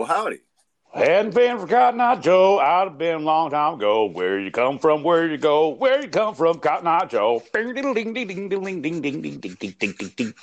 Well, 0.00 0.08
howdy. 0.08 0.38
Hadn't 0.94 1.34
been 1.34 1.58
for 1.58 1.66
Cotton 1.66 2.00
Eye 2.00 2.16
Joe. 2.16 2.58
I'd 2.58 2.88
have 2.88 2.96
been 2.96 3.16
a 3.16 3.18
long 3.18 3.50
time 3.50 3.74
ago. 3.74 4.06
Where 4.06 4.40
you 4.40 4.50
come 4.50 4.78
from? 4.78 5.02
Where 5.02 5.30
you 5.30 5.36
go? 5.36 5.68
Where 5.68 6.00
you 6.00 6.08
come 6.08 6.34
from? 6.34 6.58
Cotton 6.58 6.86
Eye 6.86 7.04
Joe. 7.04 7.42
Ding 7.52 7.74
ding 7.74 7.92
ding 7.92 8.14
ding 8.14 8.26
ding 8.26 8.48
ding 8.48 8.80
ding 8.80 9.02
ding 9.02 9.20
ding 9.20 9.20
ding 9.20 9.56
ding 9.60 9.74
ding 9.78 9.92
ding 9.98 10.12
ding. 10.16 10.34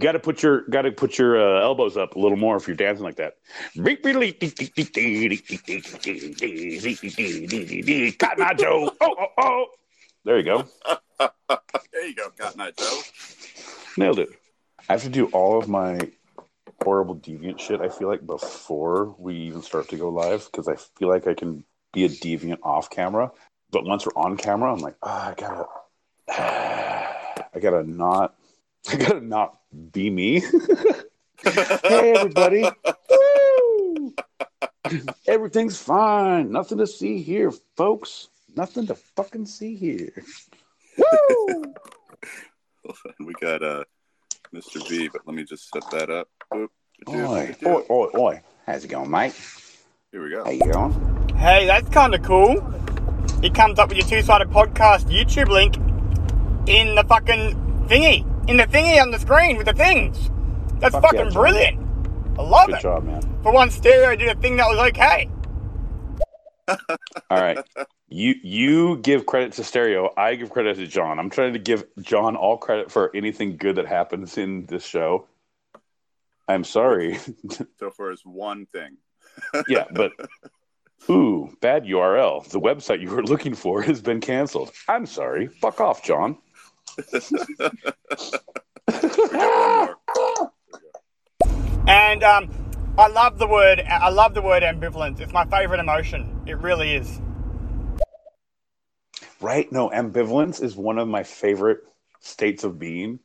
Got 0.00 0.12
to 0.12 0.18
put 0.18 0.42
your 0.42 0.62
got 0.62 0.82
to 0.82 0.90
put 0.90 1.16
your 1.16 1.40
uh, 1.40 1.62
elbows 1.62 1.96
up 1.96 2.16
a 2.16 2.18
little 2.18 2.36
more 2.36 2.56
if 2.56 2.66
you're 2.66 2.74
dancing 2.74 3.04
like 3.04 3.14
that. 3.18 3.34
Cotton 8.18 8.42
Eye 8.42 8.54
Joe. 8.54 8.90
Oh 9.00 9.14
oh 9.16 9.26
oh. 9.38 9.66
There 10.24 10.38
you 10.38 10.42
go. 10.42 10.64
There 11.20 12.08
you 12.08 12.16
go, 12.16 12.30
Cotton 12.36 12.60
Eye 12.60 12.72
Joe. 12.76 13.00
Nailed 13.96 14.18
it. 14.18 14.30
I 14.88 14.94
have 14.94 15.04
to 15.04 15.08
do 15.08 15.26
all 15.26 15.56
of 15.56 15.68
my 15.68 16.00
horrible 16.82 17.16
deviant 17.16 17.58
shit. 17.58 17.80
I 17.80 17.88
feel 17.88 18.08
like 18.08 18.26
before 18.26 19.14
we 19.18 19.34
even 19.36 19.62
start 19.62 19.88
to 19.90 19.96
go 19.96 20.08
live 20.08 20.48
because 20.50 20.68
I 20.68 20.76
feel 20.98 21.08
like 21.08 21.26
I 21.26 21.34
can 21.34 21.64
be 21.92 22.04
a 22.04 22.08
deviant 22.08 22.58
off 22.62 22.90
camera, 22.90 23.30
but 23.70 23.84
once 23.84 24.06
we're 24.06 24.20
on 24.22 24.36
camera, 24.36 24.72
I'm 24.72 24.80
like, 24.80 24.96
oh, 25.02 25.08
I 25.08 25.34
gotta, 25.36 25.66
I 27.54 27.58
gotta 27.60 27.84
not, 27.84 28.34
I 28.90 28.96
gotta 28.96 29.20
not 29.20 29.58
be 29.92 30.10
me. 30.10 30.40
hey 31.44 32.14
everybody, 32.16 32.68
everything's 35.26 35.78
fine. 35.78 36.52
Nothing 36.52 36.78
to 36.78 36.86
see 36.86 37.22
here, 37.22 37.52
folks. 37.76 38.28
Nothing 38.54 38.86
to 38.88 38.94
fucking 38.94 39.46
see 39.46 39.74
here. 39.76 40.12
Woo! 40.98 41.74
we 43.20 43.32
got 43.40 43.62
uh, 43.62 43.84
Mr. 44.54 44.86
V, 44.88 45.08
but 45.08 45.22
let 45.26 45.34
me 45.34 45.44
just 45.44 45.70
set 45.72 45.82
that 45.90 46.10
up. 46.10 46.28
Boop. 46.52 46.68
Oi, 47.08 47.56
oi, 47.66 47.82
oi, 47.90 48.08
oi. 48.18 48.42
How's 48.66 48.84
it 48.84 48.88
going, 48.88 49.10
mate? 49.10 49.34
Here 50.12 50.22
we 50.22 50.30
go. 50.30 50.44
How 50.44 50.50
you 50.50 50.72
going? 50.72 51.34
Hey, 51.36 51.66
that's 51.66 51.88
kind 51.88 52.14
of 52.14 52.22
cool. 52.22 52.58
It 53.42 53.54
comes 53.54 53.78
up 53.78 53.88
with 53.88 53.98
your 53.98 54.06
two-sided 54.06 54.50
podcast 54.50 55.06
YouTube 55.06 55.48
link 55.48 55.76
in 56.68 56.94
the 56.94 57.02
fucking 57.04 57.86
thingy, 57.88 58.48
in 58.48 58.56
the 58.56 58.64
thingy 58.64 59.00
on 59.00 59.10
the 59.10 59.18
screen 59.18 59.56
with 59.56 59.66
the 59.66 59.72
things. 59.72 60.30
That's 60.78 60.94
Fuck 60.94 61.04
fucking 61.04 61.30
Jon. 61.30 61.32
brilliant. 61.32 61.78
I 62.38 62.42
love 62.42 62.68
Good 62.68 62.76
it. 62.76 62.82
job, 62.82 63.04
man. 63.04 63.22
For 63.42 63.52
one, 63.52 63.70
stereo 63.70 64.14
did 64.14 64.28
a 64.28 64.40
thing 64.40 64.56
that 64.56 64.68
was 64.68 64.78
okay. 64.90 65.28
All 66.68 67.40
right. 67.40 67.58
You 68.08 68.34
you 68.42 68.98
give 68.98 69.24
credit 69.26 69.54
to 69.54 69.64
Stereo. 69.64 70.10
I 70.16 70.34
give 70.34 70.50
credit 70.50 70.76
to 70.76 70.86
Jon. 70.86 71.18
I'm 71.18 71.30
trying 71.30 71.54
to 71.54 71.58
give 71.58 71.84
Jon 72.00 72.36
all 72.36 72.58
credit 72.58 72.90
for 72.90 73.10
anything 73.14 73.56
good 73.56 73.76
that 73.76 73.86
happens 73.86 74.36
in 74.38 74.66
this 74.66 74.84
show. 74.84 75.26
I'm 76.52 76.64
sorry. 76.64 77.18
So 77.78 77.90
far 77.90 78.10
as 78.12 78.20
one 78.24 78.66
thing. 78.66 78.96
yeah, 79.66 79.84
but 79.92 80.12
ooh, 81.10 81.52
bad 81.60 81.84
URL. 81.84 82.48
The 82.48 82.60
website 82.60 83.00
you 83.00 83.10
were 83.10 83.24
looking 83.24 83.54
for 83.54 83.82
has 83.82 84.00
been 84.00 84.20
canceled. 84.20 84.70
I'm 84.88 85.06
sorry. 85.06 85.48
Fuck 85.48 85.80
off, 85.80 86.04
Jon. 86.04 86.38
We 87.12 87.20
got 89.38 89.56
one 89.58 89.86
more. 89.86 90.50
And 91.88 92.22
um, 92.22 92.48
I 92.96 93.08
love 93.08 93.38
the 93.38 93.48
word. 93.48 93.80
I 93.80 94.10
love 94.10 94.34
the 94.34 94.42
word 94.42 94.62
ambivalence. 94.62 95.20
It's 95.20 95.32
my 95.32 95.44
favorite 95.46 95.80
emotion. 95.80 96.40
It 96.46 96.58
really 96.58 96.94
is. 96.94 97.20
Right? 99.40 99.70
No, 99.72 99.90
ambivalence 99.90 100.62
is 100.62 100.76
one 100.76 100.98
of 100.98 101.08
my 101.08 101.24
favorite 101.24 101.80
states 102.20 102.62
of 102.62 102.78
being. 102.78 103.18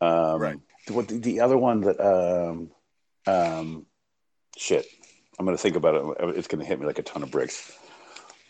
Um, 0.00 0.40
Right. 0.40 0.58
What 0.90 1.08
the, 1.08 1.18
the 1.18 1.40
other 1.40 1.58
one 1.58 1.82
that 1.82 2.00
um, 2.00 2.70
um, 3.28 3.86
shit. 4.56 4.86
I'm 5.38 5.44
gonna 5.44 5.56
think 5.56 5.76
about 5.76 5.94
it. 5.94 6.36
It's 6.36 6.48
gonna 6.48 6.64
hit 6.64 6.80
me 6.80 6.86
like 6.86 6.98
a 6.98 7.02
ton 7.02 7.22
of 7.22 7.30
bricks. 7.30 7.72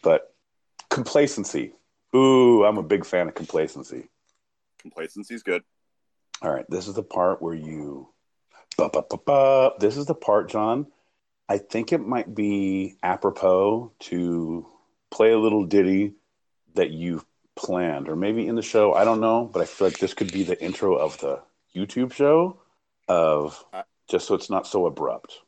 But 0.02 0.34
complacency. 0.88 1.72
Ooh, 2.14 2.64
I'm 2.64 2.78
a 2.78 2.82
big 2.82 3.04
fan 3.04 3.28
of 3.28 3.34
complacency. 3.34 4.08
Complacency's 4.78 5.42
good. 5.42 5.62
All 6.40 6.50
right, 6.50 6.64
this 6.70 6.88
is 6.88 6.94
the 6.94 7.02
part 7.02 7.42
where 7.42 7.54
you. 7.54 8.08
Ba, 8.76 8.88
ba, 8.92 9.02
ba, 9.10 9.18
ba. 9.18 9.72
This 9.80 9.96
is 9.96 10.06
the 10.06 10.14
part, 10.14 10.48
Jon. 10.50 10.86
I 11.48 11.58
think 11.58 11.92
it 11.92 11.98
might 11.98 12.34
be 12.34 12.96
apropos 13.02 13.92
to 14.00 14.66
play 15.10 15.32
a 15.32 15.38
little 15.38 15.64
ditty 15.66 16.14
that 16.74 16.90
you've 16.90 17.24
planned, 17.56 18.08
or 18.08 18.14
maybe 18.14 18.46
in 18.46 18.54
the 18.54 18.62
show. 18.62 18.94
I 18.94 19.04
don't 19.04 19.20
know, 19.20 19.50
but 19.52 19.60
I 19.60 19.64
feel 19.64 19.88
like 19.88 19.98
this 19.98 20.14
could 20.14 20.32
be 20.32 20.44
the 20.44 20.62
intro 20.62 20.94
of 20.94 21.18
the 21.18 21.42
YouTube 21.78 22.12
show. 22.12 22.60
Of 23.08 23.64
Uh, 23.72 23.82
just 24.08 24.26
so 24.26 24.34
it's 24.34 24.50
not 24.50 24.66
so 24.66 24.86
abrupt. 24.86 25.40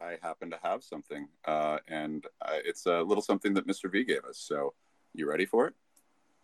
I 0.00 0.16
happen 0.20 0.50
to 0.50 0.58
have 0.62 0.82
something, 0.82 1.28
uh, 1.44 1.78
and 1.86 2.26
uh, 2.40 2.58
it's 2.64 2.86
a 2.86 3.02
little 3.02 3.22
something 3.22 3.54
that 3.54 3.68
Mr. 3.68 3.90
V 3.90 4.04
gave 4.04 4.24
us. 4.24 4.38
So, 4.38 4.74
you 5.14 5.28
ready 5.28 5.46
for 5.46 5.68
it? 5.68 5.74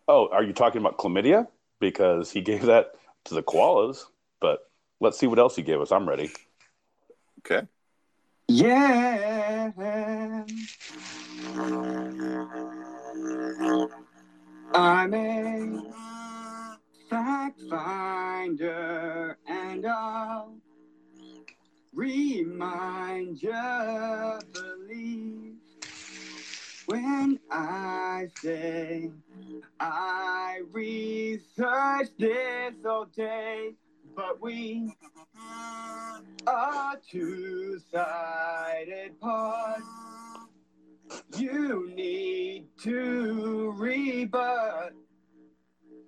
Oh, 0.06 0.28
are 0.28 0.44
you 0.44 0.52
talking 0.52 0.80
about 0.80 0.98
chlamydia? 0.98 1.48
Because 1.80 2.30
he 2.30 2.40
gave 2.50 2.62
that 2.66 2.92
to 3.24 3.34
the 3.34 3.42
koalas. 3.42 4.04
But 4.40 4.60
let's 5.00 5.18
see 5.18 5.26
what 5.26 5.38
else 5.40 5.56
he 5.56 5.62
gave 5.62 5.80
us. 5.80 5.90
I'm 5.90 6.08
ready. 6.08 6.30
Okay. 7.40 7.66
Yeah. 8.46 9.72
I'm 14.74 15.14
a 15.14 16.17
fact 17.08 17.60
finder 17.70 19.38
and 19.46 19.86
I'll 19.86 20.56
remind 21.94 23.42
you 23.42 24.38
believe 24.52 25.54
when 26.86 27.38
I 27.50 28.26
say 28.42 29.10
I 29.80 30.60
researched 30.70 32.18
this 32.18 32.74
all 32.84 33.06
day, 33.06 33.74
but 34.14 34.40
we 34.42 34.94
are 36.46 36.96
two-sided 37.10 38.00
pod. 39.20 39.80
You 41.36 41.90
need 41.94 42.66
to 42.82 43.72
rebut 43.76 44.92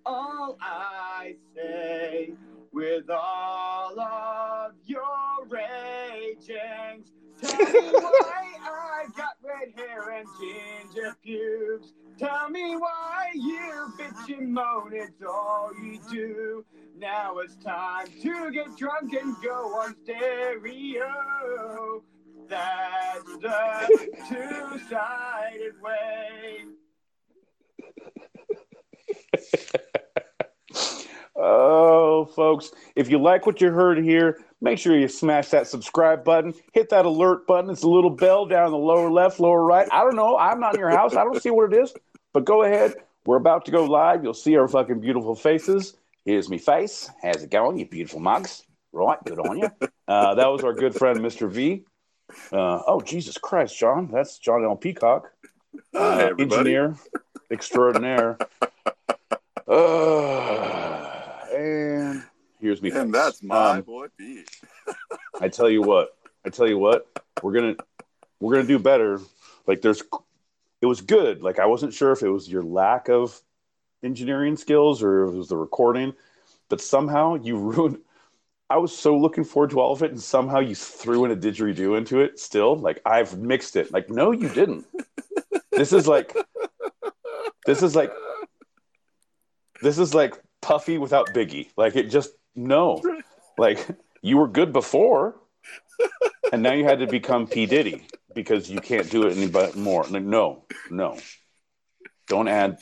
all 0.06 0.56
I 0.60 1.34
say 1.54 2.32
with 2.72 3.10
all 3.10 3.98
of 3.98 4.72
your 4.86 5.46
ragings. 5.48 7.10
Tell 7.40 7.58
me 7.58 7.90
why 7.92 8.54
I 8.62 9.04
got 9.16 9.36
red 9.42 9.72
hair 9.76 10.10
and 10.18 10.28
ginger 10.40 11.16
pubes. 11.22 11.94
Tell 12.18 12.50
me 12.50 12.76
why 12.76 13.30
you 13.34 13.92
bitch 13.98 14.38
and 14.38 14.52
moan, 14.52 14.92
it's 14.92 15.22
all 15.26 15.72
you 15.82 15.98
do. 16.10 16.64
Now 16.98 17.38
it's 17.38 17.56
time 17.56 18.08
to 18.22 18.50
get 18.50 18.76
drunk 18.76 19.14
and 19.14 19.34
go 19.42 19.74
on 19.80 19.96
stereo. 20.04 22.02
That's 22.46 23.24
the 23.24 24.08
two-sided 24.28 25.80
way. 25.80 26.66
Oh, 31.42 32.26
folks, 32.26 32.70
if 32.96 33.08
you 33.08 33.18
like 33.18 33.46
what 33.46 33.62
you 33.62 33.70
heard 33.70 33.96
here, 33.96 34.40
make 34.60 34.78
sure 34.78 34.98
you 34.98 35.08
smash 35.08 35.48
that 35.48 35.66
subscribe 35.66 36.22
button, 36.22 36.52
hit 36.74 36.90
that 36.90 37.06
alert 37.06 37.46
button. 37.46 37.70
It's 37.70 37.82
a 37.82 37.88
little 37.88 38.10
bell 38.10 38.44
down 38.44 38.66
in 38.66 38.72
the 38.72 38.78
lower 38.78 39.10
left, 39.10 39.40
lower 39.40 39.64
right. 39.64 39.88
I 39.90 40.02
don't 40.02 40.16
know. 40.16 40.36
I'm 40.36 40.60
not 40.60 40.74
in 40.74 40.80
your 40.80 40.90
house. 40.90 41.16
I 41.16 41.24
don't 41.24 41.42
see 41.42 41.48
what 41.48 41.72
it 41.72 41.82
is, 41.82 41.94
but 42.34 42.44
go 42.44 42.64
ahead. 42.64 42.92
We're 43.24 43.38
about 43.38 43.64
to 43.64 43.70
go 43.70 43.86
live. 43.86 44.22
You'll 44.22 44.34
see 44.34 44.56
our 44.56 44.68
fucking 44.68 45.00
beautiful 45.00 45.34
faces. 45.34 45.94
Here's 46.26 46.50
me 46.50 46.58
face. 46.58 47.08
How's 47.22 47.42
it 47.42 47.50
going, 47.50 47.78
you 47.78 47.86
beautiful 47.86 48.20
mugs? 48.20 48.64
Right, 48.92 49.18
good 49.24 49.38
on 49.38 49.58
you. 49.58 49.70
Uh, 50.06 50.34
that 50.34 50.46
was 50.48 50.64
our 50.64 50.74
good 50.74 50.94
friend, 50.94 51.20
Mr. 51.20 51.48
V. 51.48 51.84
Uh, 52.52 52.82
oh, 52.86 53.00
Jesus 53.00 53.38
Christ, 53.38 53.78
Jon. 53.78 54.10
That's 54.12 54.38
Jon 54.38 54.64
L. 54.64 54.76
Peacock, 54.76 55.30
uh, 55.94 56.18
everybody. 56.30 56.74
engineer 56.74 56.96
extraordinaire. 57.50 58.38
Uh, 59.70 61.46
and 61.54 62.24
here's 62.60 62.82
me. 62.82 62.90
And 62.90 63.14
that's 63.14 63.40
my 63.42 63.78
Um, 63.78 63.82
boy 63.82 64.08
B. 64.16 64.44
I 65.40 65.48
tell 65.48 65.70
you 65.70 65.80
what. 65.82 66.16
I 66.44 66.50
tell 66.50 66.68
you 66.68 66.76
what. 66.76 67.06
We're 67.42 67.52
gonna 67.52 67.76
we're 68.40 68.52
gonna 68.54 68.66
do 68.66 68.80
better. 68.80 69.20
Like 69.68 69.80
there's, 69.80 70.02
it 70.82 70.86
was 70.86 71.00
good. 71.02 71.42
Like 71.42 71.60
I 71.60 71.66
wasn't 71.66 71.94
sure 71.94 72.10
if 72.10 72.22
it 72.22 72.28
was 72.28 72.48
your 72.50 72.64
lack 72.64 73.08
of 73.08 73.40
engineering 74.02 74.56
skills 74.56 75.02
or 75.04 75.26
if 75.26 75.34
it 75.34 75.36
was 75.36 75.48
the 75.48 75.56
recording, 75.56 76.14
but 76.68 76.80
somehow 76.80 77.36
you 77.36 77.56
ruined. 77.70 77.98
I 78.68 78.78
was 78.78 78.96
so 78.96 79.16
looking 79.16 79.44
forward 79.44 79.70
to 79.70 79.80
all 79.80 79.92
of 79.92 80.02
it, 80.02 80.10
and 80.10 80.20
somehow 80.20 80.60
you 80.60 80.74
threw 80.74 81.24
in 81.24 81.30
a 81.30 81.36
didgeridoo 81.36 81.96
into 81.96 82.20
it. 82.20 82.40
Still, 82.40 82.76
like 82.76 83.00
I've 83.06 83.38
mixed 83.38 83.76
it. 83.76 83.92
Like 83.92 84.10
no, 84.10 84.32
you 84.32 84.48
didn't. 84.48 84.86
This 85.72 85.92
is 85.92 86.06
like, 86.08 86.36
this 87.66 87.82
is 87.82 87.96
like, 87.96 88.12
this 89.82 89.98
is 89.98 90.14
like 90.14 90.40
Puffy 90.60 90.98
without 90.98 91.28
Biggie. 91.28 91.68
Like 91.76 91.96
it 91.96 92.10
just 92.10 92.30
no. 92.54 93.02
Like 93.58 93.86
you 94.22 94.36
were 94.36 94.48
good 94.48 94.72
before, 94.72 95.36
and 96.52 96.62
now 96.62 96.72
you 96.72 96.84
had 96.84 97.00
to 97.00 97.06
become 97.06 97.46
P 97.46 97.66
Diddy 97.66 98.06
because 98.34 98.70
you 98.70 98.80
can't 98.80 99.10
do 99.10 99.26
it 99.26 99.36
any 99.36 99.48
but 99.48 99.76
more. 99.76 100.04
Like, 100.04 100.22
No, 100.22 100.64
no, 100.90 101.18
don't 102.26 102.48
add 102.48 102.78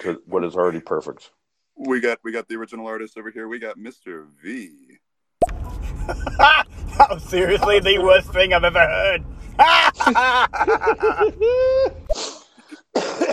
to 0.00 0.22
what 0.26 0.44
is 0.44 0.54
already 0.54 0.80
perfect. 0.80 1.30
We 1.76 2.00
got 2.00 2.18
we 2.22 2.32
got 2.32 2.48
the 2.48 2.56
original 2.56 2.86
artist 2.86 3.18
over 3.18 3.30
here. 3.30 3.48
We 3.48 3.58
got 3.58 3.78
Mr. 3.78 4.26
V. 4.42 4.98
that 5.48 6.66
was 7.10 7.22
seriously 7.24 7.80
the 7.80 7.98
worst 7.98 8.32
thing 8.32 8.52
I've 8.52 8.64
ever 8.64 8.78
heard. 8.78 9.24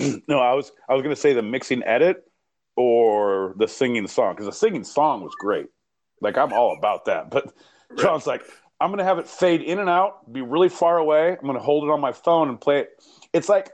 no, 0.28 0.38
I 0.38 0.54
was 0.54 0.72
I 0.88 0.94
was 0.94 1.02
gonna 1.02 1.16
say 1.16 1.32
the 1.32 1.42
mixing 1.42 1.82
edit 1.84 2.24
or 2.76 3.54
the 3.58 3.68
singing 3.68 4.06
song 4.06 4.34
because 4.34 4.46
the 4.46 4.52
singing 4.52 4.84
song 4.84 5.22
was 5.22 5.34
great. 5.38 5.66
Like 6.20 6.38
I'm 6.38 6.52
all 6.52 6.76
about 6.76 7.06
that, 7.06 7.30
but 7.30 7.52
Jon's 7.98 8.26
like 8.26 8.42
I'm 8.80 8.90
gonna 8.90 9.04
have 9.04 9.18
it 9.18 9.28
fade 9.28 9.62
in 9.62 9.78
and 9.78 9.88
out, 9.88 10.32
be 10.32 10.40
really 10.42 10.68
far 10.68 10.98
away. 10.98 11.30
I'm 11.30 11.46
gonna 11.46 11.60
hold 11.60 11.84
it 11.84 11.90
on 11.90 12.00
my 12.00 12.12
phone 12.12 12.48
and 12.48 12.60
play 12.60 12.80
it. 12.80 12.90
It's 13.32 13.48
like 13.48 13.70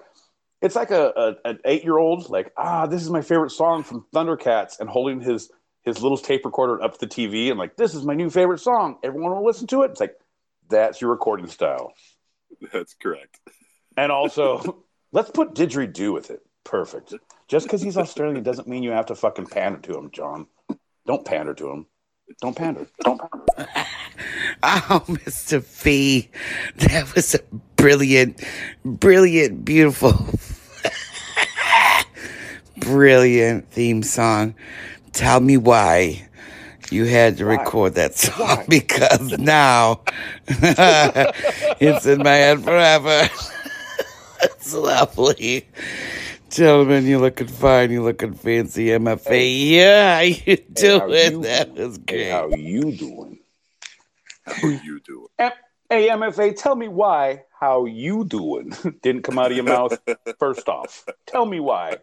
it's 0.63 0.75
like 0.75 0.91
a, 0.91 1.37
a 1.45 1.49
an 1.49 1.59
eight 1.65 1.85
year 1.85 1.99
old 1.99 2.29
like 2.31 2.53
ah 2.57 2.87
this 2.87 3.03
is 3.03 3.11
my 3.11 3.23
favorite 3.23 3.51
song 3.51 3.83
from 3.83 4.07
Thundercats 4.15 4.81
and 4.81 4.89
holding 4.89 5.21
his 5.21 5.51
his 5.83 6.03
little 6.03 6.19
tape 6.19 6.45
recorder 6.45 6.83
up 6.83 6.99
to 6.99 7.07
the 7.07 7.07
TV 7.07 7.51
and 7.51 7.59
like 7.59 7.77
this 7.77 7.95
is 7.95 8.05
my 8.05 8.15
new 8.15 8.31
favorite 8.31 8.59
song. 8.59 8.99
Everyone 9.05 9.33
will 9.33 9.45
listen 9.45 9.67
to 9.69 9.83
it. 9.83 9.93
It's 9.93 10.01
like 10.01 10.17
that's 10.69 11.01
your 11.01 11.11
recording 11.11 11.47
style. 11.47 11.93
That's 12.73 12.95
correct. 12.95 13.39
And 13.97 14.13
also, 14.13 14.83
let's 15.17 15.31
put 15.31 15.55
didgeridoo 15.55 16.13
with 16.13 16.31
it. 16.31 16.43
Perfect. 16.63 17.15
Just 17.49 17.67
because 17.67 17.81
he's 17.81 17.97
Australian 17.97 18.43
doesn't 18.43 18.69
mean 18.69 18.83
you 18.83 18.91
have 18.91 19.07
to 19.07 19.15
fucking 19.15 19.47
pander 19.47 19.79
to 19.81 19.97
him, 19.97 20.11
Jon. 20.11 20.47
Don't 21.07 21.25
pander 21.25 21.55
to 21.55 21.71
him. 21.71 21.87
Don't 22.43 22.55
pander. 22.57 22.87
Don't 23.03 23.19
pander. 23.19 23.81
Oh, 24.63 25.05
Mr. 25.07 25.63
V, 25.63 26.31
that 26.77 27.15
was 27.15 27.35
a 27.35 27.41
brilliant, 27.77 28.43
brilliant, 28.85 29.67
beautiful, 29.67 30.15
brilliant 32.79 33.71
theme 33.71 34.03
song. 34.03 34.55
Tell 35.13 35.41
me 35.41 35.59
why 35.59 36.27
you 36.91 37.05
had 37.05 37.37
to 37.37 37.45
Why? 37.45 37.57
record 37.57 37.95
that 37.97 38.15
song 38.17 38.35
Why? 38.39 38.65
because 38.69 39.39
now 39.39 40.01
it's 40.49 42.07
in 42.07 42.23
my 42.23 42.35
head 42.35 42.65
forever. 42.65 43.29
It's 44.43 44.75
lovely. 44.75 45.67
Gentlemen, 46.51 47.07
you're 47.07 47.21
looking 47.21 47.47
fine. 47.49 47.91
You're 47.91 48.03
looking 48.05 48.35
fancy, 48.35 48.87
MFA. 48.87 49.71
Yeah, 49.71 50.17
how 50.17 50.21
you 50.23 50.35
Hey, 50.45 50.65
doing? 50.73 51.33
you- 51.33 51.43
that 51.43 51.75
was 51.75 51.99
Hey, 52.09 52.31
great. 52.31 52.31
how 52.31 52.49
you 52.49 52.93
doing? 52.93 53.39
How 54.45 54.69
you 54.69 55.01
doing? 55.01 55.29
M- 55.39 55.53
Hey, 55.89 56.09
MFA, 56.09 56.57
tell 56.57 56.75
me 56.75 56.89
why. 56.89 57.45
How 57.61 57.85
you 57.85 58.25
doing? 58.25 58.73
Didn't 59.03 59.23
come 59.23 59.39
out 59.39 59.53
of 59.53 59.57
your 59.57 59.65
mouth. 59.65 59.97
First 60.41 60.69
off, 60.69 61.05
tell 61.27 61.47
me 61.47 61.61
why. 61.61 61.99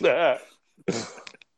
uh, 0.04 0.36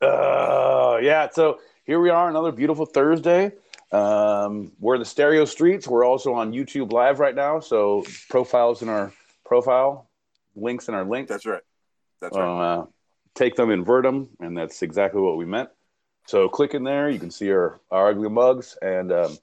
yeah. 0.00 1.28
So 1.32 1.58
here 1.84 2.00
we 2.00 2.10
are, 2.10 2.28
another 2.30 2.52
beautiful 2.52 2.86
Thursday. 2.86 3.52
Um, 3.94 4.72
we're 4.80 4.98
the 4.98 5.04
stereo 5.04 5.44
streets. 5.44 5.86
We're 5.86 6.04
also 6.04 6.34
on 6.34 6.52
YouTube 6.52 6.92
Live 6.92 7.20
right 7.20 7.34
now. 7.34 7.60
So 7.60 8.04
profiles 8.28 8.82
in 8.82 8.88
our 8.88 9.12
profile, 9.46 10.10
links 10.56 10.88
in 10.88 10.94
our 10.94 11.04
link. 11.04 11.28
That's 11.28 11.46
right. 11.46 11.62
That's 12.20 12.36
right. 12.36 12.80
uh, 12.80 12.86
take 13.36 13.54
them, 13.54 13.70
invert 13.70 14.02
them, 14.02 14.30
and 14.40 14.58
that's 14.58 14.82
exactly 14.82 15.20
what 15.20 15.36
we 15.36 15.44
meant. 15.44 15.68
So 16.26 16.48
click 16.48 16.74
in 16.74 16.82
there. 16.82 17.08
You 17.08 17.20
can 17.20 17.30
see 17.30 17.52
our, 17.52 17.80
our 17.92 18.08
ugly 18.08 18.30
mugs 18.30 18.76
and 18.82 19.12
um, 19.12 19.38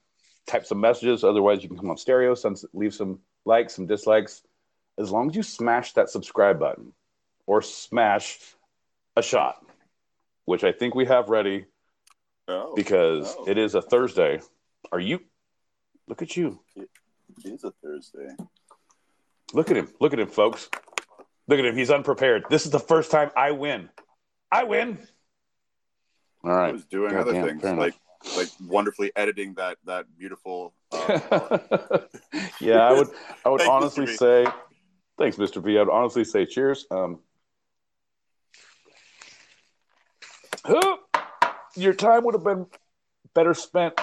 type 0.46 0.66
some 0.66 0.80
messages. 0.80 1.24
Otherwise, 1.24 1.62
you 1.62 1.70
can 1.70 1.78
come 1.78 1.90
on 1.90 1.96
stereo, 1.96 2.34
some, 2.34 2.54
leave 2.74 2.92
some 2.92 3.20
likes, 3.46 3.74
some 3.74 3.86
dislikes. 3.86 4.42
As 4.98 5.10
long 5.10 5.30
as 5.30 5.36
you 5.36 5.42
smash 5.42 5.94
that 5.94 6.10
subscribe 6.10 6.60
button 6.60 6.92
or 7.46 7.62
smash 7.62 8.38
a 9.16 9.22
shot, 9.22 9.64
which 10.44 10.62
I 10.62 10.72
think 10.72 10.94
we 10.94 11.06
have 11.06 11.30
ready 11.30 11.64
oh, 12.48 12.74
because 12.74 13.34
Oh. 13.38 13.48
it 13.48 13.58
is 13.58 13.74
a 13.74 13.82
Thursday. 13.82 14.40
Are 14.90 15.00
you? 15.00 15.20
Look 16.08 16.22
at 16.22 16.36
you. 16.36 16.60
it 16.76 16.88
is 17.44 17.64
a 17.64 17.70
Thursday. 17.82 18.28
Look 19.52 19.70
at 19.70 19.76
him. 19.76 19.88
Look 20.00 20.12
at 20.12 20.18
him, 20.18 20.28
folks. 20.28 20.68
Look 21.48 21.58
at 21.58 21.64
him. 21.64 21.76
He's 21.76 21.90
unprepared. 21.90 22.44
This 22.50 22.64
is 22.64 22.70
the 22.72 22.80
first 22.80 23.10
time 23.10 23.30
I 23.36 23.50
win. 23.52 23.88
I 24.50 24.64
win. 24.64 24.98
All 26.44 26.50
I 26.50 26.72
was 26.72 26.84
doing 26.84 27.12
God 27.12 27.20
other 27.20 27.32
damn, 27.32 27.60
things 27.60 27.78
like 27.78 27.94
like 28.36 28.48
wonderfully 28.66 29.12
editing 29.16 29.54
that 29.54 29.78
that 29.84 30.06
beautiful. 30.18 30.74
Uh, 30.90 31.98
yeah, 32.60 32.86
I 32.88 32.92
would. 32.92 33.08
I 33.44 33.48
would 33.48 33.60
honestly 33.68 34.06
Mr. 34.06 34.16
Say, 34.16 34.46
thanks, 35.18 35.38
Mister 35.38 35.60
V. 35.60 35.78
I'd 35.78 35.88
honestly 35.88 36.24
say, 36.24 36.44
cheers. 36.46 36.86
Um, 36.90 37.20
huh, 40.64 40.96
your 41.76 41.94
time 41.94 42.24
would 42.24 42.34
have 42.34 42.44
been 42.44 42.66
better 43.34 43.54
spent 43.54 44.00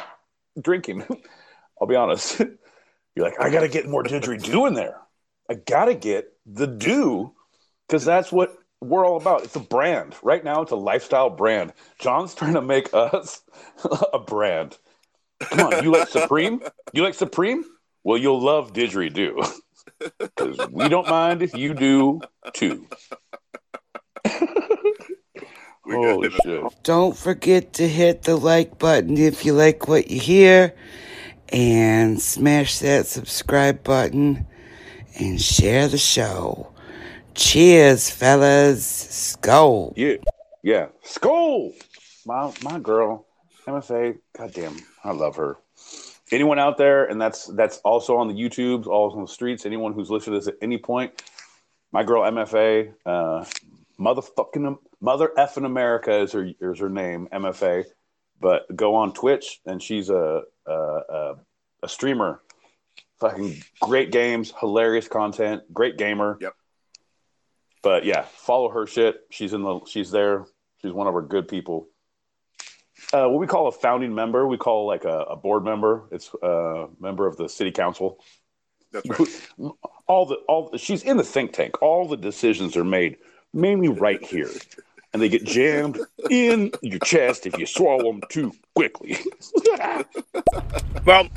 drinking. 0.60 1.06
I'll 1.82 1.88
be 1.88 1.96
honest. 1.96 2.40
You're 3.16 3.26
like, 3.26 3.40
I 3.40 3.50
got 3.50 3.62
to 3.62 3.68
get 3.68 3.88
more 3.88 4.04
didgeridoo 4.04 4.68
in 4.68 4.74
there. 4.74 4.98
I 5.50 5.56
got 5.56 5.86
to 5.86 5.96
get 5.96 6.32
the 6.46 6.68
do 6.68 7.34
because 7.88 8.06
that's 8.06 8.32
what 8.32 8.56
we're 8.82 9.06
all 9.06 9.18
about. 9.18 9.44
It's 9.44 9.56
a 9.56 9.62
brand. 9.62 10.16
Right 10.24 10.44
now, 10.44 10.62
it's 10.62 10.72
a 10.72 10.78
lifestyle 10.78 11.30
brand. 11.30 11.74
Jon's 12.00 12.34
trying 12.36 12.54
to 12.54 12.62
make 12.62 12.94
us 12.94 13.42
a 14.14 14.20
brand. 14.20 14.78
Come 15.42 15.74
on, 15.74 15.84
you 15.84 15.92
like 15.92 16.08
Supreme? 16.10 16.62
You 16.94 17.04
like 17.04 17.14
Supreme? 17.14 17.64
Well, 18.04 18.18
you'll 18.18 18.42
love 18.42 18.74
didgeridoo 18.74 19.60
because 20.20 20.58
we 20.70 20.88
don't 20.88 21.08
mind 21.10 21.42
if 21.42 21.56
you 21.56 21.74
do 21.74 22.22
too. 22.54 22.88
We 25.90 25.96
Holy 25.96 26.30
shit! 26.30 26.64
Don't 26.84 27.18
forget 27.18 27.74
to 27.74 27.88
hit 27.88 28.24
the 28.24 28.36
like 28.36 28.78
button 28.78 29.18
if 29.18 29.44
you 29.44 29.54
like 29.54 29.88
what 29.88 30.12
you 30.12 30.20
hear, 30.20 30.76
and 31.50 32.22
smash 32.22 32.78
that 32.80 33.08
subscribe 33.08 33.84
button 33.84 34.46
and 35.20 35.42
share 35.42 35.88
the 35.88 35.98
show. 35.98 36.72
Cheers, 37.34 38.10
fellas. 38.10 38.86
Skull. 38.86 39.94
Yeah, 39.96 40.18
yeah. 40.62 40.88
Skull, 41.02 41.72
my 42.26 42.54
my 42.62 42.78
girl, 42.78 43.26
MFA. 43.66 44.20
Goddamn, 44.38 44.78
I 45.04 45.12
love 45.12 45.38
her. 45.38 45.58
Anyone 46.32 46.60
out 46.60 46.78
there, 46.78 47.06
and 47.06 47.20
that's 47.20 47.48
that's 47.48 47.78
also 47.80 48.18
on 48.18 48.28
the 48.28 48.36
YouTubes, 48.36 48.86
all 48.86 49.12
on 49.12 49.22
the 49.22 49.28
streets. 49.28 49.66
Anyone 49.66 49.94
who's 49.94 50.12
listening 50.12 50.40
to 50.40 50.46
this 50.46 50.54
at 50.54 50.62
any 50.62 50.78
point, 50.78 51.24
my 51.92 52.04
girl 52.04 52.22
MFA, 52.22 52.94
uh, 53.08 53.46
motherfucking 54.00 54.78
mother 55.02 55.32
effing 55.38 55.66
America 55.66 56.22
is 56.22 56.32
her 56.34 56.50
is 56.60 56.80
her 56.80 56.90
name, 56.90 57.28
MFA. 57.32 57.86
But 58.42 58.74
go 58.74 58.96
on 58.96 59.14
Twitch, 59.14 59.60
and 59.66 59.82
she's 59.82 60.10
a 60.10 60.44
a, 60.66 60.74
a, 60.74 61.36
a 61.84 61.90
streamer. 61.90 62.42
Fucking 63.20 63.62
great 63.82 64.12
games, 64.12 64.54
hilarious 64.60 65.10
content, 65.10 65.64
great 65.74 65.98
gamer. 65.98 66.38
Yep. 66.40 66.54
But 67.82 68.06
yeah, 68.06 68.24
follow 68.24 68.70
her 68.70 68.88
shit. 68.88 69.22
She's 69.30 69.54
in 69.54 69.62
the 69.62 69.82
she's 69.86 70.12
there. 70.12 70.46
She's 70.82 70.94
one 70.94 71.08
of 71.08 71.16
our 71.16 71.22
good 71.22 71.48
people. 71.48 71.88
Uh, 73.14 73.28
what 73.28 73.40
we 73.40 73.48
call 73.48 73.68
a 73.68 73.72
founding 73.72 74.14
member, 74.14 74.48
we 74.48 74.58
call 74.58 74.86
like 74.86 75.06
a, 75.06 75.20
a 75.22 75.36
board 75.36 75.64
member. 75.64 76.08
It's 76.12 76.32
a 76.42 76.88
member 77.00 77.28
of 77.28 77.38
the 77.38 77.48
city 77.48 77.72
council. 77.72 78.20
That's 78.92 79.08
right. 79.08 79.74
All 80.08 80.26
the 80.26 80.36
all 80.48 80.76
she's 80.78 81.04
in 81.04 81.18
the 81.18 81.24
think 81.24 81.54
tank. 81.54 81.82
All 81.82 82.08
the 82.08 82.18
decisions 82.18 82.76
are 82.76 82.84
made 82.84 83.18
mainly 83.54 83.88
right 83.88 84.24
here, 84.24 84.50
and 85.14 85.22
they 85.22 85.30
get 85.30 85.44
jammed 85.44 86.00
in 86.30 86.72
your 86.82 87.00
chest 87.00 87.46
if 87.48 87.58
you 87.58 87.66
swallow 87.66 88.12
them 88.12 88.22
too 88.30 88.54
quickly. 88.76 89.18
Well, 91.06 91.28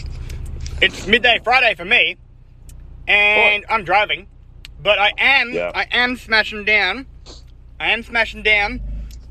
it's 0.82 1.06
midday 1.06 1.38
Friday 1.42 1.74
for 1.74 1.84
me, 1.84 2.16
and 3.08 3.64
I'm 3.70 3.84
driving, 3.84 4.26
but 4.82 4.98
I 4.98 5.12
am 5.16 5.52
Yeah. 5.52 5.70
I 5.74 5.86
am 5.92 6.16
smashing 6.16 6.64
down. 6.64 7.06
I 7.80 7.90
am 7.92 8.02
smashing 8.02 8.42
down 8.42 8.80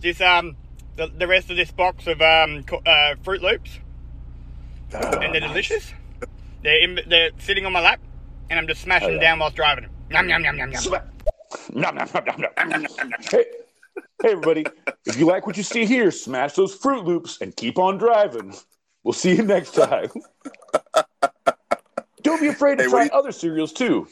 this 0.01 0.19
um 0.21 0.55
the, 0.95 1.07
the 1.07 1.27
rest 1.27 1.49
of 1.51 1.57
this 1.57 1.71
box 1.71 2.07
of 2.07 2.21
um 2.21 2.63
uh, 2.85 3.15
Froot 3.23 3.41
Loops, 3.41 3.79
and 4.93 5.33
they're 5.35 5.41
delicious. 5.41 5.93
They're 6.63 6.81
in, 6.83 6.99
they're 7.07 7.31
sitting 7.39 7.65
on 7.65 7.73
my 7.73 7.81
lap, 7.81 7.99
and 8.49 8.57
I'm 8.59 8.67
just 8.67 8.81
smashing 8.81 9.09
Oh, 9.09 9.13
yeah. 9.13 9.19
down 9.21 9.39
whilst 9.39 9.55
driving. 9.55 9.87
Yum 10.09 10.27
yum 10.29 10.43
yum 10.43 10.57
yum 10.57 10.71
yum. 10.71 10.81
Smack. 10.81 11.05
Nom, 11.73 11.95
nom, 11.95 12.07
nom, 12.13 12.41
nom, 12.41 12.81
nom. 12.81 12.85
Hey, 13.29 13.45
hey, 14.21 14.31
everybody! 14.31 14.65
If 15.05 15.17
you 15.17 15.25
like 15.25 15.47
what 15.47 15.57
you 15.57 15.63
see 15.63 15.85
here, 15.85 16.11
smash 16.11 16.53
those 16.53 16.77
Froot 16.77 17.05
Loops 17.05 17.39
and 17.41 17.55
keep 17.55 17.77
on 17.79 17.97
driving. 17.97 18.53
We'll 19.03 19.13
see 19.13 19.35
you 19.35 19.43
next 19.43 19.73
time. 19.73 20.09
Don't 22.21 22.39
be 22.41 22.47
afraid 22.47 22.77
to 22.77 22.83
Hey, 22.83 22.89
try 22.89 23.03
you- 23.05 23.11
other 23.11 23.31
cereals 23.31 23.73
too. 23.73 24.07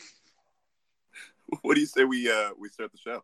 What 1.62 1.76
do 1.76 1.82
you 1.82 1.88
say 1.88 2.04
we 2.04 2.30
uh 2.32 2.52
we 2.58 2.70
start 2.70 2.92
the 2.92 2.98
show? 2.98 3.24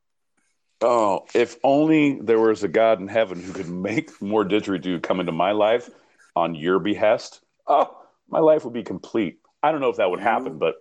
Oh, 0.82 1.26
if 1.34 1.58
only 1.64 2.20
there 2.22 2.40
was 2.40 2.64
a 2.64 2.68
God 2.68 3.00
in 3.00 3.08
heaven 3.08 3.42
who 3.42 3.54
could 3.54 3.70
make 3.70 4.22
more 4.22 4.44
didgeridoo 4.44 5.02
come 5.02 5.20
into 5.20 5.32
my 5.32 5.52
life, 5.52 5.90
on 6.36 6.54
your 6.54 6.80
behest, 6.80 7.42
oh, 7.66 7.98
my 8.28 8.40
life 8.40 8.66
would 8.66 8.74
be 8.74 8.84
complete. 8.84 9.40
I 9.64 9.72
don't 9.72 9.80
know 9.82 9.90
if 9.90 9.98
that 9.98 10.10
would 10.10 10.20
happen, 10.20 10.58
but 10.60 10.76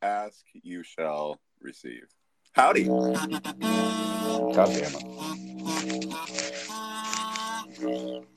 Ask, 0.00 0.44
you 0.62 0.84
shall 0.84 1.40
receive. 1.60 2.04
Howdy. 2.52 2.84
God 4.58 4.74
damn 4.74 4.92
it. 4.92 5.04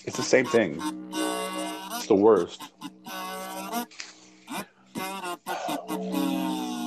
It's 0.05 0.17
the 0.17 0.21
same 0.21 0.45
thing. 0.45 0.79
It's 1.95 2.05
the 2.05 2.13
worst. 2.13 2.61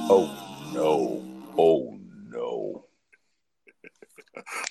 Oh 0.09 0.71
no. 0.73 1.25
Oh 1.59 1.99
no. 2.31 2.85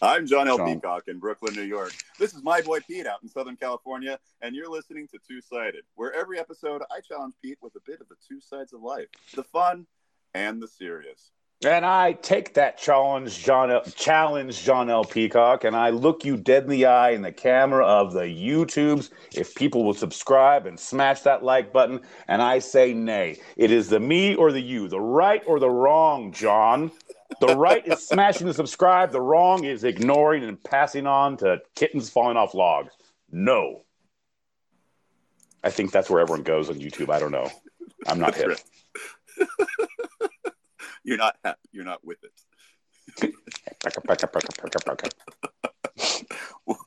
I'm 0.01 0.25
Jon 0.25 0.47
L. 0.47 0.55
Jon. 0.55 0.75
Peacock 0.75 1.09
in 1.09 1.19
Brooklyn, 1.19 1.55
New 1.55 1.63
York. 1.63 1.91
This 2.17 2.33
is 2.33 2.41
my 2.41 2.61
boy 2.61 2.79
Pete 2.79 3.05
out 3.05 3.21
in 3.21 3.27
Southern 3.27 3.57
California, 3.57 4.17
and 4.41 4.55
you're 4.55 4.71
listening 4.71 5.09
to 5.09 5.19
Two 5.27 5.41
Sided, 5.41 5.83
where 5.95 6.13
every 6.13 6.39
episode 6.39 6.83
I 6.89 7.01
challenge 7.01 7.33
Pete 7.41 7.57
with 7.61 7.75
a 7.75 7.81
bit 7.85 7.99
of 7.99 8.07
the 8.07 8.15
two 8.25 8.39
sides 8.39 8.71
of 8.71 8.81
life 8.81 9.09
the 9.35 9.43
fun 9.43 9.87
and 10.33 10.61
the 10.61 10.69
serious. 10.69 11.33
And 11.65 11.85
I 11.85 12.13
take 12.13 12.55
that 12.55 12.77
challenge, 12.77 13.43
Jon 13.43 13.71
L- 13.71 13.83
challenge, 13.95 14.63
Jon 14.63 14.89
L. 14.89 15.05
Peacock, 15.05 15.63
and 15.63 15.75
I 15.75 15.91
look 15.91 16.25
you 16.25 16.35
dead 16.35 16.63
in 16.63 16.69
the 16.69 16.85
eye 16.85 17.11
in 17.11 17.21
the 17.21 17.31
camera 17.31 17.85
of 17.85 18.11
the 18.11 18.23
YouTubes. 18.23 19.11
If 19.33 19.55
people 19.55 19.85
will 19.85 19.93
subscribe 19.93 20.65
and 20.65 20.77
smash 20.77 21.21
that 21.21 21.43
like 21.43 21.71
button, 21.71 22.01
and 22.27 22.41
I 22.41 22.59
say 22.59 22.93
nay. 22.93 23.39
It 23.55 23.71
is 23.71 23.89
the 23.89 23.99
me 23.99 24.35
or 24.35 24.51
the 24.51 24.61
you, 24.61 24.87
the 24.89 24.99
right 24.99 25.41
or 25.45 25.59
the 25.59 25.69
wrong, 25.69 26.33
Jon. 26.33 26.91
The 27.39 27.55
right 27.55 27.85
is 27.87 28.07
smashing 28.07 28.47
the 28.47 28.53
subscribe, 28.53 29.11
the 29.11 29.21
wrong 29.21 29.63
is 29.63 29.83
ignoring 29.83 30.43
and 30.43 30.61
passing 30.63 31.07
on 31.07 31.37
to 31.37 31.61
kittens 31.75 32.09
falling 32.09 32.37
off 32.37 32.53
logs. 32.53 32.93
No. 33.31 33.83
I 35.63 35.69
think 35.69 35.91
that's 35.91 36.09
where 36.09 36.19
everyone 36.19 36.43
goes 36.43 36.69
on 36.69 36.75
YouTube. 36.75 37.09
I 37.09 37.19
don't 37.19 37.31
know. 37.31 37.49
I'm 38.05 38.19
not 38.19 38.35
hip. 38.35 38.59
You're 41.03 41.17
not 41.17 41.35
happy. 41.43 41.69
You're 41.71 41.85
not 41.85 42.03
with 42.03 42.19
it. 42.23 42.31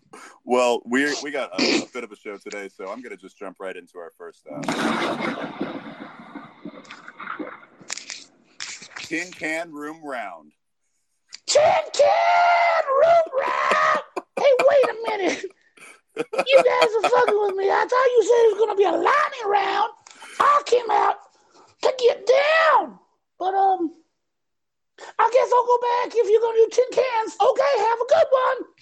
Well, 0.48 0.80
we 0.86 1.12
we 1.24 1.32
got 1.32 1.50
a, 1.52 1.82
a 1.82 1.86
bit 1.92 2.04
of 2.04 2.12
a 2.12 2.16
show 2.16 2.36
today, 2.36 2.68
so 2.68 2.84
I'm 2.84 3.02
going 3.02 3.10
to 3.10 3.16
just 3.16 3.36
jump 3.36 3.56
right 3.58 3.76
into 3.76 3.98
our 3.98 4.12
first 4.16 4.46
uh, 4.46 4.62
tin 8.98 9.32
can 9.32 9.72
room 9.72 10.04
round. 10.04 10.52
Tin 11.46 11.62
can 11.92 12.82
room 12.86 13.40
round. 13.40 14.00
Hey, 14.38 14.52
wait 14.68 14.88
a 14.88 14.96
minute. 15.10 15.44
You 16.16 16.62
guys 16.64 16.90
are 16.96 17.10
fucking 17.10 17.40
with 17.42 17.56
me. 17.56 17.68
I 17.68 17.86
thought 17.88 18.10
you 18.14 18.22
said 18.22 18.44
it 18.44 18.52
was 18.52 18.58
going 18.58 18.70
to 18.70 18.76
be 18.76 18.84
a 18.84 18.92
lightning 18.92 19.46
round. 19.46 19.90
I 20.38 20.62
came 20.66 20.90
out 20.90 21.16
to 21.82 21.92
get 21.98 22.24
down. 22.26 22.98
But, 23.38 23.54
um, 23.54 23.92
I 25.18 25.30
guess 25.32 25.50
I'll 25.52 25.66
go 25.66 25.78
back 25.78 26.12
if 26.16 26.30
you're 26.30 26.40
going 26.40 26.56
to 26.56 26.64
do 26.64 26.70
tin 26.72 27.04
cans. 27.04 27.36
Okay, 27.40 27.78
have 27.78 27.98
a 28.00 28.06
good 28.08 28.26
one. 28.30 28.72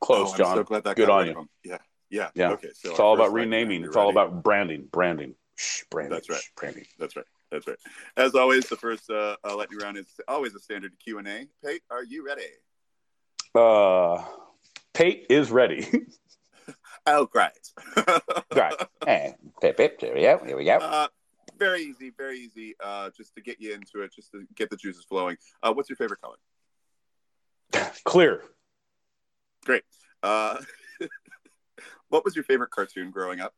Close, 0.00 0.32
Oh, 0.32 0.36
Jon. 0.36 0.56
so 0.56 0.64
glad 0.64 0.84
that 0.84 0.96
Good 0.96 1.10
on 1.10 1.26
you. 1.26 1.34
home. 1.34 1.48
Yeah, 1.64 1.78
yeah, 2.10 2.30
Yeah. 2.34 2.52
Okay, 2.52 2.70
so 2.74 2.90
It's 2.90 3.00
all 3.00 3.14
about 3.14 3.32
renaming. 3.32 3.82
you 3.82 3.86
It's 3.88 3.96
all 3.96 4.10
about 4.10 4.42
branding. 4.42 4.88
Branding. 4.90 5.34
Shh, 5.56 5.82
branding. 5.90 6.14
That's 6.16 6.30
right. 6.30 6.40
Shh, 6.40 6.48
branding. 6.56 6.86
That's 6.98 7.16
right. 7.16 7.26
That's 7.50 7.66
right. 7.66 7.76
As 8.16 8.34
always, 8.34 8.68
the 8.68 8.76
first 8.76 9.10
uh, 9.10 9.36
uh, 9.44 9.56
lightning 9.56 9.78
round 9.78 9.96
is 9.98 10.06
always 10.26 10.54
a 10.54 10.58
standard 10.60 10.92
Q 11.04 11.18
and 11.18 11.28
A. 11.28 11.46
Pate, 11.64 11.82
are 11.90 12.02
you 12.04 12.24
ready? 12.24 12.42
Uh, 13.54 14.24
Pate 14.94 15.26
is 15.30 15.50
ready. 15.50 15.86
Oh, 17.06 17.24
great. 17.26 17.50
great. 18.52 18.74
And 19.06 19.34
pip, 19.60 19.78
pip, 19.78 20.00
here 20.00 20.14
we 20.14 20.20
go. 20.20 20.38
Here 20.44 20.56
we 20.56 20.64
go. 20.66 20.76
Uh, 20.76 21.08
very 21.60 21.82
easy, 21.82 22.10
very 22.16 22.40
easy. 22.40 22.74
Uh, 22.82 23.10
just 23.16 23.34
to 23.36 23.40
get 23.40 23.60
you 23.60 23.72
into 23.72 24.00
it, 24.02 24.12
just 24.12 24.32
to 24.32 24.44
get 24.56 24.70
the 24.70 24.76
juices 24.76 25.04
flowing. 25.04 25.36
Uh, 25.62 25.72
what's 25.72 25.88
your 25.88 25.96
favorite 25.96 26.20
color? 26.20 26.38
Clear. 28.04 28.42
Great. 29.64 29.84
Uh, 30.22 30.56
what 32.08 32.24
was 32.24 32.34
your 32.34 32.44
favorite 32.44 32.70
cartoon 32.70 33.12
growing 33.12 33.40
up? 33.40 33.54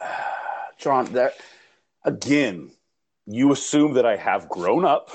Jon, 0.78 1.06
that 1.14 1.34
again, 2.04 2.70
you 3.26 3.50
assume 3.52 3.94
that 3.94 4.04
I 4.04 4.16
have 4.16 4.48
grown 4.50 4.84
up, 4.84 5.10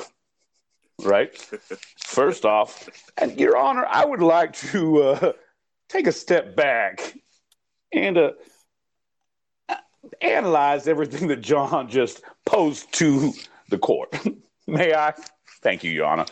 right? 1.04 1.38
First 2.04 2.46
off, 2.46 2.90
and 3.18 3.40
Your 3.40 3.56
Honor, 3.56 3.86
I 3.88 4.04
would 4.04 4.24
like 4.24 4.54
to 4.54 5.04
uh, 5.04 5.34
take 5.88 6.08
a 6.08 6.12
step 6.12 6.56
back 6.56 7.14
and 7.94 8.18
uh, 8.18 8.32
analyze 10.22 10.88
everything 10.88 11.28
that 11.28 11.42
Jon 11.42 11.90
just 11.90 12.22
posed 12.46 12.92
to 12.94 13.34
the 13.70 13.78
court. 13.78 14.14
May 14.68 14.94
I? 14.94 15.14
Thank 15.62 15.84
you, 15.84 15.92
Your 15.92 16.06
Honor. 16.06 16.26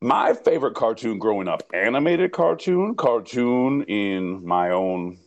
My 0.00 0.32
favorite 0.32 0.74
cartoon 0.74 1.18
growing 1.18 1.48
up, 1.48 1.64
animated 1.74 2.32
cartoon, 2.32 2.94
cartoon 2.94 3.82
in 3.84 4.46
my 4.46 4.70
own 4.70 5.18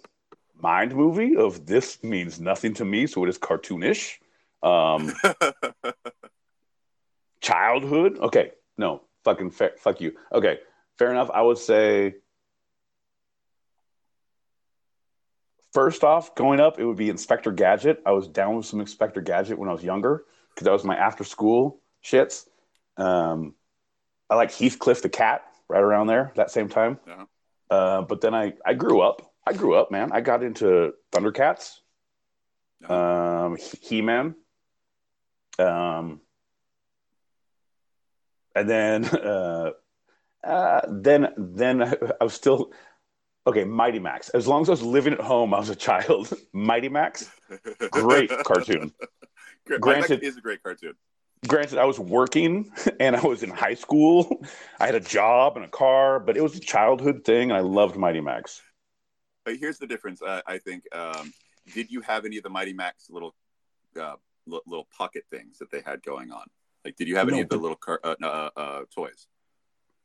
mind 0.61 0.95
movie 0.95 1.35
of 1.35 1.65
this 1.65 2.01
means 2.03 2.39
nothing 2.39 2.73
to 2.75 2.85
me, 2.85 3.05
so 3.07 3.23
it 3.25 3.29
is 3.29 3.37
cartoonish. 3.37 4.17
Um, 4.63 5.13
childhood, 7.41 8.17
okay, 8.19 8.51
no, 8.77 9.01
fucking 9.25 9.51
fa- 9.51 9.73
fuck 9.77 9.99
you. 9.99 10.13
Okay, 10.31 10.59
fair 10.97 11.11
enough. 11.11 11.29
I 11.33 11.41
would 11.41 11.57
say 11.57 12.15
first 15.73 16.03
off, 16.03 16.35
going 16.35 16.59
up, 16.59 16.79
it 16.79 16.85
would 16.85 16.97
be 16.97 17.09
Inspector 17.09 17.51
Gadget. 17.53 18.01
I 18.05 18.11
was 18.11 18.27
down 18.27 18.55
with 18.57 18.65
some 18.65 18.79
Inspector 18.79 19.19
Gadget 19.21 19.57
when 19.57 19.69
I 19.69 19.73
was 19.73 19.83
younger 19.83 20.25
because 20.53 20.65
that 20.65 20.71
was 20.71 20.83
my 20.83 20.95
after 20.95 21.23
school 21.23 21.81
shits. 22.03 22.47
Um, 22.97 23.55
I 24.29 24.35
like 24.35 24.51
Heathcliff 24.51 25.01
the 25.01 25.09
cat 25.09 25.43
right 25.67 25.81
around 25.81 26.07
there 26.07 26.31
that 26.35 26.51
same 26.51 26.69
time. 26.69 26.99
Yeah. 27.07 27.25
Uh, 27.69 28.01
but 28.01 28.21
then 28.21 28.35
I 28.35 28.53
I 28.65 28.73
grew 28.73 29.01
up. 29.01 29.33
I 29.47 29.53
grew 29.53 29.75
up, 29.75 29.91
man. 29.91 30.11
I 30.11 30.21
got 30.21 30.43
into 30.43 30.93
Thundercats, 31.11 31.79
um, 32.87 33.57
He 33.81 34.01
Man, 34.01 34.35
um, 35.57 36.21
and 38.55 38.69
then 38.69 39.05
uh, 39.05 39.71
uh, 40.43 40.81
then 40.89 41.33
then 41.37 41.81
I 42.21 42.23
was 42.23 42.33
still 42.33 42.71
okay. 43.47 43.63
Mighty 43.63 43.99
Max. 43.99 44.29
As 44.29 44.47
long 44.47 44.61
as 44.61 44.69
I 44.69 44.71
was 44.71 44.81
living 44.83 45.13
at 45.13 45.19
home, 45.21 45.53
I 45.53 45.59
was 45.59 45.69
a 45.69 45.75
child. 45.75 46.31
Mighty 46.53 46.89
Max, 46.89 47.29
great 47.91 48.29
cartoon. 48.43 48.91
Great. 49.67 49.79
Granted- 49.81 50.23
is 50.23 50.37
a 50.37 50.41
great 50.41 50.63
cartoon. 50.63 50.93
Granted, 51.47 51.77
I 51.77 51.85
was 51.85 51.99
working 51.99 52.71
and 52.99 53.15
I 53.15 53.21
was 53.25 53.41
in 53.43 53.49
high 53.51 53.75
school. 53.75 54.43
I 54.79 54.85
had 54.87 54.95
a 54.95 54.99
job 54.99 55.55
and 55.55 55.63
a 55.65 55.69
car, 55.69 56.19
but 56.19 56.35
it 56.35 56.41
was 56.41 56.55
a 56.55 56.59
childhood 56.59 57.23
thing, 57.23 57.51
and 57.51 57.57
I 57.57 57.61
loved 57.61 57.95
Mighty 57.95 58.21
Max. 58.21 58.61
But 59.45 59.57
here's 59.57 59.77
the 59.77 59.87
difference. 59.87 60.21
Uh, 60.21 60.41
I 60.47 60.57
think. 60.57 60.83
Um, 60.93 61.31
did 61.73 61.91
you 61.91 62.01
have 62.01 62.25
any 62.25 62.37
of 62.37 62.43
the 62.43 62.49
Mighty 62.49 62.73
Max 62.73 63.09
little, 63.09 63.33
uh, 63.99 64.15
li- 64.47 64.59
little 64.67 64.87
pocket 64.97 65.23
things 65.29 65.59
that 65.59 65.69
they 65.71 65.81
had 65.81 66.01
going 66.03 66.31
on? 66.31 66.43
Like, 66.83 66.95
did 66.95 67.07
you 67.07 67.15
have 67.17 67.27
any 67.27 67.37
No, 67.37 67.43
of 67.43 67.49
the 67.49 67.57
little 67.57 67.77
car- 67.77 67.99
uh, 68.03 68.15
uh, 68.21 68.49
uh, 68.57 68.81
toys? 68.93 69.27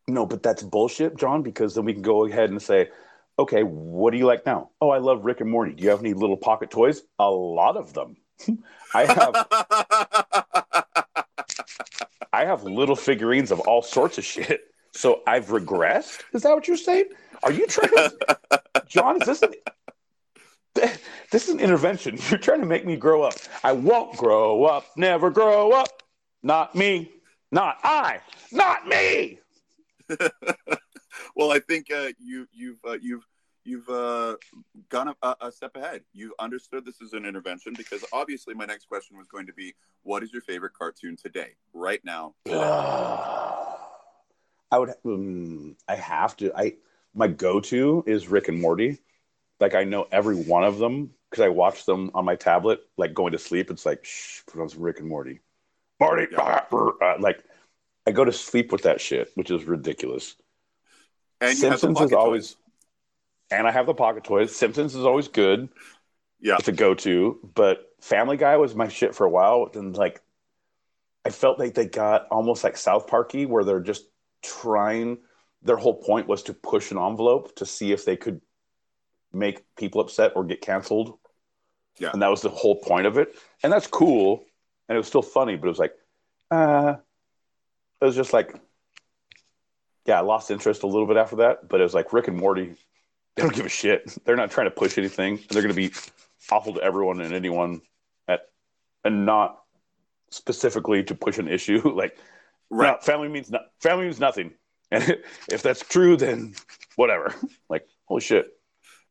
No, 0.06 0.26
but 0.26 0.42
that's 0.42 0.62
bullshit, 0.62 1.16
Jon, 1.16 1.42
because 1.42 1.74
then 1.74 1.86
we 1.86 1.94
can 1.94 2.02
go 2.02 2.26
ahead 2.26 2.50
and 2.50 2.60
say, 2.62 2.90
okay, 3.38 3.62
what 3.62 4.10
do 4.12 4.18
you 4.18 4.26
like 4.26 4.46
now? 4.46 4.70
Oh, 4.80 4.90
I 4.90 4.98
love 4.98 5.24
Rick 5.24 5.40
and 5.40 5.50
Morty. 5.50 5.72
Do 5.72 5.82
you 5.84 5.90
have 5.90 6.00
any 6.00 6.14
little 6.14 6.36
pocket 6.36 6.70
toys? 6.70 7.02
A 7.18 7.30
lot 7.30 7.76
of 7.76 7.92
them. 7.92 8.16
I 8.94 9.04
have 9.06 9.46
I 12.32 12.44
have 12.44 12.64
little 12.64 12.96
figurines 12.96 13.50
of 13.50 13.60
all 13.60 13.82
sorts 13.82 14.18
of 14.18 14.24
shit. 14.24 14.60
So 14.92 15.22
I've 15.26 15.46
regressed? 15.46 16.22
Is 16.32 16.42
that 16.42 16.54
what 16.54 16.68
you're 16.68 16.76
saying? 16.76 17.06
Are 17.42 17.52
you 17.52 17.66
trying 17.66 17.90
to 17.90 18.12
Jon, 18.88 19.20
is 19.20 19.26
this 19.26 19.42
an 19.42 19.54
this 21.30 21.48
is 21.48 21.48
an 21.48 21.60
intervention. 21.60 22.18
You're 22.30 22.38
trying 22.38 22.60
to 22.60 22.66
make 22.66 22.84
me 22.84 22.96
grow 22.96 23.22
up. 23.22 23.34
I 23.64 23.72
won't 23.72 24.16
grow 24.16 24.64
up, 24.64 24.84
never 24.96 25.30
grow 25.30 25.72
up. 25.72 25.88
Not 26.42 26.74
me. 26.74 27.12
Not 27.50 27.78
I. 27.82 28.20
Not 28.52 28.86
me. 28.86 29.38
well, 31.34 31.50
I 31.50 31.58
think 31.60 31.90
uh, 31.90 32.08
you 32.18 32.46
you've 32.52 32.78
uh, 32.86 32.98
you've 33.00 33.26
you've 33.64 33.88
uh, 33.88 34.36
gone 34.88 35.14
a, 35.22 35.36
a 35.40 35.52
step 35.52 35.76
ahead. 35.76 36.02
You 36.12 36.34
understood 36.38 36.84
this 36.84 37.00
is 37.00 37.12
an 37.12 37.24
intervention 37.26 37.74
because 37.76 38.04
obviously 38.12 38.54
my 38.54 38.64
next 38.64 38.86
question 38.88 39.16
was 39.16 39.26
going 39.26 39.46
to 39.46 39.52
be, 39.52 39.74
what 40.04 40.22
is 40.22 40.32
your 40.32 40.42
favorite 40.42 40.72
cartoon 40.72 41.16
today, 41.16 41.56
right 41.74 42.00
now? 42.04 42.34
I 44.70 44.78
would. 44.78 44.94
Um, 45.04 45.76
I 45.88 45.96
have 45.96 46.36
to. 46.38 46.52
I 46.56 46.74
my 47.14 47.28
go-to 47.28 48.04
is 48.06 48.28
Rick 48.28 48.48
and 48.48 48.60
Morty. 48.60 48.98
Like 49.60 49.74
I 49.74 49.84
know 49.84 50.06
every 50.12 50.36
one 50.36 50.64
of 50.64 50.78
them 50.78 51.10
because 51.30 51.44
I 51.44 51.48
watch 51.48 51.86
them 51.86 52.10
on 52.14 52.24
my 52.24 52.36
tablet. 52.36 52.80
Like 52.96 53.14
going 53.14 53.32
to 53.32 53.38
sleep, 53.38 53.70
it's 53.70 53.86
like 53.86 54.04
shh, 54.04 54.42
put 54.46 54.60
on 54.60 54.68
some 54.68 54.82
Rick 54.82 55.00
and 55.00 55.08
Morty. 55.08 55.40
Morty, 56.00 56.26
Yeah. 56.30 56.62
uh, 56.70 57.16
like 57.20 57.42
I 58.06 58.12
go 58.12 58.24
to 58.24 58.32
sleep 58.32 58.70
with 58.70 58.82
that 58.82 59.00
shit, 59.00 59.30
which 59.34 59.50
is 59.50 59.64
ridiculous. 59.64 60.36
And 61.40 61.58
you 61.58 61.64
have 61.64 61.74
the 61.74 61.78
Simpsons 61.78 62.10
is 62.10 62.12
always, 62.12 62.56
and 63.50 63.66
I 63.66 63.72
have 63.72 63.86
the 63.86 63.94
pocket 63.94 64.24
toys. 64.24 64.54
Simpsons 64.54 64.94
is 64.94 65.04
always 65.04 65.28
good. 65.28 65.68
Yeah. 66.40 66.56
it's 66.58 66.68
a 66.68 66.72
go-to. 66.72 67.38
But 67.54 67.92
Family 68.00 68.36
Guy 68.36 68.56
was 68.56 68.74
my 68.74 68.88
shit 68.88 69.14
for 69.14 69.24
a 69.26 69.30
while. 69.30 69.68
Then 69.72 69.92
like, 69.92 70.22
I 71.24 71.30
felt 71.30 71.58
like 71.58 71.74
they 71.74 71.86
got 71.86 72.26
almost 72.30 72.62
like 72.62 72.76
South 72.76 73.06
Parky, 73.06 73.46
where 73.46 73.64
they're 73.64 73.80
just 73.80 74.04
trying. 74.42 75.18
Their 75.62 75.76
whole 75.76 75.94
point 75.94 76.28
was 76.28 76.44
to 76.44 76.54
push 76.54 76.90
an 76.90 76.98
envelope 76.98 77.56
to 77.56 77.66
see 77.66 77.92
if 77.92 78.04
they 78.04 78.16
could 78.16 78.40
make 79.32 79.64
people 79.76 80.00
upset 80.00 80.32
or 80.36 80.44
get 80.44 80.60
canceled. 80.60 81.18
Yeah. 81.98 82.10
and 82.12 82.20
that 82.20 82.28
was 82.28 82.42
the 82.42 82.50
whole 82.50 82.76
point 82.76 83.06
of 83.06 83.16
it. 83.16 83.34
And 83.62 83.72
that's 83.72 83.86
cool, 83.86 84.44
and 84.88 84.96
it 84.96 84.98
was 84.98 85.06
still 85.06 85.22
funny. 85.22 85.56
But 85.56 85.66
it 85.66 85.70
was 85.70 85.78
like, 85.78 85.94
uh, 86.50 86.96
it 88.00 88.04
was 88.04 88.14
just 88.14 88.32
like 88.32 88.54
yeah, 90.06 90.18
I 90.18 90.22
lost 90.22 90.50
interest 90.50 90.82
a 90.82 90.86
little 90.86 91.06
bit 91.06 91.16
after 91.16 91.36
that, 91.36 91.68
but 91.68 91.80
it 91.80 91.84
was 91.84 91.94
like 91.94 92.12
Rick 92.12 92.28
and 92.28 92.36
Morty, 92.36 92.74
they 93.34 93.42
don't 93.42 93.54
give 93.54 93.66
a 93.66 93.70
shit. 93.70 94.16
They're 94.24 94.36
not 94.36 94.50
trying 94.50 94.66
to 94.66 94.70
push 94.70 94.96
anything. 94.98 95.40
They're 95.50 95.62
going 95.62 95.74
to 95.74 95.76
be 95.88 95.92
awful 96.50 96.74
to 96.74 96.82
everyone 96.82 97.20
and 97.20 97.34
anyone 97.34 97.82
at, 98.28 98.42
and 99.04 99.26
not 99.26 99.58
specifically 100.30 101.04
to 101.04 101.14
push 101.14 101.38
an 101.38 101.48
issue. 101.48 101.80
like, 101.94 102.16
Right. 102.68 102.96
no, 102.96 103.00
family 103.00 103.28
means 103.28 103.48
no, 103.50 103.60
family 103.80 104.06
means 104.06 104.18
nothing. 104.18 104.52
And 104.90 105.02
if 105.50 105.62
that's 105.62 105.80
true, 105.80 106.16
then 106.16 106.54
whatever. 106.96 107.34
Like, 107.68 107.86
holy 108.06 108.20
shit, 108.20 108.46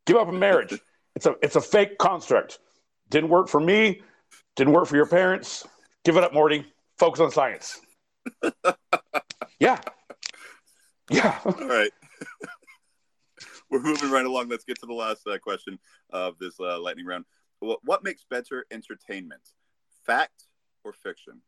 give 0.06 0.16
up 0.16 0.28
a 0.28 0.32
marriage. 0.32 0.78
It's 1.14 1.24
a 1.26 1.36
it's 1.42 1.56
a 1.56 1.60
fake 1.60 1.96
construct. 1.98 2.58
Didn't 3.10 3.30
work 3.30 3.48
for 3.48 3.60
me. 3.60 4.02
Didn't 4.56 4.72
work 4.74 4.86
for 4.86 4.96
your 4.96 5.06
parents. 5.06 5.66
Give 6.04 6.16
it 6.16 6.24
up, 6.24 6.32
Morty. 6.34 6.66
Focus 6.98 7.20
on 7.20 7.30
science. 7.30 7.80
yeah. 9.58 9.80
Yeah. 11.10 11.38
All 11.44 11.52
right. 11.52 11.90
We're 13.70 13.82
moving 13.82 14.10
right 14.10 14.24
along. 14.24 14.48
Let's 14.48 14.64
get 14.64 14.78
to 14.80 14.86
the 14.86 14.94
last 14.94 15.26
uh, 15.26 15.38
question 15.38 15.78
of 16.10 16.38
this 16.38 16.58
uh, 16.60 16.80
lightning 16.80 17.06
round. 17.06 17.24
What, 17.60 17.80
what 17.84 18.04
makes 18.04 18.24
better 18.28 18.64
entertainment? 18.70 19.42
Fact 20.04 20.44
or 20.84 20.92
fiction? 20.92 21.40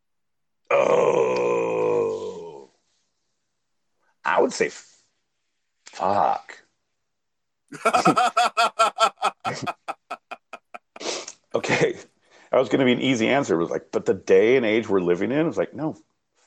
Oh. 0.71 2.71
I 4.25 4.41
would 4.41 4.53
say 4.53 4.67
f- 4.67 5.03
fuck. 5.87 6.63
Okay. 11.55 11.97
That 12.51 12.59
was 12.59 12.69
going 12.69 12.81
to 12.81 12.85
be 12.85 12.93
an 12.93 13.01
easy 13.01 13.29
answer. 13.29 13.55
It 13.55 13.63
was 13.63 13.71
like, 13.71 13.91
but 13.93 14.07
the 14.07 14.15
day 14.15 14.57
and 14.57 14.65
age 14.65 14.89
we're 14.89 15.01
living 15.01 15.33
in, 15.33 15.39
it 15.39 15.45
was 15.45 15.59
like, 15.59 15.75
no, 15.75 15.97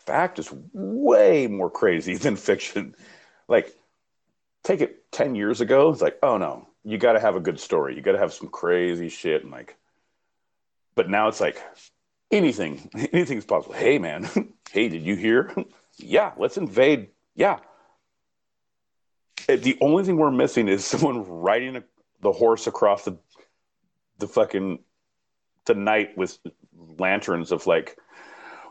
fact 0.06 0.40
is 0.40 0.54
way 0.74 1.48
more 1.48 1.70
crazy 1.70 2.16
than 2.18 2.36
fiction. 2.36 2.96
Like, 3.48 3.74
take 4.64 4.82
it 4.82 5.12
10 5.12 5.36
years 5.36 5.62
ago, 5.62 5.92
it's 5.92 6.02
like, 6.02 6.18
oh 6.24 6.38
no, 6.38 6.68
you 6.84 6.98
got 6.98 7.14
to 7.14 7.20
have 7.20 7.36
a 7.36 7.40
good 7.40 7.60
story. 7.60 7.96
You 7.96 8.02
got 8.02 8.14
to 8.14 8.20
have 8.20 8.34
some 8.34 8.48
crazy 8.48 9.10
shit. 9.10 9.44
And 9.44 9.52
like, 9.52 9.76
but 10.96 11.10
now 11.10 11.28
it's 11.28 11.42
like, 11.42 11.62
anything, 12.32 12.90
anything's 13.14 13.46
possible. 13.46 13.76
Hey, 13.76 14.00
man, 14.00 14.30
hey, 14.72 14.90
did 14.90 15.04
you 15.04 15.16
hear? 15.16 15.54
yeah, 15.98 16.32
let's 16.38 16.58
invade. 16.58 17.10
Yeah. 17.36 17.60
The 19.48 19.78
only 19.82 20.04
thing 20.04 20.18
we're 20.18 20.32
missing 20.32 20.68
is 20.68 20.86
someone 20.86 21.26
riding 21.28 21.76
a, 21.76 21.84
the 22.22 22.32
horse 22.32 22.68
across 22.68 23.04
the 23.04 23.18
the 24.20 24.28
fucking 24.28 24.80
the 25.66 25.74
night 25.74 26.16
with 26.16 26.38
lanterns 27.00 27.52
of 27.52 27.66
like 27.66 27.98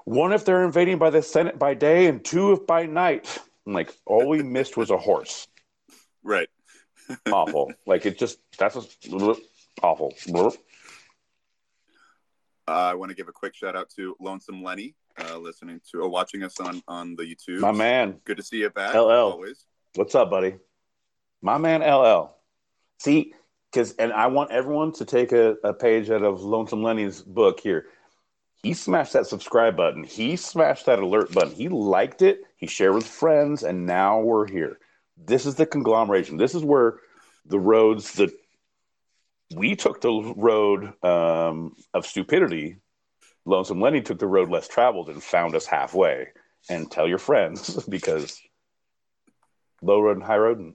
one 0.04 0.32
if 0.32 0.44
they're 0.44 0.64
invading 0.64 0.98
by 0.98 1.10
the 1.10 1.22
Senate 1.22 1.58
by 1.58 1.74
day 1.74 2.06
and 2.06 2.24
two 2.24 2.52
if 2.52 2.66
by 2.66 2.86
night. 2.86 3.38
I'm 3.66 3.72
like, 3.72 3.94
all 4.06 4.28
we 4.28 4.42
missed 4.42 4.76
was 4.76 4.90
a 4.90 4.96
horse. 4.96 5.46
right. 6.22 6.48
Awful. 7.32 7.72
like 7.86 8.06
it 8.06 8.18
just 8.18 8.38
that's 8.56 8.76
a, 8.76 8.82
awful. 9.82 10.14
Uh, 12.68 12.72
I 12.72 12.94
want 12.94 13.10
to 13.10 13.16
give 13.16 13.26
a 13.26 13.32
quick 13.32 13.56
shout 13.56 13.74
out 13.74 13.90
to 13.96 14.14
Lonesome 14.20 14.62
Lenny, 14.62 14.94
uh, 15.18 15.36
listening 15.38 15.80
to 15.90 16.02
or 16.02 16.08
watching 16.08 16.44
us 16.44 16.60
on 16.60 16.82
on 16.86 17.16
the 17.16 17.24
YouTube. 17.24 17.60
My 17.60 17.72
man, 17.72 18.20
Good 18.24 18.36
to 18.36 18.44
see 18.44 18.58
you 18.58 18.70
back. 18.70 18.94
LL. 18.94 19.10
Always. 19.10 19.66
what's 19.96 20.14
up, 20.14 20.30
buddy? 20.30 20.54
My 21.42 21.58
man, 21.58 21.80
LL. 21.80 22.32
See, 22.98 23.34
because 23.72 23.92
and 23.94 24.12
I 24.12 24.28
want 24.28 24.52
everyone 24.52 24.92
to 24.92 25.04
take 25.04 25.32
a, 25.32 25.56
a 25.64 25.72
page 25.72 26.10
out 26.10 26.22
of 26.22 26.42
Lonesome 26.42 26.82
Lenny's 26.82 27.22
book 27.22 27.58
here. 27.60 27.86
He 28.62 28.74
smashed 28.74 29.14
that 29.14 29.26
subscribe 29.26 29.76
button. 29.76 30.04
He 30.04 30.36
smashed 30.36 30.86
that 30.86 30.98
alert 30.98 31.32
button. 31.32 31.52
He 31.52 31.68
liked 31.68 32.20
it. 32.20 32.42
He 32.56 32.66
shared 32.66 32.94
with 32.94 33.06
friends, 33.06 33.62
and 33.62 33.86
now 33.86 34.20
we're 34.20 34.46
here. 34.46 34.78
This 35.16 35.46
is 35.46 35.54
the 35.54 35.66
conglomeration. 35.66 36.36
This 36.36 36.54
is 36.54 36.62
where 36.62 36.98
the 37.46 37.58
roads 37.58 38.14
that 38.14 38.30
we 39.54 39.76
took 39.76 40.00
the 40.00 40.34
road 40.36 40.92
um, 41.02 41.74
of 41.94 42.06
stupidity. 42.06 42.76
Lonesome 43.46 43.80
Lenny 43.80 44.02
took 44.02 44.18
the 44.18 44.26
road 44.26 44.50
less 44.50 44.68
traveled 44.68 45.08
and 45.08 45.22
found 45.22 45.54
us 45.54 45.66
halfway. 45.66 46.28
And 46.68 46.90
tell 46.90 47.08
your 47.08 47.18
friends 47.18 47.82
because 47.88 48.40
low 49.80 50.00
road 50.00 50.18
and 50.18 50.26
high 50.26 50.36
road, 50.36 50.58
and 50.58 50.74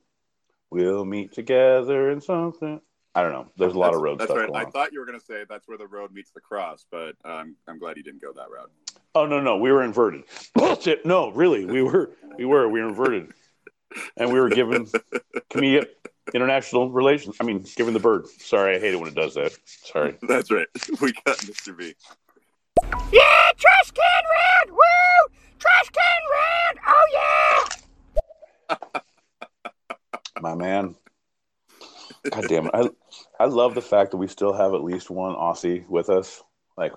we'll 0.71 1.05
meet 1.05 1.33
together 1.33 2.09
in 2.09 2.21
something. 2.21 2.81
I 3.17 3.21
don't 3.23 3.31
know. 3.31 3.47
There's 3.57 3.73
a 3.73 3.79
lot 3.79 3.87
That's- 3.87 3.95
of 3.97 4.01
road 4.03 4.19
That's 4.19 4.27
stuff 4.29 4.37
right. 4.37 4.47
going 4.49 4.61
I 4.61 4.65
on. 4.65 4.71
thought 4.71 4.91
you 4.91 4.99
were 4.99 5.05
going 5.05 5.17
to 5.19 5.25
say 5.25 5.45
that's 5.47 5.67
where 5.67 5.77
the 5.77 5.87
road 5.87 6.11
meets 6.11 6.31
the 6.31 6.41
cross, 6.41 6.85
but 6.91 7.15
um, 7.23 7.55
I'm 7.67 7.79
glad 7.79 7.95
you 7.97 8.03
didn't 8.03 8.21
go 8.21 8.33
that 8.33 8.49
route. 8.49 8.69
Oh 9.15 9.25
no, 9.25 9.39
no, 9.39 9.55
we 9.57 9.71
were 9.71 9.83
inverted. 9.83 10.23
Bullshit. 10.53 11.05
No, 11.05 11.31
really, 11.31 11.65
we 11.65 11.81
were, 11.81 12.11
we 12.37 12.43
were, 12.43 12.67
we 12.67 12.81
were 12.81 12.89
inverted, 12.89 13.31
and 14.17 14.33
we 14.33 14.39
were 14.41 14.49
given 14.49 14.85
comedic 15.49 15.87
international 16.33 16.91
relations. 16.91 17.37
I 17.39 17.45
mean, 17.45 17.63
given 17.77 17.93
the 17.93 17.99
bird. 18.01 18.27
Sorry, 18.27 18.75
I 18.75 18.79
hate 18.79 18.93
it 18.93 18.99
when 18.99 19.07
it 19.07 19.15
does 19.15 19.35
that. 19.35 19.55
Sorry. 19.65 20.17
That's 20.27 20.51
right. 20.51 20.67
We 21.01 21.13
got 21.13 21.37
Mr. 21.37 21.77
B. 21.77 21.93
Yeah, 23.13 23.51
trash 23.55 23.91
can 23.91 24.23
round! 24.67 24.71
Woo! 24.71 25.35
Trash 25.59 25.89
can 25.89 26.21
round! 26.35 26.79
Oh 26.85 27.69
yeah! 28.73 28.99
my 30.41 30.55
man. 30.55 30.95
God 32.31 32.45
damn 32.47 32.67
it. 32.67 32.71
I 32.73 32.89
I 33.39 33.45
love 33.45 33.75
the 33.75 33.81
fact 33.81 34.11
that 34.11 34.17
we 34.17 34.27
still 34.27 34.53
have 34.53 34.73
at 34.73 34.83
least 34.83 35.09
one 35.09 35.35
Aussie 35.35 35.87
with 35.87 36.09
us. 36.09 36.41
Like 36.77 36.93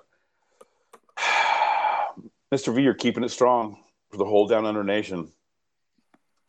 Mr. 2.53 2.73
V, 2.73 2.81
you're 2.81 2.93
keeping 2.93 3.23
it 3.23 3.29
strong 3.29 3.83
for 4.11 4.17
the 4.17 4.25
whole 4.25 4.47
down 4.47 4.65
under 4.65 4.83
nation. 4.83 5.31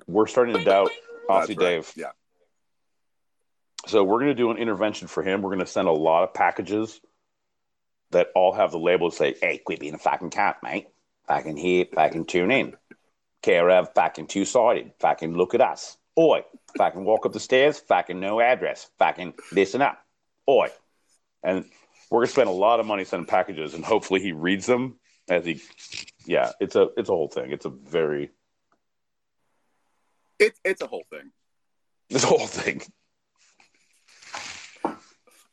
We're 0.07 0.27
starting 0.27 0.57
to 0.57 0.64
doubt 0.64 0.90
Aussie 1.29 1.49
right. 1.49 1.59
Dave. 1.59 1.93
Yeah. 1.97 2.12
So 3.87 4.05
we're 4.05 4.21
gonna 4.21 4.35
do 4.35 4.51
an 4.51 4.59
intervention 4.59 5.09
for 5.09 5.23
him. 5.23 5.43
We're 5.43 5.51
gonna 5.51 5.66
send 5.66 5.88
a 5.88 5.93
lot 5.93 6.25
of 6.25 6.35
packages 6.35 7.01
that 8.11 8.29
all 8.35 8.53
have 8.53 8.73
the 8.73 8.79
label 8.79 9.11
that 9.11 9.16
say, 9.16 9.37
Hey, 9.40 9.59
quit 9.59 9.81
being 9.81 9.95
a 9.95 9.99
fucking 9.99 10.31
cat, 10.31 10.59
mate. 10.62 10.88
Fucking 11.29 11.57
here, 11.57 11.87
fucking 11.95 12.27
tune 12.27 12.51
in. 12.51 12.77
Care 13.43 13.71
of 13.71 13.95
fucking 13.95 14.27
two 14.27 14.45
sided. 14.45 14.93
Fucking 14.99 15.35
look 15.37 15.55
at 15.55 15.61
us. 15.61 15.97
Oi. 16.18 16.42
Fucking 16.77 17.05
walk 17.05 17.27
up 17.27 17.33
the 17.33 17.40
stairs. 17.40 17.79
Fucking 17.81 18.20
no 18.20 18.40
address. 18.40 18.90
Fucking 18.99 19.35
listen 19.53 19.83
up. 19.83 19.99
Oi. 20.49 20.68
And 21.42 21.64
we're 22.11 22.20
gonna 22.20 22.29
spend 22.33 22.49
a 22.49 22.53
lot 22.53 22.81
of 22.81 22.87
money 22.87 23.05
sending 23.05 23.27
packages, 23.27 23.75
and 23.75 23.85
hopefully 23.85 24.20
he 24.20 24.33
reads 24.33 24.66
them 24.66 24.99
as 25.29 25.44
he. 25.44 25.61
Yeah, 26.27 26.53
it's 26.61 26.77
a 26.77 26.88
it's 26.96 27.09
a 27.09 27.12
whole 27.12 27.29
thing. 27.29 27.53
It's 27.53 27.64
a 27.64 27.70
very 27.70 28.31
It's 30.38 30.61
it's 30.64 30.83
a 30.83 30.87
whole 30.87 31.05
thing. 31.11 31.31
it's 32.11 32.25
a 32.25 32.27
whole 32.27 32.46
thing. 32.46 32.83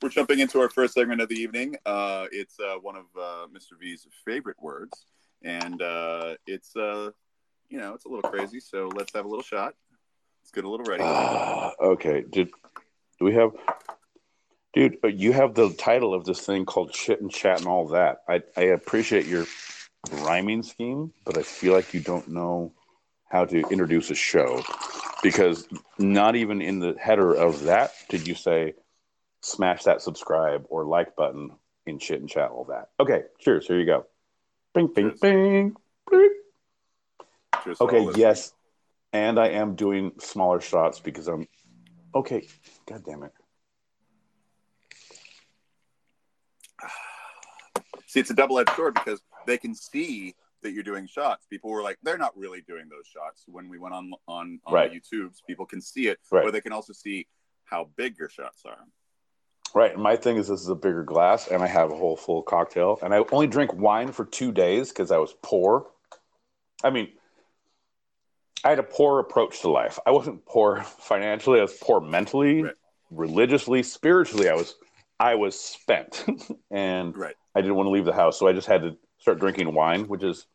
We're 0.01 0.09
jumping 0.09 0.39
into 0.39 0.59
our 0.59 0.69
first 0.69 0.93
segment 0.93 1.21
of 1.21 1.29
the 1.29 1.35
evening. 1.35 1.75
Uh, 1.83 2.27
it's 2.31 2.59
uh, 2.59 2.75
one 2.79 2.95
of 2.95 3.05
uh, 3.19 3.47
Mr. 3.51 3.79
V's 3.79 4.05
favorite 4.25 4.57
words, 4.61 5.05
and 5.43 5.81
uh, 5.81 6.35
it's 6.45 6.75
uh, 6.75 7.09
you 7.69 7.79
know 7.79 7.93
it's 7.93 8.05
a 8.05 8.09
little 8.09 8.29
crazy. 8.29 8.59
So 8.59 8.89
let's 8.95 9.13
have 9.13 9.25
a 9.25 9.27
little 9.27 9.43
shot. 9.43 9.73
Let's 10.47 10.55
get 10.55 10.63
a 10.63 10.69
little 10.69 10.85
ready. 10.85 11.03
Ah, 11.03 11.73
okay. 11.81 12.23
Did 12.29 12.51
do 13.19 13.25
we 13.25 13.33
have, 13.33 13.51
dude? 14.73 14.97
uh, 15.03 15.09
You 15.09 15.33
have 15.33 15.55
the 15.55 15.73
title 15.73 16.13
of 16.13 16.23
this 16.23 16.39
thing 16.39 16.63
called 16.65 16.93
chit 16.93 17.19
and 17.19 17.29
Chat" 17.29 17.59
and 17.59 17.67
all 17.67 17.89
that. 17.89 18.19
I 18.29 18.43
I 18.55 18.61
appreciate 18.61 19.25
your 19.25 19.45
rhyming 20.09 20.63
scheme, 20.63 21.11
but 21.25 21.37
I 21.37 21.41
feel 21.41 21.73
like 21.73 21.93
you 21.93 21.99
don't 21.99 22.29
know 22.29 22.71
how 23.29 23.43
to 23.43 23.57
introduce 23.69 24.09
a 24.09 24.15
show 24.15 24.63
because 25.21 25.67
not 25.99 26.37
even 26.37 26.61
in 26.61 26.79
the 26.79 26.95
header 26.97 27.33
of 27.33 27.63
that 27.63 27.91
did 28.07 28.25
you 28.25 28.33
say 28.33 28.73
smash 29.41 29.83
that 29.83 30.01
subscribe 30.01 30.65
or 30.69 30.85
like 30.85 31.17
button 31.17 31.51
in 31.85 31.99
chit 31.99 32.21
and 32.21 32.29
chat 32.29 32.51
all 32.51 32.63
that. 32.69 32.87
Okay, 33.01 33.23
cheers. 33.41 33.67
Here 33.67 33.77
you 33.77 33.85
go. 33.85 34.05
Bing, 34.73 34.87
bing, 34.87 35.09
Cheers. 35.09 35.19
bing. 35.19 35.75
Cheers 37.65 37.81
Okay, 37.81 38.07
yes. 38.15 38.53
And 39.13 39.39
I 39.39 39.49
am 39.49 39.75
doing 39.75 40.11
smaller 40.19 40.59
shots 40.59 40.99
because 40.99 41.27
I'm 41.27 41.47
okay. 42.13 42.47
God 42.87 43.03
damn 43.05 43.23
it. 43.23 43.31
See, 48.07 48.19
it's 48.19 48.29
a 48.29 48.35
double-edged 48.35 48.71
sword 48.75 48.93
because 48.93 49.21
they 49.45 49.57
can 49.57 49.75
see 49.75 50.35
that 50.63 50.71
you're 50.71 50.83
doing 50.83 51.07
shots. 51.07 51.45
People 51.49 51.71
were 51.71 51.83
like, 51.83 51.97
they're 52.03 52.17
not 52.17 52.37
really 52.37 52.61
doing 52.61 52.87
those 52.89 53.05
shots. 53.05 53.43
When 53.47 53.69
we 53.69 53.77
went 53.77 53.93
on 53.93 54.11
on, 54.27 54.59
on 54.65 54.73
Right. 54.73 54.91
YouTubes, 54.91 55.37
people 55.45 55.65
can 55.65 55.81
see 55.81 56.07
it, 56.07 56.19
Right. 56.31 56.43
but 56.43 56.51
they 56.51 56.61
can 56.61 56.71
also 56.73 56.93
see 56.93 57.27
how 57.65 57.89
big 57.95 58.17
your 58.17 58.29
shots 58.29 58.63
are. 58.65 58.77
Right. 59.75 59.93
And 59.93 60.01
my 60.01 60.15
thing 60.15 60.37
is, 60.37 60.47
this 60.47 60.61
is 60.61 60.69
a 60.69 60.75
bigger 60.75 61.03
glass, 61.03 61.47
and 61.47 61.61
I 61.61 61.67
have 61.67 61.91
a 61.91 61.95
whole 61.95 62.15
full 62.15 62.41
cocktail, 62.41 62.97
and 63.03 63.13
I 63.13 63.23
only 63.31 63.47
drink 63.47 63.73
wine 63.73 64.11
for 64.11 64.25
two 64.25 64.51
days 64.51 64.89
because 64.89 65.11
I 65.11 65.17
was 65.17 65.35
poor. 65.43 65.87
I 66.83 66.89
mean, 66.89 67.09
I 68.63 68.69
had 68.69 68.79
a 68.79 68.83
poor 68.83 69.19
approach 69.19 69.61
to 69.61 69.69
life. 69.69 69.99
I 70.05 70.11
wasn't 70.11 70.45
poor 70.45 70.81
financially; 70.83 71.59
I 71.59 71.63
was 71.63 71.73
poor 71.73 72.01
mentally, 72.01 72.63
Right. 72.63 72.75
religiously, 73.11 73.83
spiritually. 73.83 74.49
I 74.49 74.55
was, 74.55 74.75
I 75.19 75.35
was 75.35 75.59
spent, 75.59 76.25
and 76.71 77.15
Right. 77.17 77.35
I 77.55 77.61
didn't 77.61 77.75
want 77.75 77.87
to 77.87 77.91
leave 77.91 78.05
the 78.05 78.13
house, 78.13 78.37
so 78.37 78.47
I 78.47 78.53
just 78.53 78.67
had 78.67 78.81
to 78.81 78.97
start 79.19 79.39
drinking 79.39 79.73
wine, 79.73 80.07
which 80.07 80.23
is 80.23 80.47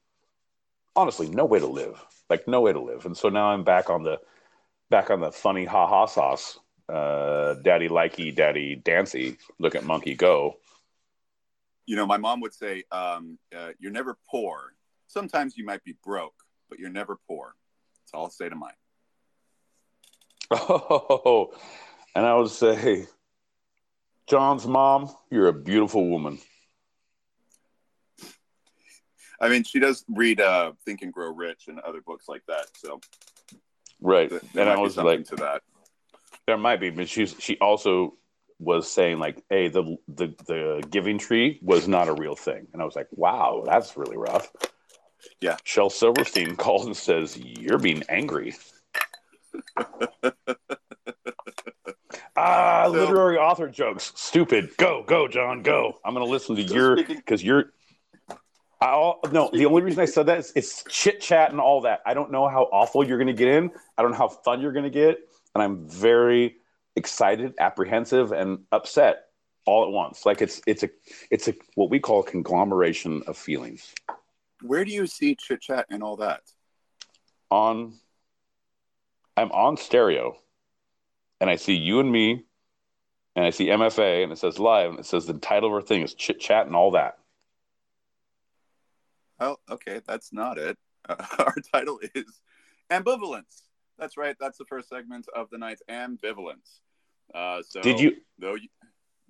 honestly 0.95 1.29
no 1.29 1.45
way 1.45 1.59
to 1.59 1.67
live. 1.67 2.05
Like 2.29 2.47
no 2.49 2.61
way 2.61 2.73
to 2.73 2.81
live. 2.81 3.07
And 3.07 3.17
so 3.17 3.29
now 3.29 3.49
I'm 3.49 3.65
back 3.65 3.91
on 3.91 4.05
the, 4.05 4.19
back 4.88 5.11
on 5.11 5.21
the 5.21 5.33
funny 5.33 5.65
ha 5.65 5.87
ha 5.87 6.07
sauce 6.07 6.59
uh, 6.88 7.55
daddy 7.55 7.88
likey, 7.88 8.35
daddy 8.35 8.77
dancy, 8.77 9.38
look 9.59 9.75
at 9.75 9.85
monkey 9.85 10.15
go. 10.15 10.59
You 11.87 11.97
know, 11.97 12.07
my 12.07 12.17
mom 12.17 12.41
would 12.41 12.55
say, 12.55 12.85
um, 12.93 13.38
uh, 13.55 13.71
"You're 13.79 13.93
never 13.93 14.17
poor. 14.31 14.75
Sometimes 15.09 15.57
you 15.57 15.65
might 15.65 15.83
be 15.85 15.97
broke, 16.05 16.35
but 16.69 16.79
you're 16.79 16.91
never 16.91 17.17
poor." 17.27 17.55
All 18.14 18.25
I'll 18.25 18.31
say 18.31 18.48
to 18.48 18.57
mine. 18.57 18.72
Oh, 20.51 21.53
and 22.14 22.27
I 22.27 22.35
would 22.35 22.51
say, 22.51 23.07
Jon's 24.29 24.66
mom, 24.66 25.11
you're 25.31 25.48
a 25.48 25.53
beautiful 25.53 26.09
woman. 26.09 26.38
I 29.40 29.48
mean, 29.48 29.64
she 29.64 29.81
does 29.81 30.05
read 30.09 30.40
uh, 30.40 30.72
"Think 30.85 31.03
and 31.03 31.12
Grow 31.12 31.33
Rich" 31.33 31.64
and 31.68 31.81
other 31.81 32.01
books 32.01 32.29
like 32.29 32.42
that, 32.46 32.66
so 32.77 33.01
Right. 34.03 34.33
And 34.57 34.68
I 34.68 34.77
was 34.77 34.96
like, 34.96 35.25
to 35.27 35.37
that. 35.37 35.62
there 36.46 36.59
might 36.59 36.81
be, 36.81 36.90
but 36.90 37.09
she's 37.09 37.35
she 37.38 37.57
also 37.59 38.14
was 38.59 38.90
saying 38.90 39.18
like, 39.18 39.42
hey, 39.48 39.68
the 39.68 39.96
the 40.09 40.35
the 40.46 40.87
giving 40.90 41.18
tree 41.18 41.61
was 41.62 41.88
not 41.88 42.09
a 42.09 42.14
real 42.14 42.35
thing, 42.35 42.66
and 42.72 42.83
I 42.83 42.85
was 42.85 42.96
like, 42.96 43.09
wow, 43.12 43.62
that's 43.64 43.96
really 43.96 44.16
rough. 44.16 44.51
Yeah. 45.41 45.57
Shel 45.65 45.91
Silverstein 45.91 46.57
calls 46.57 46.87
and 46.87 46.97
says, 46.97 47.37
"You're 47.39 47.79
being 47.79 48.03
angry." 48.09 48.55
ah, 52.37 52.85
So- 52.87 52.91
literary 52.93 53.39
author 53.39 53.69
jokes. 53.69 54.13
Stupid. 54.17 54.77
Go, 54.77 55.03
go, 55.07 55.29
Jon, 55.29 55.63
go. 55.63 55.99
I'm 56.05 56.15
gonna 56.15 56.25
listen 56.27 56.57
to 56.57 56.67
So 56.67 56.75
your 56.75 56.97
because 57.05 57.43
you're. 57.43 57.73
I 58.81 58.89
all, 58.91 59.21
no, 59.31 59.49
the 59.53 59.67
only 59.67 59.83
reason 59.83 60.01
I 60.03 60.07
said 60.07 60.27
that 60.27 60.39
is 60.39 60.53
it's 60.57 60.83
chit 60.89 61.21
chat 61.21 61.53
and 61.53 61.61
all 61.61 61.83
that. 61.83 62.01
I 62.05 62.15
don't 62.15 62.33
know 62.33 62.49
how 62.49 62.65
awful 62.73 63.07
you're 63.07 63.17
going 63.19 63.29
to 63.29 63.33
get 63.33 63.47
in. 63.47 63.71
I 63.97 64.03
don't 64.03 64.11
know 64.11 64.17
how 64.17 64.27
fun 64.27 64.61
you're 64.61 64.73
going 64.73 64.83
to 64.83 64.91
get, 64.91 65.21
and 65.55 65.63
I'm 65.63 65.87
very 65.89 66.57
excited, 66.97 67.55
apprehensive, 67.61 68.33
and 68.33 68.65
upset 68.73 69.27
all 69.67 69.85
at 69.85 69.91
once. 69.93 70.27
Like 70.27 70.43
it's 70.43 70.61
it's 70.67 70.83
a 70.83 70.91
it's 71.31 71.47
a 71.47 71.55
what 71.77 71.91
we 71.91 72.01
call 72.01 72.21
a 72.21 72.25
conglomeration 72.25 73.23
of 73.29 73.37
feelings. 73.37 73.95
Where 74.62 74.85
do 74.85 74.92
you 74.92 75.07
see 75.07 75.35
chit 75.35 75.61
chat 75.61 75.87
and 75.90 76.03
all 76.03 76.16
that? 76.16 76.40
On, 77.51 77.94
I'm 79.37 79.51
on 79.53 79.77
stereo, 79.77 80.37
and 81.40 81.51
I 81.51 81.57
see 81.57 81.75
you 81.75 82.01
and 82.01 82.11
me, 82.11 82.44
and 83.37 83.44
I 83.44 83.51
see 83.51 83.66
MFA, 83.66 84.22
and 84.22 84.33
it 84.33 84.38
says 84.38 84.59
live, 84.59 84.90
and 84.90 84.98
it 85.01 85.07
says 85.07 85.27
the 85.27 85.35
title 85.35 85.68
of 85.68 85.75
our 85.75 85.83
thing 85.83 86.03
is 86.03 86.14
chit 86.14 86.40
chat 86.40 86.66
and 86.66 86.77
all 86.77 86.92
that. 86.92 87.18
Oh, 89.40 89.57
okay, 89.70 90.01
that's 90.07 90.33
not 90.33 90.59
it. 90.59 90.79
Uh, 91.09 91.16
our 91.38 91.55
title 91.72 91.98
is 92.14 92.40
ambivalence. 92.90 93.62
That's 93.98 94.16
right. 94.16 94.37
That's 94.38 94.59
the 94.59 94.64
first 94.64 94.88
segment 94.88 95.27
of 95.35 95.51
the 95.51 95.59
night. 95.59 95.81
Ambivalence. 95.90 96.81
Uh, 97.35 97.62
so 97.68 97.81
Did 97.83 98.01
you? 98.01 98.16
though 98.38 98.55
you 98.55 98.68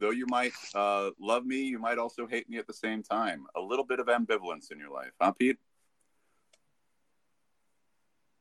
though 0.03 0.11
you 0.11 0.27
might 0.27 0.53
uh, 0.75 1.11
love 1.21 1.47
me, 1.47 1.63
you 1.63 1.79
might 1.79 1.97
also 1.97 2.27
hate 2.27 2.51
me 2.51 2.59
at 2.59 2.67
the 2.67 2.75
same 2.75 3.03
time. 3.03 3.47
A 3.57 3.61
little 3.61 3.85
bit 3.87 4.01
of 4.01 4.09
ambivalence 4.09 4.73
in 4.73 4.79
your 4.79 4.91
life, 4.91 5.13
huh, 5.21 5.33
Pete? 5.33 5.59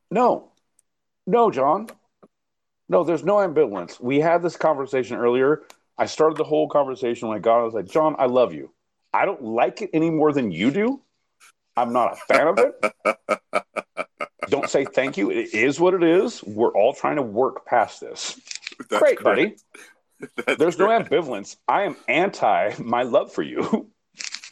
No, 0.09 0.51
no, 1.27 1.51
Jon. 1.51 1.87
No, 2.89 3.03
there's 3.03 3.23
no 3.23 3.35
ambivalence. 3.35 4.01
We 4.01 4.19
had 4.19 4.41
this 4.41 4.57
conversation 4.57 5.17
earlier. 5.17 5.61
I 5.97 6.07
started 6.07 6.37
the 6.37 6.43
whole 6.43 6.67
conversation 6.67 7.29
when 7.29 7.37
I 7.37 7.39
got. 7.39 7.59
I 7.59 7.63
was 7.63 7.75
like, 7.75 7.87
Jon, 7.87 8.15
I 8.17 8.25
love 8.25 8.53
you. 8.53 8.73
I 9.13 9.25
don't 9.25 9.43
like 9.43 9.81
it 9.83 9.91
any 9.93 10.09
more 10.09 10.33
than 10.33 10.51
you 10.51 10.71
do. 10.71 11.01
I'm 11.77 11.93
not 11.93 12.13
a 12.13 12.15
fan 12.15 12.47
of 12.47 12.59
it. 12.59 13.39
don't 14.49 14.69
say 14.69 14.83
thank 14.83 15.15
you. 15.15 15.29
It 15.29 15.53
is 15.53 15.79
what 15.79 15.93
it 15.93 16.03
is. 16.03 16.43
We're 16.43 16.73
all 16.73 16.93
trying 16.93 17.17
to 17.17 17.21
work 17.21 17.65
past 17.65 18.01
this. 18.01 18.39
That's 18.89 19.03
Great, 19.03 19.19
correct. 19.19 19.23
buddy. 19.23 19.55
That's 20.45 20.57
There's 20.57 20.77
no 20.77 20.87
ambivalence. 20.87 21.55
I 21.67 21.83
am 21.83 21.95
anti 22.07 22.73
my 22.79 23.03
love 23.03 23.31
for 23.31 23.43
you. 23.43 23.89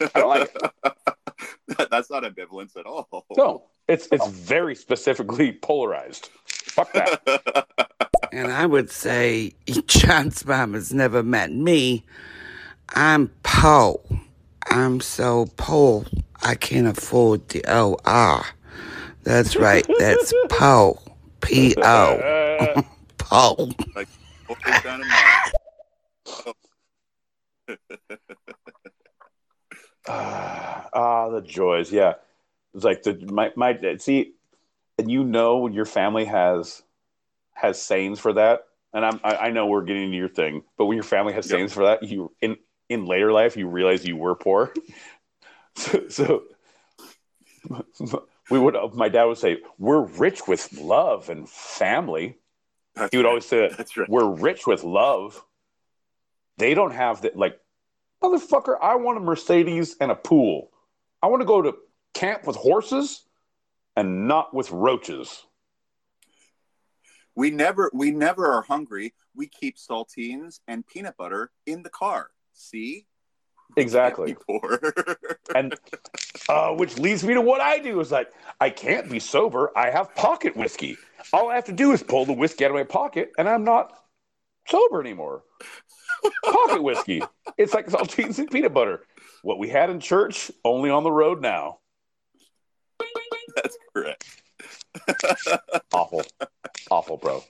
I 0.14 0.20
don't 0.20 0.28
like 0.28 0.54
it. 0.54 1.88
That's 1.90 2.10
not 2.10 2.24
ambivalence 2.24 2.76
at 2.76 2.86
all. 2.86 3.26
No, 3.36 3.64
it's 3.88 4.08
it's 4.10 4.26
very 4.28 4.74
specifically 4.74 5.52
polarized. 5.52 6.30
Fuck 6.46 6.92
that. 6.92 7.66
And 8.32 8.52
I 8.52 8.64
would 8.64 8.92
say 8.92 9.54
Jon's 9.86 10.46
mom 10.46 10.74
has 10.74 10.94
never 10.94 11.20
met 11.20 11.50
me. 11.50 12.04
I'm 12.94 13.32
poor. 13.42 14.00
I'm 14.70 15.00
so 15.00 15.48
poor. 15.56 16.04
I 16.42 16.54
can't 16.54 16.86
afford 16.86 17.48
the 17.48 17.64
OR. 17.66 18.44
That's 19.24 19.56
right. 19.56 19.84
That's 19.98 20.32
Poe. 20.48 21.00
P 21.40 21.74
O. 21.78 22.84
Poe. 23.18 23.70
Like, 23.96 24.08
what 24.46 24.58
was 24.64 24.82
done 24.82 25.02
in 25.02 25.08
mind. 25.08 26.54
Ah, 30.08 30.88
ah, 30.92 31.28
the 31.30 31.40
joys. 31.42 31.92
Yeah, 31.92 32.14
it's 32.74 32.84
like 32.84 33.02
the 33.02 33.14
my 33.30 33.52
my 33.56 33.78
see, 33.98 34.32
and 34.98 35.10
you 35.10 35.24
know 35.24 35.58
when 35.58 35.72
your 35.72 35.84
family 35.84 36.24
has 36.24 36.82
has 37.52 37.80
sayings 37.80 38.18
for 38.18 38.32
that, 38.32 38.62
and 38.92 39.04
I'm 39.04 39.20
I, 39.22 39.36
I 39.36 39.50
know 39.50 39.66
we're 39.66 39.82
getting 39.84 40.04
into 40.04 40.16
your 40.16 40.28
thing, 40.28 40.62
but 40.78 40.86
when 40.86 40.96
your 40.96 41.04
family 41.04 41.32
has 41.34 41.46
Yep. 41.46 41.52
sayings 41.58 41.72
for 41.72 41.84
that, 41.84 42.02
you 42.02 42.32
in 42.40 42.56
in 42.88 43.04
later 43.06 43.32
life 43.32 43.56
you 43.56 43.68
realize 43.68 44.04
you 44.04 44.16
were 44.16 44.34
poor. 44.34 44.72
so, 45.76 46.44
so 47.92 48.28
we 48.50 48.58
would 48.58 48.74
my 48.94 49.08
dad 49.08 49.24
would 49.24 49.38
say 49.38 49.58
we're 49.78 50.00
rich 50.00 50.48
with 50.48 50.72
love 50.72 51.28
and 51.28 51.48
family. 51.48 52.38
That's 52.96 53.12
He 53.12 53.18
would 53.18 53.26
right. 53.26 53.30
always 53.30 53.46
say 53.46 53.60
that 53.68 53.76
That's 53.76 53.96
right. 53.96 54.08
we're 54.08 54.28
rich 54.28 54.66
with 54.66 54.82
love. 54.82 55.44
They 56.60 56.74
don't 56.74 56.92
have 56.92 57.22
that. 57.22 57.36
Like, 57.36 57.58
motherfucker, 58.22 58.76
I 58.80 58.96
want 58.96 59.16
a 59.16 59.20
Mercedes 59.20 59.96
and 59.98 60.10
a 60.10 60.14
pool. 60.14 60.70
I 61.22 61.26
want 61.28 61.40
to 61.40 61.46
go 61.46 61.62
to 61.62 61.74
camp 62.12 62.46
with 62.46 62.54
horses 62.54 63.22
and 63.96 64.28
not 64.28 64.52
with 64.52 64.70
roaches. 64.70 65.42
We 67.34 67.50
never 67.50 67.90
we 67.94 68.10
never 68.10 68.52
are 68.52 68.60
hungry. 68.60 69.14
We 69.34 69.46
keep 69.46 69.78
saltines 69.78 70.60
and 70.68 70.86
peanut 70.86 71.16
butter 71.16 71.50
in 71.66 71.82
the 71.82 71.90
car. 71.90 72.30
See? 72.52 73.06
Exactly. 73.76 74.36
And 75.54 75.74
uh, 76.48 76.70
which 76.74 76.98
leads 76.98 77.24
me 77.24 77.34
to 77.34 77.40
what 77.40 77.60
I 77.60 77.78
do 77.78 78.00
is 78.00 78.12
like, 78.12 78.30
I 78.60 78.70
can't 78.70 79.08
be 79.08 79.18
sober. 79.18 79.70
I 79.76 79.90
have 79.90 80.14
pocket 80.14 80.56
whiskey. 80.56 80.96
All 81.32 81.48
I 81.48 81.54
have 81.54 81.64
to 81.66 81.72
do 81.72 81.92
is 81.92 82.02
pull 82.02 82.24
the 82.24 82.32
whiskey 82.32 82.64
out 82.64 82.70
of 82.72 82.76
my 82.76 82.84
pocket, 82.84 83.32
and 83.38 83.48
I'm 83.48 83.64
not 83.64 83.92
sober 84.68 85.00
anymore. 85.00 85.42
Pocket 86.44 86.82
whiskey. 86.82 87.22
It's 87.56 87.74
like 87.74 87.86
saltines 87.86 88.38
and 88.38 88.50
peanut 88.50 88.74
butter. 88.74 89.02
What 89.42 89.58
we 89.58 89.68
had 89.68 89.90
in 89.90 90.00
church, 90.00 90.50
only 90.64 90.90
on 90.90 91.04
the 91.04 91.12
road 91.12 91.40
now. 91.40 91.78
That's 93.56 93.76
correct. 93.94 94.24
Awful. 95.92 96.22
Awful, 96.90 97.16
bro. 97.16 97.42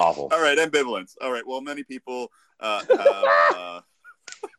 Awful. 0.00 0.28
All 0.32 0.40
right, 0.40 0.58
ambivalence. 0.58 1.14
All 1.20 1.32
right. 1.32 1.46
Well, 1.46 1.60
many 1.60 1.82
people 1.82 2.30
uh, 2.60 2.82
have 2.88 3.56
uh, 3.56 3.80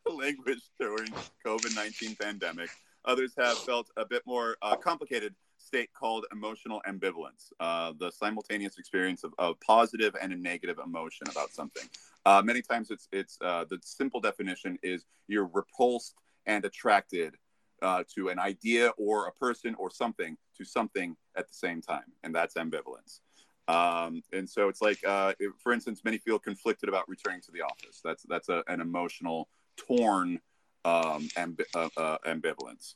languished 0.10 0.70
during 0.78 1.10
COVID 1.44 1.74
nineteen 1.74 2.16
pandemic. 2.16 2.70
Others 3.04 3.34
have 3.38 3.58
felt 3.58 3.90
a 3.96 4.04
bit 4.04 4.22
more 4.26 4.56
uh, 4.62 4.76
complicated 4.76 5.34
state 5.56 5.90
called 5.92 6.24
emotional 6.32 6.80
ambivalence, 6.88 7.52
uh, 7.60 7.92
the 7.98 8.10
simultaneous 8.10 8.78
experience 8.78 9.24
of, 9.24 9.34
of 9.38 9.58
positive 9.60 10.14
and 10.20 10.32
a 10.32 10.36
negative 10.36 10.78
emotion 10.84 11.26
about 11.30 11.50
something. 11.52 11.84
Uh, 12.24 12.42
many 12.44 12.62
times, 12.62 12.90
it's 12.90 13.08
it's 13.12 13.38
uh, 13.40 13.64
the 13.68 13.78
simple 13.82 14.20
definition 14.20 14.78
is 14.82 15.04
you're 15.28 15.50
repulsed 15.52 16.14
and 16.46 16.64
attracted 16.64 17.34
uh, 17.82 18.02
to 18.14 18.28
an 18.28 18.38
idea 18.38 18.90
or 18.98 19.26
a 19.26 19.32
person 19.32 19.74
or 19.76 19.90
something 19.90 20.36
to 20.56 20.64
something 20.64 21.16
at 21.36 21.46
the 21.46 21.54
same 21.54 21.80
time, 21.80 22.04
and 22.22 22.34
that's 22.34 22.54
ambivalence. 22.54 23.20
Um, 23.68 24.22
and 24.32 24.48
so 24.48 24.68
it's 24.68 24.80
like, 24.80 24.98
uh, 25.06 25.34
if- 25.38 25.52
for 25.62 25.72
instance, 25.72 26.00
many 26.02 26.18
feel 26.18 26.38
conflicted 26.38 26.88
about 26.88 27.08
returning 27.08 27.42
to 27.42 27.52
the 27.52 27.62
office. 27.62 28.00
That's 28.02 28.24
that's 28.24 28.48
a, 28.48 28.64
an 28.66 28.80
emotional, 28.80 29.48
torn 29.76 30.40
um, 30.84 31.28
ambi- 31.36 31.66
uh, 31.74 31.88
uh, 31.96 32.18
ambivalence. 32.26 32.94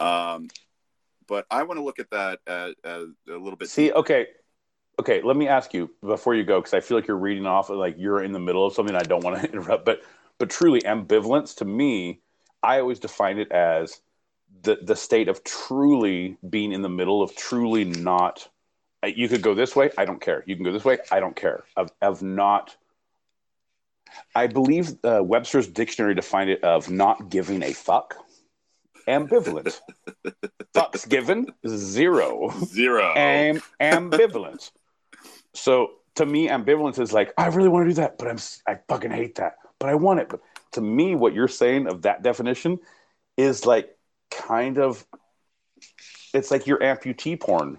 Um, 0.00 0.48
but 1.26 1.44
I 1.50 1.62
want 1.64 1.78
to 1.78 1.84
look 1.84 1.98
at 1.98 2.10
that 2.10 2.40
as, 2.46 2.74
as 2.84 3.08
a 3.28 3.36
little 3.36 3.56
bit. 3.56 3.68
See, 3.68 3.92
okay, 3.92 4.28
okay. 4.98 5.22
Let 5.22 5.36
me 5.36 5.48
ask 5.48 5.74
you 5.74 5.90
before 6.02 6.34
you 6.34 6.44
go, 6.44 6.60
because 6.60 6.74
I 6.74 6.80
feel 6.80 6.96
like 6.96 7.06
you're 7.06 7.16
reading 7.16 7.46
off 7.46 7.70
like 7.70 7.96
you're 7.98 8.22
in 8.22 8.32
the 8.32 8.38
middle 8.38 8.66
of 8.66 8.74
something. 8.74 8.94
I 8.94 9.02
don't 9.02 9.24
want 9.24 9.40
to 9.40 9.48
interrupt, 9.52 9.84
but 9.84 10.02
but 10.38 10.50
truly, 10.50 10.80
ambivalence 10.82 11.56
to 11.56 11.64
me, 11.64 12.20
I 12.62 12.80
always 12.80 12.98
define 12.98 13.38
it 13.38 13.50
as 13.52 14.00
the 14.62 14.78
the 14.82 14.96
state 14.96 15.28
of 15.28 15.44
truly 15.44 16.36
being 16.48 16.72
in 16.72 16.82
the 16.82 16.88
middle 16.88 17.22
of 17.22 17.34
truly 17.36 17.84
not. 17.84 18.48
You 19.04 19.28
could 19.28 19.42
go 19.42 19.54
this 19.54 19.76
way. 19.76 19.90
I 19.96 20.04
don't 20.04 20.20
care. 20.20 20.42
You 20.46 20.56
can 20.56 20.64
go 20.64 20.72
this 20.72 20.84
way. 20.84 20.98
I 21.10 21.20
don't 21.20 21.36
care. 21.36 21.64
Of 21.76 21.90
of 22.02 22.22
not. 22.22 22.76
I 24.34 24.46
believe 24.46 24.96
uh, 25.04 25.20
Webster's 25.22 25.68
dictionary 25.68 26.14
defined 26.14 26.50
it 26.50 26.64
of 26.64 26.90
not 26.90 27.28
giving 27.28 27.62
a 27.62 27.72
fuck. 27.72 28.16
Ambivalent. 29.06 29.80
Fucks 30.74 31.08
given 31.08 31.52
zero. 31.66 32.52
zero. 32.64 33.14
Am- 33.16 33.62
ambivalent. 33.80 34.70
So 35.54 35.92
to 36.16 36.26
me, 36.26 36.48
ambivalence 36.48 36.98
is 36.98 37.12
like 37.12 37.32
I 37.38 37.46
really 37.46 37.68
want 37.68 37.86
to 37.86 37.90
do 37.90 37.94
that, 37.94 38.18
but 38.18 38.28
I'm 38.28 38.38
I 38.66 38.78
fucking 38.88 39.10
hate 39.10 39.36
that, 39.36 39.56
but 39.78 39.88
I 39.88 39.94
want 39.94 40.20
it. 40.20 40.28
But 40.28 40.40
to 40.72 40.80
me, 40.80 41.14
what 41.14 41.34
you're 41.34 41.48
saying 41.48 41.86
of 41.86 42.02
that 42.02 42.22
definition 42.22 42.78
is 43.36 43.64
like 43.64 43.96
kind 44.30 44.78
of 44.78 45.06
it's 46.34 46.50
like 46.50 46.66
your 46.66 46.78
amputee 46.78 47.38
porn 47.38 47.78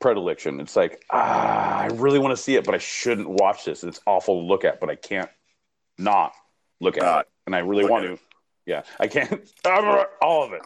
predilection. 0.00 0.60
It's 0.60 0.76
like 0.76 1.04
ah, 1.10 1.78
I 1.78 1.86
really 1.86 2.18
want 2.18 2.36
to 2.36 2.42
see 2.42 2.54
it, 2.54 2.64
but 2.64 2.74
I 2.74 2.78
shouldn't 2.78 3.28
watch 3.28 3.64
this. 3.64 3.84
It's 3.84 4.00
awful 4.06 4.40
to 4.42 4.46
look 4.46 4.64
at, 4.64 4.80
but 4.80 4.88
I 4.88 4.94
can't 4.94 5.30
not 5.98 6.32
look 6.80 6.96
at 6.96 7.20
it, 7.20 7.28
and 7.46 7.56
I 7.56 7.60
really 7.60 7.84
want 7.84 8.04
to. 8.04 8.18
Yeah, 8.66 8.82
I 8.98 9.08
can't. 9.08 9.48
All 10.22 10.44
of 10.44 10.52
it. 10.52 10.62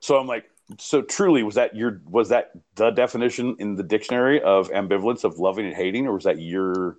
So 0.00 0.18
I'm 0.18 0.26
like, 0.26 0.48
so 0.78 1.00
truly, 1.02 1.42
was 1.42 1.54
that 1.54 1.74
your 1.74 2.00
was 2.04 2.28
that 2.28 2.50
the 2.74 2.90
definition 2.90 3.56
in 3.58 3.74
the 3.76 3.82
dictionary 3.82 4.40
of 4.42 4.70
ambivalence 4.70 5.24
of 5.24 5.38
loving 5.38 5.66
and 5.66 5.74
hating, 5.74 6.06
or 6.06 6.14
was 6.14 6.24
that 6.24 6.38
your? 6.40 6.98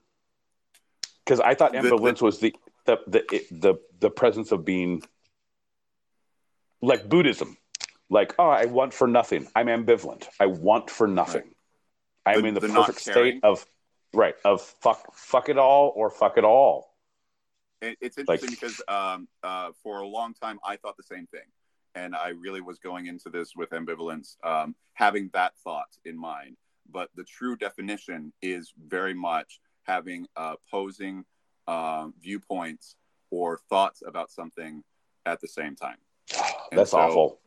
Because 1.23 1.39
I 1.39 1.53
thought 1.53 1.73
The- 1.73 1.82
the- 1.82 1.89
ambivalence 1.89 2.21
was 2.21 2.39
the 2.39 2.55
the 2.86 2.97
the 3.05 3.36
it- 3.36 3.62
the 3.62 3.75
the 3.99 4.10
presence 4.10 4.51
of 4.51 4.65
being 4.65 5.03
like 6.82 7.08
Buddhism, 7.08 7.58
like 8.10 8.34
oh, 8.39 8.49
I 8.49 8.65
want 8.65 8.93
for 8.93 9.08
nothing. 9.08 9.47
I'm 9.55 9.67
ambivalent. 9.67 10.27
I 10.39 10.47
want 10.47 10.89
for 10.89 11.08
nothing. 11.08 11.53
I'm 12.25 12.41
The- 12.41 12.47
in 12.47 12.53
the, 12.55 12.60
the 12.62 12.69
perfect 12.69 12.99
state 13.01 13.39
of 13.43 13.65
right 14.13 14.36
of 14.43 14.62
fuck 14.62 15.13
fuck 15.13 15.49
it 15.49 15.58
all 15.58 15.93
or 15.95 16.10
fuck 16.10 16.38
it 16.38 16.43
all. 16.43 16.95
It, 17.82 17.97
it's 18.01 18.17
Like- 18.17 18.41
interesting 18.43 18.49
because 18.49 18.82
um, 18.88 19.27
uh, 19.43 19.71
for 19.84 19.99
a 19.99 20.08
long 20.08 20.34
time 20.34 20.60
I 20.65 20.75
thought 20.77 20.97
the 20.97 21.03
same 21.03 21.27
thing, 21.27 21.45
and 21.95 22.15
I 22.15 22.30
really 22.30 22.62
was 22.62 22.80
going 22.80 23.08
into 23.08 23.30
this 23.30 23.54
with 23.56 23.71
ambivalence, 23.71 24.36
um, 24.43 24.75
having 24.93 25.30
that 25.34 25.54
thought 25.63 25.97
in 26.06 26.17
mind. 26.17 26.58
But 26.91 27.10
the 27.15 27.23
true 27.23 27.56
definition 27.56 28.34
is 28.41 28.73
very 28.88 29.13
much 29.13 29.60
having 29.84 30.28
uh, 30.36 30.56
opposing 30.67 31.25
um, 31.67 32.13
viewpoints 32.21 32.95
or 33.32 33.60
thoughts 33.69 34.02
about 34.06 34.32
something 34.32 34.84
at 35.25 35.39
the 35.39 35.47
same 35.47 35.75
time. 35.75 35.97
And 36.71 36.80
That's 36.80 36.91
so- 36.91 36.99
awful. 36.99 37.39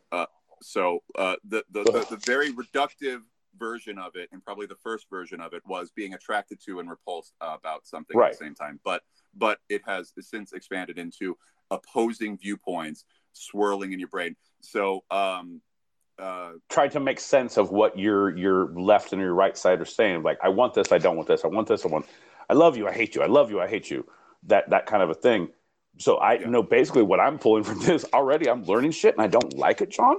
So 0.62 1.02
uh, 1.18 1.36
the, 1.44 1.64
the, 1.72 1.84
the 1.84 2.06
the 2.10 2.22
very 2.24 2.52
reductive 2.52 3.22
version 3.58 3.98
of 3.98 4.14
it, 4.14 4.28
and 4.32 4.42
probably 4.42 4.66
the 4.66 4.76
first 4.76 5.06
version 5.10 5.40
of 5.40 5.52
it, 5.52 5.62
was 5.66 5.90
being 5.90 6.14
attracted 6.14 6.60
to 6.66 6.80
and 6.80 6.88
repulsed 6.88 7.34
uh, 7.40 7.56
about 7.58 7.86
something 7.86 8.16
at 8.18 8.32
the 8.32 8.44
same 8.44 8.54
time. 8.54 8.80
But 8.84 9.02
but 9.34 9.58
it 9.68 9.82
has 9.86 10.12
since 10.20 10.52
expanded 10.52 10.98
into 10.98 11.36
opposing 11.70 12.38
viewpoints 12.38 13.04
swirling 13.32 13.92
in 13.92 13.98
your 13.98 14.08
brain. 14.08 14.36
So 14.60 15.04
um, 15.10 15.60
uh, 16.18 16.52
try 16.68 16.88
to 16.88 17.00
make 17.00 17.18
sense 17.20 17.56
of 17.56 17.70
what 17.70 17.98
your 17.98 18.36
your 18.36 18.66
left 18.78 19.12
and 19.12 19.20
your 19.20 19.34
right 19.34 19.56
side 19.56 19.80
are 19.80 19.84
saying. 19.84 20.22
Like, 20.22 20.38
I 20.42 20.48
want 20.50 20.74
this, 20.74 20.92
I 20.92 20.98
don't 20.98 21.16
want 21.16 21.28
this, 21.28 21.44
I 21.44 21.48
want 21.48 21.68
this, 21.68 21.84
I 21.84 21.88
want. 21.88 22.06
I 22.50 22.54
love 22.54 22.76
you, 22.76 22.86
I 22.86 22.92
hate 22.92 23.14
you, 23.14 23.22
I 23.22 23.26
love 23.26 23.50
you, 23.50 23.60
I 23.60 23.66
hate 23.68 23.90
you. 23.90 24.06
That 24.44 24.70
that 24.70 24.86
kind 24.86 25.02
of 25.02 25.10
a 25.10 25.14
thing. 25.14 25.48
So 25.98 26.16
I 26.16 26.34
Yeah. 26.34 26.48
know 26.48 26.62
basically 26.62 27.02
what 27.02 27.20
I'm 27.20 27.38
pulling 27.38 27.64
from 27.64 27.78
this 27.86 28.04
already. 28.12 28.48
I'm 28.48 28.64
learning 28.64 28.92
shit, 28.92 29.14
and 29.14 29.22
I 29.22 29.26
don't 29.26 29.56
like 29.56 29.80
it, 29.80 29.90
Jon. 29.90 30.16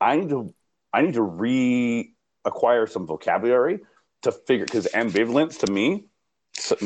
I 0.00 0.16
need 0.16 0.30
to 0.30 0.52
I 0.92 1.02
need 1.02 1.14
to 1.14 1.20
reacquire 1.20 2.88
some 2.88 3.06
vocabulary 3.06 3.80
to 4.22 4.32
figure 4.32 4.64
because 4.64 4.86
ambivalence 4.88 5.58
to 5.60 5.70
me. 5.72 6.06
so- 6.54 6.76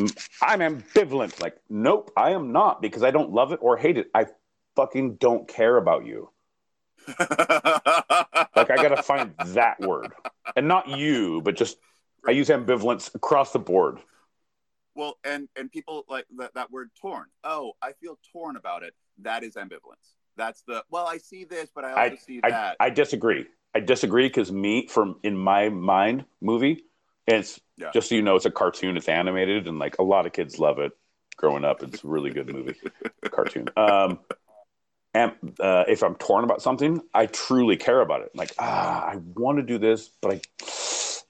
I'm 0.43 0.61
ambivalent. 0.61 1.41
Like, 1.41 1.57
nope, 1.69 2.11
I 2.17 2.31
am 2.33 2.53
not 2.53 2.83
because 2.83 3.03
I 3.03 3.11
don't 3.11 3.31
love 3.31 3.53
it 3.53 3.61
or 3.63 3.77
hate 3.77 3.97
it. 3.99 4.09
I 4.15 4.27
fucking 4.81 5.17
don't 5.17 5.47
care 5.47 5.77
about 5.77 6.07
you. 6.07 6.31
Like 8.57 8.71
I 8.71 8.77
gotta 8.77 8.97
find 9.03 9.35
that 9.55 9.81
word, 9.81 10.13
and 10.57 10.67
not 10.69 10.89
you, 10.89 11.41
but 11.43 11.57
just 11.57 11.77
I 12.27 12.31
use 12.33 12.49
ambivalence 12.49 13.15
across 13.15 13.53
the 13.53 13.59
board. 13.59 13.99
well, 14.95 15.19
and 15.25 15.49
and 15.57 15.71
people 15.71 16.05
like 16.09 16.27
that, 16.39 16.55
that 16.55 16.71
word 16.71 16.91
torn. 17.01 17.27
Oh, 17.45 17.73
I 17.83 17.93
feel 17.93 18.19
torn 18.33 18.57
about 18.57 18.83
it. 18.83 18.95
That 19.19 19.45
is 19.45 19.55
ambivalence. 19.55 20.17
That's 20.37 20.63
the 20.63 20.83
well. 20.91 21.07
I 21.07 21.19
see 21.19 21.45
this, 21.45 21.71
but 21.75 21.85
I 21.85 21.93
also 22.11 22.17
see 22.27 22.41
I, 22.43 22.51
that. 22.51 22.77
I 22.81 22.91
disagree. 22.91 23.47
I 23.75 23.81
disagree 23.81 24.27
because 24.29 24.51
me, 24.51 24.87
from 24.89 25.19
in 25.23 25.37
my 25.37 25.69
mind, 25.69 26.25
movie, 26.41 26.85
and 27.27 27.37
it's 27.39 27.61
Yeah. 27.77 27.91
just 27.93 28.09
so 28.09 28.15
you 28.15 28.23
know, 28.23 28.37
it's 28.37 28.47
a 28.47 28.51
cartoon. 28.51 28.97
It's 28.97 29.09
animated, 29.09 29.69
and 29.69 29.79
like 29.79 29.99
a 29.99 30.03
lot 30.03 30.27
of 30.27 30.33
kids 30.33 30.59
love 30.59 30.79
it. 30.79 30.93
Growing 31.37 31.65
up, 31.65 31.83
it's 31.83 32.05
a 32.05 32.07
really 32.07 32.31
good 32.31 32.49
movie, 32.53 32.77
cartoon. 33.31 33.67
Um, 33.77 34.19
and 35.13 35.33
uh, 35.59 35.85
if 35.89 36.03
I'm 36.03 36.15
torn 36.15 36.45
about 36.45 36.63
something, 36.63 37.01
I 37.13 37.27
truly 37.27 37.77
care 37.77 38.01
about 38.01 38.23
it. 38.23 38.31
Like, 38.35 38.53
ah, 38.59 39.05
I 39.05 39.17
want 39.17 39.59
to 39.59 39.63
do 39.63 39.79
this, 39.79 40.09
but 40.21 40.33
I, 40.33 40.41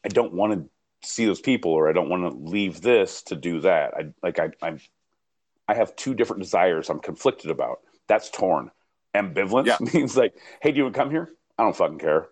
I 0.04 0.08
don't 0.08 0.34
want 0.34 0.52
to 0.52 1.08
see 1.08 1.24
those 1.24 1.40
people, 1.40 1.72
or 1.72 1.88
I 1.88 1.92
don't 1.92 2.10
want 2.10 2.30
to 2.30 2.50
leave 2.50 2.82
this 2.82 3.22
to 3.24 3.36
do 3.36 3.60
that. 3.60 3.94
I 3.94 4.12
like, 4.22 4.38
I, 4.38 4.50
I'm, 4.60 4.80
I 5.66 5.74
have 5.74 5.96
two 5.96 6.14
different 6.14 6.42
desires. 6.42 6.90
I'm 6.90 7.00
conflicted 7.00 7.50
about. 7.50 7.80
That's 8.06 8.28
torn. 8.28 8.70
Ambivalence 9.14 9.66
Yeah. 9.66 9.78
means 9.94 10.16
like, 10.16 10.34
hey, 10.60 10.72
do 10.72 10.78
you 10.78 10.82
want 10.84 10.94
to 10.94 11.00
come 11.00 11.10
here? 11.10 11.30
I 11.58 11.62
don't 11.62 11.76
fucking 11.76 11.98
care. 11.98 12.28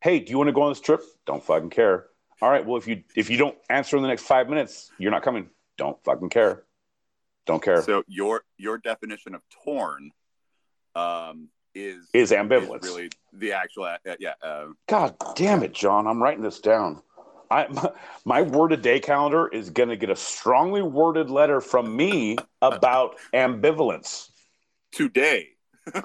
Hey, 0.00 0.20
do 0.20 0.30
you 0.30 0.38
want 0.38 0.48
to 0.48 0.52
go 0.52 0.62
on 0.62 0.70
this 0.70 0.80
trip? 0.80 1.02
Don't 1.26 1.44
fucking 1.44 1.70
care. 1.70 2.06
All 2.40 2.50
right. 2.50 2.64
Well, 2.66 2.76
if 2.76 2.88
you 2.88 3.04
if 3.14 3.30
you 3.30 3.36
don't 3.36 3.56
answer 3.70 3.96
in 3.96 4.02
the 4.02 4.08
next 4.08 4.24
five 4.24 4.48
minutes, 4.48 4.90
you're 4.98 5.12
not 5.12 5.22
coming. 5.22 5.48
Don't 5.76 6.02
fucking 6.02 6.30
care. 6.30 6.64
Don't 7.46 7.62
care. 7.62 7.82
So 7.82 8.02
your 8.08 8.42
your 8.56 8.78
definition 8.78 9.34
of 9.34 9.42
torn 9.64 10.10
um, 10.94 11.48
is 11.74 12.08
is 12.12 12.30
ambivalence. 12.30 12.82
really 12.82 13.10
the 13.32 13.52
actual 13.52 13.84
uh, 13.84 13.96
yeah. 14.18 14.34
Uh, 14.42 14.66
God 14.88 15.16
damn 15.34 15.62
it, 15.62 15.72
Jon! 15.72 16.06
I'm 16.06 16.22
writing 16.22 16.42
this 16.42 16.60
down. 16.60 17.02
I 17.50 17.66
my, 17.70 17.90
my 18.24 18.42
word 18.42 18.72
a 18.72 18.76
day 18.76 19.00
calendar 19.00 19.48
is 19.48 19.70
going 19.70 19.88
to 19.88 19.96
get 19.96 20.10
a 20.10 20.16
strongly 20.16 20.82
worded 20.82 21.30
letter 21.30 21.60
from 21.60 21.94
me 21.94 22.36
about 22.60 23.16
ambivalence 23.34 24.30
today. 24.92 25.48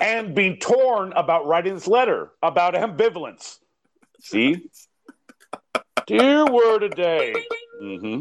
and 0.00 0.34
being 0.34 0.58
torn 0.58 1.12
about 1.14 1.46
writing 1.46 1.74
this 1.74 1.86
letter 1.86 2.32
about 2.42 2.74
ambivalence. 2.74 3.56
See, 4.20 4.68
dear 6.06 6.44
word 6.46 6.82
a 6.82 6.88
day. 6.90 7.34
hmm 7.80 8.20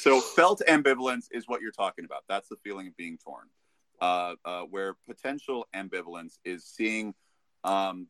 so 0.00 0.20
felt 0.20 0.62
ambivalence 0.68 1.26
is 1.30 1.46
what 1.46 1.60
you're 1.60 1.72
talking 1.72 2.04
about. 2.04 2.24
That's 2.28 2.48
the 2.48 2.56
feeling 2.56 2.86
of 2.88 2.96
being 2.96 3.18
torn. 3.18 3.46
Uh, 4.00 4.34
uh, 4.46 4.62
where 4.62 4.94
potential 5.06 5.66
ambivalence 5.76 6.38
is 6.44 6.64
seeing 6.64 7.14
um, 7.64 8.06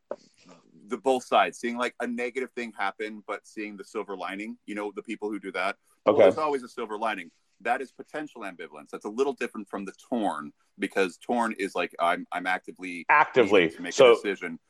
the 0.86 0.96
both 0.96 1.24
sides, 1.24 1.58
seeing 1.58 1.76
like 1.76 1.94
a 1.98 2.06
negative 2.06 2.50
thing 2.52 2.72
happen, 2.78 3.24
but 3.26 3.44
seeing 3.44 3.76
the 3.76 3.82
silver 3.84 4.16
lining. 4.16 4.56
You 4.66 4.76
know, 4.76 4.92
the 4.94 5.02
people 5.02 5.28
who 5.30 5.40
do 5.40 5.50
that. 5.52 5.76
Well, 6.06 6.14
Okay. 6.14 6.22
there's 6.22 6.38
always 6.38 6.62
a 6.62 6.68
silver 6.68 6.96
lining. 6.96 7.30
That 7.62 7.80
is 7.82 7.90
potential 7.90 8.42
ambivalence. 8.42 8.90
That's 8.92 9.04
a 9.04 9.08
little 9.10 9.32
different 9.32 9.68
from 9.68 9.84
the 9.84 9.92
torn 10.08 10.52
because 10.78 11.18
torn 11.18 11.54
is 11.58 11.74
like 11.74 11.92
I'm 11.98 12.24
I'm 12.30 12.46
actively 12.46 13.04
Actively. 13.08 13.68
to 13.70 13.82
make 13.82 13.92
So 13.92 14.12
a 14.12 14.14
decision. 14.14 14.60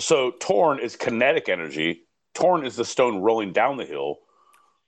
so 0.00 0.32
torn 0.40 0.80
is 0.80 0.96
kinetic 0.96 1.48
energy. 1.48 2.06
Torn 2.34 2.66
is 2.66 2.74
the 2.76 2.84
stone 2.84 3.18
rolling 3.22 3.52
down 3.52 3.76
the 3.76 3.86
hill. 3.86 4.18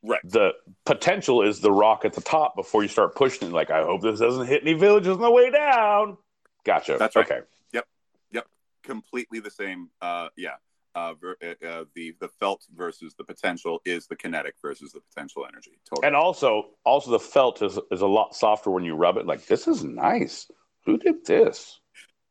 Right. 0.02 0.20
The 0.24 0.52
potential 0.86 1.42
is 1.42 1.60
the 1.60 1.72
rock 1.72 2.04
at 2.04 2.12
the 2.12 2.20
top 2.20 2.54
before 2.54 2.82
you 2.82 2.88
start 2.88 3.16
pushing 3.16 3.48
it. 3.48 3.52
Like, 3.54 3.70
I 3.70 3.82
hope 3.82 4.02
this 4.02 4.20
doesn't 4.20 4.46
hit 4.46 4.62
any 4.62 4.74
villages 4.74 5.08
on 5.16 5.20
the 5.20 5.30
way 5.30 5.50
down. 5.50 6.16
Gotcha. 6.64 6.96
That's 6.98 7.16
right. 7.16 7.26
Okay. 7.26 7.40
Yep. 7.72 7.86
Yep. 8.32 8.46
Completely 8.84 9.40
the 9.40 9.50
same. 9.50 9.90
Uh, 10.00 10.28
yeah. 10.36 10.54
Uh, 10.94 11.14
ver- 11.14 11.36
uh, 11.42 11.66
uh, 11.66 11.84
the 11.94 12.14
the 12.20 12.28
felt 12.28 12.64
versus 12.74 13.14
the 13.18 13.22
potential 13.24 13.80
is 13.84 14.06
the 14.06 14.16
kinetic 14.16 14.54
versus 14.62 14.92
the 14.92 15.00
potential 15.00 15.46
energy. 15.46 15.78
Totally. 15.88 16.06
And 16.06 16.16
also, 16.16 16.70
also 16.84 17.10
the 17.10 17.20
felt 17.20 17.62
is 17.62 17.78
is 17.92 18.00
a 18.00 18.06
lot 18.06 18.34
softer 18.34 18.70
when 18.70 18.84
you 18.84 18.94
rub 18.94 19.16
it. 19.16 19.26
Like, 19.26 19.46
this 19.46 19.68
is 19.68 19.84
nice. 19.84 20.50
Who 20.86 20.96
did 20.96 21.24
this? 21.24 21.80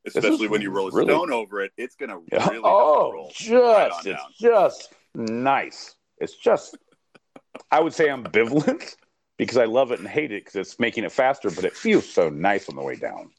Especially 0.06 0.46
is 0.46 0.50
when 0.52 0.62
you 0.62 0.72
roll 0.72 0.88
a 0.88 0.92
really- 0.92 1.14
stone 1.14 1.32
over 1.34 1.62
it, 1.62 1.72
it's 1.78 1.96
gonna 1.96 2.20
Yeah. 2.32 2.48
really 2.50 2.62
oh, 2.64 3.12
roll 3.12 3.30
just 3.34 3.52
right 3.52 3.92
it's 3.94 4.04
down. 4.06 4.18
just 4.40 4.94
nice. 5.14 5.96
It's 6.18 6.36
just 6.36 6.78
I 7.72 7.80
would 7.80 7.94
say 7.94 8.08
ambivalent 8.08 8.96
because 9.38 9.58
I 9.58 9.66
love 9.66 9.92
it 9.92 10.00
and 10.00 10.08
hate 10.08 10.32
it 10.32 10.46
because 10.46 10.56
it's 10.56 10.80
making 10.80 11.04
it 11.04 11.12
faster, 11.12 11.50
but 11.50 11.66
it 11.66 11.76
feels 11.76 12.10
so 12.10 12.30
nice 12.30 12.70
on 12.70 12.76
the 12.76 12.82
way 12.84 12.96
down. 12.96 13.32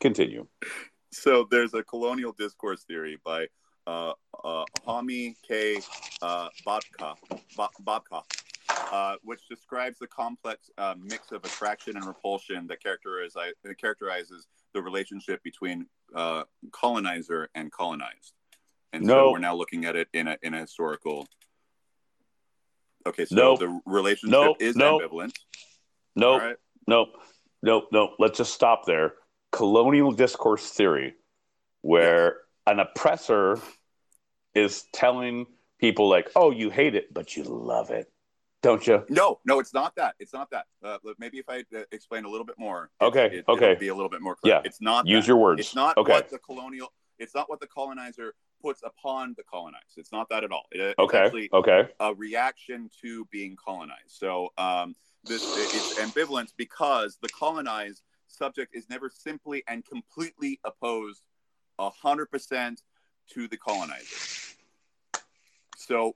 Continue. 0.00 0.46
so 1.12 1.46
there's 1.50 1.74
a 1.74 1.82
colonial 1.82 2.32
discourse 2.32 2.84
theory 2.84 3.18
by 3.24 3.46
uh, 3.86 4.12
uh, 4.44 4.64
Homi 4.86 5.34
K. 5.46 5.80
Uh, 6.22 6.48
Babka, 6.66 7.14
Babka 7.84 8.22
uh, 8.92 9.16
which 9.22 9.46
describes 9.48 9.98
the 9.98 10.06
complex 10.06 10.70
uh, 10.78 10.94
mix 11.00 11.32
of 11.32 11.44
attraction 11.44 11.96
and 11.96 12.06
repulsion 12.06 12.66
that 12.68 12.82
characterize, 12.82 13.34
characterizes 13.80 14.46
the 14.74 14.82
relationship 14.82 15.42
between 15.42 15.86
uh, 16.14 16.44
colonizer 16.72 17.48
and 17.54 17.70
colonized. 17.72 18.34
And 18.92 19.04
No. 19.04 19.14
so 19.14 19.32
we're 19.32 19.38
now 19.38 19.54
looking 19.54 19.84
at 19.84 19.96
it 19.96 20.08
in 20.12 20.28
a 20.28 20.36
in 20.42 20.54
a 20.54 20.60
historical. 20.60 21.28
Okay, 23.06 23.24
so 23.24 23.34
Nope. 23.34 23.58
the 23.60 23.80
relationship 23.86 24.30
Nope. 24.32 24.56
is 24.60 24.76
Nope. 24.76 25.02
ambivalent. 25.02 25.34
Nope. 26.16 26.42
Right. 26.42 26.56
Nope. 26.86 27.08
Nope. 27.62 27.88
Nope. 27.92 28.10
Let's 28.18 28.38
just 28.38 28.52
stop 28.54 28.84
there. 28.86 29.14
Colonial 29.52 30.12
discourse 30.12 30.70
theory, 30.70 31.14
where 31.82 32.38
an 32.66 32.78
oppressor 32.78 33.58
is 34.54 34.84
telling 34.92 35.46
people 35.78 36.08
like, 36.08 36.30
"Oh, 36.36 36.50
you 36.50 36.70
hate 36.70 36.94
it, 36.94 37.12
but 37.12 37.36
you 37.36 37.44
love 37.44 37.90
it, 37.90 38.12
don't 38.62 38.86
you?" 38.86 39.04
No, 39.08 39.40
no, 39.44 39.58
it's 39.60 39.74
not 39.74 39.94
that. 39.96 40.14
It's 40.18 40.32
not 40.32 40.50
that. 40.50 40.66
Uh, 40.82 40.98
maybe 41.18 41.38
if 41.38 41.48
I 41.48 41.64
uh, 41.76 41.82
explain 41.90 42.24
a 42.24 42.28
little 42.28 42.46
bit 42.46 42.58
more, 42.58 42.90
it- 43.00 43.04
Okay, 43.06 43.26
it, 43.38 43.44
okay. 43.48 43.72
it'll 43.72 43.80
be 43.80 43.88
a 43.88 43.94
little 43.94 44.10
bit 44.10 44.20
more 44.20 44.36
clear. 44.36 44.54
Yeah, 44.56 44.62
it's 44.64 44.80
not. 44.80 45.06
Use 45.06 45.24
that. 45.24 45.28
your 45.28 45.36
words. 45.38 45.60
It's 45.60 45.74
not 45.74 45.96
okay. 45.96 46.12
what 46.12 46.28
the 46.30 46.38
colonial. 46.38 46.92
It's 47.18 47.34
not 47.34 47.48
what 47.50 47.60
the 47.60 47.66
colonizer 47.66 48.34
puts 48.60 48.82
upon 48.84 49.34
the 49.36 49.42
colonized. 49.42 49.96
It's 49.96 50.12
not 50.12 50.28
that 50.30 50.44
at 50.44 50.52
all. 50.52 50.66
It, 50.72 50.80
it's 50.80 50.98
okay. 50.98 51.18
actually 51.18 51.48
okay. 51.52 51.88
a 51.98 52.14
reaction 52.14 52.90
to 53.02 53.24
being 53.26 53.56
colonized. 53.56 54.10
So 54.10 54.52
um, 54.58 54.94
this 55.24 55.42
it's 55.74 55.98
ambivalence 55.98 56.52
because 56.56 57.18
the 57.22 57.28
colonized 57.28 58.02
subject 58.26 58.74
is 58.74 58.88
never 58.88 59.10
simply 59.10 59.62
and 59.66 59.84
completely 59.84 60.60
opposed 60.64 61.22
hundred 61.78 62.26
percent 62.26 62.82
to 63.32 63.48
the 63.48 63.56
colonizer. 63.56 64.56
So 65.76 66.14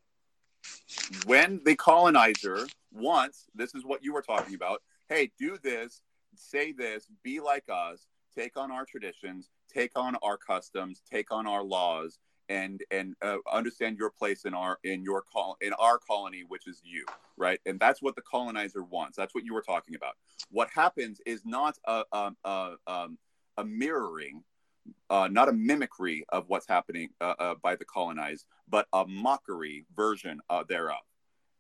when 1.25 1.61
the 1.65 1.75
colonizer 1.75 2.67
wants, 2.93 3.47
this 3.55 3.75
is 3.75 3.85
what 3.85 4.05
you 4.05 4.13
were 4.13 4.23
talking 4.23 4.55
about. 4.55 4.83
Hey, 5.09 5.33
do 5.39 5.57
this, 5.63 6.03
say 6.35 6.73
this, 6.73 7.07
be 7.23 7.41
like 7.41 7.65
us, 7.69 8.07
take 8.37 8.57
on 8.57 8.71
our 8.71 8.85
traditions, 8.85 9.49
take 9.73 9.93
on 9.97 10.17
our 10.23 10.37
customs, 10.37 11.03
take 11.11 11.33
on 11.33 11.47
our 11.47 11.63
laws, 11.63 12.19
and 12.49 12.83
and 12.91 13.15
uh, 13.23 13.39
understand 13.53 13.99
your 13.99 14.11
place 14.11 14.45
in 14.45 14.55
our 14.55 14.79
in 14.85 15.03
your 15.03 15.23
col 15.23 15.57
in 15.61 15.73
our 15.75 15.99
colony, 15.99 16.45
which 16.47 16.67
is 16.67 16.81
you, 16.85 17.05
right? 17.37 17.61
And 17.67 17.81
that's 17.81 18.03
what 18.03 18.17
the 18.17 18.23
colonizer 18.23 18.83
wants. 18.83 19.17
That's 19.17 19.35
what 19.35 19.45
you 19.45 19.55
were 19.55 19.63
talking 19.63 19.95
about. 19.95 20.15
What 20.51 20.69
happens 20.75 21.21
is 21.27 21.43
not 21.45 21.79
a 21.87 22.05
a, 22.13 22.33
a, 22.45 22.77
um, 22.87 23.19
a 23.57 23.65
mirroring, 23.65 24.43
uh, 25.11 25.29
not 25.31 25.49
a 25.49 25.53
mimicry 25.53 26.25
of 26.31 26.49
what's 26.49 26.69
happening 26.69 27.11
uh, 27.21 27.35
uh, 27.39 27.55
by 27.63 27.77
the 27.77 27.85
colonized, 27.85 28.47
but 28.69 28.87
a 28.93 29.07
mockery 29.07 29.87
version 29.97 30.41
uh, 30.51 30.65
thereof, 30.69 31.03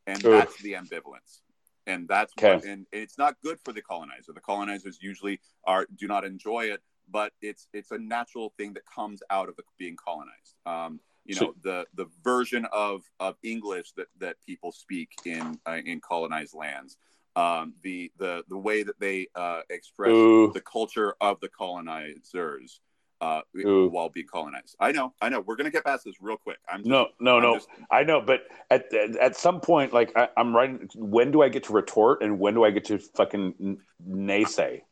and 0.07 0.18
Ugh. 0.25 0.31
that's 0.33 0.57
the 0.62 0.73
ambivalence. 0.75 1.40
And 1.87 2.09
that's 2.09 2.33
Okay. 2.38 2.55
what, 2.55 2.64
and 2.64 2.87
it's 2.92 3.18
not 3.18 3.37
good 3.42 3.59
for 3.61 3.73
the 3.73 3.83
colonizer. 3.83 4.33
The 4.33 4.40
colonizers 4.40 4.99
usually 5.03 5.40
are 5.64 5.87
do 5.94 6.07
not 6.07 6.25
enjoy 6.25 6.66
it, 6.66 6.81
but 7.11 7.33
it's 7.43 7.69
it's 7.73 7.90
a 7.90 7.99
natural 7.99 8.53
thing 8.57 8.73
that 8.75 8.83
comes 8.87 9.23
out 9.31 9.49
of 9.49 9.57
the, 9.57 9.62
being 9.79 9.97
colonized. 9.97 10.55
Um, 10.67 11.01
you 11.25 11.35
know, 11.37 11.40
So- 11.40 11.55
the 11.62 11.87
the 11.95 12.07
version 12.23 12.67
of 12.73 13.03
of 13.21 13.37
English 13.43 13.93
that 13.93 14.09
that 14.19 14.37
people 14.47 14.73
speak 14.73 15.11
in 15.25 15.59
uh, 15.67 15.81
in 15.85 16.01
colonized 16.01 16.55
lands, 16.55 16.97
um, 17.37 17.75
the 17.83 18.12
the 18.19 18.45
the 18.49 18.59
way 18.59 18.83
that 18.83 18.99
they 19.01 19.29
uh, 19.35 19.61
express 19.71 20.11
Ooh. 20.12 20.53
the 20.53 20.61
culture 20.61 21.14
of 21.21 21.40
the 21.40 21.49
colonizers 21.49 22.81
uh, 23.21 23.40
while 23.55 24.11
being 24.11 24.27
colonized. 24.27 24.77
I 24.81 24.93
know, 24.93 25.14
I 25.23 25.31
know. 25.31 25.40
We're 25.40 25.57
gonna 25.57 25.71
get 25.71 25.85
past 25.85 26.05
this 26.05 26.17
real 26.21 26.37
quick. 26.37 26.59
I'm 26.69 26.81
just, 26.81 26.90
No, 26.90 27.09
no, 27.21 27.37
I'm 27.37 27.43
no. 27.43 27.55
just- 27.55 27.69
I 27.90 28.03
know, 28.03 28.21
but 28.21 28.43
at 28.71 28.93
at 28.95 29.37
some 29.37 29.61
point, 29.61 29.93
like 29.95 30.12
I, 30.17 30.29
I'm 30.37 30.55
writing. 30.55 30.88
When 30.95 31.31
do 31.31 31.43
I 31.43 31.49
get 31.49 31.64
to 31.64 31.73
retort, 31.73 32.23
and 32.23 32.38
when 32.38 32.53
do 32.55 32.64
I 32.64 32.71
get 32.71 32.85
to 32.87 32.99
fucking 32.99 33.79
naysay? 34.07 34.83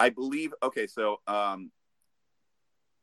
I 0.00 0.08
believe. 0.10 0.52
Okay, 0.62 0.86
so 0.86 1.20
um, 1.26 1.70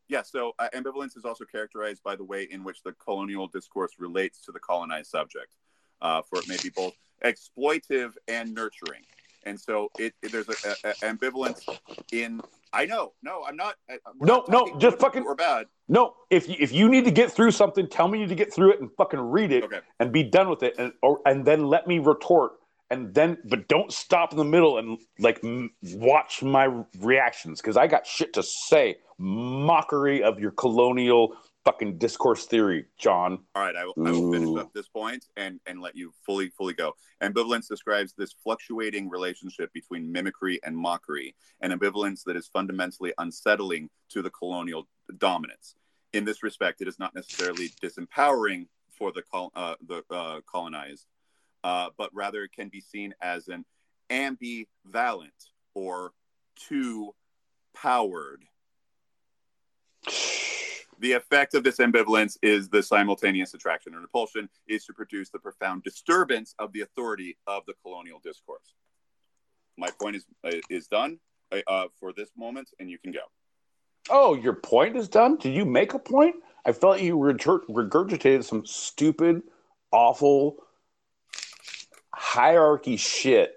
yeah, 0.10 0.21
so 0.23 0.53
uh, 0.60 0.69
ambivalence 0.73 1.15
is 1.17 1.25
also 1.25 1.45
characterized 1.45 2.01
by 2.03 2.15
the 2.15 2.23
way 2.23 2.47
in 2.49 2.63
which 2.63 2.81
the 2.83 2.93
colonial 2.93 3.47
discourse 3.47 3.93
relates 3.99 4.41
to 4.45 4.51
the 4.51 4.60
colonized 4.60 5.10
subject, 5.12 5.55
uh, 6.01 6.21
for 6.27 6.39
it 6.39 6.47
may 6.47 6.57
be 6.62 6.69
both 6.69 6.93
exploitive 7.23 8.13
and 8.27 8.53
nurturing. 8.53 9.03
And 9.43 9.60
so 9.60 9.89
it, 9.97 10.13
it- 10.21 10.31
there's 10.31 10.49
a, 10.49 10.75
a, 10.89 10.93
ambivalence 11.05 11.62
in. 12.12 12.41
I 12.73 12.86
know, 12.86 13.13
no, 13.23 13.43
I'm 13.47 13.55
not. 13.55 13.75
No, 14.19 14.43
not 14.47 14.49
no, 14.49 14.77
just 14.77 14.99
fucking- 14.99 15.23
or 15.23 15.36
bad. 15.36 15.67
No, 15.88 16.15
if 16.29 16.49
you, 16.49 16.55
if 16.60 16.73
you 16.73 16.89
need 16.89 17.05
to 17.05 17.12
get 17.12 17.31
through 17.31 17.51
something, 17.51 17.88
tell 17.88 18.10
me 18.10 18.19
you 18.19 18.25
need 18.25 18.29
to 18.38 18.43
get 18.43 18.53
through 18.53 18.73
it 18.73 18.81
and 18.81 18.89
fucking 18.97 19.19
read 19.21 19.53
it 19.53 19.63
Okay, 19.63 19.79
and 20.01 20.12
be 20.12 20.23
done 20.23 20.49
with 20.49 20.63
it, 20.63 20.75
and 20.77 20.91
or 21.01 21.21
and 21.25 21.45
then 21.45 21.67
let 21.67 21.88
me 21.88 21.99
retort, 21.99 22.53
and 22.89 23.13
then 23.13 23.38
but 23.45 23.67
don't 23.67 23.91
stop 23.91 24.32
in 24.32 24.38
the 24.38 24.45
middle 24.45 24.78
and 24.78 24.97
like 25.19 25.39
m- 25.43 25.71
watch 25.93 26.41
my 26.41 26.69
reactions 27.00 27.62
because 27.62 27.78
I 27.78 27.88
got 27.88 28.06
shit 28.06 28.34
to 28.34 28.43
say. 28.43 28.97
Mockery 29.19 30.21
of 30.21 30.39
your 30.39 30.52
colonial 30.52 31.36
fucking 31.65 31.97
discourse 31.97 32.45
theory, 32.45 32.86
Jon. 32.97 33.39
all 33.56 33.63
right. 33.63 33.76
I 33.76 33.84
will, 33.84 33.93
I 34.06 34.12
will 34.12 34.32
finish 34.32 34.58
up 34.58 34.71
this 34.73 34.88
point 34.88 35.26
and 35.36 35.60
and 35.65 35.82
let 35.82 35.95
you 35.95 36.13
fully 36.26 36.50
fully 36.58 36.73
go. 36.73 36.93
Ambivalence 37.21 37.67
describes 37.67 38.13
this 38.17 38.34
fluctuating 38.43 39.10
relationship 39.10 39.73
between 39.73 40.12
mimicry 40.12 40.60
and 40.63 40.78
mockery, 40.78 41.36
an 41.62 41.71
ambivalence 41.71 42.23
that 42.26 42.36
is 42.36 42.47
fundamentally 42.47 43.12
unsettling 43.17 43.89
to 44.10 44.21
the 44.21 44.30
colonial 44.30 44.88
dominance. 45.17 45.76
In 46.13 46.23
this 46.23 46.43
respect, 46.43 46.80
it 46.82 46.88
is 46.88 47.00
not 47.00 47.13
necessarily 47.15 47.69
disempowering 47.84 48.67
for 48.97 49.12
the 49.12 49.23
col- 49.23 49.52
uh, 49.56 49.76
the 49.88 50.04
uh, 50.10 50.39
colonized, 50.50 51.06
uh, 51.67 51.89
but 51.97 52.10
rather 52.13 52.43
it 52.43 52.53
can 52.53 52.69
be 52.69 52.80
seen 52.80 53.13
as 53.21 53.49
an 53.49 53.65
ambivalent 54.10 55.49
or 55.73 56.13
too 56.56 57.13
powered. 57.75 58.41
The 60.99 61.12
effect 61.12 61.56
of 61.56 61.65
this 61.65 61.77
ambivalence 61.77 62.38
is 62.41 62.69
the 62.69 62.82
simultaneous 62.82 63.53
attraction 63.53 63.93
and 63.93 64.01
repulsion 64.01 64.47
is 64.69 64.86
to 64.86 64.93
produce 64.93 65.30
the 65.30 65.39
profound 65.39 65.84
disturbance 65.84 66.56
of 66.58 66.71
the 66.71 66.82
authority 66.82 67.38
of 67.47 67.63
the 67.67 67.73
colonial 67.84 68.21
discourse. 68.23 68.73
My 69.77 69.89
point 69.99 70.15
is 70.15 70.25
uh, 70.45 70.51
is 70.69 70.88
done 70.88 71.19
uh, 71.51 71.88
for 71.99 72.13
this 72.13 72.30
moment, 72.38 72.69
and 72.80 72.89
you 72.89 72.97
can 72.97 73.12
go. 73.12 73.19
Oh, 74.10 74.36
your 74.36 74.53
point 74.53 74.95
is 74.95 75.10
done? 75.10 75.36
Did 75.36 75.53
you 75.53 75.65
make 75.65 75.93
a 75.93 75.99
point? 75.99 76.38
I 76.65 76.71
felt 76.71 77.01
you 77.01 77.17
regurgitated 77.17 78.45
some 78.45 78.65
stupid, 78.65 79.43
awful 79.91 80.63
hierarchy 82.17 82.97
shit 82.97 83.53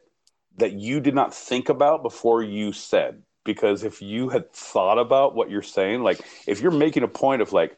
that 0.59 0.73
you 0.73 1.01
did 1.01 1.15
not 1.15 1.35
think 1.35 1.71
about 1.71 2.03
before 2.03 2.43
you 2.43 2.73
said. 2.73 3.23
Because 3.43 3.85
if 3.85 4.03
you 4.03 4.29
had 4.29 4.53
thought 4.53 4.99
about 4.99 5.35
what 5.35 5.51
you're 5.51 5.63
saying, 5.63 6.03
like 6.03 6.21
if 6.47 6.61
you're 6.61 6.71
making 6.71 7.03
a 7.03 7.09
point 7.09 7.41
of 7.41 7.55
like, 7.55 7.77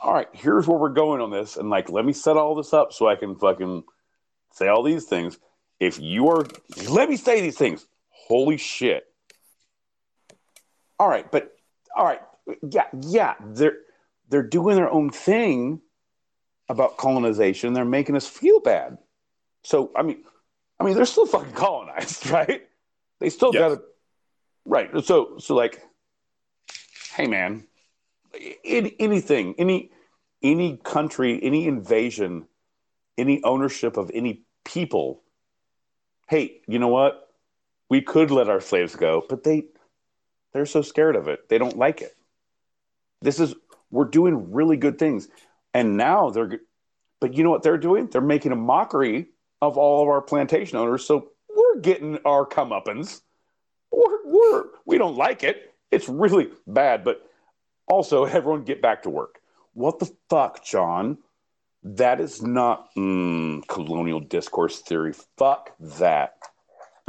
all 0.00 0.14
right, 0.14 0.28
here's 0.32 0.66
where 0.66 0.78
we're 0.78 0.88
going 0.88 1.20
on 1.20 1.30
this, 1.30 1.56
and 1.56 1.68
like, 1.68 1.90
let 1.90 2.04
me 2.06 2.12
set 2.14 2.38
all 2.38 2.54
this 2.54 2.72
up 2.72 2.92
so 2.92 3.06
I 3.06 3.16
can 3.16 3.36
fucking 3.36 3.84
say 4.52 4.68
all 4.68 4.82
these 4.82 5.04
things. 5.04 5.38
If 5.78 6.00
you 6.00 6.28
are, 6.28 6.46
let 6.88 7.10
me 7.10 7.16
say 7.16 7.42
these 7.42 7.58
things. 7.58 7.86
Holy 8.08 8.56
shit. 8.56 9.04
All 10.98 11.08
right, 11.08 11.30
but 11.30 11.52
all 11.94 12.04
right, 12.04 12.20
yeah, 12.70 12.86
yeah, 13.02 13.34
they're 13.44 13.78
they're 14.30 14.42
doing 14.42 14.76
their 14.76 14.90
own 14.90 15.10
thing 15.10 15.80
about 16.68 16.96
colonization. 16.96 17.74
They're 17.74 17.84
making 17.84 18.16
us 18.16 18.26
feel 18.26 18.60
bad. 18.60 18.96
So 19.64 19.90
I 19.96 20.02
mean, 20.02 20.22
I 20.78 20.84
mean, 20.84 20.94
they're 20.94 21.06
still 21.06 21.26
fucking 21.26 21.52
colonized, 21.52 22.26
right? 22.30 22.62
They 23.20 23.30
still 23.30 23.52
Yes. 23.52 23.60
got 23.60 23.68
to, 23.76 23.82
right? 24.64 25.04
So 25.04 25.38
so 25.38 25.54
like, 25.54 25.82
hey 27.14 27.26
man, 27.26 27.66
any, 28.64 28.94
anything, 28.98 29.54
any 29.58 29.90
any 30.42 30.76
country, 30.76 31.40
any 31.42 31.66
invasion, 31.66 32.46
any 33.16 33.42
ownership 33.42 33.96
of 33.96 34.10
any 34.14 34.42
people. 34.64 35.22
Hey, 36.28 36.60
you 36.66 36.78
know 36.78 36.88
what? 36.88 37.28
We 37.88 38.00
could 38.02 38.30
let 38.30 38.48
our 38.48 38.60
slaves 38.60 38.96
go, 38.96 39.24
but 39.28 39.44
they 39.44 39.64
they're 40.52 40.66
so 40.66 40.82
scared 40.82 41.16
of 41.16 41.28
it. 41.28 41.48
They 41.48 41.58
don't 41.58 41.78
like 41.78 42.02
it. 42.02 42.14
This 43.22 43.40
is 43.40 43.54
we're 43.90 44.04
doing 44.04 44.52
really 44.52 44.76
good 44.76 44.98
things, 44.98 45.28
and 45.72 45.96
now 45.96 46.30
they're. 46.30 46.60
But 47.20 47.34
you 47.34 47.42
know 47.44 47.50
what 47.50 47.62
they're 47.62 47.78
doing? 47.78 48.08
They're 48.08 48.20
making 48.20 48.52
a 48.52 48.56
mockery 48.56 49.28
of 49.62 49.76
all 49.78 50.02
of 50.02 50.08
our 50.08 50.20
plantation 50.22 50.78
owners. 50.78 51.06
So 51.06 51.30
we're 51.54 51.80
getting 51.80 52.18
our 52.24 52.46
comeuppance. 52.46 53.20
We're, 53.90 54.24
we're 54.24 54.64
we 54.84 54.98
don't 54.98 55.16
like 55.16 55.44
it. 55.44 55.74
It's 55.90 56.08
really 56.08 56.48
bad. 56.66 57.04
But 57.04 57.22
also, 57.86 58.24
everyone 58.24 58.64
get 58.64 58.82
back 58.82 59.02
to 59.02 59.10
work. 59.10 59.40
What 59.72 59.98
the 59.98 60.10
fuck, 60.28 60.64
Jon? 60.64 61.18
That 61.82 62.20
is 62.20 62.42
not 62.42 62.88
mm, 62.96 63.66
colonial 63.68 64.20
discourse 64.20 64.80
theory. 64.80 65.12
Fuck 65.36 65.72
that. 65.78 66.38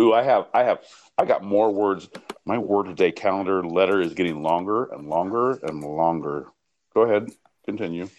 Ooh, 0.01 0.11
I 0.11 0.23
have, 0.23 0.47
I 0.53 0.63
have, 0.63 0.79
I 1.17 1.23
got 1.23 1.41
more 1.41 1.71
words. 1.71 2.09
My 2.45 2.57
word 2.57 2.87
today 2.87 3.13
calendar 3.13 3.63
letter 3.63 4.01
is 4.01 4.13
getting 4.13 4.43
longer 4.43 4.91
and 4.91 5.07
longer 5.07 5.51
and 5.63 5.81
longer. 5.81 6.47
Go 6.93 7.03
ahead, 7.03 7.31
continue. 7.65 8.09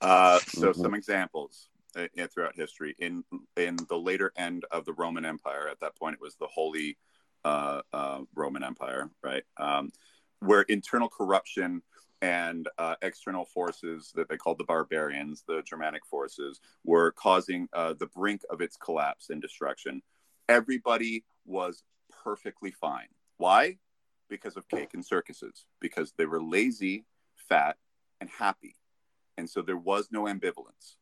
Uh, 0.00 0.38
so 0.38 0.70
Mhm. 0.70 0.76
some 0.76 0.94
examples 0.94 1.67
uh, 1.96 2.06
uh, 2.20 2.26
throughout 2.26 2.54
history 2.56 2.94
in 2.98 3.24
in 3.56 3.76
the 3.88 3.98
later 3.98 4.32
end 4.36 4.64
of 4.70 4.84
the 4.84 4.92
Roman 4.92 5.24
Empire. 5.24 5.68
At 5.68 5.80
that 5.80 5.96
point, 5.96 6.14
it 6.14 6.20
was 6.20 6.36
the 6.36 6.46
Holy 6.46 6.96
uh, 7.44 7.82
uh, 7.92 8.20
Roman 8.34 8.62
Empire, 8.62 9.10
right? 9.22 9.44
Um, 9.56 9.90
where 10.40 10.62
internal 10.62 11.08
corruption 11.08 11.82
and 12.20 12.68
uh, 12.78 12.96
external 13.02 13.44
forces 13.44 14.12
that 14.14 14.28
they 14.28 14.36
called 14.36 14.58
the 14.58 14.64
barbarians, 14.64 15.44
the 15.46 15.62
Germanic 15.62 16.04
forces, 16.04 16.60
were 16.84 17.12
causing 17.12 17.68
uh, 17.72 17.94
the 17.98 18.06
brink 18.06 18.42
of 18.50 18.60
its 18.60 18.76
collapse 18.76 19.30
and 19.30 19.40
destruction. 19.40 20.02
Everybody 20.48 21.24
was 21.46 21.82
perfectly 22.24 22.72
fine. 22.72 23.08
Why? 23.36 23.78
Because 24.28 24.56
of 24.56 24.68
cake 24.68 24.94
and 24.94 25.04
circuses. 25.04 25.64
Because 25.80 26.12
they 26.16 26.26
were 26.26 26.42
lazy, 26.42 27.04
fat, 27.48 27.76
and 28.20 28.28
happy 28.28 28.74
and 29.38 29.48
so 29.48 29.62
there 29.62 29.78
was 29.78 30.08
no 30.10 30.24
ambivalence 30.24 30.96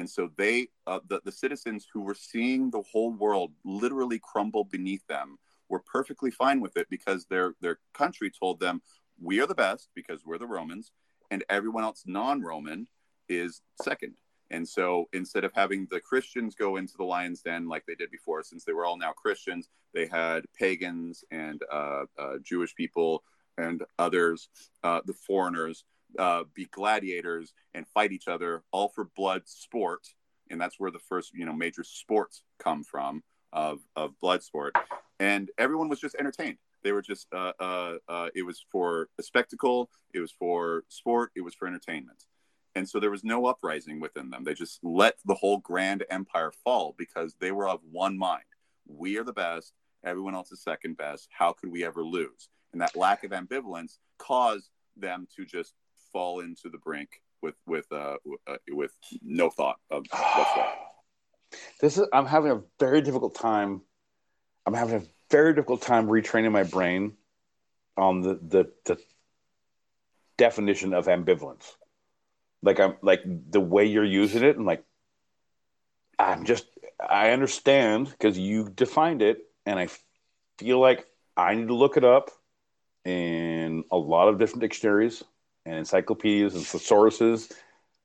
and 0.00 0.08
so 0.08 0.30
they 0.38 0.68
uh, 0.86 0.98
the, 1.08 1.20
the 1.26 1.30
citizens 1.30 1.86
who 1.92 2.00
were 2.00 2.14
seeing 2.14 2.70
the 2.70 2.82
whole 2.90 3.12
world 3.12 3.52
literally 3.64 4.18
crumble 4.18 4.64
beneath 4.64 5.06
them 5.06 5.38
were 5.68 5.82
perfectly 5.92 6.30
fine 6.30 6.60
with 6.60 6.76
it 6.76 6.86
because 6.88 7.26
their 7.26 7.54
their 7.60 7.78
country 7.92 8.30
told 8.30 8.58
them 8.58 8.80
we 9.22 9.40
are 9.40 9.46
the 9.46 9.54
best 9.54 9.90
because 9.94 10.24
we're 10.24 10.38
the 10.38 10.46
romans 10.46 10.90
and 11.30 11.44
everyone 11.50 11.84
else 11.84 12.04
non-roman 12.06 12.88
is 13.28 13.60
second. 13.82 14.14
And 14.50 14.66
so 14.66 15.08
instead 15.12 15.44
of 15.44 15.52
having 15.54 15.86
the 15.90 16.00
christians 16.00 16.54
go 16.54 16.76
into 16.76 16.94
the 16.96 17.04
lion's 17.04 17.42
den 17.42 17.68
like 17.68 17.84
they 17.86 17.94
did 17.94 18.10
before 18.10 18.42
since 18.42 18.64
they 18.64 18.72
were 18.72 18.86
all 18.86 18.96
now 18.96 19.12
christians 19.12 19.68
they 19.94 20.06
had 20.06 20.44
pagans 20.58 21.22
and 21.30 21.62
uh, 21.70 22.04
uh, 22.18 22.36
jewish 22.42 22.74
people 22.74 23.22
and 23.58 23.84
others 23.98 24.48
uh, 24.82 25.00
the 25.04 25.12
foreigners 25.12 25.84
uh, 26.18 26.44
be 26.54 26.66
gladiators 26.66 27.52
and 27.74 27.86
fight 27.88 28.12
each 28.12 28.28
other, 28.28 28.62
all 28.72 28.88
for 28.88 29.04
blood 29.16 29.42
sport, 29.46 30.06
and 30.50 30.60
that's 30.60 30.78
where 30.78 30.90
the 30.90 30.98
first 30.98 31.32
you 31.34 31.44
know 31.44 31.52
major 31.52 31.84
sports 31.84 32.42
come 32.58 32.84
from 32.84 33.22
of 33.52 33.80
of 33.96 34.18
blood 34.20 34.42
sport, 34.42 34.74
and 35.18 35.50
everyone 35.58 35.88
was 35.88 36.00
just 36.00 36.16
entertained. 36.16 36.58
They 36.82 36.92
were 36.92 37.02
just 37.02 37.26
uh, 37.32 37.52
uh, 37.60 37.94
uh, 38.08 38.28
it 38.34 38.44
was 38.44 38.64
for 38.70 39.08
a 39.18 39.22
spectacle, 39.22 39.90
it 40.14 40.20
was 40.20 40.32
for 40.32 40.84
sport, 40.88 41.30
it 41.36 41.42
was 41.42 41.54
for 41.54 41.68
entertainment, 41.68 42.24
and 42.74 42.88
so 42.88 43.00
there 43.00 43.10
was 43.10 43.24
no 43.24 43.46
uprising 43.46 44.00
within 44.00 44.30
them. 44.30 44.44
They 44.44 44.54
just 44.54 44.80
let 44.82 45.16
the 45.24 45.34
whole 45.34 45.58
grand 45.58 46.04
empire 46.10 46.52
fall 46.64 46.94
because 46.96 47.34
they 47.40 47.52
were 47.52 47.68
of 47.68 47.80
one 47.90 48.16
mind. 48.16 48.44
We 48.86 49.18
are 49.18 49.24
the 49.24 49.32
best. 49.32 49.74
Everyone 50.04 50.34
else 50.34 50.50
is 50.50 50.62
second 50.62 50.96
best. 50.96 51.28
How 51.30 51.52
could 51.52 51.70
we 51.70 51.84
ever 51.84 52.02
lose? 52.02 52.48
And 52.72 52.80
that 52.80 52.96
lack 52.96 53.24
of 53.24 53.32
ambivalence 53.32 53.98
caused 54.18 54.70
them 54.96 55.26
to 55.36 55.44
just 55.44 55.74
fall 56.12 56.40
into 56.40 56.68
the 56.68 56.78
brink 56.78 57.08
with 57.42 57.54
with 57.66 57.86
uh, 57.92 58.16
uh 58.46 58.56
with 58.70 58.92
no 59.22 59.50
thought 59.50 59.76
of 59.90 60.04
whatsoever. 60.10 60.72
This 61.80 61.98
is 61.98 62.06
I'm 62.12 62.26
having 62.26 62.52
a 62.52 62.62
very 62.78 63.00
difficult 63.00 63.34
time. 63.34 63.82
I'm 64.66 64.74
having 64.74 64.96
a 64.96 65.02
very 65.30 65.54
difficult 65.54 65.82
time 65.82 66.06
retraining 66.06 66.52
my 66.52 66.64
brain 66.64 67.14
on 67.96 68.20
the 68.20 68.34
the, 68.34 68.72
the 68.84 68.98
definition 70.36 70.94
of 70.94 71.06
ambivalence. 71.06 71.64
Like 72.62 72.80
I'm 72.80 72.96
like 73.02 73.22
the 73.24 73.60
way 73.60 73.86
you're 73.86 74.04
using 74.04 74.42
it, 74.42 74.56
and 74.56 74.66
like 74.66 74.84
I'm 76.18 76.44
just 76.44 76.66
I 76.98 77.30
understand 77.30 78.10
because 78.10 78.38
you 78.38 78.68
defined 78.68 79.22
it, 79.22 79.38
and 79.66 79.78
I 79.78 79.88
feel 80.58 80.78
like 80.78 81.06
I 81.36 81.54
need 81.54 81.68
to 81.68 81.74
look 81.74 81.96
it 81.96 82.04
up 82.04 82.30
in 83.04 83.84
a 83.90 83.96
lot 83.96 84.28
of 84.28 84.38
different 84.38 84.60
dictionaries 84.60 85.24
and 85.66 85.76
encyclopedias 85.76 86.54
and 86.54 86.64
thesauruses. 86.64 87.52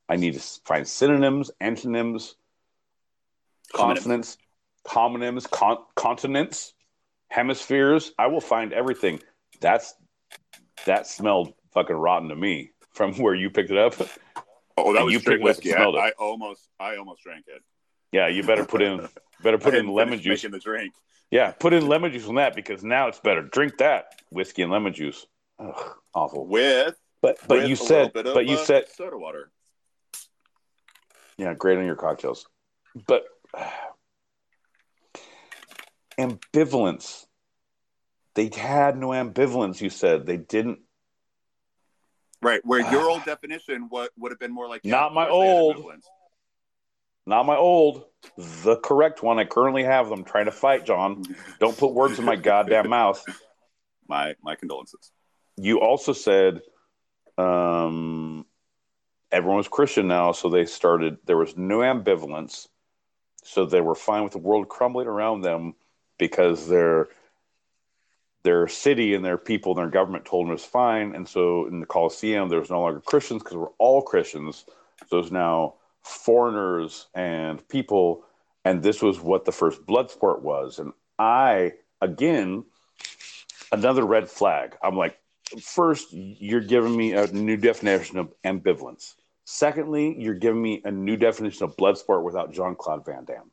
I 0.07 0.17
need 0.17 0.33
to 0.35 0.39
find 0.65 0.87
synonyms, 0.87 1.51
antonyms, 1.59 2.35
consonants, 3.73 4.37
homonyms, 4.87 5.49
con- 5.49 5.83
continents, 5.95 6.73
hemispheres. 7.29 8.11
I 8.19 8.27
will 8.27 8.41
find 8.41 8.71
everything. 8.73 9.21
That's 9.61 9.93
that 10.85 11.07
smelled 11.07 11.53
fucking 11.73 11.95
rotten 11.95 12.29
to 12.29 12.35
me 12.35 12.71
from 12.93 13.13
where 13.17 13.33
you 13.35 13.49
picked 13.49 13.71
it 13.71 13.77
up. 13.77 13.95
Oh, 14.77 14.91
that 14.93 14.97
And 14.99 15.05
was 15.05 15.13
you 15.13 15.19
picked 15.19 15.27
it 15.27 15.33
up 15.33 15.35
and 15.37 15.43
whiskey. 15.43 15.73
I. 15.73 15.83
I 15.85 16.11
almost 16.19 16.67
I 16.79 16.97
almost 16.97 17.23
drank 17.23 17.45
it. 17.47 17.61
Yeah, 18.11 18.27
you 18.27 18.43
better 18.43 18.65
put 18.65 18.81
in 18.81 19.07
better 19.41 19.57
put 19.57 19.73
in 19.75 19.87
lemon 19.87 20.19
juice. 20.19 20.43
Making 20.43 20.51
the 20.51 20.59
drink. 20.59 20.93
Yeah, 21.31 21.51
put 21.51 21.73
in 21.73 21.87
lemon 21.87 22.11
juice 22.11 22.27
on 22.27 22.35
that 22.35 22.55
because 22.55 22.83
now 22.83 23.07
it's 23.07 23.19
better. 23.19 23.41
Drink 23.41 23.77
that 23.79 24.21
whiskey 24.29 24.61
and 24.61 24.71
lemon 24.71 24.93
juice. 24.93 25.25
Ugh, 25.57 25.93
awful. 26.13 26.45
with 26.45 26.95
But 27.25 27.39
but 27.47 27.67
you 27.67 27.75
said 27.75 28.13
bit 28.13 28.27
of, 28.27 28.35
but 28.35 28.45
you 28.45 28.55
uh, 28.55 28.63
said 28.63 28.85
soda 28.89 29.17
water. 29.17 29.49
Yeah, 31.37 31.55
great 31.55 31.79
on 31.79 31.85
your 31.85 31.95
cocktails. 31.95 32.45
But 33.07 33.23
ambivalence. 36.19 37.25
They 38.35 38.51
had 38.55 38.97
no 38.97 39.07
ambivalence, 39.07 39.81
you 39.81 39.89
said. 39.89 40.27
They 40.27 40.37
didn't. 40.37 40.79
Right, 42.43 42.61
where 42.63 42.79
your 42.91 43.09
old 43.09 43.25
definition 43.25 43.87
what 43.89 44.11
would 44.19 44.31
have 44.31 44.39
been 44.39 44.53
more 44.53 44.69
like 44.69 44.85
Not 44.85 45.13
my 45.15 45.25
course 45.27 45.41
they 45.41 45.47
had 45.47 45.57
old. 45.57 46.03
Not 47.25 47.47
my 47.47 47.55
old, 47.55 48.05
the 48.37 48.77
correct 48.77 49.23
one. 49.23 49.39
I 49.39 49.45
currently 49.45 49.83
have 49.83 50.09
them 50.09 50.25
trying 50.25 50.45
to 50.45 50.51
fight, 50.51 50.85
Jon. 50.85 51.23
Don't 51.59 51.75
put 51.75 51.91
words 51.91 52.19
in 52.19 52.25
my 52.25 52.35
goddamn 52.35 52.87
mouth. 52.87 53.25
My 54.07 54.35
my 54.43 54.53
condolences. 54.53 55.11
You 55.57 55.79
also 55.79 56.13
said 56.13 56.61
um, 57.37 58.45
everyone 59.31 59.57
was 59.57 59.67
Christian 59.67 60.07
now, 60.07 60.31
so 60.31 60.49
they 60.49 60.65
started, 60.65 61.17
there 61.25 61.37
was 61.37 61.57
no 61.57 61.79
ambivalence. 61.79 62.67
So 63.43 63.65
they 63.65 63.81
were 63.81 63.95
fine 63.95 64.23
with 64.23 64.31
the 64.31 64.39
world 64.39 64.69
crumbling 64.69 65.07
around 65.07 65.41
them 65.41 65.75
because 66.17 66.67
their 66.67 67.09
their 68.45 68.67
city 68.67 69.15
and 69.15 69.25
their 69.25 69.39
people 69.39 69.71
and 69.71 69.79
their 69.79 69.89
government 69.89 70.23
told 70.23 70.45
them 70.45 70.51
it 70.51 70.53
was 70.53 70.63
fine. 70.63 71.15
And 71.15 71.27
so 71.27 71.65
in 71.65 71.79
the 71.79 71.85
Colosseum, 71.87 72.47
there 72.47 72.59
was 72.59 72.69
no 72.69 72.79
longer 72.79 73.01
Christians 73.01 73.41
because 73.41 73.57
we're 73.57 73.69
all 73.79 74.03
Christians. 74.03 74.65
So 75.07 75.19
there's 75.19 75.31
now 75.31 75.73
foreigners 76.03 77.07
and 77.15 77.67
people. 77.67 78.23
And 78.63 78.83
this 78.83 79.01
was 79.01 79.19
what 79.19 79.45
the 79.45 79.51
first 79.51 79.83
blood 79.87 80.11
sport 80.11 80.43
was. 80.43 80.77
And 80.77 80.93
I, 81.17 81.73
again, 82.01 82.65
another 83.71 84.05
red 84.05 84.29
flag. 84.29 84.77
I'm 84.83 84.95
like, 84.95 85.17
first, 85.61 86.07
you're 86.11 86.61
giving 86.61 86.95
me 86.95 87.13
a 87.13 87.27
new 87.27 87.57
definition 87.57 88.17
of 88.17 88.33
ambivalence. 88.43 89.15
Secondly, 89.45 90.15
you're 90.17 90.33
giving 90.33 90.61
me 90.61 90.81
a 90.85 90.91
new 90.91 91.17
definition 91.17 91.63
of 91.65 91.77
blood 91.77 91.97
sport 91.97 92.23
without 92.23 92.51
Jean 92.53 92.75
Claude 92.75 93.05
Van 93.05 93.25
Damme. 93.25 93.51